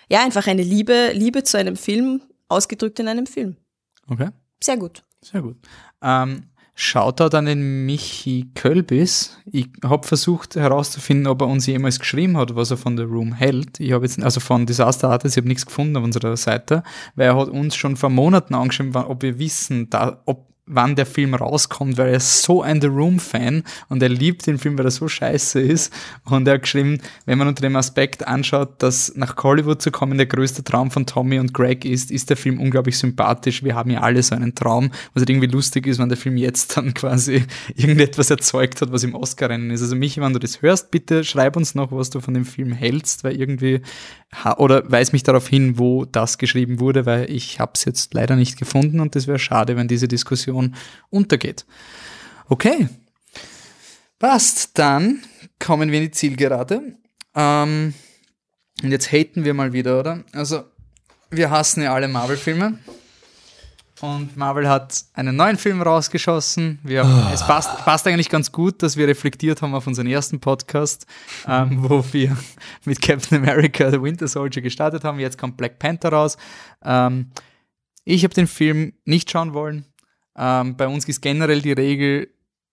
Ja, 0.09 0.25
einfach 0.25 0.47
eine 0.47 0.63
Liebe, 0.63 1.11
Liebe 1.13 1.43
zu 1.43 1.59
einem 1.59 1.77
Film, 1.77 2.23
ausgedrückt 2.49 3.01
in 3.01 3.09
einem 3.09 3.27
Film. 3.27 3.57
Okay, 4.09 4.31
Sehr 4.63 4.79
gut. 4.79 5.03
sehr 5.21 5.43
gut. 5.43 5.57
Ähm, 6.01 6.45
Shoutout 6.79 7.35
an 7.35 7.47
den 7.47 7.87
Michi 7.87 8.51
Kölbis. 8.55 9.39
Ich 9.51 9.71
habe 9.83 10.07
versucht 10.07 10.57
herauszufinden, 10.57 11.27
ob 11.27 11.41
er 11.41 11.49
uns 11.49 11.67
jemals 11.67 11.99
geschrieben 11.99 12.37
hat, 12.37 12.55
was 12.55 12.71
er 12.71 12.77
von 12.77 12.99
The 12.99 13.05
Room 13.05 13.33
hält. 13.33 13.81
Ich 13.81 13.93
habe 13.93 14.05
jetzt, 14.05 14.23
also 14.23 14.41
von 14.41 14.67
Disaster 14.67 15.09
Artist, 15.09 15.37
ich 15.37 15.41
habe 15.41 15.49
nichts 15.49 15.65
gefunden 15.65 15.97
auf 15.97 16.05
unserer 16.05 16.37
Seite, 16.37 16.83
weil 17.15 17.29
er 17.29 17.37
hat 17.39 17.49
uns 17.49 17.77
schon 17.77 17.97
vor 17.97 18.11
Monaten 18.11 18.55
angeschrieben, 18.55 18.95
ob 18.95 19.23
wir 19.23 19.39
wissen, 19.39 19.89
da, 19.89 20.21
ob 20.27 20.53
wann 20.67 20.97
der 20.97 21.07
Film 21.07 21.35
rauskommt, 21.35 21.97
weil 21.97 22.09
er 22.09 22.17
ist 22.17 22.43
so 22.43 22.61
ein 22.63 22.81
The 22.81 22.89
Room-Fan 22.89 23.63
und 23.89 24.03
er 24.03 24.09
liebt 24.09 24.47
den 24.47 24.59
Film, 24.59 24.77
weil 24.77 24.87
er 24.87 24.91
so 24.91 25.07
scheiße 25.07 25.61
ist. 25.61 25.93
Und 26.25 26.49
er 26.49 26.55
hat 26.55 26.63
geschrieben, 26.63 26.99
wenn 27.25 27.39
man 27.39 27.47
unter 27.47 27.63
dem 27.63 27.77
Aspekt 27.77 28.27
anschaut, 28.27 28.83
dass 28.83 29.13
nach 29.15 29.37
Hollywood 29.37 29.81
zu 29.81 29.93
kommen 29.93 30.19
der 30.19 30.27
größte 30.27 30.65
Traum 30.65 30.91
von 30.91 31.07
Tommy 31.07 31.39
und 31.39 31.55
Greg 31.55 31.85
ist, 31.85 32.11
ist 32.11 32.31
der 32.31 32.37
Film 32.37 32.61
unglaublich 32.61 32.99
sympathisch. 32.99 33.63
Wir 33.63 33.77
haben 33.77 33.91
ja 33.91 34.01
alle 34.01 34.23
so 34.23 34.35
einen 34.35 34.55
Traum, 34.55 34.91
was 35.15 35.21
halt 35.21 35.31
irgendwie 35.31 35.47
lustig 35.47 35.87
ist, 35.87 36.01
wenn 36.01 36.09
der 36.09 36.19
Film 36.19 36.37
jetzt 36.37 36.77
dann 36.77 36.95
quasi 36.95 37.45
irgendetwas 37.75 38.31
erzeugt 38.31 38.81
hat, 38.81 38.91
was 38.91 39.05
im 39.05 39.15
Oscar-Rennen 39.15 39.71
ist. 39.71 39.83
Also 39.83 39.95
Michi, 39.95 40.21
wenn 40.21 40.33
du 40.33 40.41
das 40.41 40.63
hörst, 40.63 40.91
bitte 40.91 41.23
schreib 41.23 41.57
uns 41.57 41.75
noch, 41.77 41.93
was 41.93 42.11
du 42.11 42.21
von 42.21 42.35
dem 42.35 42.45
Film 42.45 42.73
hältst, 42.73 43.23
weil 43.23 43.41
irgendwie, 43.41 43.83
oder 44.59 44.91
weis 44.91 45.13
mich 45.13 45.23
darauf 45.23 45.49
hin, 45.49 45.79
wo 45.79 46.05
das 46.05 46.39
geschrieben 46.39 46.81
wurde, 46.81 47.07
weil 47.07 47.31
ich 47.31 47.61
habe 47.61 47.73
es 47.75 47.85
jetzt 47.85 48.13
leider 48.15 48.37
nicht 48.37 48.59
gefunden 48.59 49.01
und 49.01 49.15
das 49.15 49.27
wäre 49.27 49.39
schade, 49.39 49.77
wenn 49.77 49.89
diese 49.89 50.09
Diskussion 50.09 50.75
untergeht. 51.11 51.65
Okay, 52.49 52.89
passt. 54.19 54.79
Dann 54.79 55.23
kommen 55.59 55.91
wir 55.91 55.99
in 55.99 56.05
die 56.07 56.11
Zielgerade. 56.11 56.97
Ähm, 57.35 57.95
und 58.83 58.91
jetzt 58.91 59.11
haten 59.11 59.45
wir 59.45 59.55
mal 59.55 59.73
wieder, 59.73 59.99
oder? 60.01 60.25
Also, 60.33 60.65
wir 61.31 61.51
hassen 61.51 61.83
ja 61.83 61.95
alle 61.95 62.09
Marvel-Filme. 62.09 62.79
Und 64.03 64.37
Marvel 64.37 64.69
hat 64.69 65.05
einen 65.15 65.37
neuen 65.37 65.57
Film 65.57 65.81
rausgeschossen. 65.81 66.79
Wir, 66.83 67.05
Ah. 67.05 67.31
Es 67.33 67.47
passt, 67.47 67.79
passt 67.85 68.07
eigentlich 68.07 68.29
ganz 68.29 68.53
gut, 68.53 68.83
dass 68.83 68.97
wir 68.97 69.09
reflektiert 69.09 69.63
haben 69.63 69.75
auf 69.75 69.87
unseren 69.87 70.07
ersten 70.07 70.39
Podcast, 70.39 71.07
ähm, 71.49 71.79
wo 71.89 72.05
wir 72.13 72.37
mit 72.85 73.01
Captain 73.01 73.39
America 73.39 73.91
The 73.91 74.03
Winter 74.03 74.29
Soldier 74.29 74.61
gestartet 74.61 75.03
haben. 75.05 75.19
Jetzt 75.19 75.39
kommt 75.39 75.57
Black 75.57 75.79
Panther 75.79 76.11
raus. 76.11 76.37
Ähm, 76.85 77.31
ich 78.05 78.23
habe 78.25 78.35
den 78.35 78.47
Film 78.47 78.93
nicht 79.05 79.31
schauen 79.31 79.55
wollen. 79.55 79.87
Ähm, 80.37 80.77
bei 80.77 80.87
uns 80.87 81.09
ist 81.09 81.23
generell 81.23 81.63
die 81.63 81.73
Regel, 81.73 82.29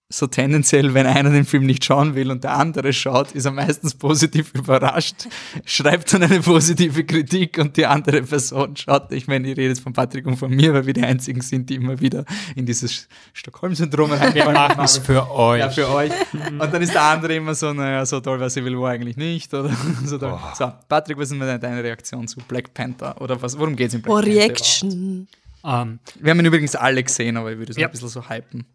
so 0.09 0.27
tendenziell, 0.27 0.93
wenn 0.93 1.07
einer 1.07 1.31
den 1.31 1.43
Film 1.45 1.65
nicht 1.65 1.83
schauen 1.83 2.13
will 2.13 2.29
und 2.29 2.43
der 2.43 2.55
andere 2.55 2.93
schaut, 2.93 3.31
ist 3.31 3.45
er 3.45 3.51
meistens 3.51 3.95
positiv 3.95 4.51
überrascht, 4.53 5.27
schreibt 5.65 6.13
dann 6.13 6.21
eine 6.21 6.39
positive 6.41 7.03
Kritik 7.03 7.57
und 7.57 7.77
die 7.77 7.87
andere 7.87 8.21
Person 8.21 8.75
schaut. 8.75 9.11
Ich 9.11 9.27
meine, 9.27 9.47
ich 9.49 9.57
rede 9.57 9.69
jetzt 9.69 9.79
von 9.81 9.93
Patrick 9.93 10.27
und 10.27 10.37
von 10.37 10.51
mir, 10.51 10.71
weil 10.73 10.85
wir 10.85 10.93
die 10.93 11.01
einzigen 11.01 11.41
sind, 11.41 11.67
die 11.71 11.75
immer 11.75 11.99
wieder 11.99 12.25
in 12.55 12.67
dieses 12.67 13.07
Stockholm-Syndrom 13.33 14.11
Wir 14.11 14.49
machen 14.51 14.83
es 14.83 14.99
für 14.99 15.31
euch. 15.31 15.59
Ja, 15.61 15.69
für 15.71 15.89
euch. 15.89 16.11
Und 16.33 16.59
dann 16.71 16.81
ist 16.83 16.93
der 16.93 17.01
andere 17.03 17.35
immer 17.35 17.55
so, 17.55 17.73
naja, 17.73 18.05
so 18.05 18.19
toll 18.19 18.39
war 18.39 18.49
Civil 18.51 18.79
War 18.79 18.91
eigentlich 18.91 19.17
nicht. 19.17 19.51
Oder 19.53 19.71
so, 20.05 20.19
toll. 20.19 20.37
so, 20.53 20.71
Patrick, 20.89 21.17
was 21.17 21.31
ist 21.31 21.39
denn 21.41 21.59
deine 21.59 21.83
Reaktion 21.83 22.27
zu 22.27 22.39
Black 22.47 22.71
Panther? 22.75 23.19
Oder 23.19 23.41
was, 23.41 23.57
worum 23.57 23.75
geht 23.75 23.87
es 23.87 23.93
in 23.95 24.01
Black 24.03 24.13
Oh, 24.13 24.17
Panther? 24.21 24.31
Reaction. 24.31 25.27
Ähm, 25.65 25.99
Wir 26.19 26.29
haben 26.31 26.39
ihn 26.39 26.45
übrigens 26.45 26.75
alle 26.75 27.01
gesehen, 27.01 27.35
aber 27.37 27.51
ich 27.51 27.57
würde 27.57 27.71
es 27.71 27.77
Ja. 27.77 27.87
ein 27.87 27.91
bisschen 27.91 28.09
so 28.09 28.29
hypen. 28.29 28.65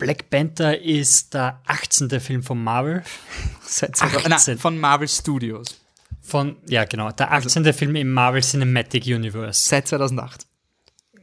Black 0.00 0.30
Panther 0.30 0.80
ist 0.80 1.34
der 1.34 1.60
18. 1.66 2.20
Film 2.20 2.42
von 2.42 2.60
Marvel. 2.64 3.04
Seit 3.62 4.02
18. 4.02 4.30
Nein, 4.30 4.58
von 4.58 4.78
Marvel 4.78 5.06
Studios. 5.06 5.78
Von, 6.22 6.56
ja, 6.66 6.84
genau. 6.86 7.12
Der 7.12 7.30
18. 7.30 7.72
Film 7.74 7.94
im 7.96 8.10
Marvel 8.10 8.42
Cinematic 8.42 9.04
Universe. 9.04 9.68
Seit 9.68 9.86
2008. 9.88 10.46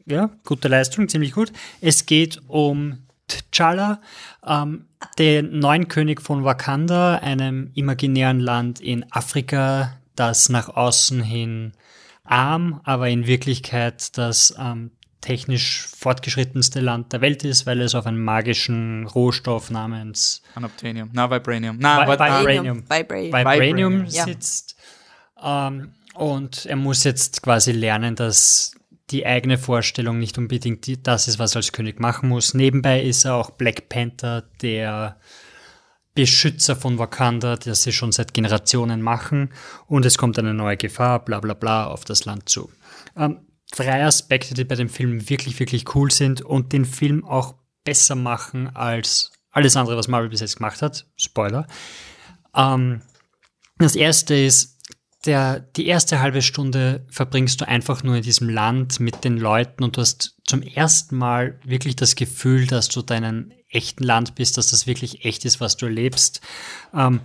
Ja, 0.05 0.29
gute 0.45 0.67
Leistung, 0.67 1.09
ziemlich 1.09 1.33
gut. 1.33 1.51
Es 1.81 2.05
geht 2.05 2.39
um 2.47 2.99
T'Challa, 3.27 3.97
ähm, 4.45 4.85
den 5.17 5.57
neuen 5.57 5.87
König 5.87 6.21
von 6.21 6.43
Wakanda, 6.43 7.15
einem 7.15 7.71
imaginären 7.73 8.39
Land 8.39 8.79
in 8.79 9.11
Afrika, 9.11 9.97
das 10.15 10.49
nach 10.49 10.69
außen 10.69 11.23
hin 11.23 11.73
arm, 12.23 12.79
aber 12.83 13.09
in 13.09 13.25
Wirklichkeit 13.25 14.17
das 14.17 14.53
ähm, 14.59 14.91
technisch 15.21 15.87
fortgeschrittenste 15.87 16.79
Land 16.79 17.11
der 17.13 17.21
Welt 17.21 17.43
ist, 17.43 17.65
weil 17.65 17.81
es 17.81 17.95
auf 17.95 18.05
einem 18.05 18.23
magischen 18.23 19.07
Rohstoff 19.07 19.71
namens 19.71 20.41
Unobtainium. 20.55 21.09
Na, 21.13 21.29
Vibranium. 21.29 21.77
Na, 21.79 21.99
Vi- 21.99 22.03
aber 22.03 22.13
Vibranium. 22.13 22.83
Vibranium. 22.83 23.33
Vibranium 23.33 23.33
Vibranium, 23.33 24.05
ja. 24.05 24.23
sitzt. 24.25 24.75
Ähm, 25.41 25.93
und 26.13 26.65
er 26.65 26.75
muss 26.75 27.03
jetzt 27.03 27.41
quasi 27.43 27.71
lernen, 27.71 28.15
dass 28.15 28.73
die 29.09 29.25
eigene 29.25 29.57
Vorstellung 29.57 30.19
nicht 30.19 30.37
unbedingt 30.37 30.85
die, 30.85 31.01
das 31.01 31.27
ist, 31.27 31.39
was 31.39 31.55
er 31.55 31.57
als 31.57 31.71
König 31.71 31.99
machen 31.99 32.29
muss. 32.29 32.53
Nebenbei 32.53 33.01
ist 33.01 33.23
er 33.25 33.35
auch 33.35 33.51
Black 33.51 33.87
Panther, 33.89 34.43
der 34.61 35.17
Beschützer 36.13 36.75
von 36.75 36.97
Wakanda, 36.97 37.55
das 37.55 37.83
sie 37.83 37.91
schon 37.93 38.11
seit 38.11 38.33
Generationen 38.33 39.01
machen. 39.01 39.53
Und 39.85 40.05
es 40.05 40.17
kommt 40.17 40.39
eine 40.39 40.53
neue 40.53 40.75
Gefahr, 40.77 41.23
bla 41.23 41.39
bla 41.39 41.53
bla, 41.53 41.85
auf 41.87 42.05
das 42.05 42.25
Land 42.25 42.49
zu. 42.49 42.71
Ähm, 43.15 43.41
drei 43.71 44.05
Aspekte, 44.05 44.53
die 44.53 44.63
bei 44.63 44.75
dem 44.75 44.89
Film 44.89 45.29
wirklich, 45.29 45.59
wirklich 45.59 45.95
cool 45.95 46.11
sind 46.11 46.41
und 46.41 46.73
den 46.73 46.85
Film 46.85 47.25
auch 47.25 47.55
besser 47.83 48.15
machen 48.15 48.75
als 48.75 49.31
alles 49.51 49.75
andere, 49.75 49.97
was 49.97 50.07
Marvel 50.07 50.29
bis 50.29 50.41
jetzt 50.41 50.57
gemacht 50.57 50.81
hat. 50.81 51.07
Spoiler. 51.15 51.67
Ähm, 52.55 53.01
das 53.77 53.95
erste 53.95 54.35
ist, 54.35 54.77
der, 55.25 55.59
die 55.59 55.87
erste 55.87 56.21
halbe 56.21 56.41
Stunde 56.41 57.05
verbringst 57.09 57.59
du 57.59 57.67
einfach 57.67 58.03
nur 58.03 58.15
in 58.15 58.21
diesem 58.21 58.49
Land 58.49 58.99
mit 58.99 59.23
den 59.23 59.37
Leuten 59.37 59.83
und 59.83 59.97
du 59.97 60.01
hast 60.01 60.35
zum 60.45 60.61
ersten 60.61 61.17
Mal 61.17 61.59
wirklich 61.63 61.95
das 61.95 62.15
Gefühl, 62.15 62.67
dass 62.67 62.87
du 62.87 63.01
deinen 63.01 63.53
echten 63.69 64.03
Land 64.03 64.35
bist, 64.35 64.57
dass 64.57 64.67
das 64.67 64.87
wirklich 64.87 65.25
echt 65.25 65.43
ist, 65.43 65.59
was 65.59 65.75
du 65.75 65.87
erlebst. 65.87 66.41
Ähm, 66.93 67.21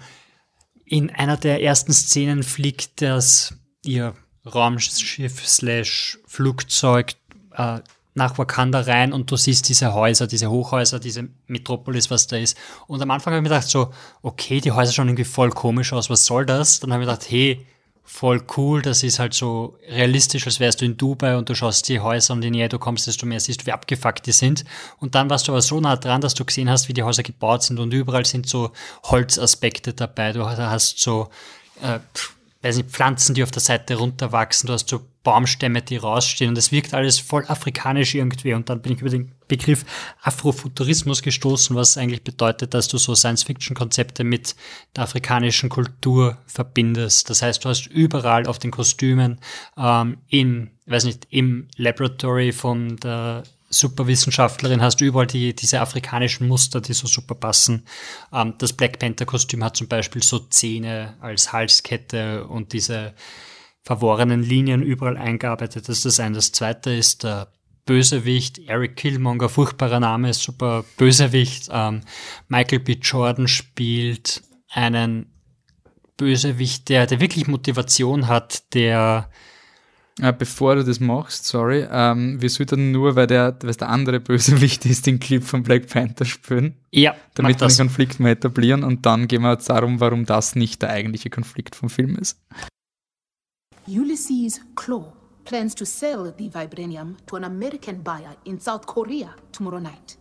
in 0.85 1.11
einer 1.11 1.37
der 1.37 1.63
ersten 1.63 1.93
Szenen 1.93 2.43
fliegt 2.43 3.01
das 3.01 3.55
ihr 3.85 4.15
Raumschiff 4.47 5.47
slash 5.47 6.19
Flugzeug 6.27 7.15
äh, 7.57 7.81
nach 8.15 8.37
Wakanda 8.37 8.81
rein 8.81 9.13
und 9.13 9.31
du 9.31 9.37
siehst 9.37 9.69
diese 9.69 9.95
Häuser, 9.95 10.27
diese 10.27 10.51
Hochhäuser, 10.51 11.01
diese 11.01 11.29
Metropolis, 11.47 12.11
was 12.11 12.27
da 12.27 12.37
ist. 12.37 12.59
Und 12.87 13.01
am 13.01 13.11
Anfang 13.11 13.33
habe 13.33 13.39
ich 13.39 13.51
mir 13.51 13.55
gedacht 13.55 13.69
so, 13.69 13.93
okay, 14.21 14.61
die 14.61 14.73
Häuser 14.73 14.93
schauen 14.93 15.09
irgendwie 15.09 15.25
voll 15.25 15.51
komisch 15.51 15.93
aus, 15.93 16.11
was 16.11 16.27
soll 16.27 16.45
das? 16.45 16.81
Dann 16.81 16.93
habe 16.93 17.03
ich 17.03 17.07
mir 17.07 17.13
gedacht, 17.13 17.31
hey, 17.31 17.67
voll 18.05 18.43
cool, 18.57 18.83
das 18.83 19.03
ist 19.03 19.19
halt 19.19 19.33
so 19.33 19.79
realistisch, 19.89 20.47
als 20.47 20.61
wärst 20.61 20.83
du 20.83 20.85
in 20.85 20.99
Dubai 20.99 21.37
und 21.37 21.49
du 21.49 21.55
schaust 21.55 21.89
die 21.89 22.01
Häuser 22.01 22.35
und 22.35 22.43
je 22.43 22.51
näher 22.51 22.69
du 22.69 22.79
kommst, 22.79 23.07
desto 23.07 23.25
mehr 23.25 23.41
siehst 23.41 23.63
du, 23.63 23.67
wie 23.67 23.73
abgefuckt 23.73 24.27
die 24.27 24.33
sind. 24.33 24.65
Und 24.99 25.15
dann 25.15 25.31
warst 25.31 25.49
du 25.49 25.53
aber 25.53 25.63
so 25.63 25.81
nah 25.81 25.97
dran, 25.97 26.21
dass 26.21 26.35
du 26.35 26.45
gesehen 26.45 26.69
hast, 26.69 26.89
wie 26.89 26.93
die 26.93 27.05
Häuser 27.05 27.23
gebaut 27.23 27.63
sind 27.63 27.79
und 27.79 27.95
überall 27.95 28.27
sind 28.27 28.47
so 28.47 28.73
Holzaspekte 29.05 29.95
dabei. 29.95 30.33
Du 30.33 30.45
hast 30.45 30.99
so, 30.99 31.31
äh, 31.81 32.01
weiß 32.63 32.77
nicht, 32.77 32.91
Pflanzen, 32.91 33.35
die 33.35 33.43
auf 33.43 33.51
der 33.51 33.61
Seite 33.61 33.97
runterwachsen, 33.97 34.69
du 34.69 34.73
hast 34.73 34.89
so 34.89 35.03
Baumstämme, 35.25 35.83
die 35.83 35.97
rausstehen 35.97 36.51
und 36.51 36.59
es 36.59 36.73
wirkt 36.73 36.95
alles 36.95 37.19
voll 37.19 37.45
afrikanisch 37.47 38.15
irgendwie 38.15 38.55
und 38.55 38.69
dann 38.69 38.83
bin 38.83 38.93
ich 38.93 39.01
über 39.01 39.11
den 39.11 39.33
Begriff 39.47 39.85
Afrofuturismus 40.23 41.23
gestoßen, 41.23 41.77
was 41.77 41.97
eigentlich 41.97 42.25
bedeutet, 42.25 42.75
dass 42.75 42.89
du 42.89 42.99
so 42.99 43.15
Science-Fiction-Konzepte 43.15 44.25
mit 44.25 44.57
der 44.97 45.05
afrikanischen 45.05 45.69
Kultur 45.69 46.39
verbindest. 46.47 47.31
Das 47.31 47.43
heißt, 47.43 47.65
du 47.65 47.69
hast 47.69 47.87
überall 47.87 48.47
auf 48.47 48.59
den 48.59 48.71
Kostümen, 48.71 49.39
ähm, 49.77 50.19
in, 50.29 50.71
weiß 50.87 51.05
nicht, 51.05 51.29
im 51.31 51.69
Laboratory 51.77 52.53
von 52.53 52.97
der 52.97 53.45
Superwissenschaftlerin 53.73 54.83
hast 54.83 55.01
du 55.01 55.05
überall 55.05 55.27
die, 55.27 55.55
diese 55.55 55.81
afrikanischen 55.81 56.47
Muster, 56.47 56.81
die 56.81 56.93
so 56.93 57.07
super 57.07 57.35
passen. 57.35 57.87
Ähm, 58.33 58.55
das 58.59 58.73
Black 58.73 58.99
Panther-Kostüm 58.99 59.65
hat 59.65 59.77
zum 59.77 59.89
Beispiel 59.89 60.23
so 60.23 60.39
Zähne 60.39 61.17
als 61.21 61.53
Halskette 61.53 62.47
und 62.47 62.73
diese 62.73 63.15
verworrenen 63.83 64.43
Linien 64.43 64.83
überall 64.83 65.17
eingearbeitet. 65.17 65.89
Das 65.89 65.99
ist 65.99 66.05
das 66.05 66.21
eine. 66.21 66.37
Das 66.37 66.53
zweite 66.53 66.91
ist 66.91 67.25
der 67.25 67.49
Bösewicht, 67.85 68.59
Eric 68.59 68.97
Killmonger, 68.97 69.49
furchtbarer 69.49 70.01
Name, 70.01 70.33
super 70.35 70.85
Bösewicht. 70.97 71.69
Ähm, 71.73 72.03
Michael 72.49 72.81
B. 72.81 72.93
Jordan 72.93 73.49
spielt 73.49 74.43
einen 74.69 75.33
Bösewicht, 76.17 76.89
der, 76.89 77.07
der 77.07 77.21
wirklich 77.21 77.49
Motivation 77.49 78.29
hat, 78.29 78.75
der 78.75 79.31
Äh, 80.21 80.33
bevor 80.33 80.75
du 80.75 80.85
das 80.85 81.01
machst, 81.01 81.47
sorry, 81.47 81.87
ähm, 81.91 82.41
wir 82.41 82.51
sollten 82.51 82.93
nur, 82.93 83.17
weil 83.17 83.27
der, 83.27 83.57
weil 83.63 83.75
der 83.75 83.89
andere 83.89 84.21
Bösewicht 84.21 84.85
ist, 84.85 85.07
den 85.07 85.19
Clip 85.19 85.43
von 85.43 85.63
Black 85.63 85.89
Panther 85.89 86.27
spielen. 86.27 86.77
Ja, 86.91 87.15
Damit 87.35 87.61
wir 87.61 87.69
den 87.69 87.77
Konflikt 87.77 88.21
mal 88.21 88.31
etablieren 88.31 88.85
und 88.85 89.07
dann 89.07 89.27
gehen 89.27 89.43
wir 89.43 89.53
jetzt 89.53 89.71
darum, 89.71 90.01
warum 90.01 90.27
das 90.27 90.55
nicht 90.55 90.83
der 90.83 90.91
eigentliche 90.91 91.31
Konflikt 91.31 91.75
vom 91.75 91.89
Film 91.89 92.17
ist. 92.17 92.39
Ulysses 93.87 94.61
Claw 94.77 95.13
plans 95.45 95.75
to 95.75 95.85
sell 95.85 96.33
the 96.37 96.51
vibranium 96.53 97.17
to 97.27 97.37
an 97.37 97.45
American 97.45 98.03
buyer 98.03 98.37
in 98.45 98.61
South 98.61 98.87
Korea 98.87 99.35
tomorrow 99.51 99.81
night. 99.81 100.19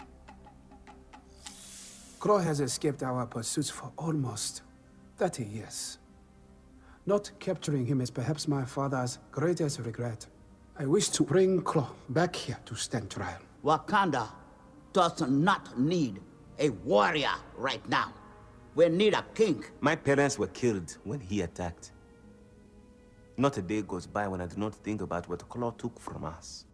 Crow 2.20 2.40
has 2.40 2.60
escaped 2.60 3.04
our 3.04 3.26
pursuits 3.26 3.70
for 3.70 3.92
almost 3.98 4.62
30 5.18 5.44
years. 5.44 5.98
Not 7.06 7.32
capturing 7.40 7.86
him 7.86 8.00
is 8.00 8.12
perhaps 8.12 8.48
my 8.48 8.64
father's 8.64 9.18
greatest 9.32 9.80
regret. 9.80 10.28
I 10.78 10.86
wish 10.86 11.10
to 11.10 11.24
bring 11.24 11.62
Claw 11.62 11.90
back 12.10 12.36
here 12.36 12.60
to 12.66 12.76
stand 12.76 13.10
trial. 13.10 13.40
Wakanda 13.64 14.28
does 14.94 15.22
not 15.22 15.80
need 15.80 16.22
a 16.60 16.70
warrior 16.70 17.34
right 17.58 17.88
now. 17.90 18.14
We 18.76 18.88
need 18.90 19.14
a 19.14 19.26
king. 19.34 19.64
My 19.82 19.96
parents 19.96 20.38
were 20.38 20.48
killed 20.48 20.96
when 21.04 21.20
he 21.20 21.42
attacked. 21.42 21.92
Not 23.36 23.58
a 23.58 23.62
day 23.62 23.82
goes 23.82 24.06
by 24.06 24.28
when 24.28 24.40
I 24.40 24.46
do 24.46 24.58
not 24.58 24.76
think 24.76 25.02
about 25.02 25.28
what 25.28 25.48
Claw 25.50 25.72
took 25.72 26.00
from 26.00 26.24
us. 26.24 26.66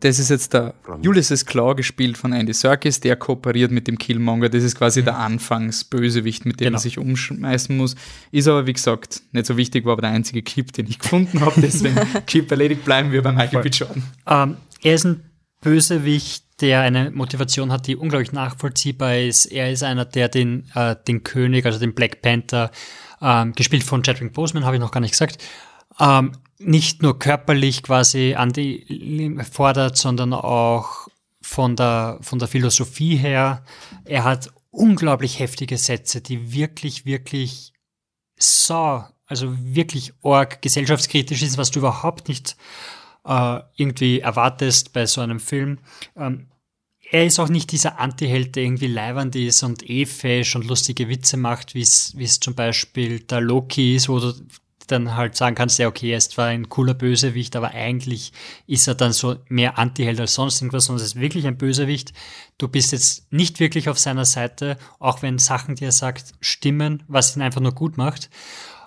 Das 0.00 0.18
ist 0.18 0.28
jetzt 0.28 0.52
der 0.52 0.74
Ulysses 1.04 1.46
Claw, 1.46 1.74
gespielt 1.74 2.18
von 2.18 2.32
Andy 2.32 2.52
Serkis, 2.52 3.00
der 3.00 3.16
kooperiert 3.16 3.70
mit 3.70 3.88
dem 3.88 3.96
Killmonger. 3.98 4.48
Das 4.50 4.62
ist 4.62 4.76
quasi 4.76 5.02
der 5.02 5.16
Anfangsbösewicht, 5.18 6.44
mit 6.44 6.60
dem 6.60 6.66
Genau. 6.66 6.74
man 6.76 6.80
sich 6.82 6.98
umschmeißen 6.98 7.76
muss. 7.76 7.96
Ist 8.30 8.46
aber, 8.48 8.66
wie 8.66 8.72
gesagt, 8.74 9.22
nicht 9.32 9.46
so 9.46 9.56
wichtig, 9.56 9.84
war 9.86 9.92
aber 9.92 10.02
der 10.02 10.10
einzige 10.10 10.42
Clip, 10.42 10.70
den 10.72 10.86
ich 10.86 10.98
gefunden 10.98 11.40
habe. 11.40 11.60
Deswegen 11.60 11.96
Clip 12.26 12.50
erledigt, 12.50 12.84
bleiben 12.84 13.10
wir 13.12 13.22
bei 13.22 13.32
Michael 13.32 13.62
B. 13.62 13.70
Jordan. 13.70 14.02
Ähm, 14.26 14.56
er 14.82 14.94
ist 14.94 15.04
ein 15.04 15.22
Bösewicht, 15.62 16.44
der 16.60 16.80
eine 16.82 17.10
Motivation 17.10 17.72
hat, 17.72 17.86
die 17.86 17.96
unglaublich 17.96 18.32
nachvollziehbar 18.32 19.16
ist. 19.18 19.46
Er 19.46 19.72
ist 19.72 19.82
einer, 19.82 20.04
der 20.04 20.28
den, 20.28 20.70
äh, 20.74 20.94
den 21.08 21.22
König, 21.22 21.66
also 21.66 21.78
den 21.78 21.94
Black 21.94 22.22
Panther, 22.22 22.70
ähm, 23.20 23.52
gespielt 23.54 23.82
von 23.82 24.02
Chadwick 24.02 24.32
Boseman, 24.32 24.64
habe 24.64 24.76
ich 24.76 24.80
noch 24.80 24.90
gar 24.92 25.00
nicht 25.00 25.12
gesagt, 25.12 25.42
ähm, 25.98 26.32
nicht 26.58 27.02
nur 27.02 27.18
körperlich 27.18 27.82
quasi 27.82 28.34
an 28.34 28.52
die 28.52 29.38
fordert, 29.50 29.96
sondern 29.96 30.32
auch 30.32 31.08
von 31.42 31.76
der, 31.76 32.18
von 32.22 32.38
der 32.38 32.48
Philosophie 32.48 33.16
her. 33.16 33.64
Er 34.04 34.24
hat 34.24 34.50
unglaublich 34.70 35.38
heftige 35.38 35.78
Sätze, 35.78 36.20
die 36.20 36.52
wirklich, 36.52 37.06
wirklich 37.06 37.72
so, 38.38 39.04
also 39.26 39.54
wirklich 39.58 40.12
org 40.22 40.60
gesellschaftskritisch 40.62 41.42
ist, 41.42 41.58
was 41.58 41.70
du 41.70 41.80
überhaupt 41.80 42.28
nicht 42.28 42.56
äh, 43.24 43.60
irgendwie 43.76 44.20
erwartest 44.20 44.92
bei 44.92 45.06
so 45.06 45.20
einem 45.20 45.40
Film. 45.40 45.78
Ähm, 46.16 46.48
er 47.10 47.24
ist 47.24 47.38
auch 47.38 47.48
nicht 47.48 47.70
dieser 47.70 48.00
Anti-Held, 48.00 48.56
der 48.56 48.64
irgendwie 48.64 48.88
leibernd 48.88 49.36
ist 49.36 49.62
und 49.62 49.88
eh 49.88 50.06
fesch 50.06 50.56
und 50.56 50.66
lustige 50.66 51.08
Witze 51.08 51.36
macht, 51.36 51.74
wie 51.74 51.82
es 51.82 52.40
zum 52.40 52.54
Beispiel 52.54 53.20
der 53.20 53.40
Loki 53.40 53.94
ist, 53.94 54.08
wo 54.08 54.18
du 54.18 54.34
dann 54.86 55.16
halt 55.16 55.36
sagen 55.36 55.54
kannst, 55.54 55.78
ja, 55.78 55.88
okay, 55.88 56.10
er 56.10 56.18
ist 56.18 56.32
zwar 56.32 56.46
ein 56.46 56.68
cooler 56.68 56.94
Bösewicht, 56.94 57.56
aber 57.56 57.70
eigentlich 57.70 58.32
ist 58.66 58.86
er 58.86 58.94
dann 58.94 59.12
so 59.12 59.36
mehr 59.48 59.78
Anti-Held 59.78 60.20
als 60.20 60.34
sonst 60.34 60.60
irgendwas, 60.60 60.86
sondern 60.86 61.04
es 61.04 61.14
ist 61.14 61.20
wirklich 61.20 61.46
ein 61.46 61.58
Bösewicht. 61.58 62.12
Du 62.58 62.68
bist 62.68 62.92
jetzt 62.92 63.32
nicht 63.32 63.60
wirklich 63.60 63.88
auf 63.88 63.98
seiner 63.98 64.24
Seite, 64.24 64.78
auch 64.98 65.22
wenn 65.22 65.38
Sachen, 65.38 65.74
die 65.74 65.84
er 65.84 65.92
sagt, 65.92 66.34
stimmen, 66.40 67.02
was 67.08 67.36
ihn 67.36 67.42
einfach 67.42 67.60
nur 67.60 67.74
gut 67.74 67.96
macht. 67.96 68.30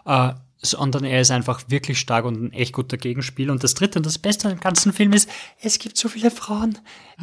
Äh, 0.06 0.34
sondern 0.62 1.06
er 1.06 1.22
ist 1.22 1.32
einfach 1.32 1.62
wirklich 1.68 2.00
stark 2.00 2.26
und 2.26 2.44
ein 2.44 2.54
echt 2.54 2.74
guter 2.74 2.98
Gegenspiel. 2.98 3.50
Und 3.50 3.64
das 3.64 3.76
dritte 3.76 4.00
und 4.00 4.06
das 4.06 4.18
Beste 4.18 4.50
am 4.50 4.60
ganzen 4.60 4.92
Film 4.92 5.14
ist, 5.14 5.30
es 5.62 5.80
gibt 5.80 5.98
so 5.98 6.10
viele 6.10 6.32
Frauen. 6.32 6.78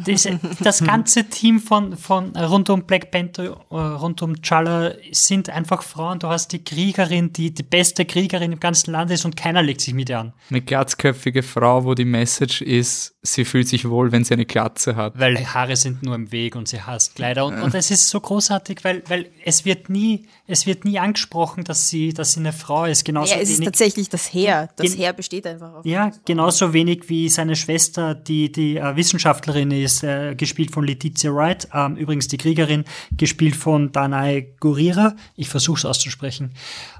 Das, 0.05 0.27
das 0.59 0.83
ganze 0.83 1.23
Team 1.25 1.59
von, 1.59 1.97
von 1.97 2.35
rund 2.35 2.69
um 2.69 2.83
Black 2.83 3.09
Panther, 3.11 3.65
äh, 3.71 3.75
rund 3.75 4.21
um 4.21 4.33
T'Challa 4.33 4.95
sind 5.11 5.49
einfach 5.49 5.83
Frauen. 5.83 6.19
Du 6.19 6.27
hast 6.27 6.51
die 6.51 6.63
Kriegerin, 6.63 7.33
die 7.33 7.53
die 7.53 7.63
beste 7.63 8.05
Kriegerin 8.05 8.51
im 8.51 8.59
ganzen 8.59 8.91
Land 8.91 9.11
ist 9.11 9.25
und 9.25 9.35
keiner 9.35 9.61
legt 9.61 9.81
sich 9.81 9.93
mit 9.93 10.09
ihr 10.09 10.19
an. 10.19 10.33
Eine 10.49 10.61
glatzköpfige 10.61 11.43
Frau, 11.43 11.83
wo 11.83 11.93
die 11.93 12.05
Message 12.05 12.61
ist, 12.61 13.15
sie 13.21 13.45
fühlt 13.45 13.67
sich 13.67 13.89
wohl, 13.89 14.11
wenn 14.11 14.23
sie 14.23 14.33
eine 14.33 14.45
Glatze 14.45 14.95
hat. 14.95 15.17
Weil 15.17 15.37
Haare 15.53 15.75
sind 15.75 16.03
nur 16.03 16.15
im 16.15 16.31
Weg 16.31 16.55
und 16.55 16.67
sie 16.67 16.81
hasst 16.81 17.15
Kleider. 17.15 17.45
Und, 17.45 17.59
und 17.61 17.73
es 17.73 17.91
ist 17.91 18.09
so 18.09 18.19
großartig, 18.19 18.83
weil, 18.83 19.03
weil 19.07 19.29
es 19.43 19.65
wird 19.65 19.89
nie, 19.89 20.27
es 20.47 20.65
wird 20.65 20.85
nie 20.85 20.97
angesprochen, 20.97 21.63
dass 21.65 21.89
sie, 21.89 22.13
dass 22.13 22.33
sie 22.33 22.39
eine 22.39 22.53
Frau 22.53 22.85
ist. 22.85 23.03
Genauso 23.03 23.33
Ja, 23.35 23.39
es 23.41 23.49
ist 23.49 23.57
wenig- 23.57 23.65
tatsächlich 23.65 24.09
das 24.09 24.33
Heer. 24.33 24.69
Das 24.77 24.95
Heer 24.97 25.11
besteht 25.13 25.45
einfach 25.45 25.73
auf. 25.75 25.85
Ja, 25.85 26.11
genauso 26.25 26.71
wenig 26.73 27.09
wie 27.09 27.27
seine 27.29 27.55
Schwester, 27.55 28.15
die 28.15 28.51
die 28.51 28.77
äh, 28.77 28.95
Wissenschaftlerin 28.95 29.71
ist, 29.71 30.03
äh, 30.03 30.35
gespielt 30.35 30.71
von 30.71 30.85
Letizia 30.85 31.33
Wright. 31.33 31.67
Ähm, 31.73 31.97
übrigens 31.97 32.27
die 32.29 32.37
Kriegerin, 32.37 32.85
gespielt 33.11 33.55
von 33.57 33.91
Danae 33.91 34.55
Gurira. 34.59 35.15
Ich 35.35 35.49
versuche 35.49 35.79
es 35.79 35.85
auszusprechen. 35.85 36.53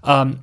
Ähm, 0.06 0.40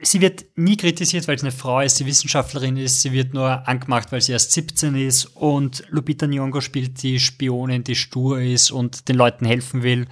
sie 0.00 0.20
wird 0.20 0.44
nie 0.54 0.76
kritisiert, 0.76 1.26
weil 1.26 1.38
sie 1.38 1.46
eine 1.46 1.52
Frau 1.52 1.80
ist, 1.80 1.98
die 1.98 2.06
Wissenschaftlerin 2.06 2.76
ist. 2.76 3.00
Sie 3.02 3.12
wird 3.12 3.34
nur 3.34 3.66
angemacht, 3.66 4.12
weil 4.12 4.20
sie 4.20 4.32
erst 4.32 4.52
17 4.52 4.94
ist. 4.94 5.24
Und 5.36 5.82
Lupita 5.88 6.26
Nyong'o 6.26 6.60
spielt 6.60 7.02
die 7.02 7.18
Spionin, 7.18 7.82
die 7.82 7.96
stur 7.96 8.40
ist 8.40 8.70
und 8.70 9.08
den 9.08 9.16
Leuten 9.16 9.44
helfen 9.44 9.82
will. 9.82 10.06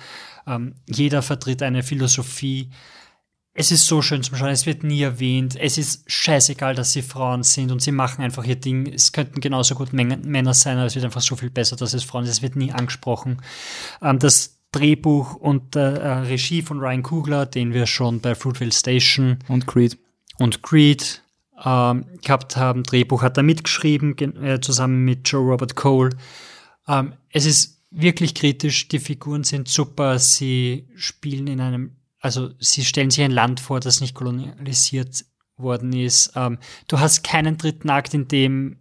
Ähm, 0.47 0.75
jeder 0.89 1.23
vertritt 1.23 1.63
eine 1.63 1.83
Philosophie. 1.83 2.71
Es 3.55 3.71
ist 3.71 3.87
so 3.87 4.01
schön 4.01 4.23
zum 4.23 4.37
Schauen, 4.37 4.49
es 4.49 4.65
wird 4.65 4.83
nie 4.83 5.03
erwähnt. 5.03 5.57
Es 5.61 5.77
ist 5.77 6.11
scheißegal, 6.11 6.75
dass 6.75 6.93
sie 6.93 7.03
Frauen 7.03 7.43
sind 7.43 7.71
und 7.71 7.83
sie 7.83 7.93
machen 7.93 8.23
einfach 8.23 8.45
ihr 8.45 8.57
Ding. 8.57 8.87
Es 8.87 9.13
könnten 9.13 9.41
genauso 9.41 9.75
gut 9.75 9.93
Männer 9.93 10.55
sein, 10.55 10.79
aber 10.79 10.87
es 10.87 10.95
wird 10.95 11.05
einfach 11.05 11.21
so 11.21 11.37
viel 11.37 11.51
besser, 11.51 11.77
dass 11.77 11.93
es 11.93 12.05
Frauen 12.05 12.25
sind. 12.25 12.33
Es 12.33 12.43
wird 12.43 12.57
nie 12.57 12.73
angesprochen. 12.73 13.43
Ähm, 14.01 14.19
das 14.19 14.59
Drehbuch 14.73 15.35
und 15.35 15.77
äh, 15.77 15.99
äh, 15.99 16.09
Regie 16.21 16.63
von 16.63 16.81
Ryan 16.81 17.03
Coogler, 17.03 17.45
den 17.47 17.75
wir 17.75 17.87
schon 17.87 18.21
bei 18.21 18.35
Fruitvale 18.35 18.73
Station 18.73 19.39
Und 19.49 19.67
Creed. 19.67 19.99
und 20.39 20.63
Creed 20.63 21.23
ähm, 21.63 22.07
gehabt 22.23 22.57
haben. 22.57 22.83
Drehbuch 22.83 23.23
hat 23.23 23.37
er 23.37 23.43
mitgeschrieben, 23.43 24.17
äh, 24.43 24.61
zusammen 24.61 25.05
mit 25.05 25.29
Joe 25.29 25.43
Robert 25.43 25.77
Cole. 25.77 26.11
Ähm, 26.89 27.13
es 27.31 27.45
ist 27.45 27.82
wirklich 27.93 28.35
kritisch, 28.35 28.89
die 28.89 28.99
Figuren 28.99 29.45
sind 29.45 29.69
super, 29.69 30.19
sie 30.19 30.89
spielen 30.97 31.47
in 31.47 31.61
einem, 31.61 31.97
also 32.19 32.51
sie 32.59 32.85
stellen 32.85 33.11
sich 33.11 33.23
ein 33.23 33.31
Land 33.31 33.61
vor, 33.61 33.81
das 33.81 34.01
nicht 34.01 34.15
kolonialisiert 34.15 35.25
worden 35.57 35.93
ist. 35.93 36.33
Ähm, 36.35 36.59
du 36.89 36.99
hast 36.99 37.23
keinen 37.23 37.59
dritten 37.59 37.91
Akt, 37.91 38.15
in 38.15 38.29
dem 38.29 38.79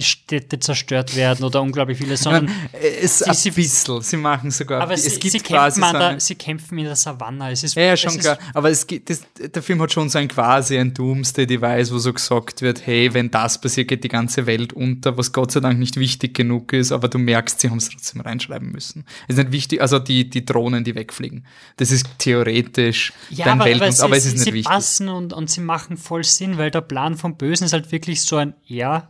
Städte 0.00 0.58
zerstört 0.58 1.14
werden 1.14 1.44
oder 1.44 1.62
unglaublich 1.62 1.96
viele, 1.98 2.16
sondern 2.16 2.50
es 2.72 3.20
sie- 3.20 3.24
ein 3.26 3.34
sie- 3.34 3.50
bisschen. 3.52 4.02
Sie 4.02 4.16
machen 4.16 4.50
sogar. 4.50 4.80
aber 4.82 4.94
es 4.94 5.04
sie, 5.04 5.18
gibt 5.20 5.32
sie, 5.32 5.38
quasi 5.40 5.80
kämpfen 5.80 5.92
so 5.92 5.98
der, 5.98 6.08
eine, 6.08 6.20
sie 6.20 6.34
kämpfen 6.34 6.78
in 6.78 6.84
der 6.86 6.96
Savanne. 6.96 7.52
Es 7.52 7.62
ist, 7.62 7.76
Ja, 7.76 7.82
ja, 7.82 7.92
es 7.92 8.00
schon 8.00 8.12
ist, 8.14 8.20
klar. 8.20 8.38
Aber 8.52 8.68
es 8.70 8.86
gibt, 8.86 9.08
das, 9.10 9.22
der 9.38 9.62
Film 9.62 9.80
hat 9.80 9.92
schon 9.92 10.08
so 10.08 10.18
ein 10.18 10.26
quasi 10.26 10.76
ein 10.76 10.92
Doomsday-Device, 10.92 11.92
wo 11.92 11.98
so 11.98 12.12
gesagt 12.12 12.62
wird, 12.62 12.84
hey, 12.84 13.14
wenn 13.14 13.30
das 13.30 13.60
passiert, 13.60 13.86
geht 13.88 14.02
die 14.02 14.08
ganze 14.08 14.46
Welt 14.46 14.72
unter, 14.72 15.16
was 15.16 15.32
Gott 15.32 15.52
sei 15.52 15.60
Dank 15.60 15.78
nicht 15.78 15.96
wichtig 15.96 16.34
genug 16.34 16.72
ist, 16.72 16.90
aber 16.90 17.08
du 17.08 17.18
merkst, 17.18 17.60
sie 17.60 17.70
haben 17.70 17.78
es 17.78 17.88
trotzdem 17.88 18.22
reinschreiben 18.22 18.72
müssen. 18.72 19.04
ist 19.28 19.36
nicht 19.38 19.52
wichtig, 19.52 19.80
also 19.80 19.98
die, 20.00 20.28
die 20.28 20.44
Drohnen, 20.44 20.82
die 20.82 20.94
wegfliegen. 20.96 21.46
Das 21.76 21.92
ist 21.92 22.06
theoretisch 22.18 23.12
Ja, 23.30 23.46
dein 23.46 23.60
aber, 23.60 23.70
Welt, 23.70 23.82
aber, 23.82 23.92
sie, 23.92 24.02
aber 24.02 24.16
es 24.16 24.24
ist 24.24 24.30
sie, 24.32 24.36
nicht 24.38 24.44
sie 24.46 24.52
wichtig. 24.54 24.70
passen 24.72 25.08
und, 25.08 25.32
und 25.32 25.48
sie 25.50 25.60
machen 25.60 25.96
voll 25.96 26.24
Sinn, 26.24 26.58
weil 26.58 26.70
der 26.70 26.80
Plan 26.80 27.16
vom 27.16 27.36
Bösen 27.36 27.64
ist 27.66 27.72
halt 27.72 27.92
wirklich 27.92 28.22
so 28.22 28.36
ein, 28.36 28.54
ja, 28.64 29.08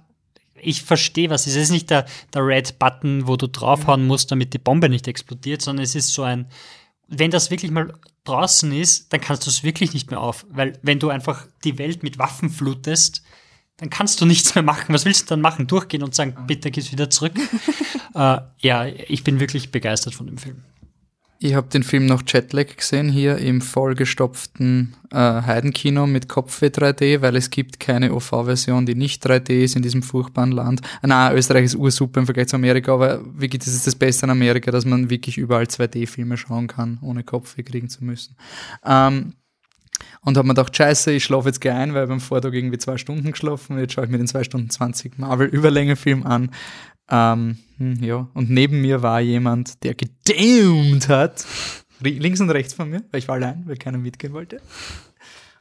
ich 0.61 0.83
verstehe 0.83 1.31
was. 1.31 1.47
Es 1.47 1.57
ist 1.57 1.71
nicht 1.71 1.91
der, 1.91 2.07
der 2.33 2.47
Red 2.47 2.79
Button, 2.79 3.27
wo 3.27 3.37
du 3.37 3.49
draufhauen 3.49 4.07
musst, 4.07 4.31
damit 4.31 4.55
die 4.55 4.59
Bombe 4.59 4.89
nicht 4.89 5.09
explodiert, 5.09 5.63
sondern 5.63 5.85
es 5.85 5.95
ist 5.95 6.13
so 6.13 6.23
ein, 6.23 6.47
wenn 7.09 7.31
das 7.31 7.51
wirklich 7.51 7.71
mal 7.71 7.93
draußen 8.25 8.73
ist, 8.73 9.13
dann 9.13 9.21
kannst 9.21 9.47
du 9.47 9.51
es 9.51 9.63
wirklich 9.63 9.95
nicht 9.95 10.11
mehr 10.11 10.21
auf. 10.21 10.47
Weil 10.51 10.79
wenn 10.83 10.99
du 10.99 11.09
einfach 11.09 11.47
die 11.65 11.79
Welt 11.79 12.03
mit 12.03 12.19
Waffen 12.19 12.51
flutest, 12.51 13.23
dann 13.77 13.91
kannst 13.91 14.21
du 14.21 14.27
nichts 14.27 14.55
mehr 14.55 14.65
machen. 14.65 14.95
Was 14.95 15.05
willst 15.05 15.23
du 15.23 15.27
dann 15.35 15.41
machen? 15.41 15.67
Durchgehen 15.67 16.03
und 16.03 16.15
sagen, 16.15 16.35
bitte 16.47 16.71
gehst 16.71 16.93
wieder 16.93 17.11
zurück? 17.11 17.35
äh, 18.15 18.39
ja, 18.59 18.87
ich 18.87 19.23
bin 19.23 19.39
wirklich 19.39 19.71
begeistert 19.71 20.15
von 20.15 20.27
dem 20.27 20.39
Film. 20.39 20.63
Ich 21.39 21.55
habe 21.55 21.69
den 21.69 21.83
Film 21.83 22.07
noch 22.07 22.23
Jetlag 22.27 22.77
gesehen, 22.77 23.11
hier 23.11 23.37
im 23.37 23.61
vollgestopften 23.61 24.97
äh, 25.11 25.17
Heidenkino 25.17 26.07
mit 26.07 26.29
Kopfweh 26.29 26.69
3D, 26.69 27.21
weil 27.21 27.37
es 27.37 27.51
gibt 27.51 27.79
keine 27.79 28.15
OV-Version, 28.15 28.87
die 28.87 28.95
nicht 28.95 29.25
3D 29.27 29.65
ist 29.65 29.77
in 29.77 29.83
diesem 29.83 30.03
furchtbaren 30.03 30.51
Land. 30.51 30.81
Ah, 31.03 31.07
Na, 31.07 31.35
Österreich 31.35 31.65
ist 31.65 31.75
ursuper 31.75 32.21
im 32.21 32.27
Vergleich 32.27 32.49
zu 32.49 32.57
Amerika, 32.57 32.95
aber 32.95 33.21
wirklich, 33.39 33.63
das 33.65 33.75
ist 33.75 33.87
das 33.87 33.95
Beste 33.95 34.25
in 34.25 34.31
Amerika, 34.31 34.71
dass 34.71 34.87
man 34.87 35.11
wirklich 35.11 35.37
überall 35.37 35.65
2D-Filme 35.65 36.39
schauen 36.39 36.69
kann, 36.69 36.99
ohne 37.03 37.23
Kopfweh 37.23 37.63
kriegen 37.63 37.91
zu 37.91 38.03
müssen. 38.03 38.35
Ähm, 38.85 39.35
und 40.23 40.37
habe 40.37 40.49
mir 40.49 40.55
gedacht, 40.55 40.77
scheiße, 40.77 41.13
ich 41.13 41.25
schlafe 41.25 41.49
jetzt 41.49 41.61
gleich 41.61 41.77
ein, 41.77 41.95
weil 41.95 42.07
beim 42.07 42.21
Vortag 42.21 42.53
irgendwie 42.53 42.79
zwei 42.79 42.97
Stunden 42.97 43.31
geschlafen. 43.31 43.79
Jetzt 43.79 43.93
schaue 43.93 44.05
ich 44.05 44.11
mir 44.11 44.19
den 44.19 44.27
2 44.27 44.45
Stunden 44.45 44.71
20 44.71 45.19
Marvel-Überlänge-Film 45.19 46.27
an. 46.27 46.51
Ähm, 47.11 47.59
hm, 47.79 48.03
ja, 48.03 48.29
und 48.35 48.51
neben 48.51 48.81
mir 48.81 49.03
war 49.03 49.21
jemand, 49.21 49.83
der 49.85 49.95
gedammt 49.95 51.09
hat. 51.09 51.47
Links 52.01 52.41
und 52.41 52.51
rechts 52.51 52.75
von 52.75 52.91
mir, 52.91 53.05
weil 53.11 53.21
ich 53.21 53.29
war 53.29 53.37
allein, 53.37 53.63
weil 53.67 53.77
keiner 53.77 53.99
mitgehen 53.99 54.33
wollte. 54.33 54.61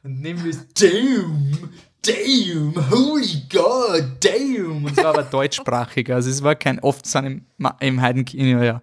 Und 0.04 0.22
neben 0.22 0.44
mir 0.44 0.50
ist 0.50 0.68
Damn, 0.82 1.70
Damn, 2.02 2.92
Holy 2.92 3.44
God, 3.50 4.04
Damn. 4.20 4.86
Und 4.86 4.92
es 4.92 4.98
war 4.98 5.08
aber 5.08 5.24
deutschsprachig, 5.24 6.12
also 6.12 6.30
es 6.30 6.44
war 6.44 6.56
kein, 6.56 6.80
oft 6.80 7.06
sind 7.06 7.26
im, 7.26 7.46
im 7.80 8.02
Heidenkino 8.02 8.62
ja 8.62 8.82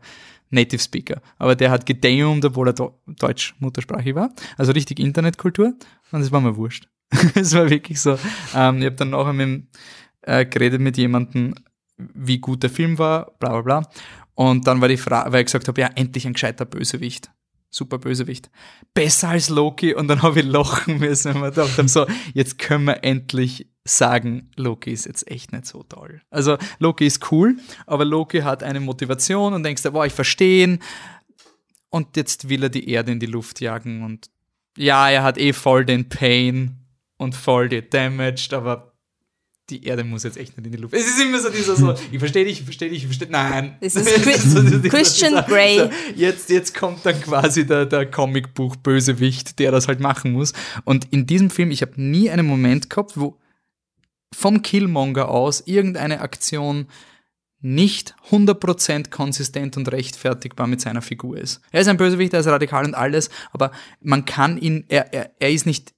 Native 0.50 0.80
Speaker, 0.80 1.20
aber 1.38 1.54
der 1.54 1.70
hat 1.70 1.86
gedammt, 1.86 2.44
obwohl 2.44 2.68
er 2.68 2.72
Do 2.74 2.98
Deutsch 3.06 3.54
Muttersprachig 3.58 4.14
war, 4.14 4.30
also 4.56 4.72
richtig 4.72 4.98
Internetkultur 5.00 5.74
und 6.10 6.20
es 6.20 6.32
war 6.32 6.40
mir 6.40 6.56
wurscht. 6.56 6.88
es 7.34 7.54
war 7.54 7.68
wirklich 7.70 8.00
so, 8.00 8.18
ähm, 8.54 8.78
ich 8.78 8.86
habe 8.86 8.96
dann 8.96 9.10
nachher 9.10 9.32
mit, 9.32 9.66
äh, 10.22 10.44
geredet 10.44 10.80
mit 10.80 10.96
jemandem, 10.96 11.54
wie 11.96 12.38
gut 12.38 12.62
der 12.62 12.70
Film 12.70 12.98
war, 12.98 13.32
bla 13.38 13.50
bla 13.50 13.62
bla. 13.62 13.90
Und 14.34 14.66
dann 14.66 14.80
war 14.80 14.88
die 14.88 14.96
Frage, 14.96 15.32
weil 15.32 15.40
ich 15.40 15.46
gesagt 15.46 15.68
habe, 15.68 15.80
ja, 15.80 15.90
endlich 15.94 16.26
ein 16.26 16.32
gescheiter 16.32 16.64
Bösewicht. 16.64 17.30
Super 17.70 17.98
Bösewicht. 17.98 18.50
Besser 18.94 19.30
als 19.30 19.48
Loki. 19.48 19.94
Und 19.94 20.08
dann 20.08 20.22
habe 20.22 20.40
ich 20.40 20.46
lachen 20.46 20.98
müssen, 20.98 21.34
weil 21.34 21.42
wir 21.42 21.50
gedacht 21.50 21.88
so, 21.88 22.06
jetzt 22.34 22.58
können 22.58 22.84
wir 22.84 23.04
endlich 23.04 23.68
sagen, 23.84 24.50
Loki 24.56 24.92
ist 24.92 25.06
jetzt 25.06 25.28
echt 25.30 25.52
nicht 25.52 25.66
so 25.66 25.82
toll. 25.82 26.22
Also 26.30 26.56
Loki 26.78 27.06
ist 27.06 27.32
cool, 27.32 27.56
aber 27.86 28.04
Loki 28.04 28.40
hat 28.40 28.62
eine 28.62 28.80
Motivation 28.80 29.54
und 29.54 29.64
denkst 29.64 29.82
boah, 29.92 30.06
ich 30.06 30.12
verstehe 30.12 30.64
ihn. 30.64 30.78
Und 31.90 32.16
jetzt 32.16 32.48
will 32.48 32.62
er 32.62 32.68
die 32.68 32.88
Erde 32.88 33.12
in 33.12 33.20
die 33.20 33.26
Luft 33.26 33.60
jagen 33.60 34.02
und 34.02 34.30
ja, 34.78 35.10
er 35.10 35.22
hat 35.22 35.36
eh 35.36 35.52
voll 35.52 35.84
den 35.84 36.08
Pain 36.08 36.78
und 37.18 37.34
voll 37.34 37.68
die 37.68 37.88
Damaged, 37.88 38.54
aber 38.54 38.91
die 39.72 39.84
Erde 39.84 40.04
muss 40.04 40.22
jetzt 40.22 40.36
echt 40.36 40.56
nicht 40.56 40.66
in 40.66 40.72
die 40.72 40.78
Luft. 40.78 40.94
Es 40.94 41.06
ist 41.06 41.20
immer 41.20 41.40
so 41.40 41.48
dieser 41.50 41.74
so, 41.76 41.94
ich 42.12 42.18
verstehe 42.18 42.44
dich, 42.44 42.58
ich 42.60 42.64
verstehe 42.64 42.88
dich, 42.90 42.98
ich 42.98 43.06
verstehe, 43.06 43.28
nein. 43.30 43.76
Es 43.80 43.96
ist 43.96 44.06
Chris- 44.22 44.90
Christian 44.90 45.44
Grey. 45.46 45.88
Jetzt, 46.14 46.50
jetzt 46.50 46.74
kommt 46.74 47.04
dann 47.04 47.20
quasi 47.20 47.66
der, 47.66 47.86
der 47.86 48.10
Comicbuch-Bösewicht, 48.10 49.58
der 49.58 49.72
das 49.72 49.88
halt 49.88 50.00
machen 50.00 50.32
muss. 50.32 50.52
Und 50.84 51.06
in 51.12 51.26
diesem 51.26 51.50
Film, 51.50 51.70
ich 51.70 51.82
habe 51.82 52.00
nie 52.00 52.30
einen 52.30 52.46
Moment 52.46 52.90
gehabt, 52.90 53.18
wo 53.18 53.38
vom 54.34 54.62
Killmonger 54.62 55.28
aus 55.28 55.62
irgendeine 55.66 56.20
Aktion 56.20 56.86
nicht 57.60 58.14
100% 58.30 59.10
konsistent 59.10 59.76
und 59.76 59.90
rechtfertigbar 59.92 60.66
mit 60.66 60.80
seiner 60.80 61.00
Figur 61.02 61.36
ist. 61.38 61.60
Er 61.70 61.80
ist 61.82 61.86
ein 61.88 61.96
Bösewicht, 61.96 62.32
er 62.34 62.40
ist 62.40 62.46
radikal 62.46 62.84
und 62.84 62.94
alles, 62.94 63.30
aber 63.52 63.70
man 64.00 64.24
kann 64.24 64.58
ihn, 64.58 64.84
er, 64.88 65.12
er, 65.14 65.30
er 65.38 65.50
ist 65.50 65.64
nicht 65.66 65.92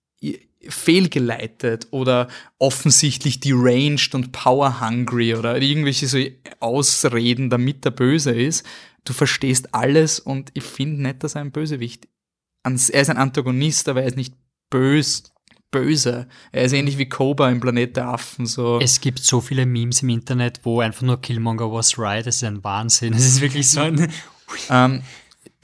fehlgeleitet 0.68 1.88
oder 1.90 2.28
offensichtlich 2.58 3.40
deranged 3.40 4.14
und 4.14 4.32
power-hungry 4.32 5.34
oder 5.34 5.60
irgendwelche 5.60 6.06
so 6.06 6.18
Ausreden, 6.60 7.50
damit 7.50 7.84
er 7.84 7.90
böse 7.92 8.32
ist. 8.32 8.64
Du 9.04 9.12
verstehst 9.12 9.74
alles 9.74 10.18
und 10.20 10.50
ich 10.54 10.64
finde 10.64 11.02
nicht, 11.02 11.22
dass 11.22 11.34
er 11.34 11.42
ein 11.42 11.52
Bösewicht 11.52 12.08
ans- 12.62 12.88
Er 12.90 13.02
ist 13.02 13.10
ein 13.10 13.18
Antagonist, 13.18 13.88
aber 13.88 14.02
er 14.02 14.08
ist 14.08 14.16
nicht 14.16 14.34
bös, 14.70 15.24
böse. 15.70 16.28
Er 16.52 16.64
ist 16.64 16.72
ähnlich 16.72 16.98
wie 16.98 17.08
Cobra 17.08 17.50
im 17.50 17.60
Planet 17.60 17.96
der 17.96 18.08
Affen. 18.08 18.46
So. 18.46 18.78
Es 18.80 19.00
gibt 19.00 19.18
so 19.18 19.40
viele 19.40 19.66
Memes 19.66 20.02
im 20.02 20.08
Internet, 20.08 20.60
wo 20.62 20.80
einfach 20.80 21.02
nur 21.02 21.20
Killmonger 21.20 21.70
was 21.72 21.98
right. 21.98 22.26
Das 22.26 22.36
ist 22.36 22.44
ein 22.44 22.64
Wahnsinn. 22.64 23.12
Es 23.12 23.26
ist 23.26 23.40
wirklich 23.40 23.68
so 23.68 23.80
ein. 23.80 24.10
Ähm, 24.70 25.02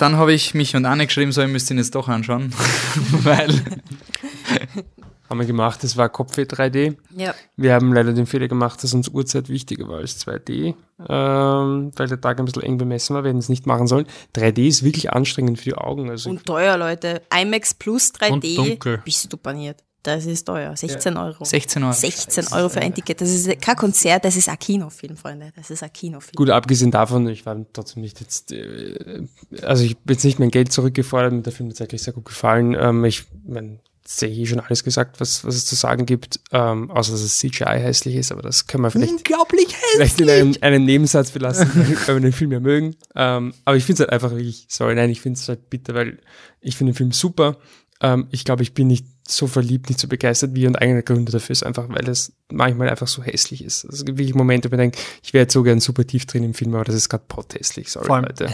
dann 0.01 0.16
habe 0.16 0.32
ich 0.32 0.55
mich 0.55 0.74
und 0.77 0.86
Anne 0.86 1.06
geschrieben, 1.06 1.32
so, 1.32 1.43
ich 1.43 1.48
müsste 1.48 1.74
ihn 1.74 1.78
jetzt 1.78 1.94
doch 1.94 2.09
anschauen. 2.09 2.52
Weil 3.10 3.62
Haben 5.31 5.39
wir 5.39 5.47
gemacht, 5.47 5.85
das 5.85 5.97
war 5.97 6.09
Kopfweh 6.09 6.43
3D. 6.43 6.97
Ja. 7.16 7.36
Wir 7.55 7.74
haben 7.74 7.93
leider 7.93 8.12
den 8.12 8.27
Fehler 8.27 8.48
gemacht, 8.48 8.82
dass 8.82 8.94
uns 8.94 9.09
Uhrzeit 9.09 9.48
wichtiger 9.48 9.86
war 9.86 9.98
als 9.98 10.27
2D, 10.27 10.74
ähm, 11.09 11.93
weil 11.94 12.09
der 12.09 12.20
Tag 12.20 12.40
ein 12.40 12.47
bisschen 12.47 12.64
eng 12.64 12.78
bemessen 12.78 13.14
war, 13.14 13.22
wir 13.22 13.28
hätten 13.28 13.39
es 13.39 13.48
nicht 13.48 13.64
machen 13.64 13.86
sollen. 13.86 14.06
3D 14.35 14.66
ist 14.66 14.82
wirklich 14.82 15.12
anstrengend 15.12 15.59
für 15.59 15.66
die 15.66 15.74
Augen. 15.77 16.10
Also 16.10 16.31
Und 16.31 16.44
teuer, 16.44 16.77
Leute. 16.77 17.22
IMAX 17.32 17.74
plus 17.74 18.12
3D. 18.12 18.32
Und 18.32 18.59
dunkel. 18.59 19.02
Bist 19.05 19.32
du 19.32 19.36
paniert. 19.36 19.85
Das 20.02 20.24
ist 20.24 20.44
teuer. 20.44 20.74
16 20.74 21.16
Euro. 21.16 21.44
16 21.44 21.82
Euro. 21.82 21.93
16 21.93 22.47
Euro 22.52 22.68
für 22.70 22.81
ein 22.81 22.94
Ticket. 22.94 23.20
Das 23.20 23.28
ist 23.28 23.60
kein 23.60 23.77
Konzert, 23.77 24.24
das 24.24 24.36
ist 24.36 24.48
ein 24.48 24.59
Kinofilm, 24.59 25.16
Freunde. 25.16 25.52
Das 25.55 25.70
ist 25.70 25.82
ein 25.82 25.93
Kinofilm. 25.93 26.36
Gut, 26.36 26.48
abgesehen 26.51 26.90
davon, 26.90 27.28
ich 27.28 27.44
war 27.44 27.56
trotzdem 27.72 28.02
nicht 28.02 28.20
jetzt, 28.20 28.52
äh, 28.52 29.27
also 29.62 29.85
ich 29.85 29.98
bin 29.98 30.14
jetzt 30.14 30.24
nicht 30.24 30.39
mein 30.39 30.51
Geld 30.51 30.72
zurückgefordert, 30.72 31.32
mir 31.32 31.43
der 31.43 31.52
Film 31.52 31.68
tatsächlich 31.68 32.02
sehr 32.02 32.14
gut 32.14 32.24
gefallen. 32.24 32.74
Ähm, 32.78 33.05
ich 33.05 33.24
mein, 33.47 33.81
sehe 34.06 34.28
ich 34.31 34.39
eh 34.39 34.47
schon 34.47 34.60
alles 34.60 34.82
gesagt, 34.82 35.20
was, 35.20 35.44
was 35.44 35.55
es 35.55 35.66
zu 35.66 35.74
sagen 35.74 36.06
gibt, 36.06 36.40
ähm, 36.51 36.90
außer 36.90 37.12
dass 37.12 37.20
es 37.20 37.39
CGI 37.39 37.78
hässlich 37.78 38.16
ist, 38.16 38.32
aber 38.32 38.43
das 38.43 38.66
können 38.66 38.82
wir 38.82 38.90
vielleicht, 38.90 39.12
Unglaublich 39.12 39.68
vielleicht 39.94 40.20
in 40.20 40.31
einem, 40.31 40.56
einem 40.62 40.85
Nebensatz 40.85 41.31
belassen, 41.31 41.70
weil 42.06 42.16
wir 42.16 42.20
den 42.20 42.32
Film 42.32 42.52
ja 42.52 42.60
mögen. 42.60 42.97
Ähm, 43.14 43.55
aber 43.64 43.77
ich 43.77 43.85
finde 43.85 44.02
es 44.02 44.09
halt 44.09 44.12
einfach 44.12 44.31
wirklich, 44.31 44.66
sorry, 44.68 44.94
nein, 44.94 45.10
ich 45.10 45.20
finde 45.20 45.39
es 45.39 45.48
halt 45.48 45.70
bitter, 45.70 45.94
weil 45.94 46.18
ich 46.60 46.77
finde 46.77 46.93
den 46.93 46.97
Film 46.97 47.12
super. 47.12 47.59
Ähm, 48.01 48.27
ich 48.31 48.44
glaube, 48.44 48.62
ich 48.62 48.72
bin 48.74 48.86
nicht 48.86 49.05
so 49.28 49.47
verliebt, 49.47 49.89
nicht 49.90 50.01
so 50.01 50.09
begeistert 50.09 50.55
wie 50.55 50.66
und 50.66 50.77
einer 50.77 51.02
Gründe 51.02 51.31
dafür 51.31 51.52
ist 51.52 51.62
einfach, 51.64 51.89
weil 51.89 52.09
es 52.09 52.32
manchmal 52.51 52.89
einfach 52.89 53.06
so 53.06 53.22
hässlich 53.22 53.62
ist. 53.64 53.85
Also 53.85 53.98
es 53.98 54.05
gibt 54.05 54.18
wirklich 54.18 54.35
Momente, 54.35 54.70
wo 54.70 54.74
ich 54.74 54.78
denke, 54.81 54.98
ich 55.22 55.32
wäre 55.32 55.43
jetzt 55.43 55.52
so 55.52 55.62
gern 55.62 55.78
super 55.81 56.05
tief 56.06 56.27
drin 56.27 56.43
im 56.43 56.55
Film, 56.55 56.74
aber 56.74 56.85
das 56.85 56.94
ist 56.97 57.09
gerade 57.09 57.24
pothässlich, 57.28 57.90
sorry 57.90 58.06
Vor 58.06 58.16
allem, 58.16 58.24
Leute. 58.24 58.48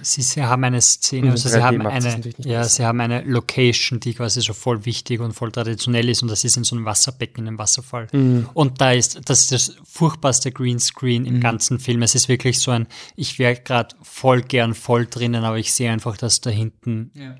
Sie, 0.00 0.22
sie 0.22 0.44
haben 0.44 0.62
eine 0.62 0.80
Szene, 0.80 1.26
Mhm, 1.26 1.30
also 1.32 1.48
sie 1.48 1.56
3D 1.56 1.60
haben 1.62 1.86
eine, 1.86 2.20
ja, 2.38 2.58
besser. 2.60 2.68
sie 2.68 2.84
haben 2.84 3.00
eine 3.00 3.22
Location, 3.22 3.98
die 3.98 4.14
quasi 4.14 4.40
so 4.42 4.52
voll 4.52 4.84
wichtig 4.84 5.18
und 5.20 5.32
voll 5.32 5.50
traditionell 5.50 6.08
ist 6.08 6.22
und 6.22 6.28
das 6.28 6.44
ist 6.44 6.56
in 6.56 6.62
so 6.62 6.76
einem 6.76 6.84
Wasserbecken, 6.84 7.42
in 7.44 7.48
einem 7.48 7.58
Wasserfall. 7.58 8.06
Mhm. 8.12 8.48
Und 8.54 8.80
da 8.80 8.92
ist, 8.92 9.20
das 9.28 9.40
ist 9.40 9.52
das 9.52 9.76
furchtbarste 9.84 10.52
Greenscreen 10.52 11.24
im 11.24 11.40
ganzen 11.40 11.80
Film. 11.80 12.02
Es 12.02 12.14
ist 12.14 12.28
wirklich 12.28 12.60
so 12.60 12.70
ein, 12.70 12.86
ich 13.16 13.38
wäre 13.40 13.56
gerade 13.56 13.96
voll 14.02 14.42
gern 14.42 14.74
voll 14.74 15.06
drinnen, 15.06 15.42
aber 15.44 15.58
ich 15.58 15.72
sehe 15.72 15.90
einfach, 15.90 16.16
dass 16.16 16.40
da 16.40 16.50
hinten, 16.50 17.10
Ja. 17.14 17.36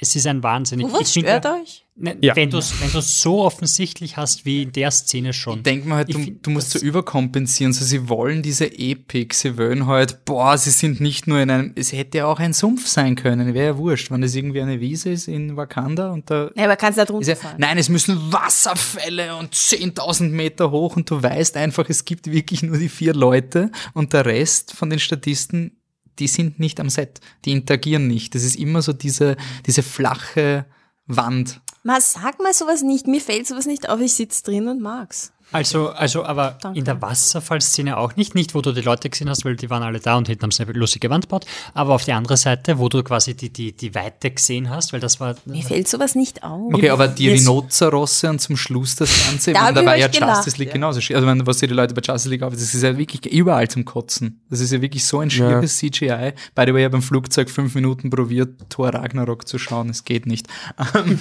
Es 0.00 0.16
ist 0.16 0.26
ein 0.26 0.42
Wahnsinn. 0.42 0.80
Ich- 0.80 0.92
Was 0.92 1.00
ich 1.08 1.08
find, 1.08 1.26
stört 1.26 1.46
euch? 1.46 1.80
Ne, 1.96 2.16
Ja. 2.20 2.34
Wenn 2.34 2.50
du 2.50 2.58
es 2.58 2.80
wenn 2.82 2.90
du's 2.90 3.20
so 3.22 3.42
offensichtlich 3.42 4.16
hast 4.16 4.44
wie 4.44 4.62
in 4.64 4.72
der 4.72 4.90
Szene 4.90 5.32
schon. 5.32 5.58
Ich 5.58 5.62
denke 5.62 5.88
mir 5.88 5.94
halt, 5.94 6.12
du, 6.12 6.18
du 6.42 6.50
musst 6.50 6.70
so 6.72 6.80
überkompensieren. 6.80 7.72
So, 7.72 7.84
sie 7.84 8.08
wollen 8.08 8.42
diese 8.42 8.66
Epik, 8.66 9.32
sie 9.32 9.56
wollen 9.56 9.86
halt, 9.86 10.24
boah, 10.24 10.58
sie 10.58 10.70
sind 10.70 11.00
nicht 11.00 11.28
nur 11.28 11.38
in 11.38 11.50
einem, 11.50 11.72
es 11.76 11.92
hätte 11.92 12.18
ja 12.18 12.26
auch 12.26 12.40
ein 12.40 12.52
Sumpf 12.52 12.88
sein 12.88 13.14
können, 13.14 13.54
wäre 13.54 13.66
ja 13.74 13.78
wurscht, 13.78 14.10
wenn 14.10 14.24
es 14.24 14.34
irgendwie 14.34 14.60
eine 14.60 14.80
Wiese 14.80 15.10
ist 15.10 15.28
in 15.28 15.56
Wakanda 15.56 16.10
und 16.10 16.28
da. 16.30 16.50
Ja, 16.56 16.64
aber 16.64 16.74
kannst 16.74 16.98
du 16.98 17.02
da 17.02 17.06
drunter 17.06 17.28
ja, 17.28 17.36
fahren? 17.36 17.56
nein, 17.58 17.78
es 17.78 17.88
müssen 17.88 18.32
Wasserfälle 18.32 19.36
und 19.36 19.54
10.000 19.54 20.30
Meter 20.30 20.70
hoch 20.72 20.96
und 20.96 21.08
du 21.10 21.22
weißt 21.22 21.56
einfach, 21.56 21.88
es 21.88 22.04
gibt 22.04 22.26
wirklich 22.30 22.62
nur 22.64 22.78
die 22.78 22.88
vier 22.88 23.14
Leute 23.14 23.70
und 23.92 24.12
der 24.12 24.26
Rest 24.26 24.72
von 24.72 24.90
den 24.90 24.98
Statisten, 24.98 25.76
die 26.18 26.28
sind 26.28 26.58
nicht 26.58 26.80
am 26.80 26.90
Set, 26.90 27.20
die 27.44 27.52
interagieren 27.52 28.06
nicht. 28.06 28.34
Das 28.34 28.42
ist 28.42 28.56
immer 28.56 28.82
so 28.82 28.92
diese, 28.92 29.36
diese 29.66 29.82
flache 29.82 30.66
Wand. 31.06 31.60
Ma, 31.82 32.00
sag 32.00 32.40
mal 32.40 32.54
sowas 32.54 32.82
nicht. 32.82 33.06
Mir 33.06 33.20
fällt 33.20 33.46
sowas 33.46 33.66
nicht 33.66 33.88
auf. 33.88 34.00
Ich 34.00 34.14
sitze 34.14 34.42
drin 34.42 34.68
und 34.68 34.80
mag's. 34.80 35.33
Also, 35.52 35.90
also, 35.90 36.24
aber 36.24 36.58
Danke. 36.60 36.78
in 36.78 36.84
der 36.84 37.00
Wasserfallszene 37.00 37.96
auch 37.96 38.16
nicht, 38.16 38.34
nicht 38.34 38.54
wo 38.54 38.60
du 38.60 38.72
die 38.72 38.80
Leute 38.80 39.08
gesehen 39.08 39.28
hast, 39.28 39.44
weil 39.44 39.56
die 39.56 39.70
waren 39.70 39.82
alle 39.82 40.00
da 40.00 40.16
und 40.16 40.26
hinten 40.26 40.44
haben 40.44 40.50
sie 40.50 40.62
eine 40.62 40.72
lustige 40.72 41.10
Wand 41.10 41.24
gebaut, 41.24 41.46
aber 41.74 41.94
auf 41.94 42.04
die 42.04 42.12
andere 42.12 42.36
Seite, 42.36 42.78
wo 42.78 42.88
du 42.88 43.02
quasi 43.02 43.34
die, 43.34 43.50
die, 43.50 43.72
die 43.72 43.94
Weite 43.94 44.30
gesehen 44.30 44.70
hast, 44.70 44.92
weil 44.92 45.00
das 45.00 45.20
war. 45.20 45.36
Mir 45.44 45.62
fällt 45.62 45.86
sowas 45.88 46.14
nicht 46.14 46.42
auf. 46.42 46.74
Okay, 46.74 46.90
aber 46.90 47.08
die 47.08 47.30
Rhinozerosse 47.30 48.30
und 48.30 48.40
zum 48.40 48.56
Schluss 48.56 48.96
das 48.96 49.10
Ganze, 49.26 49.52
Da 49.52 49.70
da 49.70 49.84
war 49.84 49.96
ja 49.96 50.08
gelacht, 50.08 50.38
Justice 50.38 50.58
League 50.58 50.68
ja. 50.68 50.74
genauso. 50.74 51.00
Also, 51.14 51.26
wenn, 51.26 51.46
was 51.46 51.58
die 51.58 51.66
Leute 51.66 51.94
bei 51.94 52.02
Justice 52.02 52.28
League 52.28 52.42
auf, 52.42 52.52
das 52.52 52.74
ist 52.74 52.82
ja 52.82 52.96
wirklich 52.96 53.32
überall 53.32 53.68
zum 53.68 53.84
Kotzen. 53.84 54.40
Das 54.50 54.60
ist 54.60 54.72
ja 54.72 54.80
wirklich 54.80 55.04
so 55.04 55.20
ein 55.20 55.30
schieres 55.30 55.78
CGI. 55.78 56.32
By 56.54 56.64
the 56.66 56.74
way, 56.74 56.80
ich 56.80 56.84
habe 56.84 56.90
beim 56.90 57.02
Flugzeug 57.02 57.50
fünf 57.50 57.74
Minuten 57.74 58.10
probiert, 58.10 58.70
Thor 58.70 58.88
Ragnarok 58.88 59.46
zu 59.46 59.58
schauen. 59.58 59.90
Es 59.90 60.04
geht 60.04 60.26
nicht. 60.26 60.48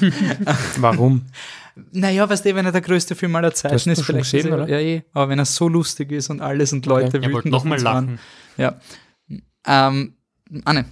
Warum? 0.78 1.26
Naja, 1.91 2.30
weißt 2.30 2.45
du, 2.45 2.56
wenn 2.56 2.66
er 2.66 2.72
der 2.72 2.82
größte 2.82 3.16
Film 3.16 3.36
aller 3.36 3.54
Zeiten 3.54 3.90
ist, 3.90 4.02
vielleicht 4.02 4.32
gesehen, 4.32 4.40
ist 4.40 4.45
er, 4.45 4.54
oder? 4.54 4.70
ja, 4.70 4.80
eh. 4.80 5.04
Aber 5.14 5.30
wenn 5.30 5.40
er 5.40 5.45
so 5.45 5.68
lustig 5.68 6.12
ist 6.12 6.30
und 6.30 6.41
alles 6.41 6.72
und 6.74 6.86
Leute 6.86 7.22
wollte 7.22 7.30
wütend 7.30 7.52
noch 7.52 7.60
auf 7.60 7.64
mal 7.64 7.76
uns 7.76 7.84
waren. 7.84 8.06
lachen. 8.06 8.20
Ja. 8.58 8.80
Ähm, 9.66 10.14
Anne. 10.66 10.86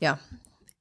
Ja. 0.00 0.18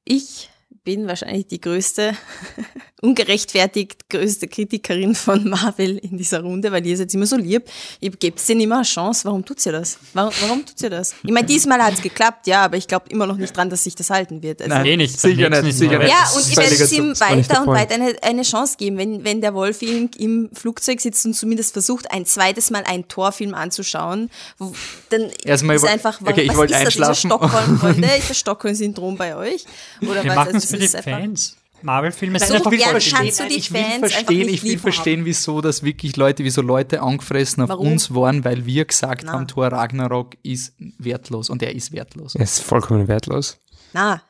Ich 0.06 0.50
bin 0.86 1.08
wahrscheinlich 1.08 1.48
die 1.48 1.60
größte, 1.60 2.14
ungerechtfertigt 3.02 4.08
größte 4.10 4.48
Kritikerin 4.48 5.16
von 5.16 5.50
Marvel 5.50 5.98
in 5.98 6.18
dieser 6.18 6.42
Runde, 6.42 6.72
weil 6.72 6.86
ihr 6.86 6.96
seid 6.96 7.14
immer 7.14 7.26
so 7.26 7.36
lieb. 7.36 7.64
Ihr 8.00 8.12
gebt 8.12 8.48
denen 8.48 8.62
immer 8.62 8.78
eine 8.78 8.84
Chance. 8.86 9.26
Warum 9.26 9.44
tut 9.44 9.66
ihr 9.66 9.72
das? 9.72 9.98
Warum, 10.14 10.32
warum 10.42 10.66
tut 10.66 10.80
ihr 10.82 10.90
das? 10.90 11.16
Ich 11.24 11.32
meine, 11.32 11.46
diesmal 11.46 11.82
hat 11.84 11.96
es 11.96 12.02
geklappt, 12.02 12.48
ja, 12.48 12.64
aber 12.64 12.78
ich 12.78 12.88
glaube 12.88 13.06
immer 13.10 13.26
noch 13.26 13.38
nicht 13.38 13.56
dran, 13.58 13.70
dass 13.70 13.84
sich 13.84 13.96
das 13.96 14.10
halten 14.10 14.42
wird. 14.42 14.62
Also, 14.62 14.76
Eh 14.76 14.96
nicht, 14.96 15.20
sicher 15.20 15.50
nicht, 15.50 15.64
ist 15.64 15.80
sicher 15.80 15.98
nicht. 15.98 16.10
ja, 16.10 16.30
und 16.36 16.48
ich 16.48 16.56
werde 16.56 16.76
es 16.76 16.92
ihm 16.92 17.10
nicht 17.10 17.22
weiter 17.22 17.62
und 17.62 17.68
weiter 17.68 17.96
eine, 17.96 18.16
eine 18.22 18.44
Chance 18.44 18.76
geben, 18.78 18.98
wenn, 18.98 19.24
wenn 19.24 19.42
der 19.42 19.56
Wolf 19.56 19.82
im, 19.82 20.10
im 20.18 20.50
Flugzeug 20.54 21.02
sitzt 21.02 21.26
und 21.26 21.34
zumindest 21.34 21.74
versucht, 21.74 22.12
ein 22.12 22.26
zweites 22.26 22.70
Mal 22.70 22.84
einen 22.86 23.08
Torfilm 23.08 23.56
anzuschauen, 23.56 24.30
wo, 24.60 24.74
dann 25.10 25.32
Erstmal 25.44 25.78
ist 25.78 25.86
einfach, 25.86 26.22
okay, 26.22 26.42
ich 26.44 26.50
was 26.50 26.58
wollte 26.58 26.76
ist 26.76 27.00
das. 27.00 27.20
Stockholm, 27.20 27.80
Freunde? 27.80 28.08
Ist 28.18 28.30
das 28.30 28.38
Stockholm-Syndrom 28.38 29.18
bei 29.18 29.36
euch? 29.36 29.66
Oder 30.02 30.24
Wir 30.24 30.36
was? 30.36 30.54
Also, 30.54 30.75
für 30.78 30.98
die 30.98 31.04
Fans. 31.04 31.58
Marvel-Filme 31.82 32.40
So 32.40 32.46
sind 32.46 32.56
einfach 32.56 32.72
voll 32.72 32.80
kannst 32.80 33.40
du 33.42 33.48
die 33.48 33.56
ich 33.56 33.72
will 33.72 33.82
Fans 33.82 33.94
einfach 34.04 34.10
verstehen, 34.10 34.50
ich 34.50 34.64
will 34.64 34.80
verstehen, 34.80 35.26
wieso 35.26 35.62
das 35.62 35.84
wirklich 35.84 36.16
Leute, 36.16 36.44
wieso 36.44 36.62
Leute 36.62 37.02
angefressen 37.02 37.62
auf 37.64 37.70
Warum? 37.70 37.92
uns 37.92 38.14
waren, 38.16 38.44
weil 38.44 38.66
wir 38.66 38.86
gesagt 38.86 39.24
Na. 39.26 39.34
haben, 39.34 39.48
Thor 39.48 39.68
Ragnarok 39.68 40.36
ist 40.42 40.74
wertlos 40.98 41.50
und 41.50 41.62
er 41.62 41.76
ist 41.76 41.92
wertlos. 41.92 42.36
Er 42.36 42.42
ist 42.42 42.62
vollkommen 42.62 43.08
wertlos. 43.08 43.60
Na, 43.94 44.22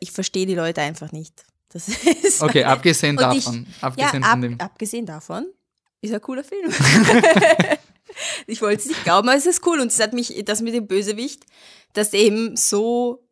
ich 0.00 0.10
verstehe 0.10 0.46
die 0.46 0.54
Leute 0.56 0.80
einfach 0.80 1.12
nicht. 1.12 1.44
Das 1.68 1.88
ist 1.88 2.42
Okay, 2.42 2.64
abgesehen 2.64 3.18
Und 3.18 3.36
ich- 3.36 3.44
davon, 3.44 3.66
abgesehen 3.80 4.22
ja, 4.22 4.28
von 4.30 4.38
ab, 4.38 4.40
dem. 4.40 4.60
abgesehen 4.60 5.06
davon 5.06 5.46
ist 6.00 6.10
er 6.10 6.16
ein 6.16 6.22
cooler 6.22 6.44
Film. 6.44 6.70
ich 8.46 8.60
wollte 8.62 8.82
es 8.82 8.86
nicht 8.86 9.04
glauben, 9.04 9.28
aber 9.28 9.36
es 9.38 9.46
ist 9.46 9.64
cool 9.66 9.80
und 9.80 9.88
es 9.88 10.00
hat 10.00 10.12
mich, 10.12 10.42
das 10.44 10.60
mit 10.62 10.74
dem 10.74 10.86
Bösewicht, 10.86 11.44
dass 11.92 12.12
er 12.12 12.20
eben 12.20 12.56
so, 12.56 13.26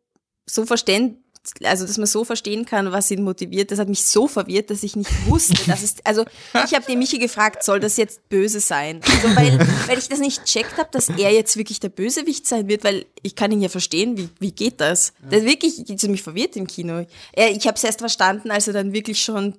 so 0.45 0.65
verständ, 0.65 1.17
also 1.63 1.85
dass 1.85 1.97
man 1.97 2.07
so 2.07 2.23
verstehen 2.23 2.65
kann, 2.65 2.91
was 2.91 3.11
ihn 3.11 3.23
motiviert, 3.23 3.71
das 3.71 3.79
hat 3.79 3.89
mich 3.89 4.05
so 4.05 4.27
verwirrt, 4.27 4.69
dass 4.69 4.83
ich 4.83 4.95
nicht 4.95 5.11
wusste, 5.27 5.55
dass 5.67 5.83
es, 5.83 5.95
also 6.03 6.25
ich 6.53 6.73
habe 6.73 6.85
den 6.85 6.99
Michi 6.99 7.19
gefragt, 7.19 7.63
soll 7.63 7.79
das 7.79 7.97
jetzt 7.97 8.29
böse 8.29 8.59
sein? 8.59 9.01
Also 9.03 9.35
weil, 9.35 9.59
weil 9.87 9.97
ich 9.97 10.07
das 10.07 10.19
nicht 10.19 10.45
checkt 10.45 10.77
habe, 10.77 10.89
dass 10.91 11.09
er 11.09 11.31
jetzt 11.31 11.57
wirklich 11.57 11.79
der 11.79 11.89
Bösewicht 11.89 12.47
sein 12.47 12.67
wird, 12.67 12.83
weil 12.83 13.05
ich 13.21 13.35
kann 13.35 13.51
ihn 13.51 13.61
ja 13.61 13.69
verstehen, 13.69 14.17
wie, 14.17 14.29
wie 14.39 14.51
geht 14.51 14.79
das? 14.79 15.13
Das 15.29 15.43
wirklich, 15.43 15.83
das 15.85 16.03
hat 16.03 16.09
mich 16.09 16.23
verwirrt 16.23 16.55
im 16.55 16.67
Kino. 16.67 17.05
Er, 17.33 17.51
ich 17.51 17.67
habe 17.67 17.75
es 17.75 17.83
erst 17.83 17.99
verstanden, 17.99 18.51
als 18.51 18.67
er 18.67 18.73
dann 18.73 18.93
wirklich 18.93 19.21
schon 19.21 19.55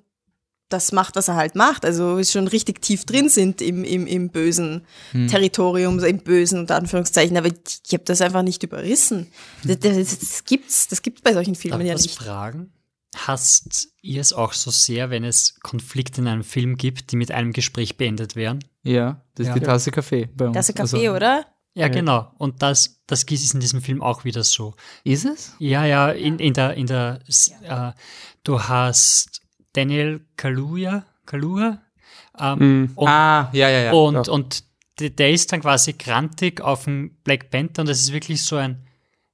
das 0.69 0.91
macht, 0.91 1.15
was 1.15 1.27
er 1.27 1.35
halt 1.35 1.55
macht. 1.55 1.85
Also 1.85 2.23
schon 2.23 2.47
richtig 2.47 2.81
tief 2.81 3.05
drin 3.05 3.29
sind 3.29 3.61
im, 3.61 3.83
im, 3.83 4.07
im 4.07 4.29
bösen 4.29 4.85
Hm. 5.11 5.27
Territorium, 5.27 5.99
so 5.99 6.05
im 6.05 6.19
bösen 6.19 6.59
unter 6.59 6.75
Anführungszeichen. 6.75 7.37
Aber 7.37 7.47
ich, 7.47 7.53
ich 7.87 7.93
habe 7.93 8.03
das 8.03 8.21
einfach 8.21 8.41
nicht 8.41 8.63
überrissen. 8.63 9.27
Das, 9.63 9.79
das, 9.79 10.19
das 10.19 10.43
gibt's, 10.45 10.87
das 10.87 11.01
gibt's 11.01 11.21
bei 11.21 11.33
solchen 11.33 11.53
Darf 11.53 11.61
Filmen 11.61 11.81
ich 11.81 11.87
ja 11.87 11.93
was 11.95 12.01
nicht. 12.03 12.17
fragen? 12.17 12.71
Hasst 13.15 13.89
ihr 14.01 14.19
es 14.19 14.33
auch 14.33 14.51
so 14.53 14.71
sehr, 14.71 15.09
wenn 15.09 15.23
es 15.23 15.59
Konflikte 15.61 16.19
in 16.21 16.27
einem 16.27 16.43
Film 16.43 16.75
gibt, 16.75 17.11
die 17.11 17.15
mit 17.15 17.31
einem 17.31 17.53
Gespräch 17.53 17.95
beendet 17.95 18.35
werden? 18.35 18.59
Ja, 18.83 19.21
das 19.35 19.47
ist 19.47 19.53
Ja. 19.53 19.59
die 19.59 19.65
Tasse 19.65 19.91
Kaffee 19.91 20.27
bei 20.35 20.47
uns. 20.47 20.57
Ist 20.57 20.69
ein 20.69 20.75
Kaffee, 20.75 21.07
Also, 21.07 21.15
oder? 21.15 21.45
Ja, 21.75 21.87
genau. 21.89 22.31
Und 22.37 22.61
das, 22.61 23.01
das 23.07 23.23
ist 23.23 23.53
in 23.53 23.59
diesem 23.59 23.81
Film 23.81 24.01
auch 24.01 24.23
wieder 24.23 24.43
so. 24.43 24.75
Ist 25.03 25.25
es? 25.25 25.53
Ja, 25.59 25.85
ja, 25.85 26.09
in, 26.09 26.39
in 26.39 26.53
der, 26.53 26.73
in 26.75 26.87
der, 26.87 27.19
äh, 27.63 27.91
du 28.43 28.61
hast 28.63 29.41
Daniel 29.75 30.21
Kaluuya, 30.37 31.05
Kaluuya, 31.25 31.81
ähm, 32.39 32.91
und, 32.95 33.07
Ah, 33.07 33.49
ja, 33.53 33.69
ja, 33.69 33.79
ja. 33.83 33.91
und, 33.93 34.27
Ja. 34.27 34.33
und 34.33 34.63
der, 34.99 35.09
der 35.09 35.31
ist 35.31 35.51
dann 35.51 35.61
quasi 35.61 35.93
grantig 35.93 36.61
auf 36.61 36.85
dem 36.85 37.11
Black 37.23 37.49
Panther 37.49 37.81
und 37.81 37.89
das 37.89 37.99
ist 37.99 38.13
wirklich 38.13 38.43
so 38.43 38.55
ein, 38.57 38.87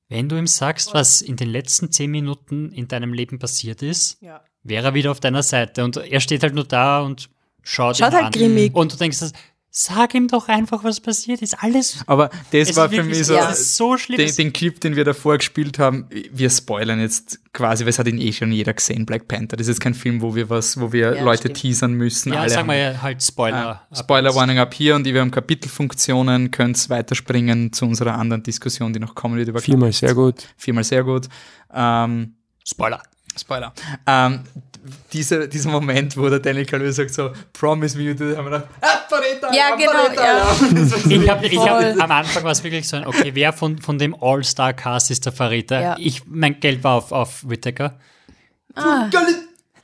wenn 0.09 0.27
du 0.27 0.38
ihm 0.38 0.47
sagst, 0.47 0.93
was 0.93 1.22
in 1.22 1.35
den 1.35 1.49
letzten 1.49 1.91
zehn 1.91 2.11
Minuten 2.11 2.72
in 2.72 2.88
deinem 2.88 3.13
Leben 3.13 3.39
passiert 3.39 3.81
ist, 3.81 4.22
Ja. 4.22 4.41
wäre 4.63 4.88
er 4.88 4.93
wieder 4.93 5.11
auf 5.11 5.19
deiner 5.19 5.43
Seite 5.43 5.84
und 5.84 5.97
er 5.97 6.19
steht 6.19 6.43
halt 6.43 6.53
nur 6.55 6.65
da 6.65 7.01
und 7.01 7.30
schaut, 7.63 7.97
Schaut 7.97 8.09
ihn 8.09 8.15
halt 8.15 8.26
an. 8.26 8.31
grimmig. 8.31 8.73
Und 8.76 8.91
du 8.93 8.97
denkst, 8.97 9.19
das, 9.19 9.34
Sag 9.73 10.14
ihm 10.15 10.27
doch 10.27 10.49
einfach, 10.49 10.84
was 10.84 10.99
passiert 10.99 11.41
ist. 11.41 11.64
Alles. 11.64 11.99
Aber 12.07 12.30
das 12.52 12.76
war 12.76 12.89
für 12.89 13.03
mich 13.03 13.26
so- 13.26 13.35
ist 13.38 13.77
so 13.77 13.95
schlimm. 13.98 14.18
Den, 14.18 14.35
den 14.35 14.52
Clip, 14.53 14.77
den 14.81 14.98
wir 14.98 15.06
davor 15.06 15.38
gespielt 15.38 15.80
haben, 15.80 16.07
wir 16.10 16.49
spoilern 16.49 16.99
jetzt 16.99 17.39
quasi, 17.53 17.85
weil 17.85 17.91
es 17.91 17.98
hat 17.99 18.07
ihn 18.07 18.19
eh 18.19 18.34
schon 18.34 18.52
jeder 18.52 18.73
gesehen, 18.73 19.06
Black 19.06 19.30
Panther. 19.30 19.56
Das 19.56 19.68
ist 19.68 19.76
jetzt 19.76 19.80
kein 19.80 19.93
Film, 19.93 20.22
wo 20.22 20.35
wir 20.35 20.49
was, 20.49 20.77
wo 20.80 20.91
wir 20.91 21.15
Ja, 21.15 21.23
Leute 21.23 21.43
stimmt. 21.43 21.57
teasern 21.57 21.93
müssen. 21.93 22.34
Ja, 22.34 22.41
Alle 22.41 22.49
sagen 22.49 22.68
wir 22.68 22.73
haben- 22.85 22.95
ja 22.95 23.02
halt 23.02 23.23
Spoiler. 23.23 23.81
Ah, 23.89 23.95
Spoiler 23.95 24.35
Warning 24.35 24.60
ab 24.60 24.73
hier 24.73 24.93
und 24.95 25.06
wir 25.06 25.22
haben 25.22 25.31
Kapitelfunktionen, 25.31 26.52
könnt 26.52 26.89
weiterspringen 26.89 27.72
zu 27.72 27.85
unserer 27.85 28.15
anderen 28.18 28.43
Diskussion, 28.43 28.91
die 28.91 28.99
noch 28.99 29.15
kommen 29.15 29.38
wird 29.38 29.48
über 29.48 29.61
Viermal 29.61 29.93
sehr 29.93 30.14
gut. 30.14 30.48
Viermal 30.57 30.84
sehr 30.84 31.06
gut. 31.06 31.30
Ähm, 31.73 32.35
Spoiler. 32.68 33.02
Spoiler. 33.39 33.73
Ähm, 34.06 34.41
diese, 35.14 35.48
dieser 35.48 35.70
Moment, 35.70 36.18
wo 36.18 36.30
der 36.30 36.40
Daniel 36.40 36.66
Kaluuya 36.66 36.91
sagt 36.91 37.14
so, 37.14 37.32
promise 37.53 37.98
me, 37.98 38.03
you 38.03 38.14
do, 38.14 38.36
haben 38.36 38.45
wir 38.45 38.52
gedacht, 38.52 38.68
ah, 38.82 39.02
Verräter, 39.08 39.53
Ja, 39.53 39.76
genau, 39.76 40.12
ja. 40.16 40.56
Ich 41.10 41.30
habe 41.30 41.48
ich 41.48 41.60
hab, 41.60 42.02
am 42.02 42.12
Anfang 42.12 42.44
war 42.44 42.52
es 42.52 42.64
wirklich 42.64 42.88
so 42.88 42.98
ein, 42.98 43.06
okay, 43.06 43.32
wer 43.34 43.53
von, 43.53 43.78
von 43.78 43.99
dem 43.99 44.16
All-Star-Cast 44.20 45.12
ist 45.12 45.26
der 45.26 45.34
Verräter? 45.34 45.82
Ja. 45.82 45.95
Ich, 45.99 46.24
mein 46.26 46.60
Geld 46.60 46.84
war 46.84 46.95
auf, 46.95 47.12
auf 47.12 47.48
Whittaker. 47.48 47.99
Ah. 48.76 49.10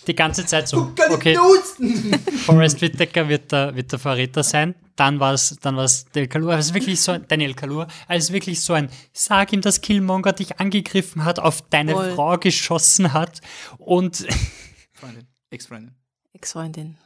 Die 0.08 0.16
ganze 0.16 0.46
Zeit 0.46 0.70
so, 0.70 0.94
okay, 1.10 1.38
Forrest 2.46 2.82
Whitaker 2.82 3.28
wird 3.28 3.52
der, 3.52 3.76
wird 3.76 3.92
der 3.92 4.00
Verräter 4.00 4.42
sein. 4.42 4.74
Dann 4.96 5.20
war 5.20 5.34
es 5.34 5.58
dann 5.62 5.76
war's 5.76 6.06
Del. 6.06 6.28
Also 6.34 6.50
Es 6.52 6.66
ist 6.68 6.74
wirklich 6.74 7.02
so 7.02 7.12
ein, 7.12 7.26
Daniel. 7.28 7.54
Also 7.60 7.84
es 8.08 8.24
ist 8.26 8.34
wirklich 8.34 8.62
so 8.62 8.74
ein, 8.74 8.90
sag 9.14 9.54
ihm, 9.54 9.62
dass 9.62 9.82
Killmonger 9.82 10.32
dich 10.34 10.60
angegriffen 10.60 11.26
hat, 11.26 11.40
auf 11.40 11.62
deine 11.70 11.92
Voll. 11.92 12.16
Frau 12.16 12.38
geschossen 12.38 13.14
hat 13.14 13.42
und 13.78 14.26
Freundin, 14.98 15.28
Ex-Freundin. 15.50 15.96
Ex-Freundin. 16.34 16.98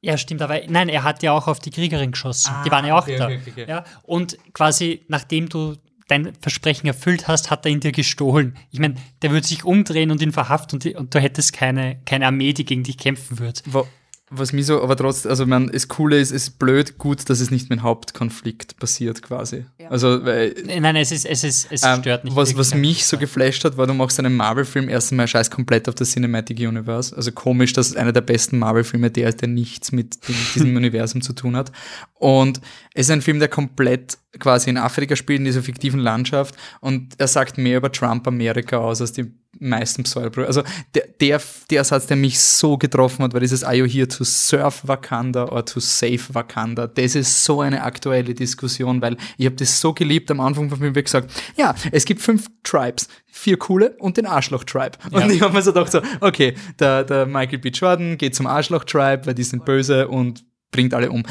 Ja, 0.00 0.18
stimmt, 0.18 0.42
aber 0.42 0.60
nein, 0.68 0.88
er 0.88 1.04
hat 1.04 1.22
ja 1.22 1.32
auch 1.32 1.46
auf 1.46 1.60
die 1.60 1.70
Kriegerin 1.70 2.10
geschossen. 2.12 2.50
Ah, 2.52 2.64
die 2.64 2.70
waren 2.70 2.84
ja 2.84 2.96
auch 2.96 3.02
okay, 3.02 3.16
da. 3.16 3.26
okay, 3.26 3.40
okay. 3.46 3.66
Ja, 3.68 3.84
und 4.02 4.36
quasi, 4.52 5.04
nachdem 5.08 5.48
du 5.48 5.76
dein 6.08 6.34
Versprechen 6.40 6.88
erfüllt 6.88 7.28
hast, 7.28 7.50
hat 7.50 7.64
er 7.64 7.70
ihn 7.70 7.78
dir 7.80 7.92
gestohlen. 7.92 8.56
Ich 8.70 8.80
meine, 8.80 8.96
der 9.22 9.30
würde 9.30 9.46
sich 9.46 9.64
umdrehen 9.64 10.10
und 10.10 10.20
ihn 10.20 10.32
verhaften 10.32 10.76
und, 10.76 10.84
die, 10.84 10.94
und 10.96 11.14
du 11.14 11.20
hättest 11.20 11.52
keine, 11.52 12.00
keine 12.04 12.26
Armee, 12.26 12.52
die 12.52 12.64
gegen 12.64 12.82
dich 12.82 12.98
kämpfen 12.98 13.38
wird. 13.38 13.62
Wa- 13.72 13.86
Was 14.34 14.52
mich 14.52 14.64
so, 14.64 14.82
aber 14.82 14.96
trotzdem, 14.96 15.30
also 15.30 15.44
man, 15.44 15.68
das 15.68 15.88
Coole 15.88 16.18
ist, 16.18 16.30
es 16.30 16.48
ist 16.48 16.58
blöd 16.58 16.96
gut, 16.96 17.28
dass 17.28 17.40
es 17.40 17.50
nicht 17.50 17.68
mit 17.68 17.80
dem 17.80 17.82
Hauptkonflikt 17.82 18.78
passiert 18.78 19.20
quasi. 19.20 19.66
Also, 19.90 20.24
weil, 20.24 20.54
Nein, 20.64 20.96
es 20.96 21.12
ist, 21.12 21.26
es 21.26 21.44
ist, 21.44 21.68
es 21.70 21.82
ähm, 21.82 22.00
stört 22.00 22.24
nicht. 22.24 22.34
was, 22.34 22.56
was 22.56 22.74
mich 22.74 23.06
so 23.06 23.18
geflasht 23.18 23.64
hat, 23.64 23.76
war, 23.76 23.86
du 23.86 23.92
machst 23.92 24.18
einen 24.18 24.34
Marvel-Film 24.34 24.88
erst 24.88 25.12
einmal 25.12 25.28
scheiß 25.28 25.50
komplett 25.50 25.86
auf 25.88 25.94
das 25.94 26.12
Cinematic 26.12 26.58
Universe. 26.60 27.14
Also 27.14 27.30
komisch, 27.32 27.74
dass 27.74 27.94
einer 27.94 28.12
der 28.12 28.22
besten 28.22 28.58
Marvel-Filme 28.58 29.10
der 29.10 29.28
ist, 29.28 29.42
der 29.42 29.48
nichts 29.48 29.92
mit 29.92 30.26
dem, 30.26 30.36
diesem 30.54 30.76
Universum 30.76 31.20
zu 31.20 31.34
tun 31.34 31.54
hat. 31.54 31.70
Und 32.14 32.60
es 32.94 33.06
ist 33.06 33.10
ein 33.10 33.20
Film, 33.20 33.38
der 33.38 33.48
komplett 33.48 34.16
quasi 34.38 34.70
in 34.70 34.78
Afrika 34.78 35.14
spielt, 35.14 35.40
in 35.40 35.44
dieser 35.44 35.62
fiktiven 35.62 36.00
Landschaft. 36.00 36.54
Und 36.80 37.14
er 37.18 37.28
sagt 37.28 37.58
mehr 37.58 37.76
über 37.76 37.92
Trump 37.92 38.26
Amerika 38.26 38.78
aus 38.78 39.02
als 39.02 39.12
die 39.12 39.30
meisten 39.58 40.02
Pseudo. 40.04 40.44
Also 40.44 40.62
der, 40.94 41.06
der, 41.20 41.40
der 41.70 41.84
Satz, 41.84 42.06
der 42.06 42.16
mich 42.16 42.40
so 42.40 42.78
getroffen 42.78 43.22
hat, 43.22 43.32
war 43.32 43.40
dieses 43.40 43.64
Are 43.64 43.74
you 43.74 43.86
here 43.86 44.08
to 44.08 44.24
serve 44.24 44.76
Wakanda 44.88 45.44
or 45.44 45.64
to 45.64 45.80
save 45.80 46.20
Wakanda? 46.32 46.86
Das 46.86 47.14
ist 47.14 47.44
so 47.44 47.60
eine 47.60 47.82
aktuelle 47.82 48.34
Diskussion, 48.34 49.02
weil 49.02 49.16
ich 49.36 49.46
habe 49.46 49.56
das 49.56 49.80
so 49.80 49.92
geliebt. 49.92 50.30
Am 50.30 50.40
Anfang 50.40 50.70
von 50.70 50.80
mir 50.80 50.92
gesagt, 50.92 51.30
ja, 51.56 51.74
es 51.92 52.04
gibt 52.04 52.20
fünf 52.22 52.46
Tribes, 52.62 53.08
vier 53.26 53.58
coole 53.58 53.96
und 53.98 54.16
den 54.16 54.26
Arschloch-Tribe. 54.26 54.98
Und 55.10 55.20
Ja. 55.20 55.28
ich 55.30 55.40
habe 55.42 55.52
mir 55.52 55.62
so 55.62 55.72
gedacht, 55.72 55.92
so, 55.92 56.00
okay, 56.20 56.54
der, 56.78 57.04
der 57.04 57.26
Michael 57.26 57.58
B. 57.58 57.68
Jordan 57.68 58.18
geht 58.18 58.34
zum 58.34 58.46
Arschloch-Tribe, 58.46 59.26
weil 59.26 59.34
die 59.34 59.44
sind 59.44 59.64
böse 59.64 60.08
und 60.08 60.44
bringt 60.70 60.94
alle 60.94 61.10
um. 61.10 61.22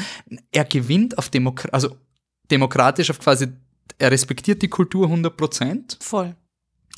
Er 0.52 0.64
gewinnt 0.64 1.18
auf 1.18 1.28
Demokra 1.28 1.68
also 1.72 1.96
demokratisch 2.50 3.10
auf 3.10 3.18
quasi, 3.18 3.48
er 3.98 4.10
respektiert 4.10 4.62
die 4.62 4.68
Kultur 4.68 5.08
100%. 5.08 5.96
Voll. 6.00 6.36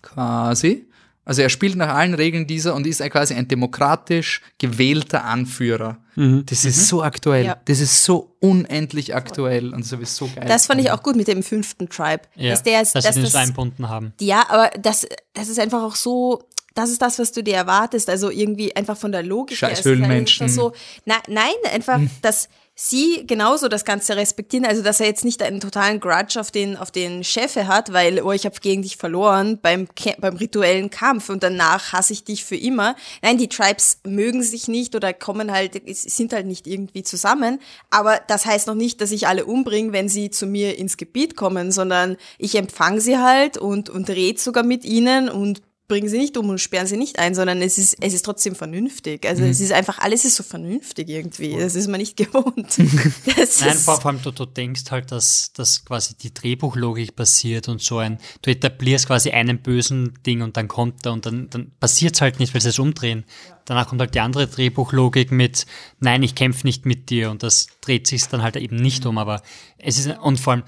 Quasi. 0.03 0.87
Also 1.25 1.43
er 1.43 1.49
spielt 1.49 1.77
nach 1.77 1.95
allen 1.95 2.15
Regeln 2.15 2.47
dieser 2.47 2.75
und 2.75 2.87
ist 2.87 3.01
quasi 3.11 3.35
ein 3.35 3.49
demokratisch 3.49 4.43
gewählter 4.59 5.25
Anführer. 5.25 5.99
Mhm. 6.17 6.45
Das 6.47 6.65
ist 6.65 6.87
so 6.89 7.03
aktuell. 7.03 7.47
Ja. 7.47 7.57
Das 7.65 7.81
ist 7.81 8.05
so 8.05 8.37
unendlich 8.41 9.15
aktuell 9.15 9.73
und 9.73 9.85
so 9.85 9.97
ist 9.97 10.17
so 10.17 10.29
geil. 10.35 10.45
Das 10.47 10.67
fand 10.67 10.81
ich 10.81 10.91
auch 10.91 11.03
gut 11.03 11.17
mit 11.17 11.29
dem 11.29 11.43
fünften 11.43 11.89
Tribe. 11.89 12.23
ja, 12.37 12.51
dass 12.51 12.63
der 12.63 12.83
ist, 12.83 12.95
dass 12.95 13.05
dass 13.05 13.15
sie 13.15 13.23
den 13.23 13.33
das, 13.33 13.35
einbunden 13.35 13.89
haben. 13.89 14.13
ja, 14.21 14.45
aber 14.49 14.71
das, 14.79 15.07
das 15.33 15.49
ist 15.49 15.59
einfach 15.59 15.83
auch 15.83 15.97
so, 15.97 16.43
das 16.75 16.91
ist 16.91 17.01
das, 17.01 17.19
was 17.19 17.33
du 17.33 17.43
dir 17.43 17.55
erwartest. 17.55 18.11
Also 18.11 18.31
irgendwie 18.31 18.75
einfach 18.77 18.97
von 18.97 19.13
der 19.13 19.23
Logik 19.23 19.61
her. 19.61 19.71
Scheiß 19.71 19.85
Höhlenmenschen. 19.85 20.49
So, 20.49 20.73
na, 21.05 21.17
nein, 21.29 21.55
einfach, 21.73 22.01
dass 22.21 22.49
sie 22.75 23.25
genauso 23.27 23.69
das 23.69 23.85
Ganze 23.85 24.17
respektieren. 24.17 24.67
Also, 24.67 24.83
dass 24.83 25.01
er 25.01 25.07
jetzt 25.07 25.25
nicht 25.25 25.43
einen 25.43 25.61
totalen 25.61 26.01
Grudge 26.01 26.41
auf 26.41 26.51
den, 26.51 26.77
auf 26.77 26.91
den 26.91 27.23
Chef 27.23 27.57
hat, 27.57 27.93
weil, 27.93 28.21
oh, 28.23 28.33
ich 28.33 28.47
habe 28.47 28.59
gegen 28.61 28.83
dich 28.83 28.97
verloren 28.97 29.59
beim, 29.63 29.87
beim 30.19 30.37
rituellen 30.37 30.91
Kampf 30.91 31.29
und 31.29 31.43
danach 31.43 31.93
hasse 31.93 32.13
ich 32.13 32.25
dich 32.25 32.45
für 32.45 32.57
immer. 32.57 32.97
Nein, 33.23 33.39
die 33.39 33.49
Tribes 33.49 33.99
mögen 34.05 34.43
sich 34.43 34.67
nicht 34.67 34.97
oder 34.97 35.13
kommen 35.13 35.53
halt, 35.53 35.81
sind 35.95 36.33
halt 36.33 36.47
nicht 36.47 36.67
irgendwie 36.67 37.05
zusammen. 37.05 37.61
Aber 37.91 38.21
das 38.27 38.45
heißt 38.47 38.67
noch 38.67 38.75
nicht, 38.75 39.01
dass 39.01 39.13
ich 39.13 39.29
alle 39.29 39.47
umbringe, 39.47 39.93
wenn 39.93 40.09
sie 40.09 40.31
zu 40.31 40.47
mir 40.47 40.77
ins 40.77 40.97
Gebiet 40.97 41.37
kommen, 41.37 41.71
sondern 41.71 42.17
ich 42.39 42.57
empfange 42.57 43.01
sie 43.01 43.19
halt 43.19 43.57
und, 43.57 43.89
und 43.89 44.11
rede 44.11 44.41
sogar 44.41 44.65
mit 44.65 44.85
ihnen 44.85 45.29
und 45.29 45.63
bringen 45.87 46.09
sie 46.09 46.17
nicht 46.19 46.37
um 46.39 46.49
und 46.49 46.59
sperren 46.61 46.87
sie 46.87 46.97
nicht 46.97 47.19
ein, 47.19 47.35
sondern 47.35 47.61
es 47.61 47.77
ist, 47.77 47.97
es 48.01 48.15
ist 48.15 48.25
trotzdem 48.25 48.55
vernünftig. 48.55 49.27
Also 49.27 49.43
Mhm. 49.43 49.51
es 49.51 49.61
ist 49.61 49.73
einfach, 49.73 49.99
alles 49.99 50.25
ist 50.25 50.37
so 50.37 50.43
vernünftig 50.43 51.11
irgendwie. 51.11 51.59
Das 51.59 51.75
ist 51.75 51.89
man 51.89 52.01
nicht 52.01 52.17
gewohnt. 52.17 52.79
Nein, 52.79 53.77
vor, 53.77 54.07
allem 54.07 54.23
du, 54.23 54.31
du 54.31 54.47
denkst 54.47 54.85
halt, 54.91 55.13
dass, 55.13 55.53
dass 55.53 55.85
quasi 55.85 56.15
die 56.17 56.33
Drehbuchlogik 56.33 57.15
passiert 57.15 57.69
und 57.69 57.83
so 57.83 57.99
ein, 57.99 58.19
du 58.41 58.51
etablierst 58.51 59.07
quasi 59.09 59.31
einen 59.31 59.61
bösen 59.61 60.15
Ding 60.25 60.41
und 60.41 60.57
dann 60.57 60.69
kommt 60.69 61.05
er 61.05 61.13
und 61.13 61.27
dann, 61.27 61.51
dann 61.51 61.73
passiert 61.79 62.15
es 62.15 62.23
halt 62.23 62.39
nicht, 62.39 62.55
weil 62.55 62.63
sie 62.63 62.71
es 62.71 62.79
umdrehen. 62.79 63.25
Danach 63.67 63.87
kommt 63.89 64.01
halt 64.01 64.15
die 64.15 64.21
andere 64.21 64.47
Drehbuchlogik 64.47 65.33
mit, 65.33 65.67
nein, 66.01 66.23
ich 66.23 66.35
kämpfe 66.35 66.67
nicht 66.67 66.87
mit 66.87 67.11
dir 67.11 67.31
und 67.31 67.43
das 67.43 67.67
dreht 67.83 68.07
sich 68.07 68.27
dann 68.29 68.43
halt 68.43 68.57
eben 68.57 68.77
nicht 68.77 69.05
um, 69.05 69.19
aber 69.19 69.43
es 69.79 69.99
ist, 69.99 70.09
und 70.19 70.41
vor 70.41 70.55
allem, 70.55 70.63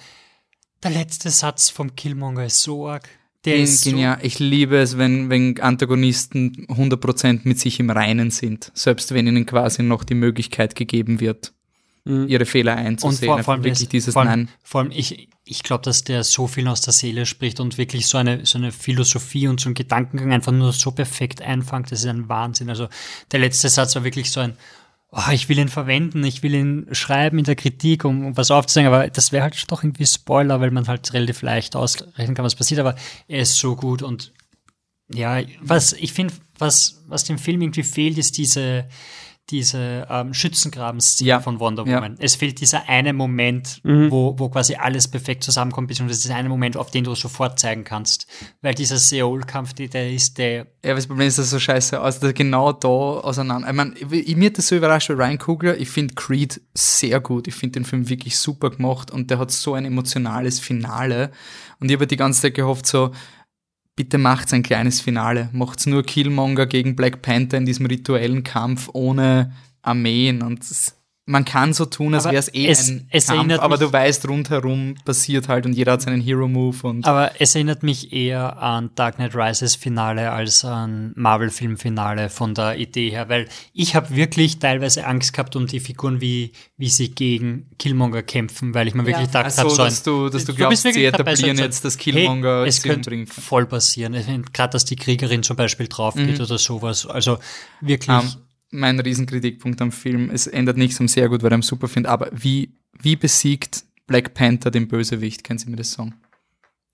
der 0.83 0.91
letzte 0.91 1.31
Satz 1.31 1.71
vom 1.71 1.97
Killmonger 1.97 2.45
ist 2.45 2.61
so 2.61 2.87
arg. 2.87 3.09
Der 3.47 3.57
ist 3.57 3.83
so, 3.85 3.91
Genial. 3.91 4.19
Ich 4.23 4.39
liebe 4.39 4.77
es, 4.79 4.99
wenn, 4.99 5.31
wenn 5.31 5.59
Antagonisten 5.61 6.67
100% 6.69 7.41
mit 7.45 7.59
sich 7.59 7.81
im 7.81 7.91
Reinen 7.91 8.31
sind, 8.31 8.71
selbst 8.75 9.13
wenn 9.15 9.27
ihnen 9.27 9.47
quasi 9.47 9.83
noch 9.83 10.05
die 10.05 10.15
Möglichkeit 10.15 10.75
gegeben 10.75 11.21
wird, 11.21 11.53
ihre 12.05 12.47
Fehler 12.47 12.75
und 12.75 12.79
einzusehen. 12.79 13.33
vor, 13.33 13.43
vor 13.43 13.55
allem, 13.55 13.65
wirklich 13.65 13.81
das- 13.81 13.89
dieses 13.89 14.13
vor 14.13 14.23
allem, 14.23 14.31
Nein. 14.45 14.49
vor 14.63 14.81
allem 14.83 14.93
ich, 14.93 15.29
ich 15.45 15.63
glaube, 15.65 15.83
dass 15.83 16.05
der 16.05 16.23
so 16.23 16.47
viel 16.47 16.69
aus 16.69 16.81
der 16.81 16.93
Seele 16.93 17.27
spricht 17.27 17.59
und 17.59 17.79
wirklich 17.79 18.07
so 18.07 18.17
eine, 18.17 18.47
so 18.47 18.59
eine 18.59 18.71
Philosophie 18.71 19.49
und 19.49 19.59
so 19.59 19.67
einen 19.69 19.75
Gedankengang 19.75 20.33
einfach 20.33 20.53
nur 20.53 20.73
so 20.73 20.93
perfekt 20.93 21.43
einfängt. 21.43 21.91
Das 21.91 22.01
ist 22.01 22.07
ein 22.07 22.29
Wahnsinn. 22.29 22.71
Also 22.71 22.87
der 23.33 23.41
letzte 23.41 23.69
Satz 23.69 23.97
war 23.97 24.05
wirklich 24.05 24.31
so 24.31 24.39
ein, 24.39 24.57
oh, 25.17 25.31
ich 25.33 25.49
will 25.49 25.59
ihn 25.59 25.69
verwenden, 25.69 26.23
ich 26.25 26.43
will 26.43 26.55
ihn 26.55 26.89
schreiben 26.93 27.39
in 27.39 27.45
der 27.45 27.57
Kritik, 27.57 28.05
um, 28.05 28.27
um 28.27 28.37
was 28.37 28.51
aufzuzeigen, 28.51 28.93
aber 28.93 29.09
das 29.09 29.33
wäre 29.33 29.45
halt 29.45 29.71
doch 29.71 29.83
irgendwie 29.83 30.07
Spoiler, 30.07 30.61
weil 30.61 30.71
man 30.71 30.87
halt 30.87 31.13
relativ 31.15 31.43
leicht 31.43 31.75
ausrechnen 31.75 32.35
kann, 32.35 32.45
was 32.45 32.55
passiert, 32.55 32.81
aber 32.81 32.97
er 33.27 33.41
ist 33.41 33.57
so 33.57 33.77
gut 33.77 34.03
und 34.03 34.33
ja, 35.09 35.41
was 35.61 35.93
ich 35.95 36.13
finde, 36.13 36.35
was, 36.59 37.05
was 37.07 37.25
dem 37.25 37.39
Film 37.39 37.63
irgendwie 37.63 37.85
fehlt, 37.85 38.19
ist 38.19 38.37
diese, 38.37 38.89
diese 39.51 40.07
ähm, 40.11 40.35
Schützengraben-Szene 40.35 41.29
Ja. 41.29 41.41
von 41.41 41.61
Wonder 41.61 41.87
Ja. 41.87 41.97
Woman. 41.99 42.17
Es 42.19 42.35
fehlt 42.35 42.61
dieser 42.61 42.89
eine 42.89 43.13
Moment, 43.13 43.81
Mhm. 43.85 44.11
wo, 44.11 44.35
wo 44.39 44.49
quasi 44.49 44.75
alles 44.75 45.09
perfekt 45.09 45.45
zusammenkommt, 45.45 45.89
beziehungsweise 45.89 46.23
dieser 46.23 46.35
eine 46.37 46.49
Moment, 46.49 46.77
auf 46.77 46.91
den 46.91 47.05
du 47.05 47.15
sofort 47.15 47.59
zeigen 47.59 47.85
kannst. 47.85 48.27
Weil 48.63 48.75
dieser 48.75 48.97
Seoul-Kampf, 48.99 49.73
die- 49.75 49.89
der 49.89 50.11
ist 50.13 50.39
der, 50.39 50.67
Ja, 50.85 50.91
aber 50.93 50.95
das 50.97 51.07
Problem 51.07 51.29
ist, 51.29 51.39
dass 51.39 51.51
so 51.51 51.59
scheiße 51.59 52.01
aus, 52.01 52.19
dass 52.21 52.35
genau 52.35 52.73
da 52.73 52.89
auseinander. 52.89 53.69
Ich 53.69 53.75
meine, 53.75 53.95
ich, 53.99 54.37
mir 54.37 54.47
hat 54.51 54.59
das 54.59 54.69
so 54.69 54.77
überrascht 54.77 55.09
bei 55.09 55.15
Ryan 55.15 55.39
Coogler. 55.39 55.77
Ich 55.79 55.89
finde 55.91 56.15
Creed 56.15 56.61
sehr 56.75 57.21
gut. 57.21 57.47
Ich 57.49 57.55
finde 57.55 57.75
den 57.81 57.85
Film 57.85 58.09
wirklich 58.09 58.39
super 58.39 58.71
gemacht 58.71 59.11
und 59.11 59.31
der 59.31 59.39
hat 59.39 59.51
so 59.51 59.75
ein 59.75 59.85
emotionales 59.85 60.59
Finale. 60.61 61.31
Und 61.79 61.91
ich 61.91 61.97
habe 61.97 62.07
die 62.07 62.17
ganze 62.17 62.43
Zeit 62.43 62.55
gehofft, 62.55 62.87
so, 62.87 63.13
bitte 63.97 64.19
macht's 64.19 64.53
ein 64.53 64.63
kleines 64.63 65.01
Finale. 65.01 65.49
Macht's 65.53 65.87
nur 65.87 66.03
Killmonger 66.03 66.67
gegen 66.67 66.95
Black 66.95 67.23
Panther 67.23 67.57
in 67.57 67.67
diesem 67.67 67.87
rituellen 67.87 68.45
Kampf 68.45 68.91
ohne 68.93 69.53
Armeen. 69.83 70.43
Und 70.43 70.63
es, 70.63 70.96
man 71.29 71.45
kann 71.45 71.73
so 71.73 71.87
tun, 71.87 72.15
als 72.15 72.25
wäre 72.25 72.37
es 72.37 72.55
eh 72.55 72.69
es- 72.69 72.89
ein 72.89 73.09
es 73.11 73.27
Kampf, 73.27 73.39
erinnert 73.39 73.61
aber 73.61 73.79
du 73.79 73.93
weißt, 73.93 74.29
rundherum 74.29 74.95
passiert 75.05 75.49
halt 75.49 75.67
und 75.67 75.73
jeder 75.73 75.93
hat 75.95 76.03
seinen 76.03 76.21
Hero-Move 76.23 76.87
und 76.87 77.05
aber 77.05 77.33
es 77.41 77.53
erinnert 77.57 77.83
mich 77.83 78.13
eher 78.13 78.63
an 78.63 78.91
Dark 78.95 79.17
Knight 79.17 79.35
Rises 79.35 79.75
Finale 79.75 80.31
als 80.31 80.65
an 80.65 81.13
Marvel-Film-Finale 81.17 82.29
von 82.31 82.55
der 82.55 82.79
Idee 82.79 83.11
her, 83.11 83.29
weil 83.29 83.49
ich 83.73 83.95
habe 83.95 84.15
wirklich 84.15 84.59
teilweise 84.59 85.07
Angst 85.07 85.33
gehabt 85.33 85.57
um 85.57 85.67
die 85.67 85.81
Figuren, 85.81 86.21
wie, 86.21 86.53
wie 86.77 86.89
sie 86.89 87.11
gegen 87.11 87.71
Killmonger 87.79 88.23
kämpfen, 88.23 88.75
weil 88.75 88.87
ich 88.89 88.95
mir 88.95 89.05
wirklich 89.07 89.27
gedacht 89.27 89.47
Ach 89.49 89.51
so, 89.51 89.61
habe, 89.63 89.71
so 89.71 89.83
ein, 89.83 89.89
dass 89.89 90.03
du- 90.03 90.29
dass 90.29 90.45
du 90.45 90.47
bist 90.53 90.57
glaubst, 90.59 90.85
wirklich 90.85 91.05
sie 91.07 91.11
dabei, 91.11 91.33
etablieren 91.33 91.57
so 91.57 91.63
jetzt, 91.65 91.85
dass 91.85 91.99
Killmonger 91.99 92.61
hey, 92.61 92.69
es 92.69 92.83
könnte 92.83 93.11
kann. 93.11 93.27
voll 93.27 93.67
passieren. 93.67 94.15
Gerade, 94.53 94.73
dass 94.73 94.85
die 94.85 94.97
Kriegerin 94.97 95.43
zum 95.43 95.57
Beispiel 95.57 95.89
drauf 95.89 96.15
geht 96.15 96.39
Mhm. 96.39 96.45
oder 96.45 96.59
sowas. 96.59 97.05
Also 97.07 97.39
wirklich. 97.81 98.17
Ähm, 98.17 98.31
mein 98.77 99.01
Riesenkritikpunkt 99.01 99.81
am 99.81 99.91
Film, 99.93 100.31
es 100.31 100.47
ändert 100.47 100.77
nichts 100.77 101.01
am 101.01 101.09
sehr 101.09 101.29
gut, 101.29 101.43
weil 101.43 101.51
ich 101.53 101.59
ihn 101.59 101.63
super 101.63 101.89
finde, 101.89 102.09
aber 102.09 102.31
wie 102.33 102.73
wie 102.99 103.17
besiegt 103.17 103.85
Black 104.07 104.35
Panther 104.35 104.71
den 104.71 104.89
Bösewicht? 104.89 105.43
Können 105.45 105.59
Sie 105.59 105.69
mir 105.69 105.77
das 105.77 105.93
sagen? 105.93 106.15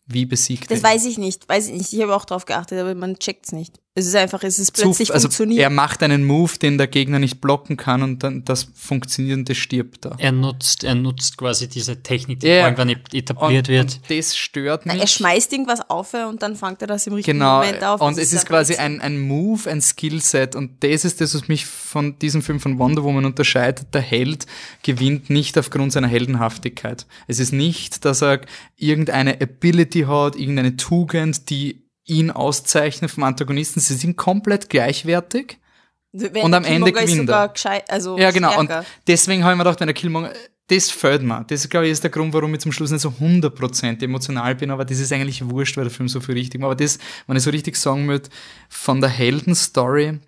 Wie 0.06 0.24
besiegt 0.26 0.70
Das 0.70 0.82
er 0.82 0.90
ihn? 0.90 0.94
weiß 0.94 1.04
ich 1.06 1.18
nicht, 1.18 1.48
weiß 1.48 1.68
ich 1.68 1.74
nicht. 1.74 1.92
Ich 1.92 2.00
habe 2.02 2.14
auch 2.16 2.24
drauf 2.24 2.44
geachtet, 2.46 2.78
aber 2.80 2.94
man 2.94 3.18
checkt's 3.18 3.52
nicht. 3.52 3.80
Es 3.94 4.06
ist 4.06 4.14
einfach, 4.16 4.42
es 4.42 4.58
ist 4.58 4.70
plötzlich 4.72 5.08
Zuf- 5.08 5.12
also 5.14 5.24
funktioniert. 5.28 5.60
er 5.60 5.68
macht 5.68 6.02
einen 6.02 6.24
Move, 6.24 6.52
den 6.56 6.78
der 6.78 6.86
Gegner 6.86 7.18
nicht 7.18 7.42
blocken 7.42 7.76
kann 7.76 8.02
und 8.02 8.22
dann 8.22 8.42
das 8.42 8.68
funktioniert 8.74 9.36
und 9.36 9.48
das 9.50 9.58
stirbt 9.58 10.06
da. 10.06 10.14
Er 10.16 10.32
nutzt, 10.32 10.82
er 10.82 10.94
nutzt 10.94 11.36
quasi 11.36 11.68
diese 11.68 12.02
Technik, 12.02 12.40
die 12.40 12.46
Ja, 12.46 12.64
irgendwann 12.64 12.88
etabliert 12.88 13.68
und, 13.68 13.74
wird. 13.74 13.84
Und 13.96 14.00
das 14.10 14.34
stört 14.34 14.86
Na, 14.86 14.94
mich. 14.94 15.02
er 15.02 15.08
schmeißt 15.08 15.52
irgendwas 15.52 15.90
auf 15.90 16.14
und 16.14 16.42
dann 16.42 16.56
fängt 16.56 16.80
er 16.80 16.86
das 16.88 17.06
im 17.06 17.12
richtigen 17.12 17.38
Genau, 17.38 17.58
Moment 17.58 17.84
auf. 17.84 18.00
und 18.00 18.16
Das 18.16 18.24
es 18.24 18.32
ist 18.32 18.38
einfach 18.40 18.48
quasi 18.48 18.76
ein, 18.76 19.02
ein 19.02 19.20
Move, 19.20 19.68
ein 19.70 19.82
Skillset 19.82 20.56
und 20.56 20.82
das 20.82 21.04
ist 21.04 21.20
das, 21.20 21.34
was 21.34 21.48
mich 21.48 21.66
von 21.66 22.18
diesem 22.18 22.40
Film 22.40 22.60
von 22.60 22.78
Wonder 22.78 23.04
Woman 23.04 23.26
unterscheidet. 23.26 23.88
Der 23.92 24.00
Held 24.00 24.46
gewinnt 24.82 25.28
nicht 25.28 25.58
aufgrund 25.58 25.92
seiner 25.92 26.08
Heldenhaftigkeit. 26.08 27.04
Es 27.26 27.38
ist 27.38 27.52
nicht, 27.52 28.06
dass 28.06 28.22
er 28.22 28.40
irgendeine 28.78 29.38
Ability 29.38 30.04
hat, 30.08 30.34
irgendeine 30.36 30.78
Tugend, 30.78 31.50
die 31.50 31.81
ihn 32.04 32.30
auszeichnet 32.30 33.10
vom 33.10 33.24
Antagonisten. 33.24 33.80
Sie 33.80 33.94
sind 33.94 34.16
komplett 34.16 34.68
gleichwertig. 34.68 35.58
Wenn 36.12 36.44
und 36.44 36.52
am 36.54 36.64
Ende 36.64 36.92
gewinnt 36.92 37.28
er. 37.30 37.48
gescheit, 37.48 37.90
also 37.90 38.18
Ja, 38.18 38.30
genau. 38.30 38.58
Und 38.58 38.66
stärker. 38.66 38.86
deswegen 39.06 39.44
habe 39.44 39.54
ich 39.54 39.58
mir 39.58 39.64
gedacht, 39.64 39.80
wenn 39.80 39.86
der 39.86 39.94
Killmonger, 39.94 40.32
das 40.66 40.90
fällt 40.90 41.22
mir. 41.22 41.44
Das, 41.48 41.68
glaube 41.68 41.86
ich, 41.86 41.92
ist 41.92 42.02
der 42.02 42.10
Grund, 42.10 42.32
warum 42.34 42.52
ich 42.54 42.60
zum 42.60 42.72
Schluss 42.72 42.90
nicht 42.90 43.00
so 43.00 43.10
100% 43.10 44.02
emotional 44.02 44.54
bin, 44.54 44.70
aber 44.70 44.84
das 44.84 44.98
ist 44.98 45.12
eigentlich 45.12 45.48
wurscht, 45.48 45.76
weil 45.76 45.84
der 45.84 45.90
Film 45.90 46.08
so 46.08 46.20
viel 46.20 46.34
richtig 46.34 46.60
macht. 46.60 46.66
Aber 46.66 46.76
das, 46.76 46.98
wenn 47.26 47.36
ich 47.36 47.42
so 47.42 47.50
richtig 47.50 47.76
sagen 47.76 48.08
würde, 48.08 48.28
von 48.68 49.00
der 49.00 49.10
Heldenstory, 49.10 50.20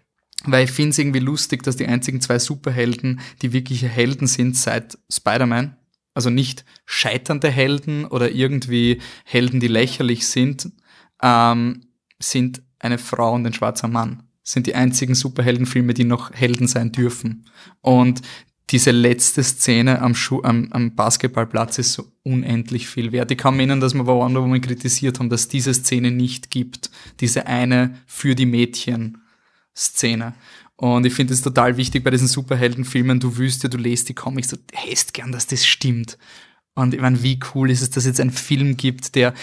weil 0.44 0.64
ich 0.64 0.70
finde 0.70 0.90
es 0.90 0.98
irgendwie 0.98 1.20
lustig, 1.20 1.62
dass 1.62 1.76
die 1.76 1.86
einzigen 1.86 2.20
zwei 2.20 2.38
Superhelden, 2.38 3.20
die 3.42 3.52
wirkliche 3.52 3.88
Helden 3.88 4.26
sind 4.26 4.56
seit 4.56 4.98
Spider-Man, 5.10 5.76
also 6.14 6.30
nicht 6.30 6.64
scheiternde 6.86 7.50
Helden 7.50 8.04
oder 8.04 8.30
irgendwie 8.30 9.00
Helden, 9.24 9.60
die 9.60 9.68
lächerlich 9.68 10.26
sind, 10.26 10.70
ähm, 11.22 11.86
sind 12.18 12.62
eine 12.78 12.98
Frau 12.98 13.34
und 13.34 13.46
ein 13.46 13.52
schwarzer 13.52 13.88
Mann. 13.88 14.24
Sind 14.42 14.66
die 14.66 14.74
einzigen 14.74 15.14
Superheldenfilme, 15.14 15.94
die 15.94 16.04
noch 16.04 16.32
Helden 16.32 16.68
sein 16.68 16.92
dürfen. 16.92 17.46
Und 17.80 18.20
diese 18.70 18.90
letzte 18.90 19.42
Szene 19.42 20.00
am, 20.00 20.14
Schu 20.14 20.42
am, 20.42 20.68
am 20.70 20.94
Basketballplatz 20.94 21.78
ist 21.78 21.92
so 21.92 22.10
unendlich 22.22 22.88
viel 22.88 23.12
wert. 23.12 23.30
Ich 23.30 23.38
kann 23.38 23.54
mir 23.54 23.62
erinnern, 23.62 23.80
dass 23.80 23.94
wir 23.94 24.04
bei 24.04 24.12
Wonder 24.12 24.42
Woman 24.42 24.60
kritisiert 24.60 25.18
haben, 25.18 25.28
dass 25.28 25.48
diese 25.48 25.74
Szene 25.74 26.10
nicht 26.10 26.50
gibt. 26.50 26.90
Diese 27.20 27.46
eine 27.46 27.98
für 28.06 28.34
die 28.34 28.46
Mädchen 28.46 29.18
Szene. 29.76 30.34
Und 30.76 31.06
ich 31.06 31.14
finde 31.14 31.34
es 31.34 31.42
total 31.42 31.76
wichtig 31.76 32.04
bei 32.04 32.10
diesen 32.10 32.28
Superheldenfilmen. 32.28 33.20
Du 33.20 33.36
wüsst 33.36 33.62
ja, 33.62 33.68
du 33.68 33.78
lest 33.78 34.08
die 34.08 34.14
Comics, 34.14 34.48
du 34.48 34.56
hättest 34.72 35.14
gern, 35.14 35.32
dass 35.32 35.46
das 35.46 35.66
stimmt. 35.66 36.18
Und 36.74 36.94
ich 36.94 37.00
meine, 37.00 37.22
wie 37.22 37.38
cool 37.54 37.70
ist 37.70 37.82
es, 37.82 37.90
dass 37.90 38.04
es 38.04 38.08
jetzt 38.08 38.20
einen 38.20 38.30
Film 38.30 38.76
gibt, 38.76 39.14
der, 39.14 39.34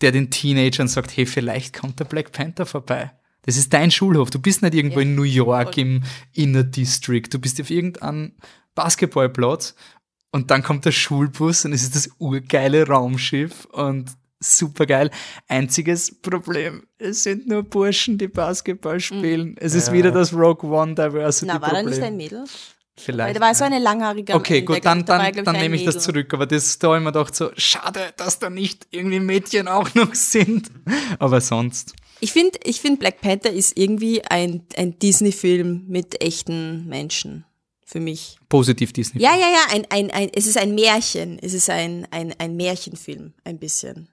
der 0.00 0.12
den 0.12 0.30
Teenagern 0.30 0.88
sagt, 0.88 1.16
hey, 1.16 1.26
vielleicht 1.26 1.78
kommt 1.78 1.98
der 2.00 2.04
Black 2.04 2.32
Panther 2.32 2.66
vorbei. 2.66 3.12
Das 3.42 3.56
ist 3.56 3.72
dein 3.72 3.90
Schulhof. 3.90 4.30
Du 4.30 4.38
bist 4.38 4.62
nicht 4.62 4.74
irgendwo 4.74 5.00
in 5.00 5.14
New 5.14 5.22
York 5.22 5.76
im 5.78 6.02
Inner 6.34 6.64
District. 6.64 7.22
Du 7.30 7.38
bist 7.38 7.60
auf 7.60 7.70
irgendeinem 7.70 8.32
Basketballplatz 8.74 9.74
und 10.30 10.50
dann 10.50 10.62
kommt 10.62 10.84
der 10.84 10.92
Schulbus 10.92 11.64
und 11.64 11.72
es 11.72 11.82
ist 11.82 11.94
das 11.96 12.10
urgeile 12.18 12.86
Raumschiff 12.86 13.64
und 13.66 14.10
super 14.40 14.86
geil. 14.86 15.10
Einziges 15.48 16.20
Problem, 16.20 16.84
es 16.98 17.24
sind 17.24 17.48
nur 17.48 17.64
Burschen, 17.64 18.18
die 18.18 18.28
Basketball 18.28 19.00
spielen. 19.00 19.56
Es 19.58 19.74
ist 19.74 19.88
Ja. 19.88 19.94
wieder 19.94 20.10
das 20.12 20.32
Rogue 20.32 20.70
One 20.70 20.94
Diversity 20.94 21.46
Na, 21.46 21.60
war 21.60 21.70
Problem. 21.70 21.86
da 21.86 21.90
nicht 21.90 22.02
ein 22.02 22.16
Mädel? 22.16 22.44
Vielleicht. 22.98 23.28
Weil 23.28 23.34
da 23.34 23.40
war 23.40 23.54
so 23.54 23.64
eine 23.64 23.78
langhaarige. 23.78 24.34
Okay, 24.34 24.62
gut, 24.62 24.84
dann, 24.84 25.04
dann, 25.04 25.32
glaub 25.32 25.44
dann 25.44 25.56
ein 25.56 25.62
nehme 25.62 25.76
ich 25.76 25.84
das 25.84 26.02
zurück. 26.02 26.32
Aber 26.34 26.46
das, 26.46 26.78
da 26.78 26.88
habe 26.88 26.98
ich 26.98 27.04
mir 27.04 27.12
gedacht, 27.12 27.34
so, 27.34 27.50
schade, 27.56 28.12
dass 28.16 28.38
da 28.38 28.50
nicht 28.50 28.86
irgendwie 28.90 29.20
Mädchen 29.20 29.68
auch 29.68 29.94
noch 29.94 30.14
sind. 30.14 30.70
Aber 31.18 31.40
sonst. 31.40 31.94
Ich 32.20 32.32
finde, 32.32 32.58
ich 32.64 32.80
find 32.80 32.98
Black 32.98 33.20
Panther 33.20 33.50
ist 33.50 33.78
irgendwie 33.78 34.24
ein, 34.24 34.66
ein 34.76 34.98
Disney-Film 34.98 35.84
mit 35.86 36.20
echten 36.22 36.86
Menschen. 36.88 37.44
Für 37.84 38.00
mich. 38.00 38.36
Positiv 38.48 38.92
Disney. 38.92 39.22
Ja, 39.22 39.34
ja, 39.34 39.48
ja, 39.48 39.60
ein, 39.70 39.86
ein, 39.88 40.10
ein, 40.10 40.30
es 40.34 40.46
ist 40.46 40.58
ein 40.58 40.74
Märchen. 40.74 41.38
Es 41.40 41.54
ist 41.54 41.70
ein, 41.70 42.06
ein, 42.10 42.34
ein 42.38 42.56
Märchenfilm, 42.56 43.32
ein 43.44 43.58
bisschen. 43.58 44.08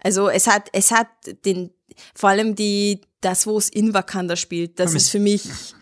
Also 0.00 0.28
es 0.28 0.46
hat, 0.46 0.68
es 0.72 0.92
hat 0.92 1.08
den, 1.44 1.70
vor 2.14 2.30
allem 2.30 2.54
die, 2.54 3.00
das, 3.20 3.46
wo 3.46 3.58
es 3.58 3.68
in 3.68 3.94
Wakanda 3.94 4.36
spielt, 4.36 4.78
das 4.78 4.94
ist 4.94 5.08
für 5.08 5.18
mich 5.18 5.42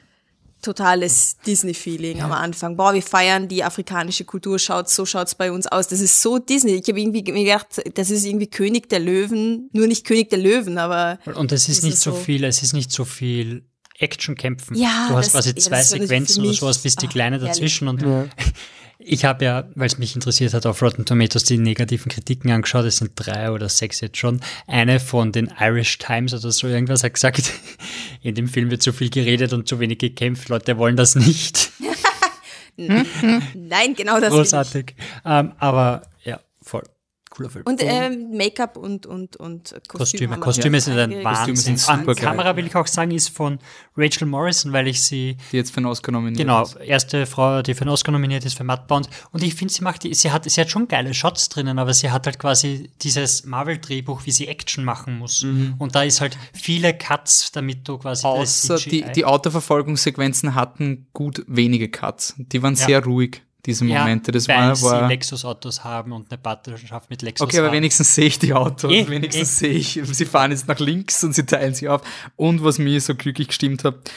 totales 0.65 1.37
Disney-Feeling 1.47 2.23
am 2.23 2.33
Anfang. 2.33 2.77
Boah, 2.77 2.95
wir 2.95 3.03
feiern 3.03 3.49
die 3.49 3.63
afrikanische 3.63 4.25
Kultur, 4.25 4.59
schaut, 4.59 4.89
so 4.89 5.07
schaut's 5.07 5.35
bei 5.35 5.53
uns 5.53 5.67
aus. 5.67 5.89
Das 5.89 6.01
ist 6.01 6.21
so 6.21 6.39
Disney. 6.39 6.73
Ich 6.73 6.89
habe 6.89 7.01
irgendwie 7.01 7.23
mir 7.33 7.45
gedacht, 7.45 7.83
das 7.95 8.11
ist 8.11 8.25
irgendwie 8.25 8.49
König 8.49 8.89
der 8.89 9.01
Löwen, 9.01 9.69
nur 9.73 9.87
nicht 9.87 10.05
König 10.07 10.31
der 10.31 10.39
Löwen, 10.39 10.79
aber. 10.79 11.19
Und 11.35 11.53
es 11.53 11.69
ist 11.69 11.79
das 11.79 11.85
nicht 11.85 11.99
so 11.99 12.13
viel, 12.13 12.45
es 12.45 12.63
ist 12.63 12.73
nicht 12.73 12.91
so 12.91 13.05
viel 13.05 13.65
Action-Kämpfen. 14.05 14.77
Ja, 14.77 15.07
du 15.09 15.17
hast 15.17 15.27
das- 15.27 15.33
quasi 15.33 15.51
ja, 15.51 15.57
zwei 15.57 15.81
ist 15.81 15.91
so 15.91 15.97
Sequenzen 15.99 16.45
oder 16.45 16.53
sowas, 16.55 16.79
bis 16.79 16.97
die 16.97 17.07
ah, 17.07 17.11
Kleine 17.11 17.39
dazwischen. 17.39 17.89
Und 17.89 18.03
Ja. 18.03 18.27
ich 18.99 19.25
habe 19.25 19.45
ja, 19.45 19.69
weil 19.75 19.87
es 19.87 19.99
mich 19.99 20.15
interessiert 20.15 20.55
hat, 20.55 20.67
auf 20.67 20.81
Rotten 20.83 21.05
Tomatoes 21.05 21.45
die 21.45 21.59
negativen 21.59 22.11
Kritiken 22.11 22.51
angeschaut. 22.51 22.85
Es 22.85 22.99
sind 22.99 23.13
drei 23.17 23.51
oder 23.51 23.69
sechs 23.69 24.01
jetzt 24.01 24.17
schon. 24.19 24.41
Eine 24.67 25.01
von 25.01 25.33
den 25.33 25.53
Irish 25.59 25.99
Times 25.99 26.33
oder 26.35 26.53
so 26.53 26.67
irgendwas 26.69 27.03
hat 27.03 27.15
gesagt, 27.15 27.51
in 28.23 28.35
dem 28.35 28.49
Film 28.49 28.71
wird 28.71 28.83
zu 28.83 28.93
viel 28.93 29.11
geredet 29.11 29.53
und 29.53 29.69
zu 29.69 29.81
wenig 29.81 29.99
gekämpft. 29.99 30.49
Leute 30.49 30.79
wollen 30.79 30.97
das 30.97 31.15
nicht. 31.17 31.71
Nein, 32.77 33.95
genau 33.95 34.21
das 34.21 34.31
ich. 34.31 34.37
Großartig. 34.37 34.95
Ähm, 35.25 35.53
aber 35.59 36.03
ja, 36.25 36.41
voll. 36.63 36.83
Cooler 37.35 37.51
Film. 37.51 37.65
Und 37.67 37.81
ähm, 37.83 38.31
Make-up 38.37 38.77
und, 38.77 39.07
und, 39.07 39.37
und 39.37 39.75
Kostüm 39.89 40.29
Kostüme. 40.31 40.39
Kostüme 40.39 40.81
schon 40.81 40.95
sind 40.95 40.99
ein. 41.13 41.25
Wahnsinn. 41.25 41.57
sind 41.57 41.81
super 41.81 42.15
geil. 42.15 42.25
Kamera 42.25 42.57
will 42.57 42.67
ich 42.67 42.75
auch 42.77 42.87
sagen, 42.87 43.11
ist 43.11 43.29
von 43.29 43.59
Rachel 43.97 44.27
Morrison, 44.27 44.73
weil 44.73 44.87
ich 44.89 45.03
sie 45.03 45.37
Die 45.53 45.57
jetzt 45.57 45.71
für 45.73 45.79
einen 45.79 45.87
Oscar 45.87 46.13
nominiert 46.13 46.39
Genau, 46.39 46.63
ist. 46.63 46.77
erste 46.77 47.27
Frau, 47.27 47.63
die 47.63 47.75
für 47.75 47.83
einen 47.83 47.91
Oscar 47.91 48.13
nominiert 48.13 48.45
ist 48.45 48.57
für 48.57 48.65
Matt 48.65 48.87
Bond. 48.87 49.09
Und 49.33 49.43
ich 49.43 49.55
finde, 49.55 49.75
sie 49.75 49.83
macht, 49.83 50.05
die, 50.05 50.15
sie 50.15 50.31
hat, 50.31 50.49
sie 50.49 50.61
hat 50.61 50.71
schon 50.71 50.87
geile 50.89 51.13
Shots 51.15 51.49
drinnen, 51.49 51.79
aber 51.79 51.93
sie 51.95 52.11
hat 52.11 52.27
halt 52.27 52.39
quasi 52.39 52.91
dieses 53.03 53.45
Marvel-Drehbuch, 53.45 54.27
wie 54.27 54.31
sie 54.31 54.47
Action 54.49 54.85
machen 54.85 55.19
muss. 55.19 55.43
Und 55.79 55.95
da 55.95 56.03
ist 56.03 56.21
halt 56.21 56.37
viele 56.53 56.95
Cuts, 56.95 57.51
damit 57.53 57.87
du 57.89 57.99
quasi 57.99 58.23
das 58.23 58.71
Außer 58.71 58.77
die, 58.91 59.05
die 59.15 59.25
Autoverfolgungssequenzen 59.25 60.55
hatten 60.55 61.07
gut 61.13 61.43
wenige 61.47 61.89
Cuts. 61.89 62.35
Die 62.39 62.63
waren 62.63 62.75
Ja. 62.75 62.87
sehr 62.87 63.05
ruhig, 63.05 63.43
diese 63.67 63.85
ja, 63.87 64.01
Momente. 64.01 64.33
Das 64.33 64.49
weil 64.49 64.57
war, 64.57 64.77
sie 64.77 64.85
war 64.85 65.09
Lexus-Autos 65.09 65.85
haben 65.85 66.13
und 66.13 66.31
eine 66.31 66.39
Partnerschaft 66.39 67.11
mit 67.11 67.23
Lexus 67.23 67.47
Okay, 67.47 67.59
aber 67.59 67.69
haben. 67.69 67.75
wenigstens 67.77 68.15
sehe 68.15 68.27
ich 68.27 68.39
die 68.39 68.53
Autos, 68.53 68.93
Eh, 68.93 69.09
wenigstens 69.09 69.63
eh. 69.63 69.67
sehe 69.67 69.73
ich, 69.73 70.01
sie 70.05 70.25
fahren 70.25 70.51
jetzt 70.51 70.69
nach 70.69 70.79
links 70.79 71.23
und 71.25 71.35
sie 71.35 71.47
teilen 71.47 71.75
sich 71.75 71.89
auf. 71.89 72.03
Und 72.37 72.63
was 72.63 72.79
mich 72.79 73.05
so 73.05 73.15
glücklich 73.15 73.49
gestimmt 73.49 73.85
hat, 73.85 74.11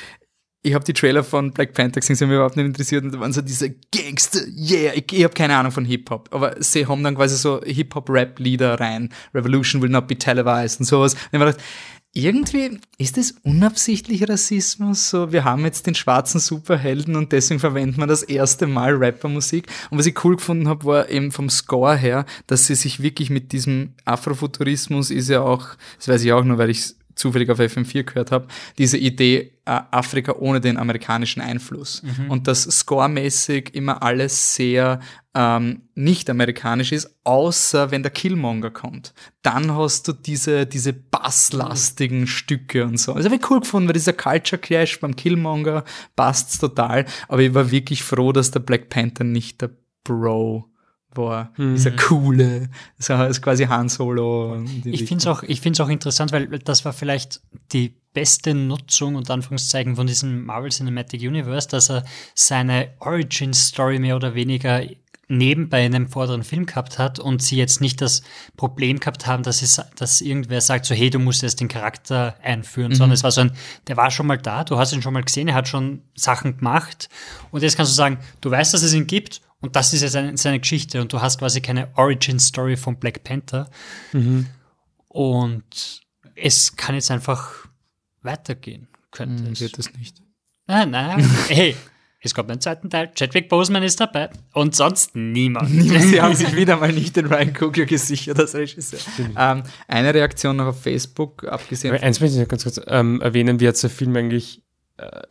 ich 0.63 0.73
habe 0.73 0.83
die 0.83 0.93
Trailer 0.93 1.23
von 1.23 1.51
Black 1.53 1.73
Panther 1.73 2.01
gesehen, 2.01 2.15
sie 2.15 2.25
haben 2.25 2.29
mich 2.29 2.35
überhaupt 2.35 2.57
nicht 2.57 2.65
interessiert 2.65 3.03
und 3.03 3.13
da 3.13 3.19
waren 3.19 3.31
so 3.31 3.41
diese 3.41 3.73
Gangster, 3.91 4.41
yeah, 4.47 4.91
ich, 4.93 5.05
ich 5.13 5.23
habe 5.23 5.33
keine 5.33 5.55
Ahnung 5.55 5.71
von 5.71 5.85
Hip-Hop, 5.85 6.29
aber 6.31 6.61
sie 6.61 6.85
haben 6.85 7.03
dann 7.03 7.15
quasi 7.15 7.37
so 7.37 7.61
Hip-Hop-Rap-Lieder 7.63 8.79
rein, 8.79 9.13
Revolution 9.33 9.81
will 9.81 9.89
not 9.89 10.07
be 10.07 10.17
televised 10.17 10.79
und 10.81 10.85
sowas. 10.85 11.13
Und 11.13 11.19
ich 11.31 11.39
mir 11.39 11.45
gedacht, 11.45 11.63
irgendwie 12.13 12.79
ist 12.97 13.17
das 13.17 13.35
unabsichtlich 13.43 14.27
Rassismus. 14.27 15.09
So, 15.09 15.31
wir 15.31 15.43
haben 15.43 15.65
jetzt 15.65 15.85
den 15.85 15.95
schwarzen 15.95 16.39
Superhelden 16.39 17.15
und 17.15 17.31
deswegen 17.31 17.59
verwenden 17.59 17.99
wir 17.99 18.07
das 18.07 18.23
erste 18.23 18.65
Mal 18.65 18.95
Rappermusik. 18.95 19.67
Und 19.89 19.99
was 19.99 20.07
ich 20.07 20.23
cool 20.23 20.37
gefunden 20.37 20.67
habe, 20.67 20.85
war 20.85 21.09
eben 21.09 21.31
vom 21.31 21.49
Score 21.49 21.95
her, 21.95 22.25
dass 22.47 22.65
sie 22.65 22.75
sich 22.75 23.01
wirklich 23.01 23.29
mit 23.29 23.51
diesem 23.51 23.93
Afrofuturismus 24.05 25.11
ist 25.11 25.29
ja 25.29 25.41
auch, 25.41 25.67
das 25.97 26.07
weiß 26.07 26.23
ich 26.23 26.33
auch 26.33 26.43
nur, 26.43 26.57
weil 26.57 26.69
ich 26.69 26.95
zufällig 27.17 27.49
auf 27.49 27.59
FM4 27.59 28.03
gehört 28.03 28.31
habe, 28.31 28.47
diese 28.77 28.97
Idee 28.97 29.57
äh, 29.65 29.81
Afrika 29.91 30.35
ohne 30.39 30.61
den 30.61 30.77
amerikanischen 30.77 31.41
Einfluss. 31.41 32.01
Mhm. 32.03 32.31
Und 32.31 32.47
dass 32.47 32.63
scoremäßig 32.63 33.75
immer 33.75 34.01
alles 34.01 34.55
sehr 34.55 34.99
ähm, 35.33 35.81
nicht 35.93 36.29
amerikanisch 36.29 36.91
ist, 36.91 37.15
außer 37.23 37.91
wenn 37.91 38.01
der 38.01 38.11
Killmonger 38.11 38.71
kommt. 38.71 39.13
Dann 39.41 39.75
hast 39.75 40.07
du 40.07 40.13
diese, 40.13 40.65
diese 40.65 40.93
basslastigen 40.93 42.27
Stücke 42.27 42.85
und 42.85 42.99
so. 42.99 43.13
Also 43.13 43.29
habe 43.29 43.35
ich 43.35 43.49
cool 43.49 43.59
gefunden, 43.59 43.89
weil 43.89 43.93
dieser 43.93 44.13
Culture 44.13 44.59
Clash 44.59 44.99
beim 44.99 45.15
Killmonger 45.15 45.83
passt's 46.15 46.57
total. 46.57 47.05
Aber 47.27 47.41
ich 47.41 47.53
war 47.53 47.69
wirklich 47.69 48.03
froh, 48.03 48.31
dass 48.31 48.51
der 48.51 48.61
Black 48.61 48.89
Panther 48.89 49.23
nicht 49.23 49.61
der 49.61 49.71
Bro 50.03 50.69
war. 51.13 51.51
Dieser 51.57 51.91
coole, 51.91 52.69
so 52.99 53.13
ist 53.23 53.41
quasi 53.41 53.65
Han 53.65 53.89
Solo. 53.89 54.63
Ich 54.85 55.05
finde 55.05 55.21
es 55.21 55.27
auch, 55.27 55.43
ich 55.43 55.61
find's 55.61 55.79
auch 55.79 55.89
interessant, 55.89 56.31
weil 56.31 56.47
das 56.59 56.85
war 56.85 56.93
vielleicht 56.93 57.41
die 57.71 57.95
beste 58.13 58.53
Nutzung 58.53 59.15
und 59.15 59.29
Anführungszeichen 59.29 59.95
von 59.95 60.07
diesem 60.07 60.45
Marvel 60.45 60.71
Cinematic 60.71 61.21
Universe, 61.21 61.67
dass 61.69 61.89
er 61.89 62.03
seine 62.35 62.89
Origin 62.99 63.53
Story 63.53 63.99
mehr 63.99 64.15
oder 64.15 64.35
weniger 64.35 64.81
nebenbei 65.29 65.85
in 65.85 65.93
einem 65.93 66.07
vorderen 66.07 66.43
Film 66.43 66.65
gehabt 66.65 66.99
hat 66.99 67.19
und 67.19 67.41
sie 67.41 67.57
jetzt 67.57 67.81
nicht 67.81 67.99
das 67.99 68.21
Problem 68.55 68.99
gehabt 68.99 69.27
haben, 69.27 69.43
dass, 69.43 69.61
es, 69.61 69.81
dass 69.97 70.21
irgendwer 70.21 70.61
sagt, 70.61 70.85
so 70.85 70.95
hey, 70.95 71.09
du 71.09 71.19
musst 71.19 71.41
jetzt 71.41 71.59
den 71.59 71.67
Charakter 71.67 72.35
einführen, 72.41 72.91
Mhm. 72.91 72.95
sondern 72.95 73.13
es 73.13 73.23
war 73.23 73.31
so 73.31 73.41
ein, 73.41 73.51
der 73.87 73.97
war 73.97 74.09
schon 74.09 74.25
mal 74.25 74.37
da, 74.37 74.63
du 74.63 74.77
hast 74.77 74.93
ihn 74.93 75.01
schon 75.01 75.13
mal 75.13 75.23
gesehen, 75.23 75.49
er 75.49 75.55
hat 75.55 75.67
schon 75.67 76.01
Sachen 76.15 76.57
gemacht 76.57 77.09
und 77.51 77.61
jetzt 77.61 77.75
kannst 77.75 77.91
du 77.91 77.95
sagen, 77.95 78.19
du 78.39 78.51
weißt, 78.51 78.73
dass 78.73 78.83
es 78.83 78.93
ihn 78.93 79.05
gibt 79.05 79.41
Und 79.61 79.75
das 79.75 79.93
ist 79.93 80.01
ja 80.03 80.07
seine, 80.09 80.37
seine 80.37 80.59
Geschichte. 80.59 81.01
Und 81.01 81.11
du 81.13 81.21
hast 81.21 81.39
quasi 81.39 81.61
keine 81.61 81.89
Origin-Story 81.97 82.77
von 82.77 82.97
Black 82.99 83.23
Panther. 83.23 83.69
Mhm. 84.13 84.47
Und 85.07 86.01
es 86.35 86.75
kann 86.75 86.95
jetzt 86.95 87.09
einfach 87.11 87.67
weitergehen, 88.21 88.87
könnte 89.11 89.45
Hm, 89.45 89.53
es. 89.53 89.61
wird 89.61 89.79
es 89.79 89.93
nicht. 89.93 90.21
Nein, 90.67 90.91
nein. 90.91 91.27
hey, 91.47 91.75
es 92.19 92.35
kommt 92.35 92.51
einen 92.51 92.61
zweiten 92.61 92.89
Teil. 92.89 93.11
Chadwick 93.15 93.47
Boseman 93.49 93.83
ist 93.83 93.99
dabei. 93.99 94.29
Und 94.53 94.75
sonst 94.75 95.15
niemand. 95.15 95.69
Sie 95.69 96.21
haben 96.21 96.35
sich 96.35 96.55
wieder 96.55 96.77
mal 96.77 96.91
nicht 96.91 97.15
den 97.15 97.25
Ryan 97.27 97.53
Coogler 97.53 97.85
gesichert 97.85 98.37
als 98.39 98.53
Regisseur. 98.53 98.99
Ähm, 99.37 99.63
eine 99.87 100.13
Reaktion 100.13 100.57
noch 100.57 100.67
auf 100.67 100.81
Facebook, 100.81 101.45
abgesehen 101.45 101.93
Aber 101.95 102.03
eins 102.03 102.19
möchte 102.19 102.35
ich 102.35 102.41
noch 102.41 102.49
ganz 102.49 102.63
kurz 102.63 102.81
ähm, 102.87 103.21
erwähnen, 103.21 103.59
wie 103.59 103.67
hat 103.67 103.81
der 103.81 103.89
Film 103.89 104.15
eigentlich, 104.15 104.61
äh, 104.97 105.21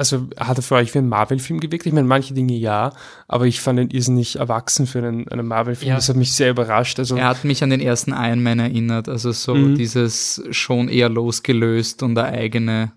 also 0.00 0.26
hat 0.36 0.56
er 0.58 0.62
für 0.62 0.74
euch 0.74 0.92
wie 0.94 0.98
ein 0.98 1.08
Marvel-Film 1.08 1.60
gewirkt? 1.60 1.86
Ich 1.86 1.92
meine, 1.92 2.08
manche 2.08 2.34
Dinge 2.34 2.54
ja, 2.54 2.92
aber 3.28 3.46
ich 3.46 3.60
fand 3.60 3.78
ihn 3.78 3.90
irrsinnig 3.90 4.36
erwachsen 4.36 4.86
für 4.88 4.98
einen, 4.98 5.28
einen 5.28 5.46
Marvel-Film. 5.46 5.90
Ja. 5.90 5.94
Das 5.96 6.08
hat 6.08 6.16
mich 6.16 6.32
sehr 6.32 6.50
überrascht. 6.50 6.98
Also, 6.98 7.16
Er 7.16 7.28
hat 7.28 7.44
mich 7.44 7.62
an 7.62 7.70
den 7.70 7.80
ersten 7.80 8.12
Iron 8.12 8.42
Man 8.42 8.58
erinnert, 8.58 9.08
also 9.08 9.30
so 9.32 9.54
Mhm. 9.54 9.74
dieses 9.76 10.42
schon 10.50 10.88
eher 10.88 11.08
losgelöst 11.08 12.02
und 12.02 12.18
eine 12.18 12.28
eigene. 12.28 12.92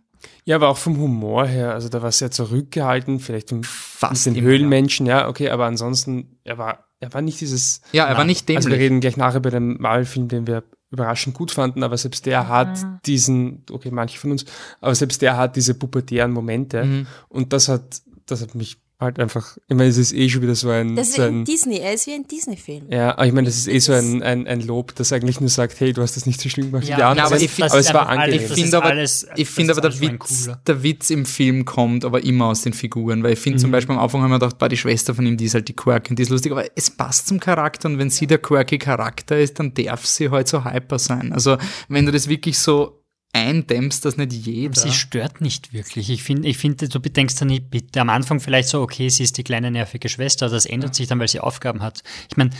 ja, 0.45 0.55
aber 0.55 0.69
auch 0.69 0.77
vom 0.77 0.97
Humor 0.97 1.45
her, 1.45 1.73
also 1.73 1.89
da 1.89 2.01
war 2.01 2.11
sehr 2.11 2.31
zurückgehalten, 2.31 3.19
vielleicht 3.19 3.51
im, 3.51 3.63
Fast 3.63 4.25
den 4.25 4.35
Höhlenmenschen, 4.41 5.05
ja. 5.05 5.27
okay, 5.27 5.49
aber 5.49 5.65
ansonsten, 5.65 6.37
er 6.43 6.57
war, 6.57 6.85
er 6.99 7.13
war 7.13 7.21
nicht 7.21 7.39
dieses. 7.41 7.81
Ja, 7.91 8.05
er 8.05 8.17
war 8.17 8.25
nicht 8.25 8.49
Also 8.49 8.69
wir 8.69 8.75
dämlich. 8.77 8.79
reden 8.85 8.99
gleich 9.01 9.17
nachher 9.17 9.37
über 9.37 9.51
den 9.51 9.79
Marvel-Film, 9.81 10.27
den 10.29 10.47
wir 10.47 10.63
überraschend 10.93 11.35
gut 11.35 11.51
fanden, 11.51 11.83
aber 11.83 11.97
selbst 11.97 12.25
der 12.25 12.47
hat 12.47 12.79
diesen, 13.05 13.63
okay, 13.71 13.89
manche 13.91 14.17
von 14.19 14.31
uns, 14.31 14.45
aber 14.79 14.95
selbst 14.95 15.21
der 15.21 15.35
hat 15.35 15.55
diese 15.55 15.73
pubertären 15.73 16.31
Momente 16.31 16.83
Mhm. 16.85 17.07
und 17.29 17.51
das 17.51 17.67
hat, 17.67 18.01
das 18.25 18.41
hat 18.41 18.55
mich 18.55 18.77
halt 18.99 19.19
einfach, 19.19 19.57
ich 19.67 19.75
meine, 19.75 19.89
es 19.89 19.97
ist 19.97 20.13
eh 20.13 20.29
schon 20.29 20.41
wieder 20.41 20.55
so 20.55 20.69
ein, 20.69 20.95
Das 20.95 21.09
ist 21.09 21.15
so 21.15 21.23
wie 21.23 21.25
ein 21.27 21.39
ein 21.41 21.45
Disney, 21.45 21.79
er 21.79 21.93
ist 21.93 22.07
wie 22.07 22.13
ein 22.13 22.25
Disney-Film. 22.25 22.85
ja, 22.89 23.11
aber 23.11 23.25
ich 23.25 23.33
meine, 23.33 23.47
das 23.47 23.57
ist 23.57 23.67
eh 23.67 23.79
so 23.79 23.91
ein, 23.91 24.23
ein, 24.23 24.47
ein 24.47 24.61
Lob, 24.61 24.95
das 24.95 25.11
eigentlich 25.11 25.41
nur 25.41 25.49
sagt, 25.49 25.77
hey, 25.81 25.91
du 25.91 26.01
hast 26.01 26.15
das 26.15 26.25
nicht 26.25 26.39
so 26.39 26.47
schlimm 26.47 26.71
gemacht 26.71 26.87
Ja, 26.87 27.09
anderen. 27.09 27.27
aber 27.33 27.41
ich 27.41 27.51
find- 27.51 27.69
aber 27.69 27.79
es 27.79 27.93
war 27.93 28.07
angenehm. 28.07 28.39
Ich 28.41 28.47
das 28.47 28.59
finde 28.59 28.77
aber, 28.77 28.85
alles- 28.85 29.27
ich 29.35 29.57
ist 29.57 29.69
aber 29.69 29.81
der 29.81 29.99
Witz, 29.99 30.49
der 30.67 30.83
Witz 30.83 31.09
im 31.09 31.25
Film 31.25 31.65
kommt 31.65 32.05
aber 32.05 32.23
immer 32.23 32.45
aus 32.45 32.61
den 32.61 32.71
Figuren, 32.73 33.23
weil 33.23 33.33
ich 33.33 33.39
finde 33.39 33.59
zum 33.59 33.69
Mhm. 33.69 33.73
Beispiel 33.73 33.95
am 33.95 34.01
Anfang 34.01 34.21
haben 34.21 34.31
wir 34.31 34.39
gedacht, 34.39 34.57
bei 34.57 34.69
die 34.69 34.77
Schwester 34.77 35.13
von 35.13 35.25
ihm, 35.25 35.35
die 35.35 35.45
ist 35.45 35.55
halt 35.55 35.67
die 35.67 35.73
quirky 35.75 36.11
und 36.11 36.19
die 36.19 36.23
ist 36.23 36.29
lustig, 36.29 36.51
aber 36.53 36.65
es 36.75 36.89
passt 36.89 37.27
zum 37.27 37.39
Charakter 37.41 37.89
und 37.89 37.97
wenn 37.97 38.09
sie 38.09 38.25
der 38.27 38.37
quirky 38.37 38.77
Charakter 38.77 39.37
ist, 39.37 39.59
dann 39.59 39.73
darf 39.73 40.05
sie 40.05 40.29
halt 40.29 40.47
so 40.47 40.63
hyper 40.63 40.97
sein. 40.99 41.33
Also 41.33 41.57
wenn 41.89 42.05
du 42.05 42.11
das 42.13 42.29
wirklich 42.29 42.57
so 42.57 43.02
eindämmst, 43.33 44.05
dass 44.05 44.15
nicht 44.15 44.31
jeder. 44.31 44.79
Sie 44.79 44.91
stört 44.91 45.41
nicht 45.41 45.73
wirklich. 45.73 46.09
Ich 46.09 46.23
finde, 46.23 46.47
ich 46.47 46.57
finde, 46.57 46.87
du 46.87 46.99
bedenkst 46.99 47.41
dann 47.41 47.49
nicht, 47.49 47.69
bitte 47.69 47.99
am 47.99 48.09
Anfang 48.09 48.39
vielleicht 48.39 48.69
so, 48.69 48.81
okay, 48.81 49.09
sie 49.09 49.23
ist 49.23 49.37
die 49.37 49.43
kleine 49.43 49.71
nervige 49.71 50.07
Schwester, 50.07 50.49
das 50.49 50.65
ändert 50.65 50.95
sich 50.95 51.07
dann, 51.07 51.19
weil 51.19 51.27
sie 51.27 51.39
Aufgaben 51.39 51.81
hat. 51.81 52.03
Ich 52.29 52.37
meine, 52.37 52.51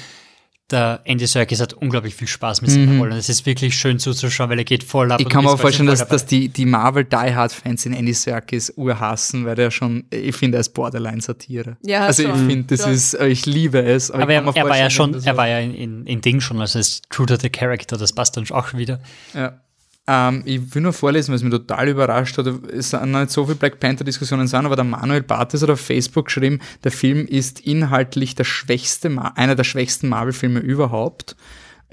der 0.71 1.01
Andy 1.03 1.27
Serkis 1.27 1.59
hat 1.59 1.73
unglaublich 1.73 2.15
viel 2.15 2.27
Spaß 2.27 2.61
mit 2.61 2.71
seiner 2.71 2.93
Mhm. 2.93 2.99
Rolle. 3.01 3.17
Es 3.17 3.29
ist 3.29 3.45
wirklich 3.45 3.75
schön 3.75 3.99
zuzuschauen, 3.99 4.49
weil 4.49 4.57
er 4.57 4.63
geht 4.63 4.83
voll 4.83 5.11
ab. 5.11 5.19
Ich 5.19 5.29
kann 5.29 5.43
mir 5.43 5.51
auch 5.51 5.59
vorstellen, 5.59 5.87
dass, 5.87 6.07
dass 6.07 6.25
die, 6.25 6.49
die 6.49 6.65
Marvel 6.65 7.03
Die 7.03 7.15
Hard 7.15 7.51
Fans 7.51 7.85
in 7.85 7.93
Andy 7.93 8.13
Serkis 8.13 8.73
urhassen, 8.75 9.45
weil 9.45 9.55
der 9.55 9.69
schon, 9.69 10.05
ich 10.09 10.35
finde, 10.35 10.57
er 10.57 10.61
ist 10.61 10.69
Borderline-Satire. 10.73 11.77
Ja, 11.85 12.05
also 12.07 12.23
ich 12.23 12.29
schon, 12.29 12.49
finde, 12.49 12.63
das 12.75 12.83
schon. 12.83 12.93
ist, 12.93 13.13
äh, 13.13 13.27
ich 13.27 13.45
liebe 13.45 13.83
es. 13.83 14.09
Aber, 14.09 14.23
ich 14.23 14.27
kann 14.37 14.47
er, 14.47 14.55
er 14.55 14.69
war 14.69 14.77
ja 14.77 14.89
schon, 14.89 15.21
er 15.23 15.37
war 15.37 15.47
ja 15.47 15.59
in, 15.59 15.75
in, 15.75 16.07
in 16.07 16.21
Ding 16.21 16.39
schon, 16.39 16.59
also 16.59 16.79
es 16.79 16.87
ist 16.89 17.09
true 17.09 17.27
to 17.27 17.35
the 17.35 17.49
character, 17.49 17.97
das 17.97 18.13
passt 18.13 18.37
dann 18.37 18.49
auch 18.49 18.73
wieder. 18.73 18.99
Ja. 19.35 19.59
Ähm, 20.05 20.43
ich 20.45 20.75
will 20.75 20.81
nur 20.81 20.93
vorlesen, 20.93 21.34
was 21.34 21.43
mich 21.43 21.51
total 21.51 21.88
überrascht 21.88 22.38
hat. 22.38 22.47
Es 22.47 22.89
sind 22.89 23.11
nicht 23.11 23.31
so 23.31 23.45
viele 23.45 23.55
Black 23.55 23.80
Panther-Diskussionen 23.80 24.47
sind, 24.47 24.65
aber 24.65 24.75
der 24.75 24.84
Manuel 24.84 25.23
Bartes 25.23 25.61
hat 25.61 25.69
auf 25.69 25.80
Facebook 25.80 26.25
geschrieben, 26.25 26.59
der 26.84 26.91
Film 26.91 27.25
ist 27.25 27.61
inhaltlich 27.61 28.35
der 28.35 28.43
schwächste, 28.43 29.09
einer 29.35 29.55
der 29.55 29.63
schwächsten 29.63 30.09
Marvel-Filme 30.09 30.59
überhaupt. 30.59 31.35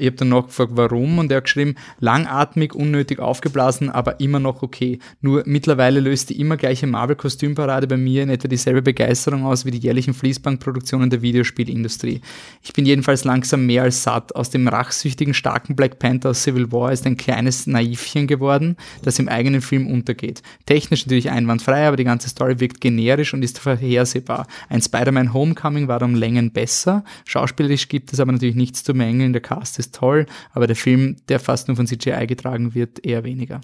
Ich 0.01 0.07
habe 0.07 0.17
dann 0.17 0.31
nachgefragt, 0.31 0.73
warum, 0.77 1.19
und 1.19 1.31
er 1.31 1.37
hat 1.37 1.45
geschrieben, 1.45 1.75
langatmig, 1.99 2.75
unnötig 2.75 3.19
aufgeblasen, 3.19 3.91
aber 3.91 4.19
immer 4.19 4.41
noch 4.41 4.63
okay. 4.63 4.99
Nur 5.21 5.43
mittlerweile 5.45 6.01
löst 6.01 6.31
die 6.31 6.41
immer 6.41 6.57
gleiche 6.57 6.87
Marvel-Kostümparade 6.87 7.87
bei 7.87 7.99
mir 7.99 8.23
in 8.23 8.31
etwa 8.31 8.49
dieselbe 8.49 8.81
Begeisterung 8.81 9.45
aus 9.45 9.67
wie 9.67 9.71
die 9.71 9.79
jährlichen 9.79 10.15
Fließbandproduktionen 10.15 11.11
der 11.11 11.21
Videospielindustrie. 11.21 12.23
Ich 12.63 12.73
bin 12.73 12.87
jedenfalls 12.87 13.25
langsam 13.25 13.67
mehr 13.67 13.83
als 13.83 14.03
satt. 14.03 14.35
Aus 14.35 14.49
dem 14.49 14.67
rachsüchtigen, 14.69 15.35
starken 15.35 15.77
Black 15.77 15.99
Panther 15.99 16.31
aus 16.31 16.45
Civil 16.45 16.73
War 16.73 16.93
ist 16.93 17.07
ein 17.07 17.19
kleines 17.19 17.67
Naivchen 17.67 18.27
geworden, 18.27 18.77
das 19.03 19.19
im 19.19 19.29
eigenen 19.29 19.61
Film 19.61 19.87
untergeht. 19.87 20.43
Technisch 20.65 21.05
natürlich 21.05 21.31
einwandfrei, 21.31 21.87
aber 21.87 21.99
die 21.99 22.05
ganze 22.05 22.31
Story 22.31 22.59
wirkt 22.59 22.81
generisch 22.81 23.35
und 23.35 23.43
ist 23.43 23.59
vorhersehbar. 23.59 24.47
Ein 24.71 24.81
Spider-Man 24.81 25.35
Homecoming 25.35 25.89
war 25.89 26.01
um 26.01 26.15
Längen 26.15 26.53
besser. 26.53 27.05
Schauspielerisch 27.27 27.89
gibt 27.89 28.15
es 28.15 28.21
aber 28.21 28.33
natürlich 28.33 28.57
nichts 28.57 28.83
zu 28.83 28.95
mängeln. 28.95 29.35
Der 29.35 29.43
Cast 29.43 29.79
ist 29.79 29.90
toll, 29.91 30.27
aber 30.53 30.67
der 30.67 30.77
Film, 30.77 31.17
der 31.29 31.41
fast 31.41 31.69
nur 31.69 31.77
von 31.77 31.87
CGI 31.87 32.27
getragen 32.27 32.75
wird, 32.75 33.05
eher 33.05 33.25
weniger. 33.25 33.61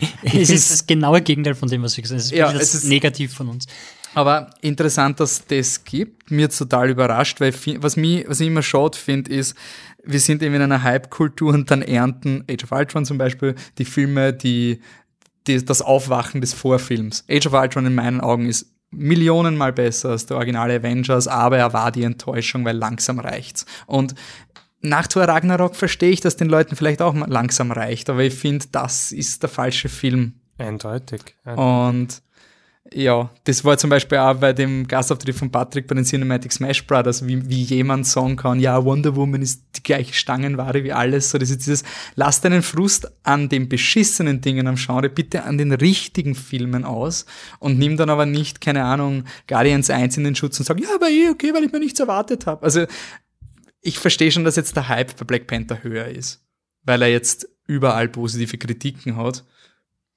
Es 0.22 0.50
ist 0.50 0.70
das 0.72 0.86
genaue 0.86 1.22
Gegenteil 1.22 1.54
von 1.54 1.68
dem, 1.68 1.82
was 1.82 1.96
wir 1.96 2.02
gesagt 2.02 2.20
haben. 2.20 2.26
Es 2.26 2.32
ist 2.32 2.36
Ja, 2.38 2.52
es 2.52 2.74
ist- 2.74 2.84
negativ 2.84 3.32
von 3.34 3.48
uns. 3.48 3.66
Aber 4.16 4.50
interessant, 4.60 5.18
dass 5.18 5.44
das 5.46 5.82
gibt. 5.82 6.30
Mir 6.30 6.48
total 6.48 6.88
überrascht, 6.90 7.40
weil 7.40 7.52
was, 7.80 7.96
mich, 7.96 8.24
was 8.28 8.38
ich 8.40 8.46
immer 8.46 8.62
schade 8.62 8.96
finde, 8.96 9.32
ist, 9.32 9.56
wir 10.04 10.20
sind 10.20 10.40
eben 10.42 10.54
in 10.54 10.62
einer 10.62 10.82
Hype-Kultur 10.84 11.52
und 11.52 11.70
dann 11.70 11.82
ernten 11.82 12.44
Age 12.48 12.62
of 12.64 12.72
Ultron 12.72 13.04
zum 13.04 13.18
Beispiel 13.18 13.56
die 13.78 13.84
Filme, 13.84 14.32
die, 14.32 14.80
die 15.48 15.64
das 15.64 15.82
Aufwachen 15.82 16.40
des 16.40 16.52
Vorfilms. 16.54 17.24
Age 17.28 17.46
of 17.48 17.54
Ultron 17.54 17.86
in 17.86 17.94
meinen 17.96 18.20
Augen 18.20 18.46
ist 18.48 18.66
millionenmal 18.92 19.72
besser 19.72 20.10
als 20.10 20.26
der 20.26 20.36
originale 20.36 20.74
Avengers, 20.76 21.26
aber 21.26 21.58
er 21.58 21.72
war 21.72 21.90
die 21.90 22.04
Enttäuschung, 22.04 22.64
weil 22.64 22.76
langsam 22.76 23.18
reicht's. 23.18 23.66
Und 23.86 24.14
nach 24.84 25.06
Thor 25.06 25.24
Ragnarok 25.24 25.74
verstehe 25.76 26.10
ich, 26.10 26.20
dass 26.20 26.36
den 26.36 26.48
Leuten 26.48 26.76
vielleicht 26.76 27.02
auch 27.02 27.14
mal 27.14 27.28
langsam 27.28 27.72
reicht, 27.72 28.10
aber 28.10 28.22
ich 28.22 28.34
finde, 28.34 28.66
das 28.70 29.12
ist 29.12 29.42
der 29.42 29.50
falsche 29.50 29.88
Film. 29.88 30.34
Eindeutig. 30.58 31.34
Und 31.44 32.22
ja, 32.92 33.30
das 33.44 33.64
war 33.64 33.78
zum 33.78 33.88
Beispiel 33.88 34.18
auch 34.18 34.34
bei 34.34 34.52
dem 34.52 34.86
Gastauftritt 34.86 35.34
von 35.34 35.50
Patrick 35.50 35.86
bei 35.86 35.94
den 35.94 36.04
Cinematic 36.04 36.52
Smash 36.52 36.86
Brothers, 36.86 37.26
wie, 37.26 37.48
wie 37.48 37.62
jemand 37.62 38.06
sagen 38.06 38.36
kann, 38.36 38.60
ja, 38.60 38.84
Wonder 38.84 39.16
Woman 39.16 39.40
ist 39.40 39.62
die 39.74 39.82
gleiche 39.82 40.12
Stangenware 40.12 40.84
wie 40.84 40.92
alles. 40.92 41.30
So, 41.30 41.38
das 41.38 41.48
ist 41.48 41.60
dieses, 41.60 41.82
lass 42.14 42.42
deinen 42.42 42.62
Frust 42.62 43.10
an 43.22 43.48
den 43.48 43.70
beschissenen 43.70 44.42
Dingen 44.42 44.66
am 44.66 44.76
Genre 44.76 45.08
bitte 45.08 45.44
an 45.44 45.56
den 45.56 45.72
richtigen 45.72 46.34
Filmen 46.34 46.84
aus 46.84 47.24
und 47.58 47.78
nimm 47.78 47.96
dann 47.96 48.10
aber 48.10 48.26
nicht, 48.26 48.60
keine 48.60 48.84
Ahnung, 48.84 49.24
Guardians 49.48 49.88
1 49.88 50.18
in 50.18 50.24
den 50.24 50.34
Schutz 50.34 50.58
und 50.60 50.66
sag, 50.66 50.78
ja, 50.78 50.88
aber 50.94 51.08
eh 51.08 51.30
okay, 51.30 51.54
weil 51.54 51.64
ich 51.64 51.72
mir 51.72 51.80
nichts 51.80 52.00
erwartet 52.00 52.46
habe. 52.46 52.62
Also 52.62 52.84
ich 53.84 53.98
verstehe 53.98 54.32
schon, 54.32 54.44
dass 54.44 54.56
jetzt 54.56 54.74
der 54.76 54.88
Hype 54.88 55.16
bei 55.16 55.24
Black 55.24 55.46
Panther 55.46 55.82
höher 55.82 56.06
ist, 56.06 56.42
weil 56.82 57.02
er 57.02 57.08
jetzt 57.08 57.48
überall 57.66 58.08
positive 58.08 58.58
Kritiken 58.58 59.16
hat. 59.16 59.44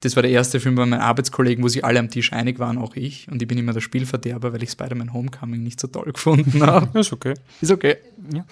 Das 0.00 0.14
war 0.16 0.22
der 0.22 0.30
erste 0.30 0.60
Film 0.60 0.76
bei 0.76 0.86
meinen 0.86 1.00
Arbeitskollegen, 1.00 1.62
wo 1.62 1.68
sich 1.68 1.84
alle 1.84 1.98
am 1.98 2.08
Tisch 2.08 2.32
einig 2.32 2.60
waren, 2.60 2.78
auch 2.78 2.94
ich. 2.94 3.28
Und 3.28 3.42
ich 3.42 3.48
bin 3.48 3.58
immer 3.58 3.72
der 3.72 3.80
Spielverderber, 3.80 4.52
weil 4.52 4.62
ich 4.62 4.70
Spider-Man 4.70 5.12
Homecoming 5.12 5.62
nicht 5.62 5.80
so 5.80 5.88
toll 5.88 6.12
gefunden 6.12 6.62
habe. 6.66 6.98
ist 6.98 7.12
okay. 7.12 7.34
Ist 7.60 7.72
okay. 7.72 7.96
Ja. 8.32 8.46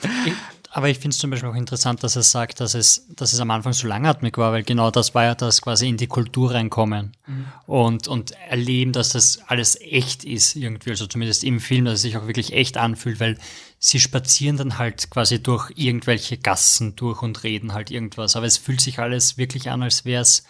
Aber 0.76 0.90
ich 0.90 0.98
finde 0.98 1.14
es 1.14 1.18
zum 1.18 1.30
Beispiel 1.30 1.48
auch 1.48 1.54
interessant, 1.54 2.02
dass 2.02 2.16
er 2.16 2.22
sagt, 2.22 2.60
dass 2.60 2.74
es, 2.74 3.06
dass 3.16 3.32
es 3.32 3.40
am 3.40 3.50
Anfang 3.50 3.72
so 3.72 3.86
langatmig 3.88 4.36
war, 4.36 4.52
weil 4.52 4.62
genau 4.62 4.90
das 4.90 5.14
war 5.14 5.24
ja 5.24 5.34
das 5.34 5.62
quasi 5.62 5.88
in 5.88 5.96
die 5.96 6.06
Kultur 6.06 6.52
reinkommen 6.52 7.16
Mhm. 7.26 7.46
und, 7.66 8.08
und 8.08 8.32
erleben, 8.50 8.92
dass 8.92 9.08
das 9.08 9.38
alles 9.46 9.80
echt 9.80 10.22
ist 10.24 10.54
irgendwie, 10.54 10.90
also 10.90 11.06
zumindest 11.06 11.44
im 11.44 11.60
Film, 11.60 11.86
dass 11.86 11.94
es 11.94 12.02
sich 12.02 12.18
auch 12.18 12.26
wirklich 12.26 12.52
echt 12.52 12.76
anfühlt, 12.76 13.20
weil 13.20 13.38
sie 13.78 14.00
spazieren 14.00 14.58
dann 14.58 14.76
halt 14.76 15.08
quasi 15.10 15.42
durch 15.42 15.72
irgendwelche 15.76 16.36
Gassen 16.36 16.94
durch 16.94 17.22
und 17.22 17.42
reden 17.42 17.72
halt 17.72 17.90
irgendwas, 17.90 18.36
aber 18.36 18.44
es 18.44 18.58
fühlt 18.58 18.82
sich 18.82 18.98
alles 18.98 19.38
wirklich 19.38 19.70
an, 19.70 19.82
als 19.82 20.04
wäre 20.04 20.20
es 20.20 20.44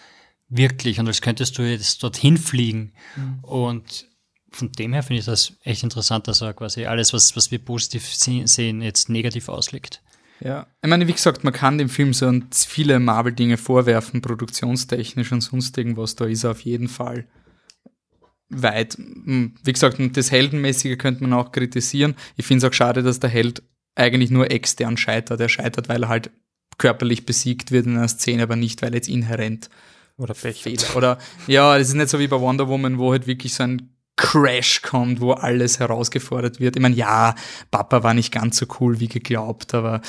wirklich 0.49 0.99
und 0.99 1.07
als 1.07 1.21
könntest 1.23 1.57
du 1.57 1.63
jetzt 1.63 2.03
dorthin 2.03 2.37
fliegen 2.37 2.93
Mhm. 3.17 3.39
und 3.45 4.07
von 4.51 4.73
dem 4.73 4.93
her 4.93 5.03
finde 5.03 5.21
ich 5.21 5.27
das 5.27 5.53
echt 5.65 5.83
interessant, 5.83 6.29
dass 6.29 6.41
er 6.41 6.53
quasi 6.55 6.87
alles, 6.87 7.13
was, 7.13 7.37
was 7.37 7.51
wir 7.51 7.59
positiv 7.59 8.13
se- 8.13 8.47
sehen, 8.47 8.81
jetzt 8.83 9.09
negativ 9.09 9.49
auslegt. 9.51 10.03
Ja, 10.41 10.67
ich 10.83 10.89
meine, 10.89 11.09
wie 11.09 11.13
gesagt, 11.13 11.45
man 11.45 11.53
kann 11.53 11.79
dem 11.79 11.89
Film 11.89 12.13
so 12.13 12.31
viele 12.53 13.01
Marvel-Dinge 13.01 13.57
vorwerfen, 13.57 14.21
produktionstechnisch 14.21 15.33
und 15.33 15.41
sonst 15.41 15.77
irgendwas, 15.79 16.15
da 16.15 16.27
ist 16.27 16.45
er 16.45 16.51
auf 16.51 16.61
jeden 16.61 16.89
Fall 16.89 17.27
weit. 18.49 18.95
Hm, 18.95 19.55
Wie 19.65 19.73
gesagt, 19.73 19.99
das 20.17 20.31
Heldenmäßige 20.31 20.99
könnte 20.99 21.23
man 21.23 21.33
auch 21.33 21.53
kritisieren. 21.53 22.15
Ich 22.37 22.47
finde 22.47 22.67
es 22.67 22.71
auch 22.71 22.75
schade, 22.75 23.03
dass 23.03 23.21
der 23.21 23.31
Held 23.31 23.63
eigentlich 23.95 24.31
nur 24.31 24.51
extern 24.51 24.97
scheitert. 24.97 25.41
Er 25.41 25.49
scheitert, 25.49 25.89
weil 25.89 26.05
er 26.05 26.09
halt 26.09 26.31
körperlich 26.79 27.25
besiegt 27.25 27.73
wird 27.73 27.87
in 27.87 27.97
einer 27.97 28.09
Szene, 28.09 28.43
aber 28.43 28.57
nicht, 28.57 28.83
weil 28.83 28.91
er 28.91 28.97
jetzt 28.97 29.09
inhärent 29.09 29.71
Oder 30.19 30.35
Pech. 30.35 30.63
Fehler. 30.63 30.97
Oder 30.97 31.19
ja, 31.47 31.79
das 31.79 31.89
ist 31.89 31.95
nicht 31.95 32.11
so 32.11 32.19
wie 32.19 32.29
bei 32.29 32.39
Wonder 32.39 32.69
Woman, 32.69 32.99
wo 32.99 33.13
halt 33.13 33.27
wirklich 33.27 33.55
so 33.55 33.63
ein 33.63 33.96
Crash 34.17 34.83
kommt, 34.83 35.21
wo 35.21 35.33
alles 35.33 35.79
herausgefordert 35.79 36.59
wird. 36.59 36.77
Ich 36.77 36.83
meine, 36.83 36.95
ja, 36.97 37.35
Papa 37.71 38.03
war 38.03 38.15
nicht 38.15 38.33
ganz 38.33 38.57
so 38.57 38.67
cool 38.81 38.99
wie 38.99 39.09
geglaubt, 39.09 39.75
aber 39.75 40.01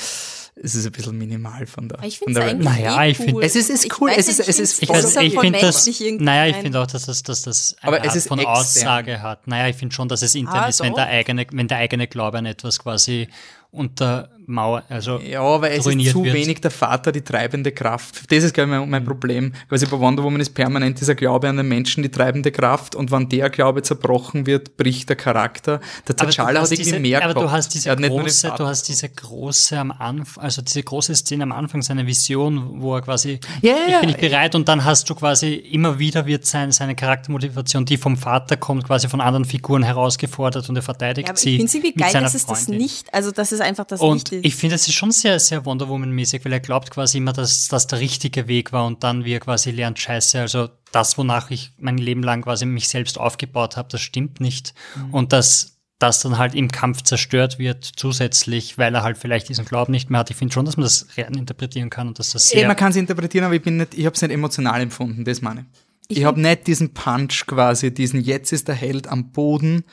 es 0.60 0.74
ist 0.74 0.86
ein 0.86 0.92
bisschen 0.92 1.16
minimal 1.18 1.66
von 1.66 1.88
der. 1.88 2.02
Ich 2.02 2.18
finde 2.18 2.40
es 2.40 2.46
eigentlich 2.46 2.64
Naja, 2.68 3.04
eh 3.04 3.10
ich 3.10 3.16
find- 3.18 3.34
cool. 3.34 3.44
Es 3.44 3.54
ist- 3.54 3.70
ist 3.70 3.84
Ich 3.84 4.00
cool, 4.00 4.10
weiß 4.10 4.16
es 4.18 4.28
ist- 4.38 4.48
es 4.48 4.58
ich 4.58 4.62
ist 4.62 4.84
voll- 4.86 5.24
ich 5.24 5.34
voll 5.34 5.44
finde 5.44 5.60
das, 5.60 5.86
menschlich 5.86 6.00
irgendwie 6.06 6.24
naja, 6.24 6.46
ich 6.50 6.56
finde 6.56 6.80
auch, 6.80 6.86
dass 6.86 7.06
das, 7.06 7.22
dass 7.22 7.42
das 7.42 7.76
eine 7.80 7.88
Aber 7.88 8.00
es 8.02 8.08
Art 8.08 8.16
ist 8.16 8.28
von 8.28 8.38
extern. 8.38 8.56
Aussage 8.56 9.22
hat. 9.22 9.46
Naja, 9.46 9.68
ich 9.68 9.76
finde 9.76 9.94
schon, 9.94 10.08
dass 10.08 10.22
es 10.22 10.34
intern 10.34 10.64
Ah, 10.64 10.68
ist, 10.68 10.80
wenn 10.80 10.94
der 10.94 11.06
eigene, 11.06 11.46
wenn 11.52 11.68
der 11.68 11.76
eigene 11.78 12.08
Glaube 12.08 12.38
an 12.38 12.46
etwas 12.46 12.78
quasi 12.80 13.28
unter 13.70 14.30
Mauer, 14.48 14.82
also 14.88 15.18
Ja, 15.18 15.42
aber 15.42 15.70
es 15.70 15.86
ist 15.86 16.10
zu 16.10 16.24
wird. 16.24 16.34
wenig 16.34 16.60
der 16.60 16.70
Vater, 16.70 17.12
die 17.12 17.20
treibende 17.20 17.70
Kraft. 17.70 18.32
Das 18.32 18.42
ist, 18.42 18.54
glaube 18.54 18.70
ich, 18.72 18.78
mein, 18.78 18.88
mein 18.90 19.04
Problem. 19.04 19.52
Quasi 19.68 19.84
bei 19.86 19.98
Wonder 19.98 20.22
Woman 20.24 20.40
ist 20.40 20.54
permanent 20.54 20.98
dieser 21.00 21.14
Glaube 21.14 21.48
an 21.48 21.58
den 21.58 21.68
Menschen 21.68 22.02
die 22.02 22.08
treibende 22.08 22.50
Kraft 22.50 22.94
und 22.94 23.10
wenn 23.10 23.28
der 23.28 23.50
Glaube 23.50 23.82
zerbrochen 23.82 24.46
wird, 24.46 24.76
bricht 24.78 25.08
der 25.10 25.16
Charakter. 25.16 25.80
Der 26.08 26.14
Aber 26.18 26.30
du 26.30 26.32
T'Challa 26.32 26.46
hat 26.46 26.56
hast 26.62 26.72
irgendwie 26.72 26.90
diese, 26.90 27.00
mehr 27.00 27.22
Aber 27.24 27.34
du 27.34 27.50
hast 27.50 27.74
diese 27.74 27.94
große, 27.94 28.52
du 28.56 28.66
hast 28.66 28.88
diese 28.88 29.08
große 29.10 29.78
am 29.78 29.90
Anfang, 29.92 30.42
also 30.42 30.62
diese 30.62 30.82
große 30.82 31.14
Szene 31.14 31.42
am 31.42 31.52
Anfang, 31.52 31.82
seine 31.82 32.06
Vision, 32.06 32.80
wo 32.80 32.94
er 32.96 33.02
quasi, 33.02 33.38
Ja, 33.60 33.74
ich 33.88 33.98
bin 34.00 34.08
nicht 34.08 34.20
bereit 34.20 34.54
und 34.54 34.66
dann 34.66 34.84
hast 34.84 35.10
du 35.10 35.14
quasi, 35.14 35.54
immer 35.54 35.98
wieder 35.98 36.24
wird 36.24 36.46
sein, 36.46 36.72
seine 36.72 36.94
Charaktermotivation, 36.94 37.84
die 37.84 37.98
vom 37.98 38.16
Vater 38.16 38.56
kommt, 38.56 38.84
quasi 38.86 39.08
von 39.08 39.20
anderen 39.20 39.44
Figuren 39.44 39.82
herausgefordert 39.82 40.68
und 40.68 40.76
er 40.76 40.82
verteidigt 40.82 41.28
Ja, 41.28 41.32
aber 41.32 41.38
sie. 41.38 41.50
ich 41.50 41.56
finde 41.56 41.66
es 41.68 41.74
irgendwie 41.74 41.92
geil, 41.94 42.12
dass 42.22 42.34
es 42.34 42.46
das 42.46 42.68
nicht, 42.68 43.12
also 43.12 43.30
dass 43.30 43.52
es 43.52 43.60
einfach 43.60 43.84
das 43.84 44.00
Und 44.00 44.30
nicht 44.32 44.37
ist. 44.38 44.44
ich 44.46 44.56
finde, 44.56 44.76
es 44.76 44.88
ist 44.88 44.94
schon 44.94 45.10
sehr, 45.10 45.38
sehr 45.38 45.64
Wonder 45.64 45.88
Woman-mäßig, 45.88 46.44
weil 46.44 46.52
er 46.52 46.60
glaubt 46.60 46.90
quasi 46.90 47.18
immer, 47.18 47.32
dass 47.32 47.68
das 47.68 47.86
der 47.86 48.00
richtige 48.00 48.48
Weg 48.48 48.72
war 48.72 48.86
und 48.86 49.04
dann, 49.04 49.24
wie 49.24 49.32
er 49.32 49.40
quasi 49.40 49.70
lernt, 49.70 49.98
scheiße, 49.98 50.40
also 50.40 50.68
das, 50.92 51.18
wonach 51.18 51.50
ich 51.50 51.72
mein 51.78 51.98
Leben 51.98 52.22
lang 52.22 52.42
quasi 52.42 52.66
mich 52.66 52.88
selbst 52.88 53.18
aufgebaut 53.18 53.76
habe, 53.76 53.88
das 53.90 54.00
stimmt 54.00 54.40
nicht. 54.40 54.74
Mhm. 54.96 55.14
Und 55.14 55.32
dass 55.32 55.78
das 55.98 56.20
dann 56.20 56.38
halt 56.38 56.54
im 56.54 56.70
Kampf 56.70 57.02
zerstört 57.02 57.58
wird, 57.58 57.84
zusätzlich, 57.84 58.78
weil 58.78 58.94
er 58.94 59.02
halt 59.02 59.18
vielleicht 59.18 59.48
diesen 59.48 59.64
Glauben 59.64 59.92
nicht 59.92 60.10
mehr 60.10 60.20
hat. 60.20 60.30
Ich 60.30 60.36
finde 60.36 60.54
schon, 60.54 60.64
dass 60.64 60.76
man 60.76 60.84
das 60.84 61.08
interpretieren 61.16 61.90
kann 61.90 62.08
und 62.08 62.18
dass 62.18 62.30
das 62.30 62.52
Eh, 62.52 62.58
sehr... 62.58 62.68
man 62.68 62.76
kann 62.76 62.90
es 62.90 62.96
interpretieren, 62.96 63.44
aber 63.44 63.54
ich 63.54 63.62
bin 63.62 63.78
nicht, 63.78 63.94
ich 63.94 64.06
habe 64.06 64.14
es 64.14 64.22
nicht 64.22 64.30
emotional 64.30 64.80
empfunden, 64.80 65.24
das 65.24 65.42
meine 65.42 65.66
ich. 66.08 66.18
Ich 66.18 66.24
habe 66.24 66.40
nicht 66.40 66.66
diesen 66.66 66.94
Punch 66.94 67.46
quasi, 67.46 67.92
diesen 67.92 68.20
jetzt 68.20 68.52
ist 68.52 68.68
der 68.68 68.76
Held 68.76 69.08
am 69.08 69.30
Boden 69.32 69.84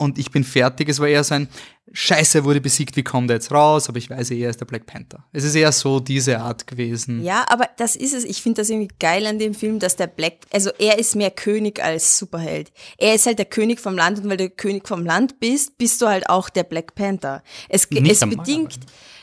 und 0.00 0.18
ich 0.18 0.30
bin 0.30 0.44
fertig. 0.44 0.88
Es 0.88 0.98
war 0.98 1.08
eher 1.08 1.22
so 1.22 1.34
ein 1.34 1.48
Scheiße, 1.92 2.38
er 2.38 2.44
wurde 2.44 2.60
besiegt, 2.60 2.96
wie 2.96 3.02
kommt 3.02 3.30
er 3.30 3.34
jetzt 3.34 3.52
raus? 3.52 3.88
Aber 3.88 3.98
ich 3.98 4.08
weiß 4.08 4.30
er 4.30 4.48
ist 4.48 4.60
der 4.60 4.64
Black 4.64 4.86
Panther. 4.86 5.24
Es 5.32 5.44
ist 5.44 5.54
eher 5.54 5.72
so 5.72 6.00
diese 6.00 6.38
Art 6.38 6.66
gewesen. 6.66 7.22
Ja, 7.22 7.44
aber 7.48 7.68
das 7.76 7.96
ist 7.96 8.14
es. 8.14 8.24
Ich 8.24 8.40
finde 8.40 8.62
das 8.62 8.70
irgendwie 8.70 8.94
geil 8.98 9.26
an 9.26 9.38
dem 9.38 9.54
Film, 9.54 9.78
dass 9.78 9.96
der 9.96 10.06
Black, 10.06 10.34
also 10.52 10.70
er 10.78 10.98
ist 10.98 11.16
mehr 11.16 11.30
König 11.30 11.82
als 11.82 12.18
Superheld. 12.18 12.72
Er 12.96 13.14
ist 13.14 13.26
halt 13.26 13.38
der 13.38 13.46
König 13.46 13.80
vom 13.80 13.96
Land 13.96 14.20
und 14.20 14.30
weil 14.30 14.36
du 14.38 14.48
König 14.48 14.88
vom 14.88 15.04
Land 15.04 15.38
bist, 15.40 15.76
bist 15.76 16.00
du 16.00 16.06
halt 16.06 16.30
auch 16.30 16.48
der 16.48 16.64
Black 16.64 16.94
Panther. 16.94 17.42
Es, 17.68 17.90
Nicht 17.90 18.10
es 18.10 18.20
bedingt, 18.20 18.78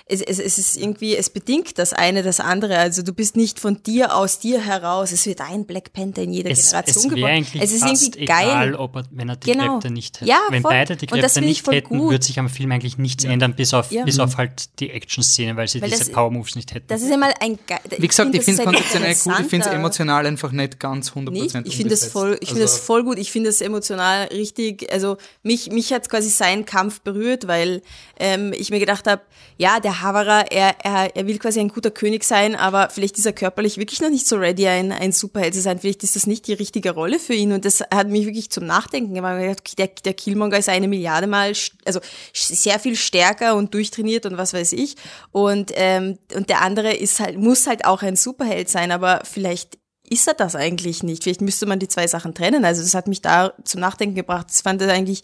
es, 0.09 0.21
es, 0.21 0.39
es 0.39 0.57
ist 0.57 0.77
irgendwie, 0.77 1.15
es 1.15 1.29
bedingt 1.29 1.77
das 1.77 1.91
eine 1.93 2.23
das 2.23 2.39
andere. 2.39 2.77
Also 2.77 3.01
du 3.01 3.13
bist 3.13 3.35
nicht 3.35 3.59
von 3.59 3.84
dir 3.84 4.15
aus 4.15 4.39
dir 4.39 4.61
heraus. 4.63 5.11
Es 5.11 5.25
wird 5.25 5.41
ein 5.41 5.65
Black 5.65 5.91
Panther 5.91 6.21
in 6.23 6.31
jeder 6.31 6.49
es, 6.51 6.69
Generation 6.71 7.09
geboren. 7.09 7.31
eigentlich 7.31 7.61
Es 7.61 7.71
ist 7.73 7.81
fast 7.84 8.01
irgendwie 8.03 8.21
egal, 8.21 8.45
geil. 8.71 8.75
ob 8.75 8.95
er, 8.95 9.03
wenn 9.11 9.27
er 9.29 9.35
die 9.35 9.51
Genau. 9.51 9.73
Kräfte 9.73 9.91
nicht 9.91 10.21
hätte. 10.21 10.29
Ja, 10.29 10.39
wenn 10.49 10.61
voll. 10.61 10.71
beide 10.71 10.95
die 10.95 11.07
Kräfte 11.07 11.41
nicht 11.41 11.67
hätten, 11.67 11.97
gut. 11.99 12.11
würde 12.11 12.25
sich 12.25 12.39
am 12.39 12.47
Film 12.49 12.71
eigentlich 12.71 12.97
nichts 12.97 13.25
ändern, 13.25 13.53
bis 13.55 13.73
auf, 13.73 13.91
Ja. 13.91 14.05
bis 14.05 14.19
auf 14.19 14.38
halt 14.38 14.79
die 14.79 14.91
Action-Szene, 14.91 15.57
weil 15.57 15.67
sie 15.67 15.81
Weil 15.81 15.89
diese 15.89 16.05
das- 16.05 16.11
Power-Moves 16.13 16.55
nicht 16.55 16.73
hätten. 16.73 16.88
Das 16.88 17.01
ist 17.01 17.11
einmal 17.11 17.34
ein 17.41 17.59
ge- 17.67 17.77
Wie 17.97 18.07
gesagt, 18.07 18.34
ich 18.34 18.43
finde 18.43 18.61
es 18.61 18.65
konzeptionell 18.65 19.13
gut, 19.15 19.39
ich 19.41 19.47
finde 19.47 19.67
es 19.67 19.73
emotional 19.73 20.25
einfach 20.25 20.51
nicht 20.53 20.79
ganz 20.79 21.11
100% 21.11 21.31
Nicht? 21.63 21.67
Ich 21.67 21.75
finde 21.75 21.89
das 21.89 22.05
voll, 22.05 22.38
ich 22.39 22.47
finde 22.47 22.61
das 22.63 22.73
Also- 22.73 22.84
voll 22.84 23.03
gut. 23.03 23.17
Ich 23.19 23.31
finde 23.31 23.49
das 23.49 23.59
emotional 23.61 24.27
richtig. 24.27 24.89
Also 24.91 25.17
mich, 25.43 25.69
mich 25.71 25.91
hat 25.91 26.07
quasi 26.09 26.29
sein 26.29 26.65
Kampf 26.65 27.01
berührt, 27.01 27.47
weil 27.47 27.81
ähm, 28.19 28.53
ich 28.55 28.69
mir 28.69 28.79
gedacht 28.79 29.05
habe, 29.07 29.21
ja, 29.57 29.79
der 29.79 29.97
Haverer, 30.02 30.52
er, 30.52 30.76
er, 30.84 31.15
er 31.15 31.28
will 31.28 31.40
quasi 31.40 31.60
ein 31.60 31.69
guter 31.69 31.91
König 31.91 32.24
sein, 32.24 32.56
aber 32.56 32.90
vielleicht 32.90 33.18
ist 33.18 33.26
er 33.26 33.34
körperlich 33.34 33.78
wirklich 33.78 34.02
noch 34.02 34.10
nicht 34.10 34.28
so 34.28 34.38
ready, 34.38 34.68
ein, 34.68 34.91
ein 34.91 35.11
Superheld 35.11 35.53
zu 35.53 35.61
sein. 35.61 35.80
Vielleicht 35.80 36.03
ist 36.03 36.15
das 36.15 36.28
nicht 36.28 36.48
die 36.48 36.53
richtige 36.53 36.91
Rolle 36.91 37.19
für 37.19 37.34
ihn. 37.34 37.52
Und 37.52 37.65
das 37.65 37.82
hat 37.82 38.07
mich 38.10 38.26
wirklich 38.26 38.49
zum 38.49 38.65
Nachdenken 38.65 39.14
gemacht. 39.14 39.61
Ich 39.68 39.76
Der, 39.76 39.88
der 39.88 40.14
Killmonger 40.14 40.57
ist 40.57 40.69
eine 40.69 40.88
Milliarde 40.88 41.28
Mal, 41.28 41.53
also 41.86 41.99
sehr 42.34 42.80
viel 42.80 42.95
stärker 42.95 43.56
und 43.56 43.74
durchtrainiert 43.74 44.26
und 44.26 44.38
was 44.38 44.53
weiß 44.53 44.74
ich. 44.74 44.95
Und, 45.32 45.72
ähm, 45.76 46.18
und 46.36 46.49
der 46.49 46.61
andere 46.61 46.94
ist 46.94 47.19
halt, 47.19 47.38
muss 47.38 47.68
halt 47.68 47.86
auch 47.86 48.03
ein 48.03 48.15
Superheld 48.15 48.69
sein, 48.69 48.91
aber 48.91 49.22
vielleicht 49.24 49.78
ist 50.10 50.28
er 50.28 50.34
das 50.34 50.56
eigentlich 50.56 51.03
nicht. 51.03 51.24
Vielleicht 51.24 51.41
müsste 51.41 51.65
man 51.65 51.80
die 51.80 51.88
zwei 51.88 52.07
Sachen 52.07 52.34
trennen. 52.34 52.65
Also 52.65 52.82
das 52.82 52.94
hat 52.94 53.07
mich 53.07 53.22
da 53.22 53.53
zum 53.64 53.82
Nachdenken 53.82 54.15
gebracht. 54.15 54.48
Ich 54.52 54.61
fand 54.61 54.82
das 54.82 54.90
eigentlich 54.90 55.24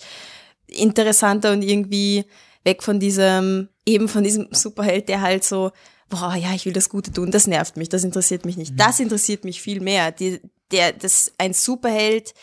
interessanter 0.67 1.51
und 1.51 1.61
irgendwie 1.61 2.25
weg 2.63 2.83
von 2.83 2.99
diesem, 2.99 3.69
eben 3.85 4.07
von 4.07 4.23
diesem 4.23 4.47
Superheld, 4.51 5.09
der 5.09 5.21
halt 5.21 5.43
so, 5.43 5.71
boah, 6.09 6.35
ja, 6.35 6.53
ich 6.53 6.65
will 6.65 6.73
das 6.73 6.89
Gute 6.89 7.11
tun, 7.11 7.31
das 7.31 7.47
nervt 7.47 7.77
mich, 7.77 7.89
das 7.89 8.03
interessiert 8.03 8.45
mich 8.45 8.57
nicht. 8.57 8.73
Das 8.77 8.99
interessiert 8.99 9.45
mich 9.45 9.61
viel 9.61 9.81
mehr. 9.81 10.11
Die, 10.11 10.39
der, 10.71 10.93
das, 10.93 11.31
ein 11.37 11.53
Superheld, 11.53 12.33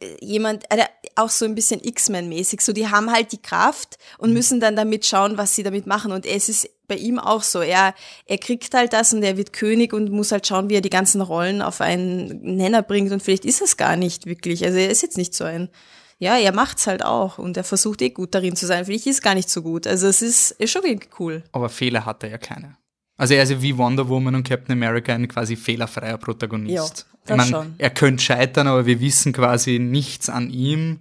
äh, 0.00 0.16
jemand, 0.20 0.64
äh, 0.70 0.84
auch 1.14 1.30
so 1.30 1.44
ein 1.44 1.54
bisschen 1.54 1.80
X-Men-mäßig, 1.82 2.60
so 2.60 2.72
die 2.72 2.88
haben 2.88 3.10
halt 3.10 3.32
die 3.32 3.40
Kraft 3.40 3.98
und 4.18 4.32
müssen 4.32 4.60
dann 4.60 4.76
damit 4.76 5.06
schauen, 5.06 5.38
was 5.38 5.54
sie 5.54 5.62
damit 5.62 5.86
machen. 5.86 6.12
Und 6.12 6.26
es 6.26 6.48
ist 6.48 6.68
bei 6.86 6.96
ihm 6.96 7.18
auch 7.18 7.42
so. 7.42 7.60
Er, 7.60 7.94
er 8.26 8.38
kriegt 8.38 8.74
halt 8.74 8.92
das 8.92 9.12
und 9.12 9.22
er 9.22 9.36
wird 9.36 9.52
König 9.52 9.92
und 9.92 10.10
muss 10.10 10.32
halt 10.32 10.46
schauen, 10.46 10.68
wie 10.68 10.76
er 10.76 10.82
die 10.82 10.90
ganzen 10.90 11.20
Rollen 11.20 11.62
auf 11.62 11.80
einen 11.80 12.56
Nenner 12.56 12.82
bringt. 12.82 13.12
Und 13.12 13.22
vielleicht 13.22 13.44
ist 13.44 13.62
es 13.62 13.76
gar 13.76 13.96
nicht 13.96 14.26
wirklich. 14.26 14.64
Also 14.64 14.78
er 14.78 14.90
ist 14.90 15.02
jetzt 15.02 15.16
nicht 15.16 15.34
so 15.34 15.44
ein, 15.44 15.70
ja, 16.18 16.36
er 16.38 16.54
macht's 16.54 16.86
halt 16.86 17.04
auch 17.04 17.38
und 17.38 17.56
er 17.56 17.64
versucht 17.64 18.00
eh 18.02 18.10
gut 18.10 18.34
darin 18.34 18.56
zu 18.56 18.66
sein. 18.66 18.84
Vielleicht 18.84 19.06
ist 19.06 19.16
es 19.16 19.22
gar 19.22 19.34
nicht 19.34 19.50
so 19.50 19.62
gut. 19.62 19.86
Also 19.86 20.06
es 20.06 20.22
ist, 20.22 20.52
ist 20.52 20.70
schon 20.70 20.84
irgendwie 20.84 21.08
cool. 21.18 21.42
Aber 21.52 21.68
Fehler 21.68 22.06
hat 22.06 22.22
er 22.22 22.30
ja 22.30 22.38
keine. 22.38 22.76
Also 23.18 23.34
er 23.34 23.42
ist 23.42 23.50
ja 23.50 23.62
wie 23.62 23.76
Wonder 23.76 24.08
Woman 24.08 24.34
und 24.34 24.48
Captain 24.48 24.72
America 24.72 25.14
ein 25.14 25.28
quasi 25.28 25.56
fehlerfreier 25.56 26.18
Protagonist. 26.18 26.74
Ja, 26.74 26.84
ich 26.84 27.26
das 27.26 27.36
meine, 27.36 27.50
schon. 27.50 27.74
er 27.78 27.90
könnte 27.90 28.22
scheitern, 28.22 28.66
aber 28.66 28.86
wir 28.86 29.00
wissen 29.00 29.32
quasi 29.32 29.78
nichts 29.78 30.28
an 30.28 30.50
ihm 30.50 31.00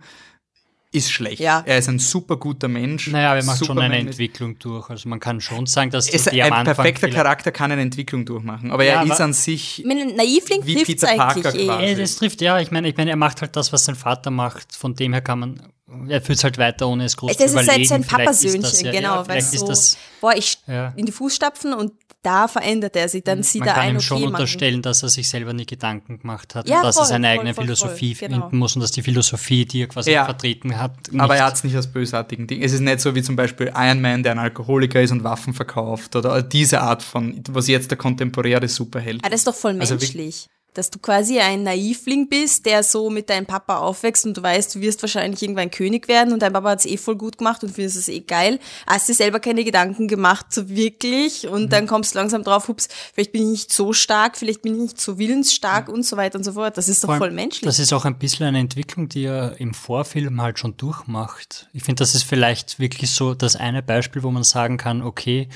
ist 0.95 1.11
schlecht. 1.11 1.39
Ja. 1.39 1.61
Er 1.65 1.77
ist 1.77 1.89
ein 1.89 1.99
super 1.99 2.38
guter 2.38 2.67
Mensch. 2.67 3.07
Naja, 3.11 3.30
aber 3.31 3.39
er 3.39 3.45
macht 3.45 3.65
schon 3.65 3.77
eine 3.77 3.97
Entwicklung 3.97 4.57
durch. 4.59 4.89
Also 4.89 5.09
man 5.09 5.19
kann 5.19 5.41
schon 5.41 5.65
sagen, 5.65 5.91
dass 5.91 6.09
Es, 6.09 6.23
die 6.26 6.41
am 6.41 6.47
ein 6.53 6.59
Anfang 6.59 6.76
perfekter 6.76 7.09
Charakter 7.09 7.51
kann 7.51 7.72
eine 7.72 7.81
Entwicklung 7.81 8.26
durchmachen, 8.26 8.72
aber 8.72 8.84
Ja, 8.84 8.93
er 8.93 8.99
aber- 9.01 9.13
ist 9.13 9.22
an 9.22 9.34
sich 9.34 9.80
Ich 9.80 9.85
meine, 9.85 10.05
Naivling 10.05 10.65
Wie 10.65 10.84
Peter 10.84 11.07
eigentlich 11.09 11.43
Parker 11.43 11.55
eh. 11.59 11.65
quasi. 11.65 11.85
Ja, 11.85 11.93
das 11.95 12.15
trifft, 12.15 12.41
ja, 12.41 12.59
ich 12.59 12.72
meine, 12.72 12.88
ich 12.88 12.97
meine, 12.97 13.09
er 13.11 13.17
macht 13.17 13.41
halt 13.41 13.55
das, 13.55 13.72
was 13.73 13.85
sein 13.85 13.95
Vater 13.95 14.31
macht. 14.31 14.76
Von 14.76 14.95
dem 14.95 15.13
her 15.13 15.22
kann 15.22 15.39
man, 15.39 15.61
er 16.10 16.22
führt 16.22 16.38
es 16.40 16.44
halt 16.44 16.57
weiter, 16.57 16.88
ohne 16.88 17.06
es 17.06 17.16
groß 17.18 17.30
Das 17.32 17.38
zu 17.38 17.44
ist 17.45 17.52
überlegen. 17.52 17.72
halt 17.72 17.88
sein 17.88 18.03
Vielleicht 18.03 18.20
ist 18.22 18.26
Papasöhnchen, 18.26 18.62
das 18.62 18.82
ja- 18.82 18.91
genau. 18.91 19.16
Ja, 19.16 19.28
weil 19.28 19.41
so, 19.41 19.56
ist 19.56 19.68
das, 19.68 19.98
boah, 20.22 20.34
ich 20.36 20.57
Ja. 20.68 20.94
in 20.95 21.06
die 21.06 21.12
Fußstapfen 21.12 21.74
und 21.74 21.91
da 22.24 22.48
verändert 22.48 22.95
er 22.95 23.07
sich. 23.07 23.24
Dann 23.24 23.44
sieht 23.44 23.60
man 23.60 23.68
er 23.68 23.74
kann 23.76 23.84
ein, 23.84 23.90
ihm 23.91 23.95
okay, 23.98 24.06
schon 24.06 24.22
man- 24.24 24.34
unterstellen, 24.34 24.82
dass 24.82 25.03
er 25.03 25.10
sich 25.10 25.30
selber 25.30 25.53
nie 25.53 25.68
Gedanken 25.68 26.18
gemacht 26.18 26.56
hat 26.56 26.68
Ja, 26.68 26.78
und 26.78 26.84
dass 26.86 26.95
voll, 26.95 27.03
er 27.03 27.07
seine 27.07 27.28
voll, 27.28 27.34
eigene 27.38 27.53
voll, 27.53 27.68
voll, 27.68 27.76
Philosophie 27.78 28.14
genau. 28.16 28.41
finden 28.41 28.57
muss 28.57 28.76
und 28.76 28.82
dass 28.82 28.90
die 28.90 29.03
Philosophie, 29.03 29.66
die 29.66 29.82
er 29.84 29.88
quasi 29.88 30.10
Ja. 30.12 30.26
vertreten 30.26 30.76
hat, 30.80 30.94
Aber 31.16 31.34
nicht- 31.34 31.40
er 31.41 31.45
hat 31.45 31.53
es 31.53 31.64
nicht 31.64 31.76
als 31.76 31.86
bösartigen 31.86 32.48
Ding. 32.48 32.64
Es 32.64 32.74
ist 32.74 32.80
nicht 32.80 32.99
so 32.99 33.14
wie 33.14 33.22
zum 33.22 33.36
Beispiel 33.36 33.72
Iron 33.76 34.02
Man, 34.02 34.24
der 34.24 34.32
ein 34.32 34.40
Alkoholiker 34.40 34.99
ist 35.03 35.12
und 35.12 35.24
Waffen 35.24 35.53
verkauft 35.53 36.16
oder 36.16 36.41
diese 36.41 36.82
Art 36.82 37.03
von, 37.03 37.44
was 37.49 37.68
jetzt 37.68 37.91
der 37.91 37.98
kontemporäre 37.99 38.68
Superheld. 38.68 39.22
Ah, 39.24 39.30
das 39.30 39.41
ist 39.41 39.48
doch 39.48 39.53
voll 39.56 39.80
Also 39.80 39.94
menschlich. 39.94 40.48
Dass 40.76 40.91
du 40.91 40.99
quasi 40.99 41.39
ein 41.39 41.64
Naivling 41.64 42.30
bist, 42.30 42.65
der 42.65 42.84
so 42.84 43.10
mit 43.10 43.30
deinem 43.30 43.45
Papa 43.45 43.77
aufwächst 43.80 44.26
und 44.26 44.38
du 44.38 44.43
weißt, 44.43 44.76
du 44.76 44.81
wirst 44.81 45.02
wahrscheinlich 45.02 45.41
irgendwann 45.41 45.72
König 45.72 46.07
werden 46.07 46.34
und 46.34 46.41
dein 46.41 46.53
Papa 46.53 46.69
hat 46.69 46.80
es 46.80 46.85
eh 46.85 46.97
voll 46.97 47.15
gut 47.15 47.38
gemacht 47.39 47.64
und 47.64 47.73
findest 47.73 47.97
es 47.97 48.07
eh 48.07 48.19
geil. 48.19 48.60
Hast 48.85 49.10
dir 49.10 49.14
selber 49.15 49.39
keine 49.39 49.64
Gedanken 49.64 50.07
gemacht, 50.07 50.47
so 50.53 50.69
wirklich 50.69 51.47
und 51.47 51.64
Mhm. 51.64 51.69
dann 51.69 51.88
kommst 51.88 52.14
du 52.14 52.19
langsam 52.19 52.43
drauf, 52.43 52.68
hups, 52.68 52.88
vielleicht 53.14 53.31
bin 53.31 53.43
ich 53.43 53.49
nicht 53.49 53.73
so 53.73 53.93
stark, 53.93 54.38
vielleicht 54.38 54.61
bin 54.61 54.76
ich 54.76 54.81
nicht 54.81 55.02
so 55.02 55.18
willensstark 55.18 55.89
und 55.89 56.03
so 56.03 56.18
weiter 56.18 56.38
und 56.38 56.43
so 56.43 56.53
fort. 56.53 56.77
Das 56.77 56.88
ist 56.89 57.03
doch 57.03 57.07
Vor 57.10 57.18
voll 57.18 57.31
menschlich. 57.31 57.65
Das 57.65 57.80
ist 57.80 57.91
auch 57.93 58.06
ein 58.06 58.18
bisschen 58.19 58.45
eine 58.45 58.60
Entwicklung, 58.60 59.10
die 59.10 59.23
er 59.26 59.60
im 59.60 59.73
Vorfilm 59.73 60.41
halt 60.41 60.60
schon 60.60 60.77
durchmacht. 60.77 61.68
Ich 61.73 61.84
finde, 61.84 61.99
das 62.02 62.15
ist 62.15 62.23
vielleicht 62.23 62.80
wirklich 62.80 63.11
so 63.11 63.34
das 63.34 63.56
eine 63.56 63.81
Beispiel, 63.81 64.23
wo 64.23 64.31
man 64.31 64.43
sagen 64.43 64.77
kann, 64.77 65.02
okay, 65.02 65.47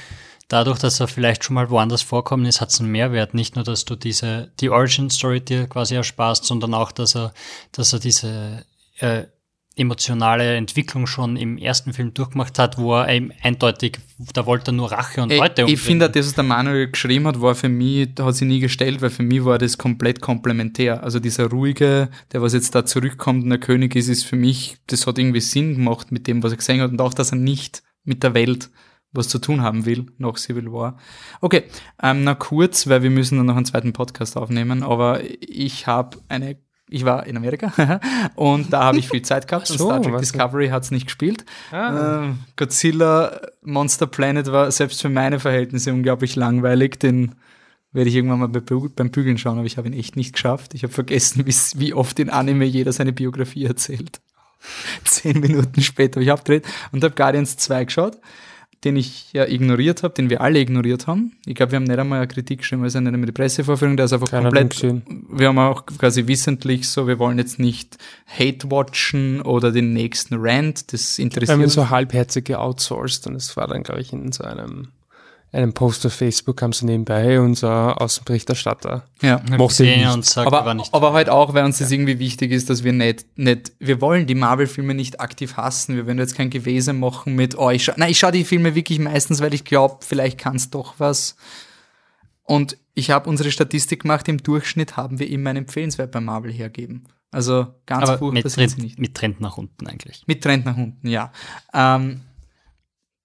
dadurch, 0.50 0.80
dass 0.80 1.00
er 1.00 1.08
vielleicht 1.08 1.46
schon 1.46 1.54
mal 1.54 1.70
woanders 1.70 2.02
vorkommen 2.02 2.46
ist, 2.46 2.60
hat 2.60 2.70
es 2.70 2.82
einen 2.82 2.92
Mehrwert. 2.92 3.34
Nicht 3.34 3.56
nur, 3.56 3.64
dass 3.64 3.86
du 3.86 3.96
diese, 3.96 4.52
die 4.60 4.70
Origin-Story 4.70 5.42
dir 5.42 5.68
quasi 5.68 5.96
ersparst, 5.96 6.44
sondern 6.44 6.74
auch, 6.74 6.92
dass 6.92 7.16
er, 7.16 7.34
dass 7.72 7.94
er 7.94 8.00
diese 8.00 8.66
äh, 9.00 9.24
emotionale 9.76 10.56
Entwicklung 10.56 11.08
schon 11.08 11.38
im 11.38 11.58
ersten 11.58 11.94
Film 11.94 12.14
durchgemacht 12.14 12.60
hat, 12.60 12.78
wo 12.78 12.96
er 12.96 13.08
eben 13.10 13.32
eindeutig, 13.42 14.00
da 14.34 14.46
wollte 14.46 14.72
er 14.72 14.74
nur 14.74 14.92
Rache 14.92 15.22
und 15.22 15.32
Leute 15.32 15.64
ich 15.68 15.80
finde, 15.80 16.10
das, 16.10 16.28
was 16.28 16.34
der 16.34 16.44
Manuel 16.44 16.92
geschrieben 16.92 17.28
hat, 17.28 17.40
war 17.40 17.56
für 17.56 17.70
mich, 17.70 18.14
da 18.14 18.26
hat 18.26 18.36
sie 18.36 18.46
nie 18.46 18.60
gestellt, 18.60 19.02
weil 19.02 19.10
für 19.10 19.24
mich 19.24 19.46
war 19.46 19.58
das 19.58 19.78
komplett 19.78 20.20
komplementär. 20.20 21.02
Also 21.02 21.20
dieser 21.20 21.50
ruhige, 21.50 22.10
der 22.34 22.42
was 22.42 22.54
jetzt 22.54 22.76
da 22.76 22.86
zurückkommt 22.86 23.44
und 23.44 23.52
der 23.52 23.60
König 23.60 23.96
ist, 23.96 24.10
ist 24.10 24.26
für 24.26 24.36
mich, 24.36 24.78
das 24.88 25.08
hat 25.08 25.18
irgendwie 25.18 25.40
Sinn 25.40 25.76
gemacht 25.76 26.12
mit 26.12 26.28
dem, 26.28 26.44
was 26.44 26.52
er 26.52 26.58
gesehen 26.58 26.82
hat 26.82 26.92
und 26.92 27.00
auch, 27.00 27.14
dass 27.14 27.32
er 27.32 27.38
nicht 27.38 27.82
mit 28.04 28.24
der 28.24 28.34
Welt 28.34 28.70
was 29.12 29.28
zu 29.28 29.40
tun 29.40 29.62
haben 29.62 29.86
will 29.86 30.06
nach 30.18 30.38
Civil 30.38 30.72
War. 30.72 30.98
Okay, 31.42 31.64
ähm, 32.02 32.24
na 32.24 32.36
kurz, 32.36 32.88
weil 32.88 33.04
wir 33.04 33.10
müssen 33.10 33.38
dann 33.38 33.48
noch 33.48 33.56
einen 33.56 33.66
zweiten 33.66 33.94
Podcast 33.94 34.38
aufnehmen, 34.38 34.84
aber 34.84 35.22
ich 35.40 35.88
habe 35.88 36.18
eine 36.30 36.58
Ich 36.90 37.06
war 37.06 37.26
in 37.26 37.38
Amerika 37.38 38.00
und 38.36 38.74
da 38.74 38.84
habe 38.84 38.98
ich 38.98 39.10
viel 39.10 39.22
Zeit 39.22 39.48
gehabt 39.48 39.70
und 39.70 39.78
so, 39.78 39.86
Star 39.86 40.02
Trek 40.02 40.18
Discovery 40.18 40.70
hat 40.70 40.84
es 40.84 40.92
nicht 40.92 41.08
gespielt. 41.08 41.46
Ah. 41.72 42.24
Ähm, 42.24 42.40
Godzilla 42.56 43.42
Monster 43.62 44.08
Planet 44.08 44.52
war 44.52 44.72
selbst 44.72 45.02
für 45.02 45.10
meine 45.10 45.40
Verhältnisse 45.40 45.94
unglaublich 45.94 46.36
langweilig. 46.36 47.00
Den 47.00 47.36
werde 47.92 48.10
ich 48.10 48.16
irgendwann 48.16 48.40
mal 48.40 48.48
beim 48.48 49.12
Bügeln 49.12 49.38
schauen, 49.38 49.58
aber 49.58 49.66
ich 49.66 49.78
habe 49.78 49.88
ihn 49.88 49.94
echt 49.94 50.16
nicht 50.16 50.34
geschafft. 50.34 50.74
Ich 50.74 50.84
habe 50.84 50.94
vergessen, 50.94 51.46
wie 51.46 51.94
oft 51.94 52.20
in 52.20 52.30
Anime 52.30 52.66
jeder 52.66 52.92
seine 52.92 53.14
Biografie 53.14 53.66
erzählt. 53.66 54.22
Zehn 55.04 55.40
Minuten 55.40 55.82
später 55.82 56.16
habe 56.16 56.24
ich 56.24 56.32
abgedreht 56.32 56.66
und 56.92 57.04
habe 57.04 57.16
Guardians 57.16 57.58
2 57.58 57.86
geschaut, 57.86 58.18
den 58.84 58.96
ich 58.96 59.34
ja 59.34 59.46
ignoriert 59.46 60.04
habe, 60.04 60.14
den 60.14 60.30
wir 60.30 60.42
alle 60.42 60.60
ignoriert 60.60 61.08
haben. 61.08 61.34
Ich 61.46 61.56
glaube, 61.56 61.74
wir 61.74 61.78
haben 61.78 61.84
nicht 61.84 62.00
einmal 62.00 62.20
eine 62.20 62.28
Kritik 62.28 62.60
geschrieben, 62.60 62.84
also 62.84 63.00
nicht 63.00 63.14
einmal 63.14 63.26
die 63.26 63.34
Pressevorführung, 63.34 63.98
der 63.98 64.06
ist 64.06 64.14
einfach 64.14 64.30
Keiner 64.30 64.52
komplett. 64.52 64.82
Wir 65.30 65.48
haben 65.50 65.60
auch 65.60 65.86
quasi 65.86 66.28
wissentlich 66.28 66.90
so, 66.90 67.08
wir 67.08 67.20
wollen 67.20 67.38
jetzt 67.38 67.60
nicht 67.60 67.98
Hate-Watchen 68.28 69.42
oder 69.42 69.72
den 69.72 69.92
nächsten 69.94 70.36
Rant, 70.38 70.94
das 70.94 71.18
Wir 71.18 71.24
haben 71.24 71.32
interessiert 71.32 71.58
ihn 71.58 71.64
uns 71.64 71.74
so 71.74 71.90
halbherzig 71.90 72.46
geoutsourced 72.46 73.28
und 73.28 73.36
es 73.36 73.58
war 73.58 73.68
dann, 73.68 73.84
glaube 73.84 74.02
ich, 74.02 74.14
in 74.14 74.32
so 74.32 74.46
einem, 74.46 74.88
einem 75.52 75.74
Post 75.74 76.06
auf 76.06 76.14
Facebook 76.14 76.58
kam 76.58 76.74
so 76.74 76.86
nebenbei 76.86 77.40
unser 77.40 78.00
Außenberichterstatter. 78.00 79.06
Ja, 79.22 79.42
mochte 79.58 79.84
ihn 79.84 79.94
gesehen 79.94 80.10
und 80.12 80.20
nicht. 80.20 80.30
sagt, 80.30 80.48
aber, 80.48 80.66
war 80.66 80.74
nicht. 80.76 80.94
aber 80.94 81.14
halt 81.14 81.30
auch, 81.30 81.54
weil 81.54 81.66
uns 81.66 81.80
das 81.80 81.92
irgendwie 81.92 82.20
wichtig 82.20 82.52
ist, 82.52 82.70
dass 82.70 82.84
wir 82.84 82.94
nicht, 82.94 83.26
nicht 83.36 83.72
wir 83.80 84.00
wollen 84.00 84.28
die 84.28 84.36
Marvel-Filme 84.36 84.94
nicht 84.94 85.20
aktiv 85.20 85.58
hassen. 85.58 85.96
Wir 85.96 86.06
werden 86.06 86.20
jetzt 86.20 86.36
kein 86.36 86.50
Gewese 86.50 86.94
machen 86.94 87.36
mit, 87.36 87.58
oh, 87.58 87.70
ich 87.72 87.86
schau, 87.86 87.94
nein, 87.96 88.12
ich 88.12 88.20
schaue 88.20 88.32
die 88.32 88.44
Filme 88.44 88.76
wirklich 88.76 89.00
meistens, 89.00 89.42
weil 89.42 89.54
ich 89.54 89.66
glaube, 89.66 89.98
vielleicht 90.02 90.38
kann 90.38 90.56
es 90.56 90.70
doch 90.70 90.96
was. 91.00 91.36
Und 92.44 92.78
ich 92.94 93.12
habe 93.12 93.30
unsere 93.30 93.52
Statistik 93.52 94.04
gemacht, 94.04 94.28
im 94.28 94.42
Durchschnitt 94.44 94.98
haben 94.98 95.20
wir 95.20 95.30
immer 95.30 95.52
einen 95.52 95.66
Empfehlenswert 95.66 96.12
bei 96.12 96.20
Marvel 96.20 96.52
hergeben. 96.52 97.06
Also 97.32 97.68
ganz 97.86 98.10
aber 98.10 98.18
furchtbar 98.18 98.44
mit, 98.44 98.52
sind 98.52 98.70
sie 98.70 98.76
Trend, 98.76 98.84
nicht. 98.84 99.00
mit 99.00 99.16
Trend 99.16 99.40
nach 99.42 99.58
unten 99.58 99.88
eigentlich. 99.88 100.24
Mit 100.26 100.44
Trend 100.44 100.66
nach 100.66 100.78
unten, 100.78 101.08
ja. 101.08 101.32
Ähm, 101.74 102.22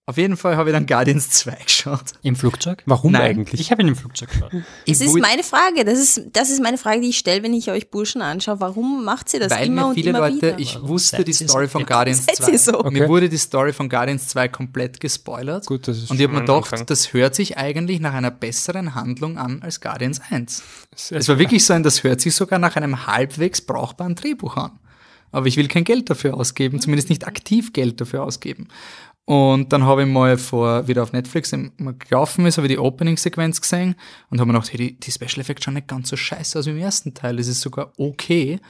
auf 0.06 0.18
jeden 0.18 0.36
Fall 0.36 0.56
habe 0.56 0.68
ich 0.70 0.74
dann 0.74 0.84
Guardians 0.86 1.30
2 1.30 1.52
geschaut. 1.64 2.04
Im 2.22 2.36
Flugzeug? 2.36 2.82
Warum 2.86 3.12
Nein. 3.12 3.22
eigentlich? 3.22 3.60
Ich 3.60 3.70
habe 3.70 3.80
ihn 3.82 3.88
im 3.88 3.96
Flugzeug 3.96 4.30
geschaut. 4.30 4.50
Das 4.86 5.00
ist 5.00 5.14
meine 5.18 5.42
Frage. 5.42 5.84
Das 5.84 5.98
ist, 5.98 6.22
das 6.32 6.50
ist 6.50 6.62
meine 6.62 6.76
Frage, 6.76 7.00
die 7.00 7.08
ich 7.08 7.18
stelle, 7.18 7.42
wenn 7.42 7.54
ich 7.54 7.70
euch 7.70 7.90
Burschen 7.90 8.20
anschaue. 8.20 8.60
Warum 8.60 9.04
macht 9.04 9.30
sie 9.30 9.38
das 9.38 9.50
Weil 9.50 9.66
immer 9.68 9.82
mir 9.82 9.88
und 9.88 9.94
viele 9.94 10.10
immer 10.10 10.20
Leute, 10.20 10.36
wieder? 10.36 10.58
ich 10.58 10.74
Warum 10.74 10.88
wusste 10.90 11.16
seid 11.16 11.28
die 11.28 11.32
Story 11.32 11.66
so 11.66 11.70
von? 11.72 11.86
Guardians 11.86 12.26
Seid 12.26 12.36
2. 12.36 12.52
ihr 12.52 12.58
so? 12.58 12.72
Mir 12.72 12.78
Okay. 12.84 13.08
wurde 13.08 13.28
die 13.30 13.38
Story 13.38 13.72
von 13.72 13.88
Guardians 13.88 14.28
2 14.28 14.48
komplett 14.48 15.00
gespoilert. 15.00 15.64
Gut, 15.66 15.88
das 15.88 15.96
ist 15.98 16.10
Und 16.10 16.18
ich 16.18 16.24
habe 16.24 16.34
mir 16.34 16.40
gedacht, 16.40 16.72
Anfang. 16.72 16.86
das 16.86 17.12
hört 17.14 17.34
sich 17.34 17.56
eigentlich 17.56 18.00
nach 18.00 18.12
einer 18.14 18.30
besseren 18.30 18.94
Handlung 18.94 19.38
an 19.38 19.62
als 19.62 19.80
Guardians 19.80 20.20
1. 20.30 20.62
Sehr 20.94 21.18
Es 21.18 21.28
war 21.28 21.38
wirklich 21.38 21.64
so 21.64 21.72
ein, 21.72 21.82
das 21.82 22.02
hört 22.04 22.20
sich 22.20 22.34
sogar 22.34 22.58
nach 22.58 22.76
einem 22.76 23.06
halbwegs 23.06 23.62
brauchbaren 23.62 24.14
Drehbuch 24.16 24.56
an. 24.58 24.72
Aber 25.32 25.46
ich 25.46 25.56
will 25.56 25.66
kein 25.66 25.82
Geld 25.82 26.10
dafür 26.10 26.34
ausgeben, 26.34 26.80
zumindest 26.80 27.08
nicht 27.08 27.26
aktiv 27.26 27.72
Geld 27.72 28.00
dafür 28.00 28.22
ausgeben. 28.22 28.68
Und 29.26 29.72
dann 29.72 29.84
habe 29.84 30.02
ich 30.02 30.08
mal 30.08 30.36
vor, 30.36 30.86
wieder 30.86 31.02
auf 31.02 31.12
Netflix 31.12 31.52
mal 31.78 31.94
gelaufen 31.94 32.44
ist, 32.44 32.58
habe 32.58 32.66
ich 32.66 32.74
die 32.74 32.78
Opening-Sequenz 32.78 33.60
gesehen 33.60 33.94
und 34.28 34.38
habe 34.38 34.48
mir 34.48 34.58
gedacht, 34.58 34.72
hey, 34.72 34.78
die, 34.78 35.00
die 35.00 35.10
Special 35.10 35.40
Effects 35.40 35.64
schauen 35.64 35.74
nicht 35.74 35.88
ganz 35.88 36.10
so 36.10 36.16
scheiße 36.16 36.58
aus 36.58 36.66
wie 36.66 36.70
im 36.70 36.78
ersten 36.78 37.14
Teil. 37.14 37.36
Das 37.36 37.46
ist 37.46 37.62
sogar 37.62 37.92
okay. 37.96 38.60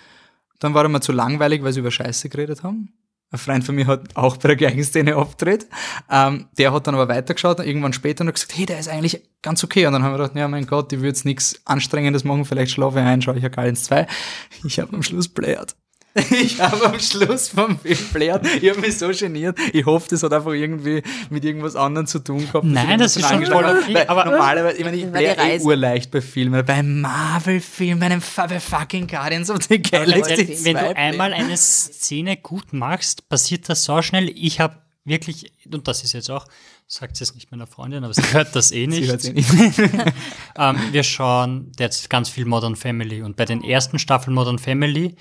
Dann 0.60 0.74
war 0.74 0.84
er 0.84 0.88
mir 0.88 1.00
zu 1.00 1.12
langweilig, 1.12 1.62
weil 1.64 1.72
sie 1.72 1.80
über 1.80 1.90
Scheiße 1.90 2.28
geredet 2.28 2.62
haben. 2.62 2.92
Ein 3.34 3.38
Freund 3.38 3.64
von 3.64 3.74
mir 3.74 3.88
hat 3.88 4.14
auch 4.14 4.36
bei 4.36 4.46
der 4.46 4.56
gleichen 4.56 4.84
Szene 4.84 5.16
auftritt. 5.16 5.66
Ähm, 6.08 6.46
der 6.56 6.72
hat 6.72 6.86
dann 6.86 6.94
aber 6.94 7.08
weitergeschaut, 7.08 7.58
irgendwann 7.58 7.92
später 7.92 8.22
und 8.22 8.28
hat 8.28 8.36
gesagt, 8.36 8.56
hey, 8.56 8.64
der 8.64 8.78
ist 8.78 8.88
eigentlich 8.88 9.28
ganz 9.42 9.64
okay. 9.64 9.86
Und 9.86 9.92
dann 9.92 10.04
haben 10.04 10.12
wir 10.12 10.18
gedacht, 10.18 10.36
ja, 10.36 10.46
mein 10.46 10.68
Gott, 10.68 10.92
ich 10.92 11.00
würde 11.00 11.08
jetzt 11.08 11.24
nichts 11.24 11.60
Anstrengendes 11.64 12.22
machen, 12.22 12.44
vielleicht 12.44 12.70
schlafe 12.70 13.00
ich 13.00 13.04
ein, 13.04 13.22
schaue 13.22 13.36
ich 13.36 13.42
ja 13.42 13.48
Guardians 13.48 13.84
2. 13.84 14.06
Ich 14.64 14.78
habe 14.78 14.94
am 14.94 15.02
Schluss 15.02 15.28
blärt. 15.28 15.74
Ich 16.30 16.60
habe 16.60 16.86
am 16.86 17.00
Schluss 17.00 17.48
vom 17.48 17.78
Film 17.78 17.98
blärt. 18.12 18.46
Ich 18.60 18.70
habe 18.70 18.80
mich 18.80 18.98
so 18.98 19.08
geniert. 19.08 19.58
Ich 19.72 19.84
hoffe, 19.84 20.08
das 20.10 20.22
hat 20.22 20.32
einfach 20.32 20.52
irgendwie 20.52 21.02
mit 21.28 21.44
irgendwas 21.44 21.74
anderem 21.74 22.06
zu 22.06 22.20
tun 22.20 22.46
gehabt. 22.46 22.64
Nein, 22.64 22.98
das 22.98 23.16
ist 23.16 23.28
schon 23.28 23.40
Weil 23.50 24.06
aber- 24.06 24.24
normalerweise, 24.26 24.78
ich 24.78 24.84
meine, 24.84 24.96
ich 24.96 25.06
bläre 25.10 25.42
eh 25.42 25.60
urleicht 25.60 26.10
bei 26.10 26.20
Filmen. 26.20 26.64
Bei 26.64 26.82
Marvel-Filmen, 26.82 27.98
bei 27.98 28.06
einem 28.06 28.22
bei 28.36 28.60
fucking 28.60 29.06
Guardians 29.08 29.50
of 29.50 29.64
the 29.64 29.80
Galaxy 29.82 30.48
Wenn, 30.64 30.64
wenn 30.64 30.76
2 30.76 30.88
du 30.92 30.96
einmal 30.96 31.32
eine 31.32 31.56
Szene 31.56 32.36
gut 32.36 32.72
machst, 32.72 33.28
passiert 33.28 33.68
das 33.68 33.84
so 33.84 34.00
schnell. 34.00 34.30
Ich 34.34 34.60
habe 34.60 34.76
wirklich, 35.04 35.52
und 35.70 35.88
das 35.88 36.04
ist 36.04 36.12
jetzt 36.12 36.30
auch, 36.30 36.46
sagt 36.86 37.20
es 37.20 37.34
nicht 37.34 37.50
meiner 37.50 37.66
Freundin, 37.66 38.04
aber 38.04 38.14
sie 38.14 38.22
hört 38.32 38.54
das 38.54 38.70
eh 38.70 38.86
nicht. 38.86 39.20
Sie 39.20 39.30
eh 39.30 39.32
nicht. 39.32 39.78
ähm, 40.58 40.76
wir 40.92 41.02
schauen 41.02 41.72
jetzt 41.78 42.08
ganz 42.08 42.28
viel 42.28 42.44
Modern 42.44 42.76
Family 42.76 43.22
und 43.22 43.36
bei 43.36 43.44
den 43.46 43.64
ersten 43.64 43.98
Staffeln 43.98 44.34
Modern 44.34 44.58
Family 44.58 45.16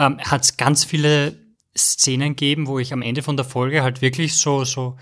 ähm, 0.00 0.18
hat 0.18 0.42
es 0.42 0.56
ganz 0.56 0.84
viele 0.84 1.38
Szenen 1.76 2.30
gegeben, 2.30 2.66
wo 2.66 2.78
ich 2.78 2.92
am 2.92 3.02
Ende 3.02 3.22
von 3.22 3.36
der 3.36 3.44
Folge 3.44 3.82
halt 3.82 4.00
wirklich 4.00 4.36
so, 4.36 4.64
so 4.64 4.96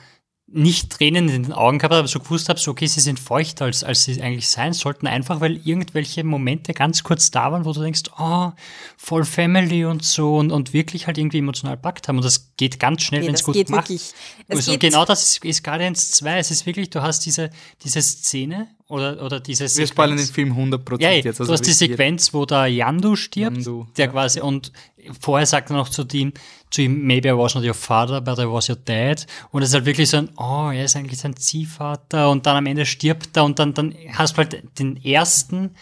nicht 0.50 0.90
Tränen 0.90 1.28
in 1.28 1.42
den 1.42 1.52
Augen 1.52 1.78
gehabt 1.78 1.92
aber 1.94 2.08
so 2.08 2.20
gewusst 2.20 2.48
habe, 2.48 2.58
so 2.58 2.70
okay, 2.70 2.86
sie 2.86 3.00
sind 3.00 3.20
feuchter, 3.20 3.66
als, 3.66 3.84
als 3.84 4.04
sie 4.04 4.22
eigentlich 4.22 4.48
sein 4.48 4.72
sollten, 4.72 5.06
einfach 5.06 5.40
weil 5.42 5.60
irgendwelche 5.66 6.24
Momente 6.24 6.72
ganz 6.72 7.02
kurz 7.02 7.30
da 7.30 7.52
waren, 7.52 7.66
wo 7.66 7.72
du 7.74 7.82
denkst, 7.82 8.04
oh, 8.18 8.52
voll 8.96 9.26
Family 9.26 9.84
und 9.84 10.02
so 10.04 10.36
und, 10.36 10.50
und 10.50 10.72
wirklich 10.72 11.06
halt 11.06 11.18
irgendwie 11.18 11.38
emotional 11.38 11.76
packt 11.76 12.08
haben. 12.08 12.16
Und 12.16 12.24
das 12.24 12.52
geht 12.56 12.80
ganz 12.80 13.02
schnell, 13.02 13.20
Nee, 13.20 13.26
wenn 13.26 13.34
es 13.34 13.40
das 13.40 13.44
gut 13.46 13.54
geht 13.56 13.66
gemacht 13.66 13.90
wirklich. 13.90 14.12
und 14.48 14.58
Es 14.58 14.64
so 14.64 14.72
geht- 14.72 14.80
genau 14.80 15.04
das 15.04 15.22
ist, 15.24 15.44
ist 15.44 15.62
Guardians 15.62 16.12
2. 16.12 16.38
Es 16.38 16.50
ist 16.50 16.64
wirklich, 16.64 16.88
du 16.88 17.02
hast 17.02 17.26
diese, 17.26 17.50
diese 17.84 18.00
Szene 18.00 18.68
oder, 18.88 19.22
oder 19.22 19.40
diese 19.40 19.64
Wir 19.64 19.68
Sequenz. 19.68 19.90
spoilern 19.90 20.16
den 20.16 20.26
Film 20.26 20.52
100% 20.54 21.02
Ja, 21.02 21.10
jetzt. 21.10 21.38
du 21.38 21.42
also 21.42 21.52
hast 21.52 21.66
die 21.66 21.72
Sequenz, 21.74 22.32
wo 22.32 22.46
der 22.46 22.68
Yandu 22.68 23.16
stirbt, 23.16 23.56
Yandu, 23.56 23.86
der 23.98 24.06
ja. 24.06 24.12
quasi, 24.12 24.40
und 24.40 24.72
vorher 25.20 25.44
sagt 25.46 25.68
er 25.70 25.76
noch 25.76 25.90
zu 25.90 26.06
ihm, 26.12 26.32
zu 26.70 26.82
ihm, 26.82 27.06
maybe 27.06 27.28
I 27.28 27.32
was 27.32 27.54
not 27.54 27.64
your 27.64 27.74
father, 27.74 28.20
but 28.20 28.38
I 28.38 28.50
was 28.50 28.68
your 28.68 28.76
dad. 28.76 29.26
Und 29.50 29.62
es 29.62 29.70
ist 29.70 29.74
halt 29.74 29.86
wirklich 29.86 30.10
so 30.10 30.18
ein, 30.18 30.30
oh, 30.36 30.70
er 30.70 30.84
ist 30.84 30.96
eigentlich 30.96 31.18
sein 31.18 31.36
Ziehvater 31.36 32.30
und 32.30 32.46
dann 32.46 32.56
am 32.56 32.66
Ende 32.66 32.86
stirbt 32.86 33.36
er 33.36 33.44
und 33.44 33.58
dann, 33.58 33.74
dann 33.74 33.94
hast 34.12 34.34
du 34.34 34.38
halt 34.38 34.78
den 34.78 34.96
ersten 35.02 35.74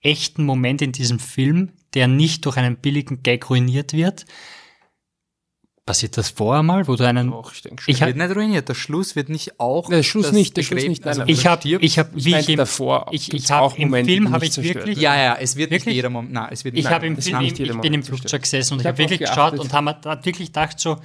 echten 0.00 0.44
Moment 0.44 0.82
in 0.82 0.92
diesem 0.92 1.18
Film, 1.18 1.72
der 1.94 2.08
nicht 2.08 2.44
durch 2.44 2.56
einen 2.56 2.76
billigen 2.76 3.22
Gag 3.22 3.50
ruiniert 3.50 3.92
wird. 3.92 4.26
Passiert 5.88 6.18
das 6.18 6.28
vorher 6.28 6.62
mal, 6.62 6.86
wo 6.86 6.96
du 6.96 7.04
einen, 7.04 7.30
Doch, 7.30 7.50
ich 7.50 7.62
denke 7.62 7.82
schon. 7.82 7.94
ich 7.94 8.02
wird 8.02 8.14
nicht 8.14 8.36
ruiniert. 8.36 8.68
Der 8.68 8.74
Schluss 8.74 9.16
wird 9.16 9.30
nicht 9.30 9.58
auch. 9.58 9.88
Der 9.88 10.02
Schluss 10.02 10.32
nicht, 10.32 10.54
der 10.58 10.62
Schluss 10.62 10.84
nicht, 10.84 11.02
nein, 11.02 11.20
also 11.20 11.22
ich 11.26 11.46
habe, 11.46 11.66
ich 11.66 11.98
habe, 11.98 12.10
wie 12.12 12.30
meinte 12.30 12.44
ich 12.44 12.48
im, 12.50 12.56
davor 12.58 13.06
ich, 13.10 13.32
ich 13.32 13.50
habe 13.50 13.62
auch 13.62 13.74
im 13.78 13.84
Momente, 13.88 14.12
Film 14.12 14.30
habe 14.30 14.44
ich 14.44 14.52
zerstört 14.52 14.84
wirklich, 14.84 14.98
Ja, 14.98 15.16
ja, 15.16 15.38
es 15.40 15.56
wird 15.56 15.70
Wirklich? 15.70 15.86
nicht 15.86 15.94
jeder 15.94 16.10
Moment. 16.10 16.34
Nein, 16.34 16.48
es 16.50 16.62
wird 16.62 16.76
Ich 16.76 16.84
nein, 16.84 16.92
habe 16.92 17.06
im 17.06 17.16
Film, 17.16 17.36
ich, 17.36 17.42
nicht 17.42 17.58
jeder 17.58 17.70
ich 17.70 17.76
Moment 17.76 17.82
bin 17.82 17.94
im. 17.94 18.02
Flugzeug 18.02 18.42
gesessen 18.42 18.74
und 18.74 18.80
Ich 18.80 18.84
ich, 18.84 18.86
hab 18.86 18.98
habe 18.98 18.98
wirklich 18.98 19.28
geschaut 19.30 19.58
und 19.58 19.72
habe 19.72 19.96
hab 20.04 20.26
wirklich 20.26 20.48
gedacht, 20.48 20.78
so, 20.78 20.98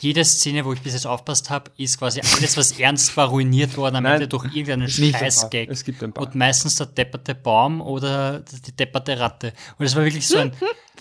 jede 0.00 0.24
Szene, 0.24 0.64
wo 0.64 0.72
ich 0.72 0.80
bis 0.80 0.94
jetzt 0.94 1.06
aufpasst 1.06 1.50
habe, 1.50 1.70
ist 1.76 1.98
quasi 1.98 2.20
alles, 2.20 2.56
was 2.56 2.72
ernst 2.78 3.16
war, 3.16 3.28
ruiniert 3.28 3.76
worden 3.76 3.96
am 3.96 4.04
Nein, 4.04 4.14
Ende 4.14 4.28
durch 4.28 4.44
irgendeinen. 4.54 4.88
Scheißgag. 4.88 5.68
Es 5.68 5.84
gibt 5.84 6.02
ein 6.02 6.12
paar. 6.12 6.26
Und 6.26 6.34
meistens 6.34 6.76
der 6.76 6.86
depperte 6.86 7.34
Baum 7.34 7.80
oder 7.80 8.40
die 8.40 8.72
depperte 8.72 9.18
Ratte. 9.18 9.52
Und 9.78 9.86
es 9.86 9.94
war 9.94 10.04
wirklich 10.04 10.26
so 10.26 10.38
ein, 10.38 10.52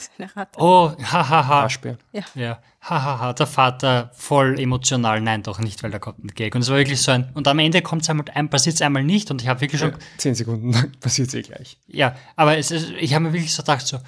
oh, 0.57 0.91
hahaha. 1.01 1.63
Waschbär. 1.63 1.97
Ja, 2.35 2.59
hahaha, 2.81 3.33
der 3.33 3.47
Vater 3.47 4.11
voll 4.13 4.59
emotional. 4.59 5.21
Nein, 5.21 5.43
doch 5.43 5.59
nicht, 5.59 5.81
weil 5.83 5.91
da 5.91 5.99
kommt 5.99 6.23
ein 6.23 6.27
Gag. 6.27 6.55
Und 6.55 6.61
es 6.61 6.69
war 6.69 6.77
wirklich 6.77 7.01
so 7.01 7.11
ein, 7.11 7.29
und 7.33 7.47
am 7.47 7.59
Ende 7.59 7.81
kommt 7.81 8.03
es 8.03 8.09
einmal, 8.09 8.25
ein, 8.33 8.49
passiert 8.49 8.75
es 8.75 8.81
einmal 8.81 9.03
nicht 9.03 9.31
und 9.31 9.41
ich 9.41 9.47
habe 9.47 9.61
wirklich 9.61 9.81
schon 9.81 9.93
Zehn 10.17 10.35
Sekunden 10.35 10.71
lang 10.73 10.91
passiert 10.99 11.33
eh 11.33 11.41
gleich. 11.41 11.77
ja, 11.87 12.15
aber 12.35 12.57
es 12.57 12.71
ich 12.71 13.13
habe 13.13 13.25
mir 13.25 13.33
wirklich 13.33 13.53
so 13.53 13.63
gedacht, 13.63 13.87
so, 13.87 13.99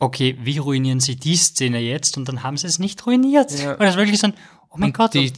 okay, 0.00 0.36
wie 0.42 0.58
ruinieren 0.58 0.98
sie 1.00 1.16
die 1.16 1.36
Szene 1.36 1.78
jetzt? 1.78 2.16
Und 2.16 2.28
dann 2.28 2.42
haben 2.42 2.56
sie 2.56 2.66
es 2.66 2.78
nicht 2.78 3.06
ruiniert. 3.06 3.50
Ja. 3.58 3.72
Und 3.72 3.80
das 3.80 3.90
ist 3.90 3.96
wirklich 3.98 4.18
so 4.18 4.28
ein, 4.28 4.34
oh 4.70 4.76
mein 4.76 4.88
Und 4.88 4.96
Gott. 4.96 5.14
die, 5.14 5.32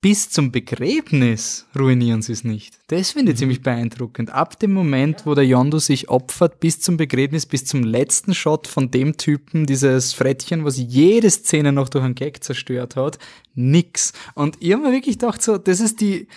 bis 0.00 0.30
zum 0.30 0.50
Begräbnis 0.50 1.66
ruinieren 1.78 2.22
sie 2.22 2.32
es 2.32 2.42
nicht. 2.42 2.78
Das 2.86 3.10
finde 3.10 3.32
ich 3.32 3.36
Mhm. 3.36 3.38
ziemlich 3.40 3.62
beeindruckend. 3.62 4.30
Ab 4.30 4.58
dem 4.58 4.72
Moment, 4.72 5.26
wo 5.26 5.34
der 5.34 5.44
Yondo 5.44 5.78
sich 5.78 6.08
opfert, 6.08 6.58
bis 6.58 6.80
zum 6.80 6.96
Begräbnis, 6.96 7.44
bis 7.44 7.66
zum 7.66 7.82
letzten 7.84 8.32
Shot 8.34 8.66
von 8.66 8.90
dem 8.90 9.18
Typen, 9.18 9.66
dieses 9.66 10.14
Frettchen, 10.14 10.64
was 10.64 10.78
jede 10.78 11.28
Szene 11.30 11.72
noch 11.72 11.90
durch 11.90 12.02
einen 12.04 12.14
Gag 12.14 12.42
zerstört 12.42 12.96
hat, 12.96 13.18
nix. 13.54 14.12
Und 14.34 14.56
ich 14.60 14.72
habe 14.72 14.84
mir 14.84 14.92
wirklich 14.92 15.18
gedacht, 15.18 15.42
so, 15.42 15.58
das 15.58 15.80
ist 15.80 16.00
die, 16.00 16.28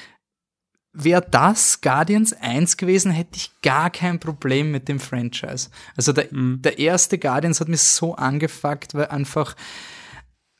Wäre 0.95 1.25
das 1.29 1.81
Guardians 1.81 2.33
1 2.33 2.77
gewesen, 2.77 3.11
hätte 3.11 3.37
ich 3.37 3.49
gar 3.63 3.89
kein 3.89 4.19
Problem 4.19 4.71
mit 4.71 4.87
dem 4.87 4.99
Franchise. 4.99 5.69
Also 5.97 6.13
der, 6.13 6.27
Mhm. 6.31 6.61
der 6.61 6.77
erste 6.77 7.17
Guardians 7.17 7.59
hat 7.59 7.67
mich 7.67 7.81
so 7.81 8.15
angefuckt, 8.15 8.93
weil 8.93 9.07
einfach 9.07 9.55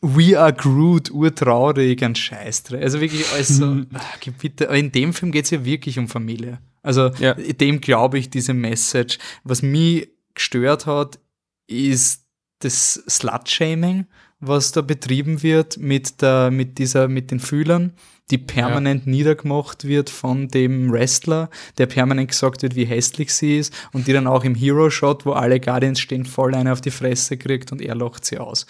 We 0.02 0.38
are 0.38 0.52
Groot, 0.52 1.12
urtraurig, 1.12 2.04
ein 2.04 2.16
Scheißdreck. 2.16 2.82
Also 2.84 3.00
wirklich 3.00 3.32
alles 3.32 3.48
so, 3.48 3.84
ach, 3.94 4.20
geh 4.20 4.32
bitte. 4.32 4.68
Aber 4.68 4.78
in 4.78 4.92
dem 4.92 5.14
Film 5.14 5.32
geht 5.32 5.46
es 5.46 5.52
ja 5.52 5.64
wirklich 5.64 5.98
um 5.98 6.10
Familie. 6.10 6.60
Also 6.82 7.12
Ja. 7.20 7.36
dem 7.36 7.80
glaube 7.80 8.18
ich 8.20 8.30
diese 8.30 8.54
Message. 8.54 9.18
Was 9.46 9.62
mich 9.62 10.10
gestört 10.34 10.88
hat, 10.88 11.20
ist 11.68 12.26
das 12.60 13.02
Slut-Shaming, 13.08 14.08
was 14.42 14.74
da 14.74 14.82
betrieben 14.82 15.42
wird 15.42 15.78
mit 15.78 16.22
der, 16.22 16.52
mit 16.52 16.80
dieser, 16.80 17.08
mit 17.08 17.32
den 17.32 17.40
Fühlern. 17.40 17.94
Die 18.32 18.38
permanent 18.38 19.06
niedergemacht 19.06 19.86
wird 19.86 20.10
von 20.10 20.48
dem 20.48 20.92
Wrestler, 20.92 21.50
der 21.78 21.88
permanent 21.88 22.30
gesagt 22.30 22.64
wird, 22.64 22.76
wie 22.76 22.86
hässlich 22.86 23.34
sie 23.34 23.58
ist 23.58 23.74
und 23.92 24.08
die 24.08 24.14
dann 24.14 24.28
auch 24.28 24.44
im 24.44 24.56
Hero-Shot, 24.56 25.26
wo 25.26 25.34
alle 25.34 25.60
Guardians 25.60 26.00
stehen, 26.00 26.26
voll 26.26 26.56
eine 26.56 26.72
auf 26.72 26.82
die 26.82 26.92
Fresse 26.92 27.38
kriegt 27.38 27.72
und 27.72 27.82
er 27.82 27.96
lacht 27.96 28.26
sie 28.26 28.38
aus. 28.38 28.66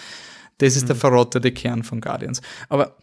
Das 0.57 0.75
ist 0.75 0.87
der 0.87 0.95
verrottete 0.95 1.51
Kern 1.51 1.83
von 1.83 2.01
Guardians. 2.01 2.41
Aber 2.69 2.95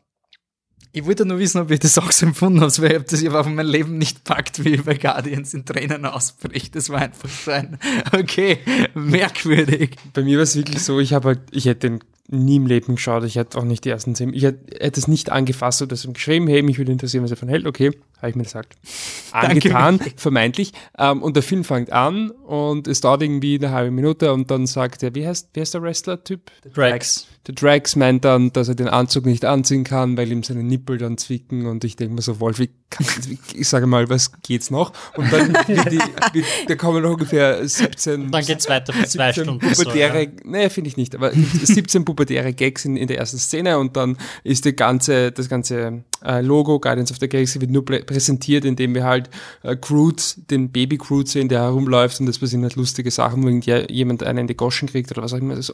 ich 0.93 1.07
wollte 1.07 1.25
nur 1.25 1.39
wissen, 1.39 1.61
ob 1.61 1.71
ich 1.71 1.79
das 1.79 1.97
auch 1.99 2.11
so 2.11 2.27
empfunden 2.27 2.61
habe, 2.61 2.73
weil 2.79 2.91
ich 2.91 2.99
hab 2.99 3.07
das 3.07 3.25
aber 3.25 3.45
von 3.45 3.55
meinem 3.55 3.71
Leben 3.71 3.99
nicht 3.99 4.25
packt, 4.25 4.65
wie 4.65 4.77
bei 4.77 4.95
Guardians 4.95 5.55
in 5.55 5.65
Tränen 5.65 6.05
ausbricht. 6.05 6.75
Das 6.75 6.91
war 6.91 7.01
einfach 7.03 7.29
so 7.29 7.53
ein, 7.53 7.79
okay, 8.13 8.59
merkwürdig. 8.95 9.97
Bei 10.13 10.23
mir 10.23 10.39
war 10.39 10.43
es 10.43 10.57
wirklich 10.57 10.83
so, 10.83 10.99
ich 10.99 11.13
habe 11.13 11.29
halt, 11.29 11.41
ich 11.53 11.67
hätte 11.67 11.91
den 11.91 12.01
nie 12.33 12.57
im 12.57 12.67
Leben 12.67 12.95
geschaut, 12.95 13.25
ich 13.25 13.37
hätte 13.37 13.59
auch 13.59 13.65
nicht 13.65 13.85
die 13.85 13.91
ersten 13.91 14.15
zehn, 14.15 14.33
ich 14.33 14.45
hätte, 14.45 14.85
hätte 14.85 15.01
es 15.01 15.09
nicht 15.09 15.31
angefasst 15.31 15.83
oder 15.83 15.97
so 15.97 16.13
geschrieben, 16.13 16.47
hey, 16.47 16.63
mich 16.63 16.79
würde 16.79 16.93
interessieren, 16.93 17.25
was 17.25 17.31
er 17.31 17.37
von 17.37 17.49
hält, 17.49 17.67
okay, 17.67 17.91
habe 18.19 18.31
ich 18.31 18.37
mir 18.37 18.45
gesagt. 18.45 18.77
Angetan, 19.33 20.01
vermeintlich. 20.17 20.73
Ähm, 20.97 21.23
und 21.23 21.35
der 21.35 21.43
Film 21.43 21.65
fängt 21.65 21.93
an 21.93 22.31
und 22.31 22.87
es 22.87 23.01
dauert 23.01 23.23
irgendwie 23.23 23.57
eine 23.57 23.71
halbe 23.73 23.91
Minute 23.91 24.33
und 24.33 24.51
dann 24.51 24.67
sagt 24.67 25.03
er, 25.03 25.15
wie 25.15 25.27
heißt, 25.27 25.51
wie 25.55 25.61
heißt 25.61 25.75
der 25.75 25.83
Wrestler-Typ? 25.83 26.51
Drax. 26.75 27.27
Der 27.47 27.55
Drax 27.55 27.97
meint 27.97 28.25
dann, 28.27 28.53
dass 28.53 28.69
er 28.69 28.75
den 28.75 28.89
Anzug 28.89 29.25
nicht 29.25 29.47
anziehen 29.47 29.83
kann, 29.83 30.17
weil 30.19 30.31
ihm 30.31 30.43
seine 30.43 30.63
Nippel 30.63 30.99
dann 30.99 31.17
zwicken 31.17 31.67
und 31.67 31.85
ich 31.85 31.97
denke 31.97 32.15
mir 32.15 32.21
so, 32.23 32.39
Wolf, 32.39 32.59
wie 32.59 32.69
kann, 32.91 33.07
ich 33.55 33.67
sage 33.67 33.87
mal, 33.87 34.11
was 34.11 34.31
geht's 34.43 34.71
noch? 34.71 34.93
Und 35.17 35.33
dann 35.33 35.49
wird 35.67 35.91
die, 35.91 35.99
wird, 36.35 36.47
da 36.69 36.75
kommen 36.75 37.03
noch 37.03 37.13
ungefähr 37.13 37.67
17. 37.67 38.31
Dann 38.31 38.45
geht's 38.45 38.69
weiter 38.69 38.93
für 38.93 39.07
zwei 39.07 39.33
17 39.33 39.45
Stunden. 39.45 39.75
so, 39.75 39.83
Pubertäre, 39.85 40.25
ja. 40.25 40.31
nee, 40.45 40.69
finde 40.69 40.89
ich 40.89 40.99
nicht, 40.99 41.15
aber 41.15 41.33
17 41.33 42.05
pubertäre 42.05 42.53
Gags 42.53 42.85
in, 42.85 42.97
in 42.97 43.09
der 43.09 43.17
ersten 43.19 43.39
Szene 43.39 43.79
und 43.79 43.97
dann 43.97 44.19
ist 44.45 44.67
die 44.67 44.77
ganze, 44.77 45.33
das 45.33 45.49
ganze 45.49 46.05
äh, 46.23 46.43
Logo 46.43 46.79
Guardians 46.79 47.11
of 47.11 47.19
the 47.21 47.29
Galaxy 47.29 47.61
wird 47.61 47.71
nur 47.71 47.85
prä- 47.85 48.05
präsentiert, 48.05 48.67
indem 48.67 48.95
wir 48.95 49.05
halt 49.05 49.31
äh, 49.63 49.77
Groot, 49.77 50.37
den 50.51 50.71
Baby 50.71 50.99
Groot 50.99 51.29
sehen, 51.29 51.49
der 51.49 51.61
herumläuft 51.63 52.21
und 52.21 52.27
das 52.27 52.39
passieren 52.39 52.65
halt 52.65 52.77
lustige 52.77 53.11
Sachen, 53.11 53.43
wo 53.43 53.49
jemand 53.49 54.23
einen 54.25 54.41
in 54.41 54.47
die 54.47 54.57
Goschen 54.57 54.89
kriegt 54.89 55.11
oder 55.11 55.23
was 55.23 55.33
auch 55.33 55.39
immer. 55.39 55.61
So, 55.63 55.73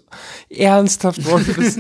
ernsthaft, 0.49 1.25
Wolf, 1.25 1.56
was, 1.57 1.79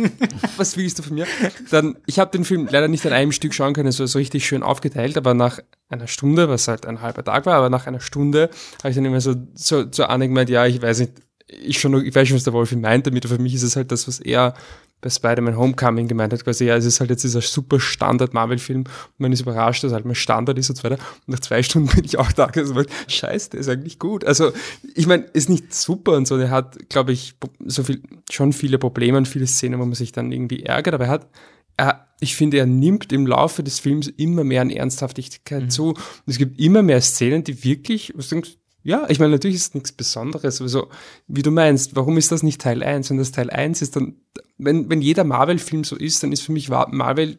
was 0.56 0.76
willst 0.76 0.98
du 0.98 1.02
von 1.02 1.14
mir? 1.14 1.26
Dann, 1.70 1.96
ich 2.06 2.18
habe 2.18 2.30
den 2.30 2.44
Film 2.44 2.68
leider 2.70 2.88
nicht 2.88 3.06
an 3.06 3.12
einem 3.12 3.32
Stück 3.32 3.54
schauen 3.54 3.74
können, 3.74 3.86
war 3.86 4.06
so 4.06 4.18
richtig 4.18 4.46
schön 4.46 4.62
aufgeteilt, 4.62 5.16
aber 5.16 5.34
nach 5.34 5.60
einer 5.88 6.06
Stunde, 6.06 6.48
was 6.48 6.68
halt 6.68 6.86
ein 6.86 7.00
halber 7.00 7.24
Tag 7.24 7.46
war, 7.46 7.54
aber 7.54 7.70
nach 7.70 7.86
einer 7.86 8.00
Stunde 8.00 8.50
habe 8.78 8.90
ich 8.90 8.96
dann 8.96 9.04
immer 9.04 9.20
so, 9.20 9.34
so, 9.54 9.84
so 9.90 10.04
Anne 10.04 10.28
gemeint, 10.28 10.50
ja, 10.50 10.66
ich 10.66 10.80
weiß 10.80 11.00
nicht, 11.00 11.12
ich 11.48 11.78
schon, 11.78 12.04
ich 12.04 12.14
weiß 12.14 12.28
schon, 12.28 12.36
was 12.36 12.44
der 12.44 12.52
Wolfi 12.52 12.76
meint 12.76 13.06
damit, 13.06 13.24
aber 13.24 13.36
für 13.36 13.42
mich 13.42 13.54
ist 13.54 13.62
es 13.62 13.76
halt 13.76 13.92
das, 13.92 14.08
was 14.08 14.18
er 14.18 14.54
bei 15.00 15.10
Spider-Man 15.10 15.56
Homecoming 15.56 16.08
gemeint 16.08 16.32
hat, 16.32 16.44
quasi, 16.44 16.64
ja, 16.64 16.76
es 16.76 16.84
ist 16.84 17.00
halt 17.00 17.10
jetzt 17.10 17.22
dieser 17.22 17.42
super 17.42 17.78
Standard 17.78 18.32
Marvel-Film 18.32 18.80
und 18.80 18.90
man 19.18 19.32
ist 19.32 19.40
überrascht, 19.40 19.84
dass 19.84 19.92
halt 19.92 20.04
mal 20.04 20.14
Standard 20.14 20.58
ist 20.58 20.70
und 20.70 20.76
so 20.76 20.84
weiter. 20.84 20.98
Und 21.26 21.28
nach 21.28 21.40
zwei 21.40 21.62
Stunden 21.62 21.88
bin 21.94 22.04
ich 22.04 22.18
auch 22.18 22.32
da, 22.32 22.46
also, 22.46 22.82
scheiße, 23.06 23.50
der 23.50 23.60
ist 23.60 23.68
eigentlich 23.68 23.98
gut. 23.98 24.24
Also, 24.24 24.52
ich 24.94 25.06
meine, 25.06 25.24
ist 25.24 25.48
nicht 25.48 25.74
super 25.74 26.12
und 26.12 26.26
so, 26.26 26.38
der 26.38 26.50
hat, 26.50 26.88
glaube 26.88 27.12
ich, 27.12 27.34
so 27.64 27.82
viel, 27.82 28.02
schon 28.30 28.52
viele 28.52 28.78
Probleme 28.78 29.18
und 29.18 29.28
viele 29.28 29.46
Szenen, 29.46 29.78
wo 29.78 29.84
man 29.84 29.94
sich 29.94 30.12
dann 30.12 30.32
irgendwie 30.32 30.62
ärgert, 30.62 30.94
aber 30.94 31.04
er 31.04 31.10
hat, 31.10 31.28
er, 31.76 32.06
ich 32.20 32.34
finde, 32.34 32.56
er 32.56 32.66
nimmt 32.66 33.12
im 33.12 33.26
Laufe 33.26 33.62
des 33.62 33.78
Films 33.78 34.08
immer 34.08 34.44
mehr 34.44 34.62
an 34.62 34.70
Ernsthaftigkeit 34.70 35.70
zu. 35.70 35.88
Und 35.90 35.98
es 36.26 36.38
gibt 36.38 36.58
immer 36.58 36.82
mehr 36.82 37.02
Szenen, 37.02 37.44
die 37.44 37.62
wirklich, 37.62 38.14
was 38.16 38.28
du 38.28 38.36
denkst, 38.36 38.56
ja, 38.86 39.06
ich 39.08 39.18
meine, 39.18 39.32
natürlich 39.32 39.56
ist 39.56 39.68
es 39.68 39.74
nichts 39.74 39.90
Besonderes, 39.90 40.60
aber 40.60 40.68
so, 40.68 40.88
wie 41.26 41.42
du 41.42 41.50
meinst, 41.50 41.96
warum 41.96 42.16
ist 42.18 42.30
das 42.30 42.44
nicht 42.44 42.60
Teil 42.60 42.84
1? 42.84 43.10
Wenn 43.10 43.18
das 43.18 43.32
Teil 43.32 43.50
1 43.50 43.82
ist, 43.82 43.96
dann, 43.96 44.14
wenn, 44.58 44.88
wenn 44.88 45.02
jeder 45.02 45.24
Marvel-Film 45.24 45.82
so 45.82 45.96
ist, 45.96 46.22
dann 46.22 46.30
ist 46.30 46.42
für 46.42 46.52
mich 46.52 46.68
Marvel 46.68 47.38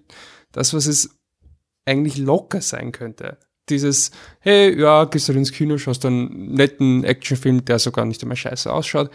das, 0.51 0.73
was 0.73 0.87
es 0.87 1.17
eigentlich 1.85 2.17
locker 2.17 2.59
sein 2.59 2.91
könnte. 2.91 3.37
Dieses, 3.69 4.11
hey, 4.41 4.77
ja, 4.77 5.05
gehst 5.05 5.29
du 5.29 5.33
ins 5.33 5.53
Kino, 5.53 5.77
schaust 5.77 6.05
einen 6.05 6.53
netten 6.53 7.05
Actionfilm, 7.05 7.63
der 7.63 7.79
sogar 7.79 8.03
nicht 8.03 8.21
einmal 8.21 8.35
scheiße 8.35 8.71
ausschaut. 8.71 9.09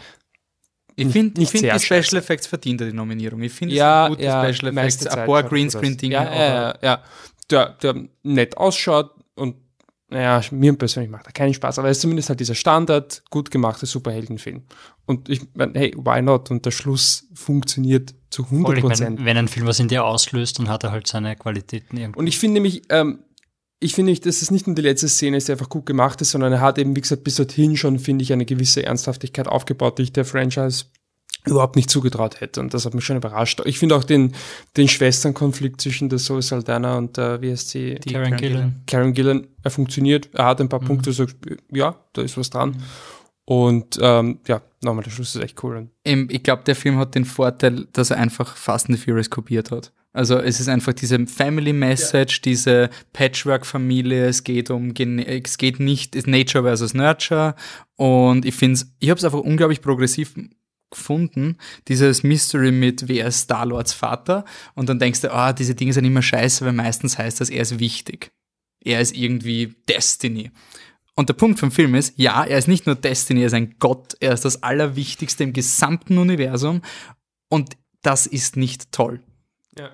Ich 0.95 1.09
finde, 1.09 1.33
ich 1.33 1.37
nicht 1.37 1.51
find, 1.51 1.61
sehr 1.61 1.73
die 1.73 1.79
Special 1.79 2.03
scheiße. 2.03 2.17
Effects 2.17 2.47
verdient 2.47 2.81
die 2.81 2.93
Nominierung. 2.93 3.43
Ich 3.43 3.53
finde, 3.53 3.75
ja, 3.75 4.05
es 4.05 4.07
sind 4.07 4.17
gute 4.17 4.27
ja, 4.27 4.53
Special 4.53 4.75
Effects, 4.75 5.05
ein 5.05 5.27
paar. 5.27 5.43
Greenscreen-Dinge. 5.43 6.13
Ja, 6.13 6.23
ja, 6.23 6.53
ja, 6.53 6.75
ja. 6.81 7.03
Der, 7.51 7.69
der 7.81 8.07
nett 8.23 8.57
ausschaut 8.57 9.11
naja, 10.13 10.41
mir 10.51 10.73
persönlich 10.77 11.11
macht 11.11 11.25
er 11.25 11.33
keinen 11.33 11.53
Spaß, 11.53 11.79
aber 11.79 11.89
es 11.89 11.97
ist 11.97 12.01
zumindest 12.01 12.29
halt 12.29 12.39
dieser 12.39 12.55
Standard, 12.55 13.23
gut 13.29 13.49
gemachte 13.51 13.85
Superheldenfilm. 13.85 14.63
Und 15.05 15.27
ich 15.27 15.41
meine, 15.55 15.73
hey, 15.73 15.93
why 15.97 16.21
not? 16.21 16.51
Und 16.51 16.65
der 16.65 16.71
Schluss 16.71 17.27
funktioniert 17.33 18.13
zu 18.29 18.43
100 18.43 18.65
Voll, 18.65 18.77
ich 18.77 18.83
Prozent. 18.83 19.17
mein, 19.17 19.25
wenn 19.25 19.37
ein 19.37 19.47
Film 19.47 19.65
was 19.65 19.79
in 19.79 19.87
dir 19.87 20.05
auslöst, 20.05 20.59
dann 20.59 20.69
hat 20.69 20.83
er 20.83 20.91
halt 20.91 21.07
seine 21.07 21.35
Qualitäten 21.35 21.97
irgendwie. 21.97 22.19
Und 22.19 22.27
ich 22.27 22.37
finde 22.37 22.53
nämlich, 22.53 22.83
ähm, 22.89 23.23
ich 23.79 23.95
finde 23.95 24.11
nicht, 24.11 24.25
dass 24.25 24.41
es 24.41 24.51
nicht 24.51 24.67
nur 24.67 24.75
die 24.75 24.81
letzte 24.83 25.09
Szene 25.09 25.37
ist, 25.37 25.47
die 25.47 25.51
einfach 25.51 25.69
gut 25.69 25.85
gemacht 25.85 26.21
ist, 26.21 26.31
sondern 26.31 26.53
er 26.53 26.61
hat 26.61 26.77
eben, 26.77 26.95
wie 26.95 27.01
gesagt, 27.01 27.23
bis 27.23 27.35
dorthin 27.35 27.75
schon, 27.75 27.99
finde 27.99 28.23
ich, 28.23 28.31
eine 28.31 28.45
gewisse 28.45 28.85
Ernsthaftigkeit 28.85 29.47
aufgebaut, 29.47 29.97
die 29.97 30.03
ich 30.03 30.13
der 30.13 30.25
Franchise 30.25 30.85
überhaupt 31.45 31.75
nicht 31.75 31.89
zugetraut 31.89 32.41
hätte. 32.41 32.59
Und 32.61 32.73
das 32.73 32.85
hat 32.85 32.93
mich 32.93 33.03
schon 33.05 33.17
überrascht. 33.17 33.61
Ich 33.65 33.79
finde 33.79 33.95
auch 33.95 34.03
den, 34.03 34.33
den 34.77 34.87
Schwesternkonflikt 34.87 35.81
zwischen 35.81 36.09
der 36.09 36.19
Zoe 36.19 36.41
Saldana 36.41 36.97
und 36.97 37.17
der, 37.17 37.41
wie 37.41 37.51
heißt 37.51 37.69
sie? 37.69 37.95
Die 37.95 38.13
Karen 38.13 38.37
Gillan. 38.37 38.81
Karen 38.87 39.13
Gillan, 39.13 39.47
er 39.61 39.71
funktioniert. 39.71 40.29
Er 40.33 40.45
hat 40.45 40.61
ein 40.61 40.69
paar 40.69 40.79
Punkte, 40.79 41.11
so, 41.11 41.25
ja, 41.71 41.95
da 42.13 42.21
ist 42.21 42.37
was 42.37 42.49
dran. 42.49 42.81
Und 43.45 43.99
ähm, 44.01 44.39
ja, 44.47 44.61
nochmal, 44.81 45.03
der 45.03 45.11
Schluss 45.11 45.35
ist 45.35 45.41
echt 45.43 45.61
cool. 45.63 45.89
Ich 46.05 46.43
glaube, 46.43 46.63
der 46.63 46.75
Film 46.77 46.97
hat 46.97 47.13
den 47.13 47.25
Vorteil, 47.25 47.87
dass 47.91 48.09
er 48.09 48.17
einfach 48.17 48.55
Fast 48.55 48.89
and 48.89 48.97
the 48.97 49.03
Furious 49.03 49.29
kopiert 49.29 49.69
hat. 49.69 49.91
Also 50.15 50.37
es 50.37 50.59
ist 50.59 50.69
einfach 50.69 50.93
diese 50.93 51.25
Family 51.25 51.73
Message, 51.73 52.41
diese 52.41 52.89
Patchwork-Familie, 53.13 54.27
es 54.27 54.43
geht 54.43 54.69
um, 54.69 54.93
Gene- 54.93 55.25
es 55.43 55.57
geht 55.57 55.79
nicht, 55.79 56.15
ist 56.15 56.27
Nature 56.27 56.63
versus 56.63 56.93
Nurture 56.93 57.55
und 57.95 58.45
ich 58.45 58.53
finde 58.53 58.79
ich 58.99 59.09
habe 59.09 59.17
es 59.17 59.23
einfach 59.25 59.39
unglaublich 59.39 59.81
progressiv 59.81 60.35
gefunden, 60.93 61.57
dieses 61.87 62.23
Mystery 62.23 62.71
mit 62.71 63.07
wer 63.07 63.27
ist 63.27 63.41
Star-Lords 63.41 63.93
Vater 63.93 64.45
und 64.75 64.89
dann 64.89 64.99
denkst 64.99 65.21
du, 65.21 65.33
ah, 65.33 65.53
diese 65.53 65.75
Dinge 65.75 65.93
sind 65.93 66.05
immer 66.05 66.21
scheiße, 66.21 66.65
weil 66.65 66.73
meistens 66.73 67.17
heißt 67.17 67.41
das, 67.41 67.49
er 67.49 67.61
ist 67.61 67.79
wichtig. 67.79 68.31
Er 68.83 68.99
ist 68.99 69.15
irgendwie 69.15 69.75
Destiny. 69.87 70.51
Und 71.15 71.29
der 71.29 71.35
Punkt 71.35 71.59
vom 71.59 71.71
Film 71.71 71.95
ist, 71.95 72.17
ja, 72.17 72.43
er 72.43 72.57
ist 72.57 72.67
nicht 72.67 72.85
nur 72.85 72.95
Destiny, 72.95 73.41
er 73.41 73.47
ist 73.47 73.53
ein 73.53 73.75
Gott, 73.79 74.15
er 74.19 74.33
ist 74.33 74.45
das 74.45 74.63
Allerwichtigste 74.63 75.43
im 75.43 75.53
gesamten 75.53 76.17
Universum 76.17 76.81
und 77.49 77.77
das 78.01 78.25
ist 78.25 78.57
nicht 78.57 78.91
toll. 78.91 79.21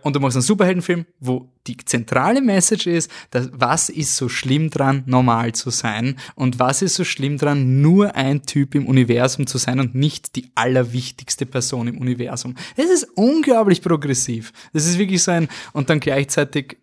Und 0.01 0.15
du 0.15 0.19
machst 0.19 0.35
einen 0.35 0.41
Superheldenfilm, 0.41 1.05
wo 1.19 1.53
die 1.65 1.77
zentrale 1.77 2.41
Message 2.41 2.87
ist, 2.87 3.09
dass, 3.31 3.49
was 3.53 3.89
ist 3.89 4.15
so 4.17 4.27
schlimm 4.27 4.69
dran, 4.69 5.03
normal 5.05 5.53
zu 5.53 5.69
sein 5.69 6.17
und 6.35 6.59
was 6.59 6.81
ist 6.81 6.95
so 6.95 7.05
schlimm 7.05 7.37
dran, 7.37 7.81
nur 7.81 8.15
ein 8.15 8.43
Typ 8.43 8.75
im 8.75 8.87
Universum 8.87 9.47
zu 9.47 9.57
sein 9.57 9.79
und 9.79 9.95
nicht 9.95 10.35
die 10.35 10.51
allerwichtigste 10.55 11.45
Person 11.45 11.87
im 11.87 11.97
Universum. 11.97 12.55
Das 12.75 12.89
ist 12.89 13.07
unglaublich 13.15 13.81
progressiv. 13.81 14.51
Das 14.73 14.85
ist 14.85 14.97
wirklich 14.97 15.23
so 15.23 15.31
ein, 15.31 15.47
und 15.71 15.89
dann 15.89 16.01
gleichzeitig, 16.01 16.77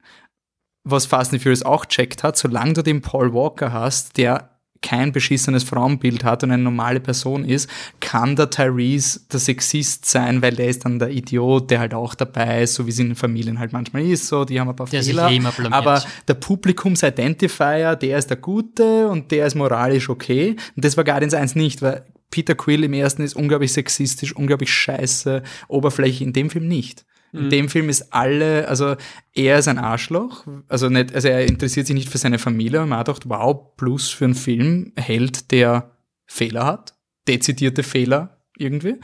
was 0.84 1.04
Fast 1.04 1.32
and 1.32 1.42
Furious 1.42 1.64
auch 1.64 1.84
checkt 1.84 2.22
hat, 2.22 2.38
solange 2.38 2.74
du 2.74 2.82
den 2.82 3.02
Paul 3.02 3.34
Walker 3.34 3.72
hast, 3.72 4.16
der 4.16 4.55
kein 4.82 5.12
beschissenes 5.12 5.64
Frauenbild 5.64 6.24
hat 6.24 6.44
und 6.44 6.50
eine 6.50 6.62
normale 6.62 7.00
Person 7.00 7.44
ist, 7.44 7.68
kann 8.00 8.36
der 8.36 8.50
Tyrese 8.50 9.20
der 9.32 9.40
Sexist 9.40 10.04
sein, 10.06 10.42
weil 10.42 10.54
der 10.54 10.68
ist 10.68 10.84
dann 10.84 10.98
der 10.98 11.10
Idiot, 11.10 11.70
der 11.70 11.80
halt 11.80 11.94
auch 11.94 12.14
dabei 12.14 12.62
ist, 12.62 12.74
so 12.74 12.86
wie 12.86 12.90
es 12.90 12.98
in 12.98 13.08
den 13.08 13.16
Familien 13.16 13.58
halt 13.58 13.72
manchmal 13.72 14.02
ist, 14.04 14.26
so, 14.28 14.44
die 14.44 14.60
haben 14.60 14.68
ein 14.68 14.76
paar 14.76 14.86
Der 14.88 15.02
Fehler. 15.02 15.30
eh 15.30 15.36
immer 15.36 15.52
blamiert. 15.52 15.74
aber 15.74 16.02
der 16.28 16.34
Publikums-Identifier, 16.34 17.96
der 17.96 18.18
ist 18.18 18.28
der 18.30 18.36
Gute 18.36 19.08
und 19.08 19.30
der 19.30 19.46
ist 19.46 19.54
moralisch 19.54 20.08
okay. 20.08 20.56
Und 20.74 20.84
das 20.84 20.96
war 20.96 21.04
Guardians 21.04 21.34
1 21.34 21.54
nicht, 21.54 21.82
weil 21.82 22.04
Peter 22.30 22.54
Quill 22.54 22.84
im 22.84 22.92
ersten 22.92 23.22
ist 23.22 23.34
unglaublich 23.36 23.72
sexistisch, 23.72 24.34
unglaublich 24.34 24.72
scheiße, 24.72 25.42
Oberfläche, 25.68 26.24
in 26.24 26.32
dem 26.32 26.50
Film 26.50 26.66
nicht. 26.68 27.04
In 27.36 27.44
Mhm. 27.46 27.50
dem 27.50 27.68
Film 27.68 27.88
ist 27.88 28.12
alle, 28.12 28.66
also 28.68 28.96
er 29.34 29.58
ist 29.58 29.68
ein 29.68 29.78
Arschloch, 29.78 30.46
also 30.68 30.88
nicht, 30.88 31.14
also 31.14 31.28
er 31.28 31.46
interessiert 31.46 31.86
sich 31.86 31.94
nicht 31.94 32.08
für 32.08 32.18
seine 32.18 32.38
Familie, 32.38 32.78
aber 32.80 32.86
man 32.88 32.98
hat 32.98 33.06
gedacht, 33.06 33.28
wow, 33.28 33.76
plus 33.76 34.08
für 34.10 34.24
einen 34.24 34.34
Film 34.34 34.92
Held, 34.96 35.50
der 35.52 35.90
Fehler 36.26 36.64
hat, 36.64 36.94
dezidierte 37.28 37.82
Fehler 37.82 38.38
irgendwie. 38.58 38.96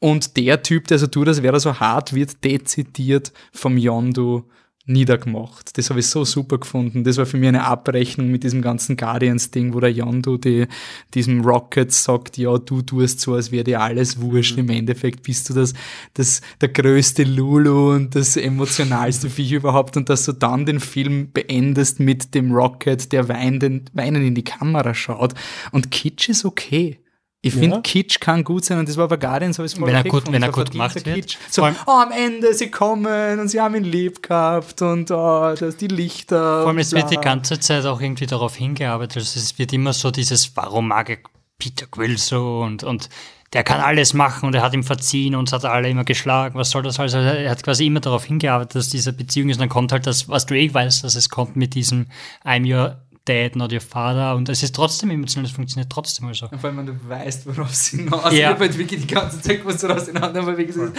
Und 0.00 0.36
der 0.36 0.62
Typ, 0.62 0.86
der 0.88 0.98
so 0.98 1.06
tut, 1.06 1.28
als 1.28 1.42
wäre 1.42 1.56
er 1.56 1.60
so 1.60 1.80
hart, 1.80 2.14
wird 2.14 2.44
dezidiert 2.44 3.32
vom 3.52 3.76
Yondu 3.78 4.48
niedergemacht. 4.88 5.76
Das 5.76 5.90
habe 5.90 6.00
ich 6.00 6.06
so 6.06 6.24
super 6.24 6.58
gefunden. 6.58 7.04
Das 7.04 7.16
war 7.18 7.26
für 7.26 7.36
mich 7.36 7.48
eine 7.48 7.64
Abrechnung 7.64 8.30
mit 8.30 8.42
diesem 8.42 8.62
ganzen 8.62 8.96
Guardians-Ding, 8.96 9.74
wo 9.74 9.80
der 9.80 9.92
Yondu 9.92 10.38
die, 10.38 10.66
diesem 11.14 11.42
Rocket 11.42 11.92
sagt, 11.92 12.38
ja, 12.38 12.56
du 12.58 12.82
tust 12.82 13.20
so, 13.20 13.34
als 13.34 13.52
wäre 13.52 13.64
dir 13.64 13.80
alles 13.80 14.20
wurscht. 14.20 14.56
Im 14.58 14.70
Endeffekt 14.70 15.22
bist 15.22 15.50
du 15.50 15.54
das, 15.54 15.74
das, 16.14 16.40
der 16.60 16.70
größte 16.70 17.24
Lulu 17.24 17.94
und 17.94 18.14
das 18.14 18.36
emotionalste 18.36 19.28
Viech 19.28 19.52
überhaupt 19.52 19.96
und 19.96 20.08
dass 20.08 20.24
du 20.24 20.32
dann 20.32 20.66
den 20.66 20.80
Film 20.80 21.30
beendest 21.32 22.00
mit 22.00 22.34
dem 22.34 22.52
Rocket, 22.52 23.12
der 23.12 23.28
weinend, 23.28 23.90
weinend 23.92 24.26
in 24.26 24.34
die 24.34 24.44
Kamera 24.44 24.94
schaut. 24.94 25.34
Und 25.70 25.90
Kitsch 25.90 26.28
ist 26.28 26.44
okay. 26.44 26.98
Ich 27.40 27.54
Ja. 27.54 27.60
finde, 27.60 27.82
Kitsch 27.82 28.18
kann 28.18 28.42
gut 28.42 28.64
sein 28.64 28.80
und 28.80 28.88
das 28.88 28.96
war 28.96 29.06
bei 29.06 29.16
Guardians, 29.16 29.58
ich 29.60 29.72
voll 29.76 29.86
Wenn 29.86 29.94
er 29.94 30.02
gut- 30.02 30.10
gefunden. 30.24 30.32
wenn 30.32 30.42
er 30.42 30.50
gut 30.50 30.72
gemacht 30.72 30.96
wird. 30.96 31.14
Kitsch. 31.14 31.36
So, 31.48 31.62
oh, 31.62 31.90
am 31.90 32.10
Ende, 32.10 32.52
sie 32.52 32.68
kommen 32.68 33.38
und 33.38 33.48
sie 33.48 33.60
haben 33.60 33.76
ihn 33.76 33.84
lieb 33.84 34.22
gehabt 34.24 34.82
und 34.82 35.10
oh, 35.12 35.54
das 35.54 35.76
die 35.76 35.86
Lichter. 35.86 36.62
Vor 36.62 36.68
allem, 36.70 36.78
es 36.78 36.92
wird 36.92 37.10
die 37.12 37.16
ganze 37.16 37.60
Zeit 37.60 37.86
auch 37.86 38.00
irgendwie 38.00 38.26
darauf 38.26 38.56
hingearbeitet. 38.56 39.18
Also 39.18 39.38
es 39.38 39.56
wird 39.56 39.72
immer 39.72 39.92
so 39.92 40.10
dieses, 40.10 40.56
warum 40.56 40.88
mag 40.88 41.10
ich 41.10 41.20
Peter 41.58 41.86
Quill 41.86 42.18
so 42.18 42.60
und, 42.60 42.82
und 42.82 43.08
der 43.52 43.62
kann 43.64 43.80
alles 43.80 44.12
machen 44.14 44.46
und 44.46 44.54
er 44.54 44.62
hat 44.62 44.74
ihm 44.74 44.82
verziehen 44.84 45.34
und 45.34 45.48
es 45.48 45.52
hat 45.52 45.64
alle 45.64 45.88
immer 45.88 46.04
geschlagen. 46.04 46.58
Was 46.58 46.70
soll 46.70 46.82
das 46.82 46.98
also? 47.00 47.18
Er 47.18 47.50
hat 47.50 47.62
quasi 47.62 47.86
immer 47.86 48.00
darauf 48.00 48.24
hingearbeitet, 48.24 48.74
dass 48.74 48.88
diese 48.90 49.12
Beziehung 49.12 49.48
ist. 49.48 49.56
Und 49.56 49.60
dann 49.62 49.68
kommt 49.70 49.90
halt 49.92 50.06
das, 50.06 50.28
was 50.28 50.44
du 50.44 50.54
eh 50.54 50.74
weißt, 50.74 51.02
dass 51.04 51.14
es 51.14 51.28
kommt 51.30 51.56
mit 51.56 51.74
diesem 51.74 52.08
I'm 52.44 52.66
your 52.70 52.98
dad, 53.28 53.56
not 53.56 53.72
your 53.72 53.80
father. 53.80 54.34
Und 54.34 54.48
es 54.48 54.62
ist 54.62 54.74
trotzdem 54.74 55.10
emotional, 55.10 55.46
es 55.46 55.52
funktioniert 55.52 55.90
trotzdem. 55.90 56.26
Also. 56.28 56.48
Vor 56.48 56.64
allem, 56.64 56.78
wenn 56.78 56.86
du 56.86 57.08
weißt, 57.08 57.46
worauf 57.46 57.74
sie 57.74 57.98
hinaus 57.98 58.32
Ja. 58.32 58.58
weil 58.58 58.76
wirklich 58.76 59.02
die 59.02 59.14
ganze 59.14 59.40
Zeit 59.40 59.64
was 59.64 59.78
du 59.80 59.88
auseinander 59.88 60.42
bewegst. 60.42 60.76
ist, 60.78 60.92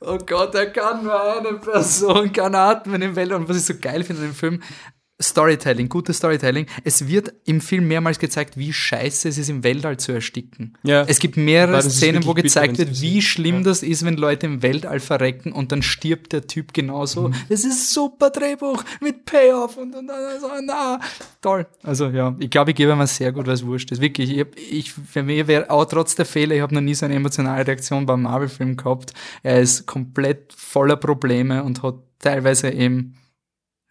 Oh 0.00 0.18
Gott, 0.18 0.54
er 0.54 0.66
kann 0.66 1.04
nur 1.04 1.38
eine 1.38 1.54
Person, 1.58 2.30
kann 2.32 2.54
atmen 2.54 3.00
im 3.00 3.16
Welt. 3.16 3.32
Und 3.32 3.48
was 3.48 3.56
ich 3.56 3.64
so 3.64 3.74
geil 3.80 4.02
finde 4.04 4.22
an 4.22 4.28
dem 4.28 4.34
Film, 4.34 4.62
Storytelling, 5.22 5.88
gutes 5.88 6.16
Storytelling. 6.16 6.66
Es 6.82 7.06
wird 7.06 7.32
im 7.44 7.60
Film 7.60 7.86
mehrmals 7.86 8.18
gezeigt, 8.18 8.56
wie 8.56 8.72
scheiße 8.72 9.28
es 9.28 9.38
ist, 9.38 9.48
im 9.48 9.62
Weltall 9.62 9.96
zu 9.96 10.10
ersticken. 10.10 10.76
Ja. 10.82 11.04
Es 11.06 11.20
gibt 11.20 11.36
mehrere 11.36 11.80
Szenen, 11.82 12.24
wo 12.24 12.34
bitter, 12.34 12.42
gezeigt 12.42 12.78
wenn's 12.78 12.88
wird, 12.90 13.00
wie 13.00 13.22
schlimm 13.22 13.62
das 13.62 13.84
ist, 13.84 14.04
wenn 14.04 14.16
Leute 14.16 14.46
im 14.46 14.62
Weltall 14.62 14.98
verrecken 14.98 15.52
und 15.52 15.70
dann 15.70 15.82
stirbt 15.82 16.32
der 16.32 16.48
Typ 16.48 16.74
genauso. 16.74 17.28
Mhm. 17.28 17.34
Es 17.48 17.64
ist 17.64 17.94
super 17.94 18.30
Drehbuch 18.30 18.82
mit 19.00 19.24
Payoff 19.24 19.76
und, 19.76 19.94
und, 19.94 20.10
und 20.10 20.40
so, 20.40 20.48
na, 20.64 20.98
toll. 21.40 21.66
Also 21.84 22.08
ja, 22.08 22.34
ich 22.40 22.50
glaube, 22.50 22.72
ich 22.72 22.76
gebe 22.76 22.96
mir 22.96 23.06
sehr 23.06 23.30
gut, 23.30 23.46
was 23.46 23.64
wurscht 23.64 23.92
ist. 23.92 24.00
Wirklich, 24.00 24.32
ich, 24.32 24.40
hab- 24.40 24.56
ich 24.56 24.92
für 24.92 25.22
mich 25.22 25.46
wäre 25.46 25.70
auch 25.70 25.84
trotz 25.84 26.16
der 26.16 26.26
Fehler, 26.26 26.56
ich 26.56 26.60
habe 26.60 26.74
noch 26.74 26.80
nie 26.80 26.94
so 26.94 27.06
eine 27.06 27.14
emotionale 27.14 27.64
Reaktion 27.64 28.04
beim 28.04 28.22
Marvel-Film 28.22 28.76
gehabt. 28.76 29.12
Er 29.44 29.60
ist 29.60 29.86
komplett 29.86 30.52
voller 30.56 30.96
Probleme 30.96 31.62
und 31.62 31.84
hat 31.84 31.94
teilweise 32.18 32.70
eben 32.70 33.14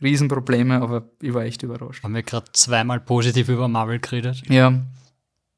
Riesenprobleme, 0.03 0.81
aber 0.81 1.05
ich 1.21 1.33
war 1.33 1.43
echt 1.43 1.63
überrascht. 1.63 2.03
Haben 2.03 2.15
wir 2.15 2.23
gerade 2.23 2.45
zweimal 2.53 2.99
positiv 2.99 3.49
über 3.49 3.67
Marvel 3.67 3.99
geredet? 3.99 4.43
Ja. 4.49 4.73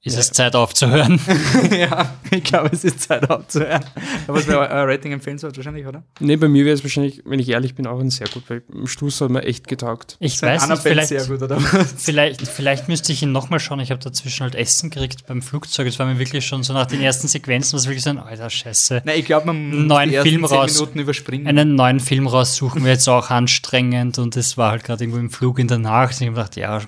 Ist 0.06 0.14
Ja. 0.14 0.19
es 0.19 0.32
Zeit 0.32 0.56
aufzuhören? 0.56 1.19
ja, 1.77 2.14
ich 2.30 2.44
glaube, 2.44 2.69
es 2.72 2.84
ist 2.84 3.02
Zeit 3.02 3.27
aufzuhören. 3.27 3.84
Aber 4.27 4.38
was 4.38 4.45
wäre 4.45 4.60
euer 4.60 4.88
Rating 4.88 5.11
empfehlen 5.11 5.40
sollt, 5.40 5.57
wahrscheinlich, 5.57 5.88
oder? 5.88 6.03
Nee, 6.19 6.36
bei 6.36 6.48
mir 6.48 6.64
wäre 6.64 6.76
es 6.76 6.84
wahrscheinlich, 6.84 7.23
wenn 7.26 7.40
ich 7.40 7.49
ehrlich 7.49 7.73
bin, 7.73 7.88
auch 7.88 7.99
ein 7.99 8.11
sehr 8.11 8.27
gut, 8.27 8.44
weil 8.48 8.61
im 8.72 8.86
Schluss 8.86 9.19
hat 9.19 9.32
mir 9.32 9.41
echt 9.44 9.68
getaugt. 9.68 10.18
Ich 10.19 10.38
Sein 10.38 10.57
weiß 10.61 10.69
nicht, 10.69 10.82
vielleicht, 10.84 11.07
sehr 11.10 11.26
gut, 11.26 11.41
oder 11.41 11.57
was? 11.57 11.95
vielleicht, 11.98 12.48
vielleicht 12.48 12.88
müsste 12.88 13.11
ich 13.14 13.23
ihn 13.23 13.32
nochmal 13.32 13.60
schauen. 13.60 13.80
Ich 13.80 13.90
habe 13.90 13.99
dazwischen 13.99 14.44
halt 14.44 14.53
Essen 14.53 14.91
gekriegt 14.91 15.26
beim 15.26 15.41
Flugzeug. 15.41 15.88
Es 15.88 15.98
war 15.98 16.06
mir 16.06 16.19
wirklich 16.19 16.45
schon 16.45 16.61
so 16.61 16.73
nach 16.73 16.86
den 16.86 17.02
ersten 17.02 17.27
Sequenzen, 17.27 17.76
was 17.76 17.86
wirklich 17.88 18.03
so 18.03 18.11
ein, 18.11 18.19
alter 18.19 18.52
Scheiße. 18.52 19.02
Nein, 19.06 19.18
ich 19.19 19.26
glaube, 19.26 19.48
man 19.48 19.56
einen 19.56 19.77
muss 19.80 19.88
neuen 19.88 20.10
die 20.11 20.18
Film 20.19 20.45
raus, 20.45 20.73
Minuten 20.76 20.99
überspringen. 20.99 21.48
Einen 21.48 21.73
neuen 21.73 21.99
Film 21.99 22.27
raussuchen 22.27 22.84
wäre 22.84 22.94
jetzt 22.94 23.10
auch 23.10 23.32
anstrengend 23.32 24.19
und 24.19 24.38
es 24.38 24.56
war 24.56 24.69
halt 24.69 24.84
gerade 24.84 25.03
irgendwo 25.03 25.19
im 25.19 25.32
Flug 25.32 25.57
in 25.57 25.68
der 25.68 25.80
Nacht. 25.80 26.14
Und 26.15 26.22
ich 26.22 26.27
habe 26.27 26.36
gedacht, 26.36 26.56
ja, 26.57 26.82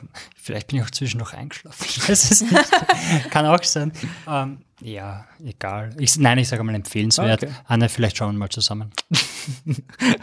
vielleicht 0.48 0.68
bin 0.68 0.80
ich 0.80 0.86
auch 0.86 0.91
zwischendurch 0.91 1.34
eingeschlafen. 1.34 1.86
Ich 1.88 2.10
weiß 2.10 2.32
es 2.32 2.41
nicht. 2.41 2.72
Kann 3.30 3.45
auch 3.45 3.61
sein. 3.64 3.91
Ähm, 4.28 4.60
ja, 4.82 5.26
egal. 5.44 5.94
Ich, 5.99 6.18
nein, 6.18 6.38
ich 6.38 6.48
sage 6.48 6.64
mal 6.64 6.74
empfehlenswert. 6.74 7.44
Okay. 7.44 7.53
Anne, 7.65 7.90
vielleicht 7.90 8.18
schauen 8.18 8.34
wir 8.34 8.40
mal 8.40 8.49
zusammen. 8.49 8.91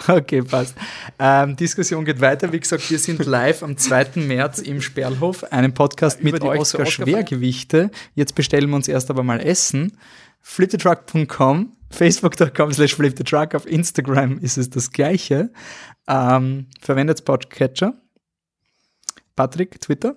Okay, 0.06 0.42
passt. 0.42 0.74
Ähm, 1.18 1.56
Diskussion 1.56 2.05
geht 2.05 2.20
weiter. 2.20 2.52
Wie 2.52 2.60
gesagt, 2.60 2.90
wir 2.90 2.98
sind 2.98 3.24
live 3.24 3.62
am 3.62 3.78
2. 3.78 4.16
März 4.16 4.59
im 4.59 4.82
Sperlhof, 4.82 5.44
einem 5.44 5.72
Podcast 5.72 6.20
Über 6.20 6.32
mit 6.32 6.42
die 6.42 6.46
Oscar 6.46 6.84
Schwergewichte. 6.84 7.90
Jetzt 8.14 8.34
bestellen 8.34 8.68
wir 8.68 8.76
uns 8.76 8.86
erst 8.86 9.09
aber 9.09 9.22
mal 9.22 9.40
Essen. 9.40 9.96
fliptetruck.com, 10.42 11.72
facebook.com 11.88 12.72
slash 12.74 12.94
fliptetruck, 12.94 13.55
auf 13.55 13.66
Instagram 13.66 14.38
ist 14.40 14.59
es 14.59 14.68
das 14.68 14.90
gleiche. 14.92 15.51
Ähm, 16.06 16.66
verwendet 16.82 17.24
Podcatcher. 17.24 17.94
Patrick, 19.36 19.81
Twitter. 19.81 20.16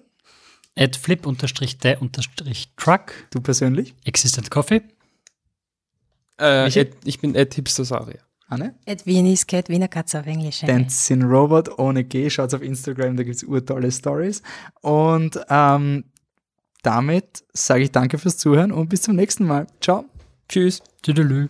At 0.75 0.95
flip-the-truck. 0.95 3.13
Du 3.31 3.41
persönlich. 3.41 3.95
Existent 4.05 4.51
Coffee. 4.51 4.83
Äh? 6.39 6.79
Ed, 6.79 6.97
ich 7.03 7.19
bin 7.19 7.35
Ed 7.35 7.53
Hipstersaurier. 7.55 8.21
Anne? 8.49 8.75
At 8.87 9.05
Viennese 9.05 9.45
Cat, 9.45 9.69
Wiener 9.69 9.89
Katze 9.89 10.19
auf 10.19 10.25
Englisch. 10.25 10.61
Dancing 10.61 11.23
Robot 11.23 11.79
ohne 11.79 12.03
G. 12.03 12.29
Schaut 12.29 12.53
auf 12.53 12.61
Instagram, 12.61 13.17
da 13.17 13.23
gibt 13.23 13.35
es 13.35 13.43
urtolle 13.43 13.91
Stories. 13.91 14.41
Und 14.81 15.39
ähm, 15.49 16.05
damit 16.81 17.43
sage 17.53 17.83
ich 17.83 17.91
danke 17.91 18.17
fürs 18.17 18.37
Zuhören 18.37 18.71
und 18.71 18.87
bis 18.87 19.01
zum 19.01 19.15
nächsten 19.15 19.45
Mal. 19.45 19.67
Ciao. 19.81 20.05
Tschüss. 20.47 20.81
Tüdelü. 21.01 21.49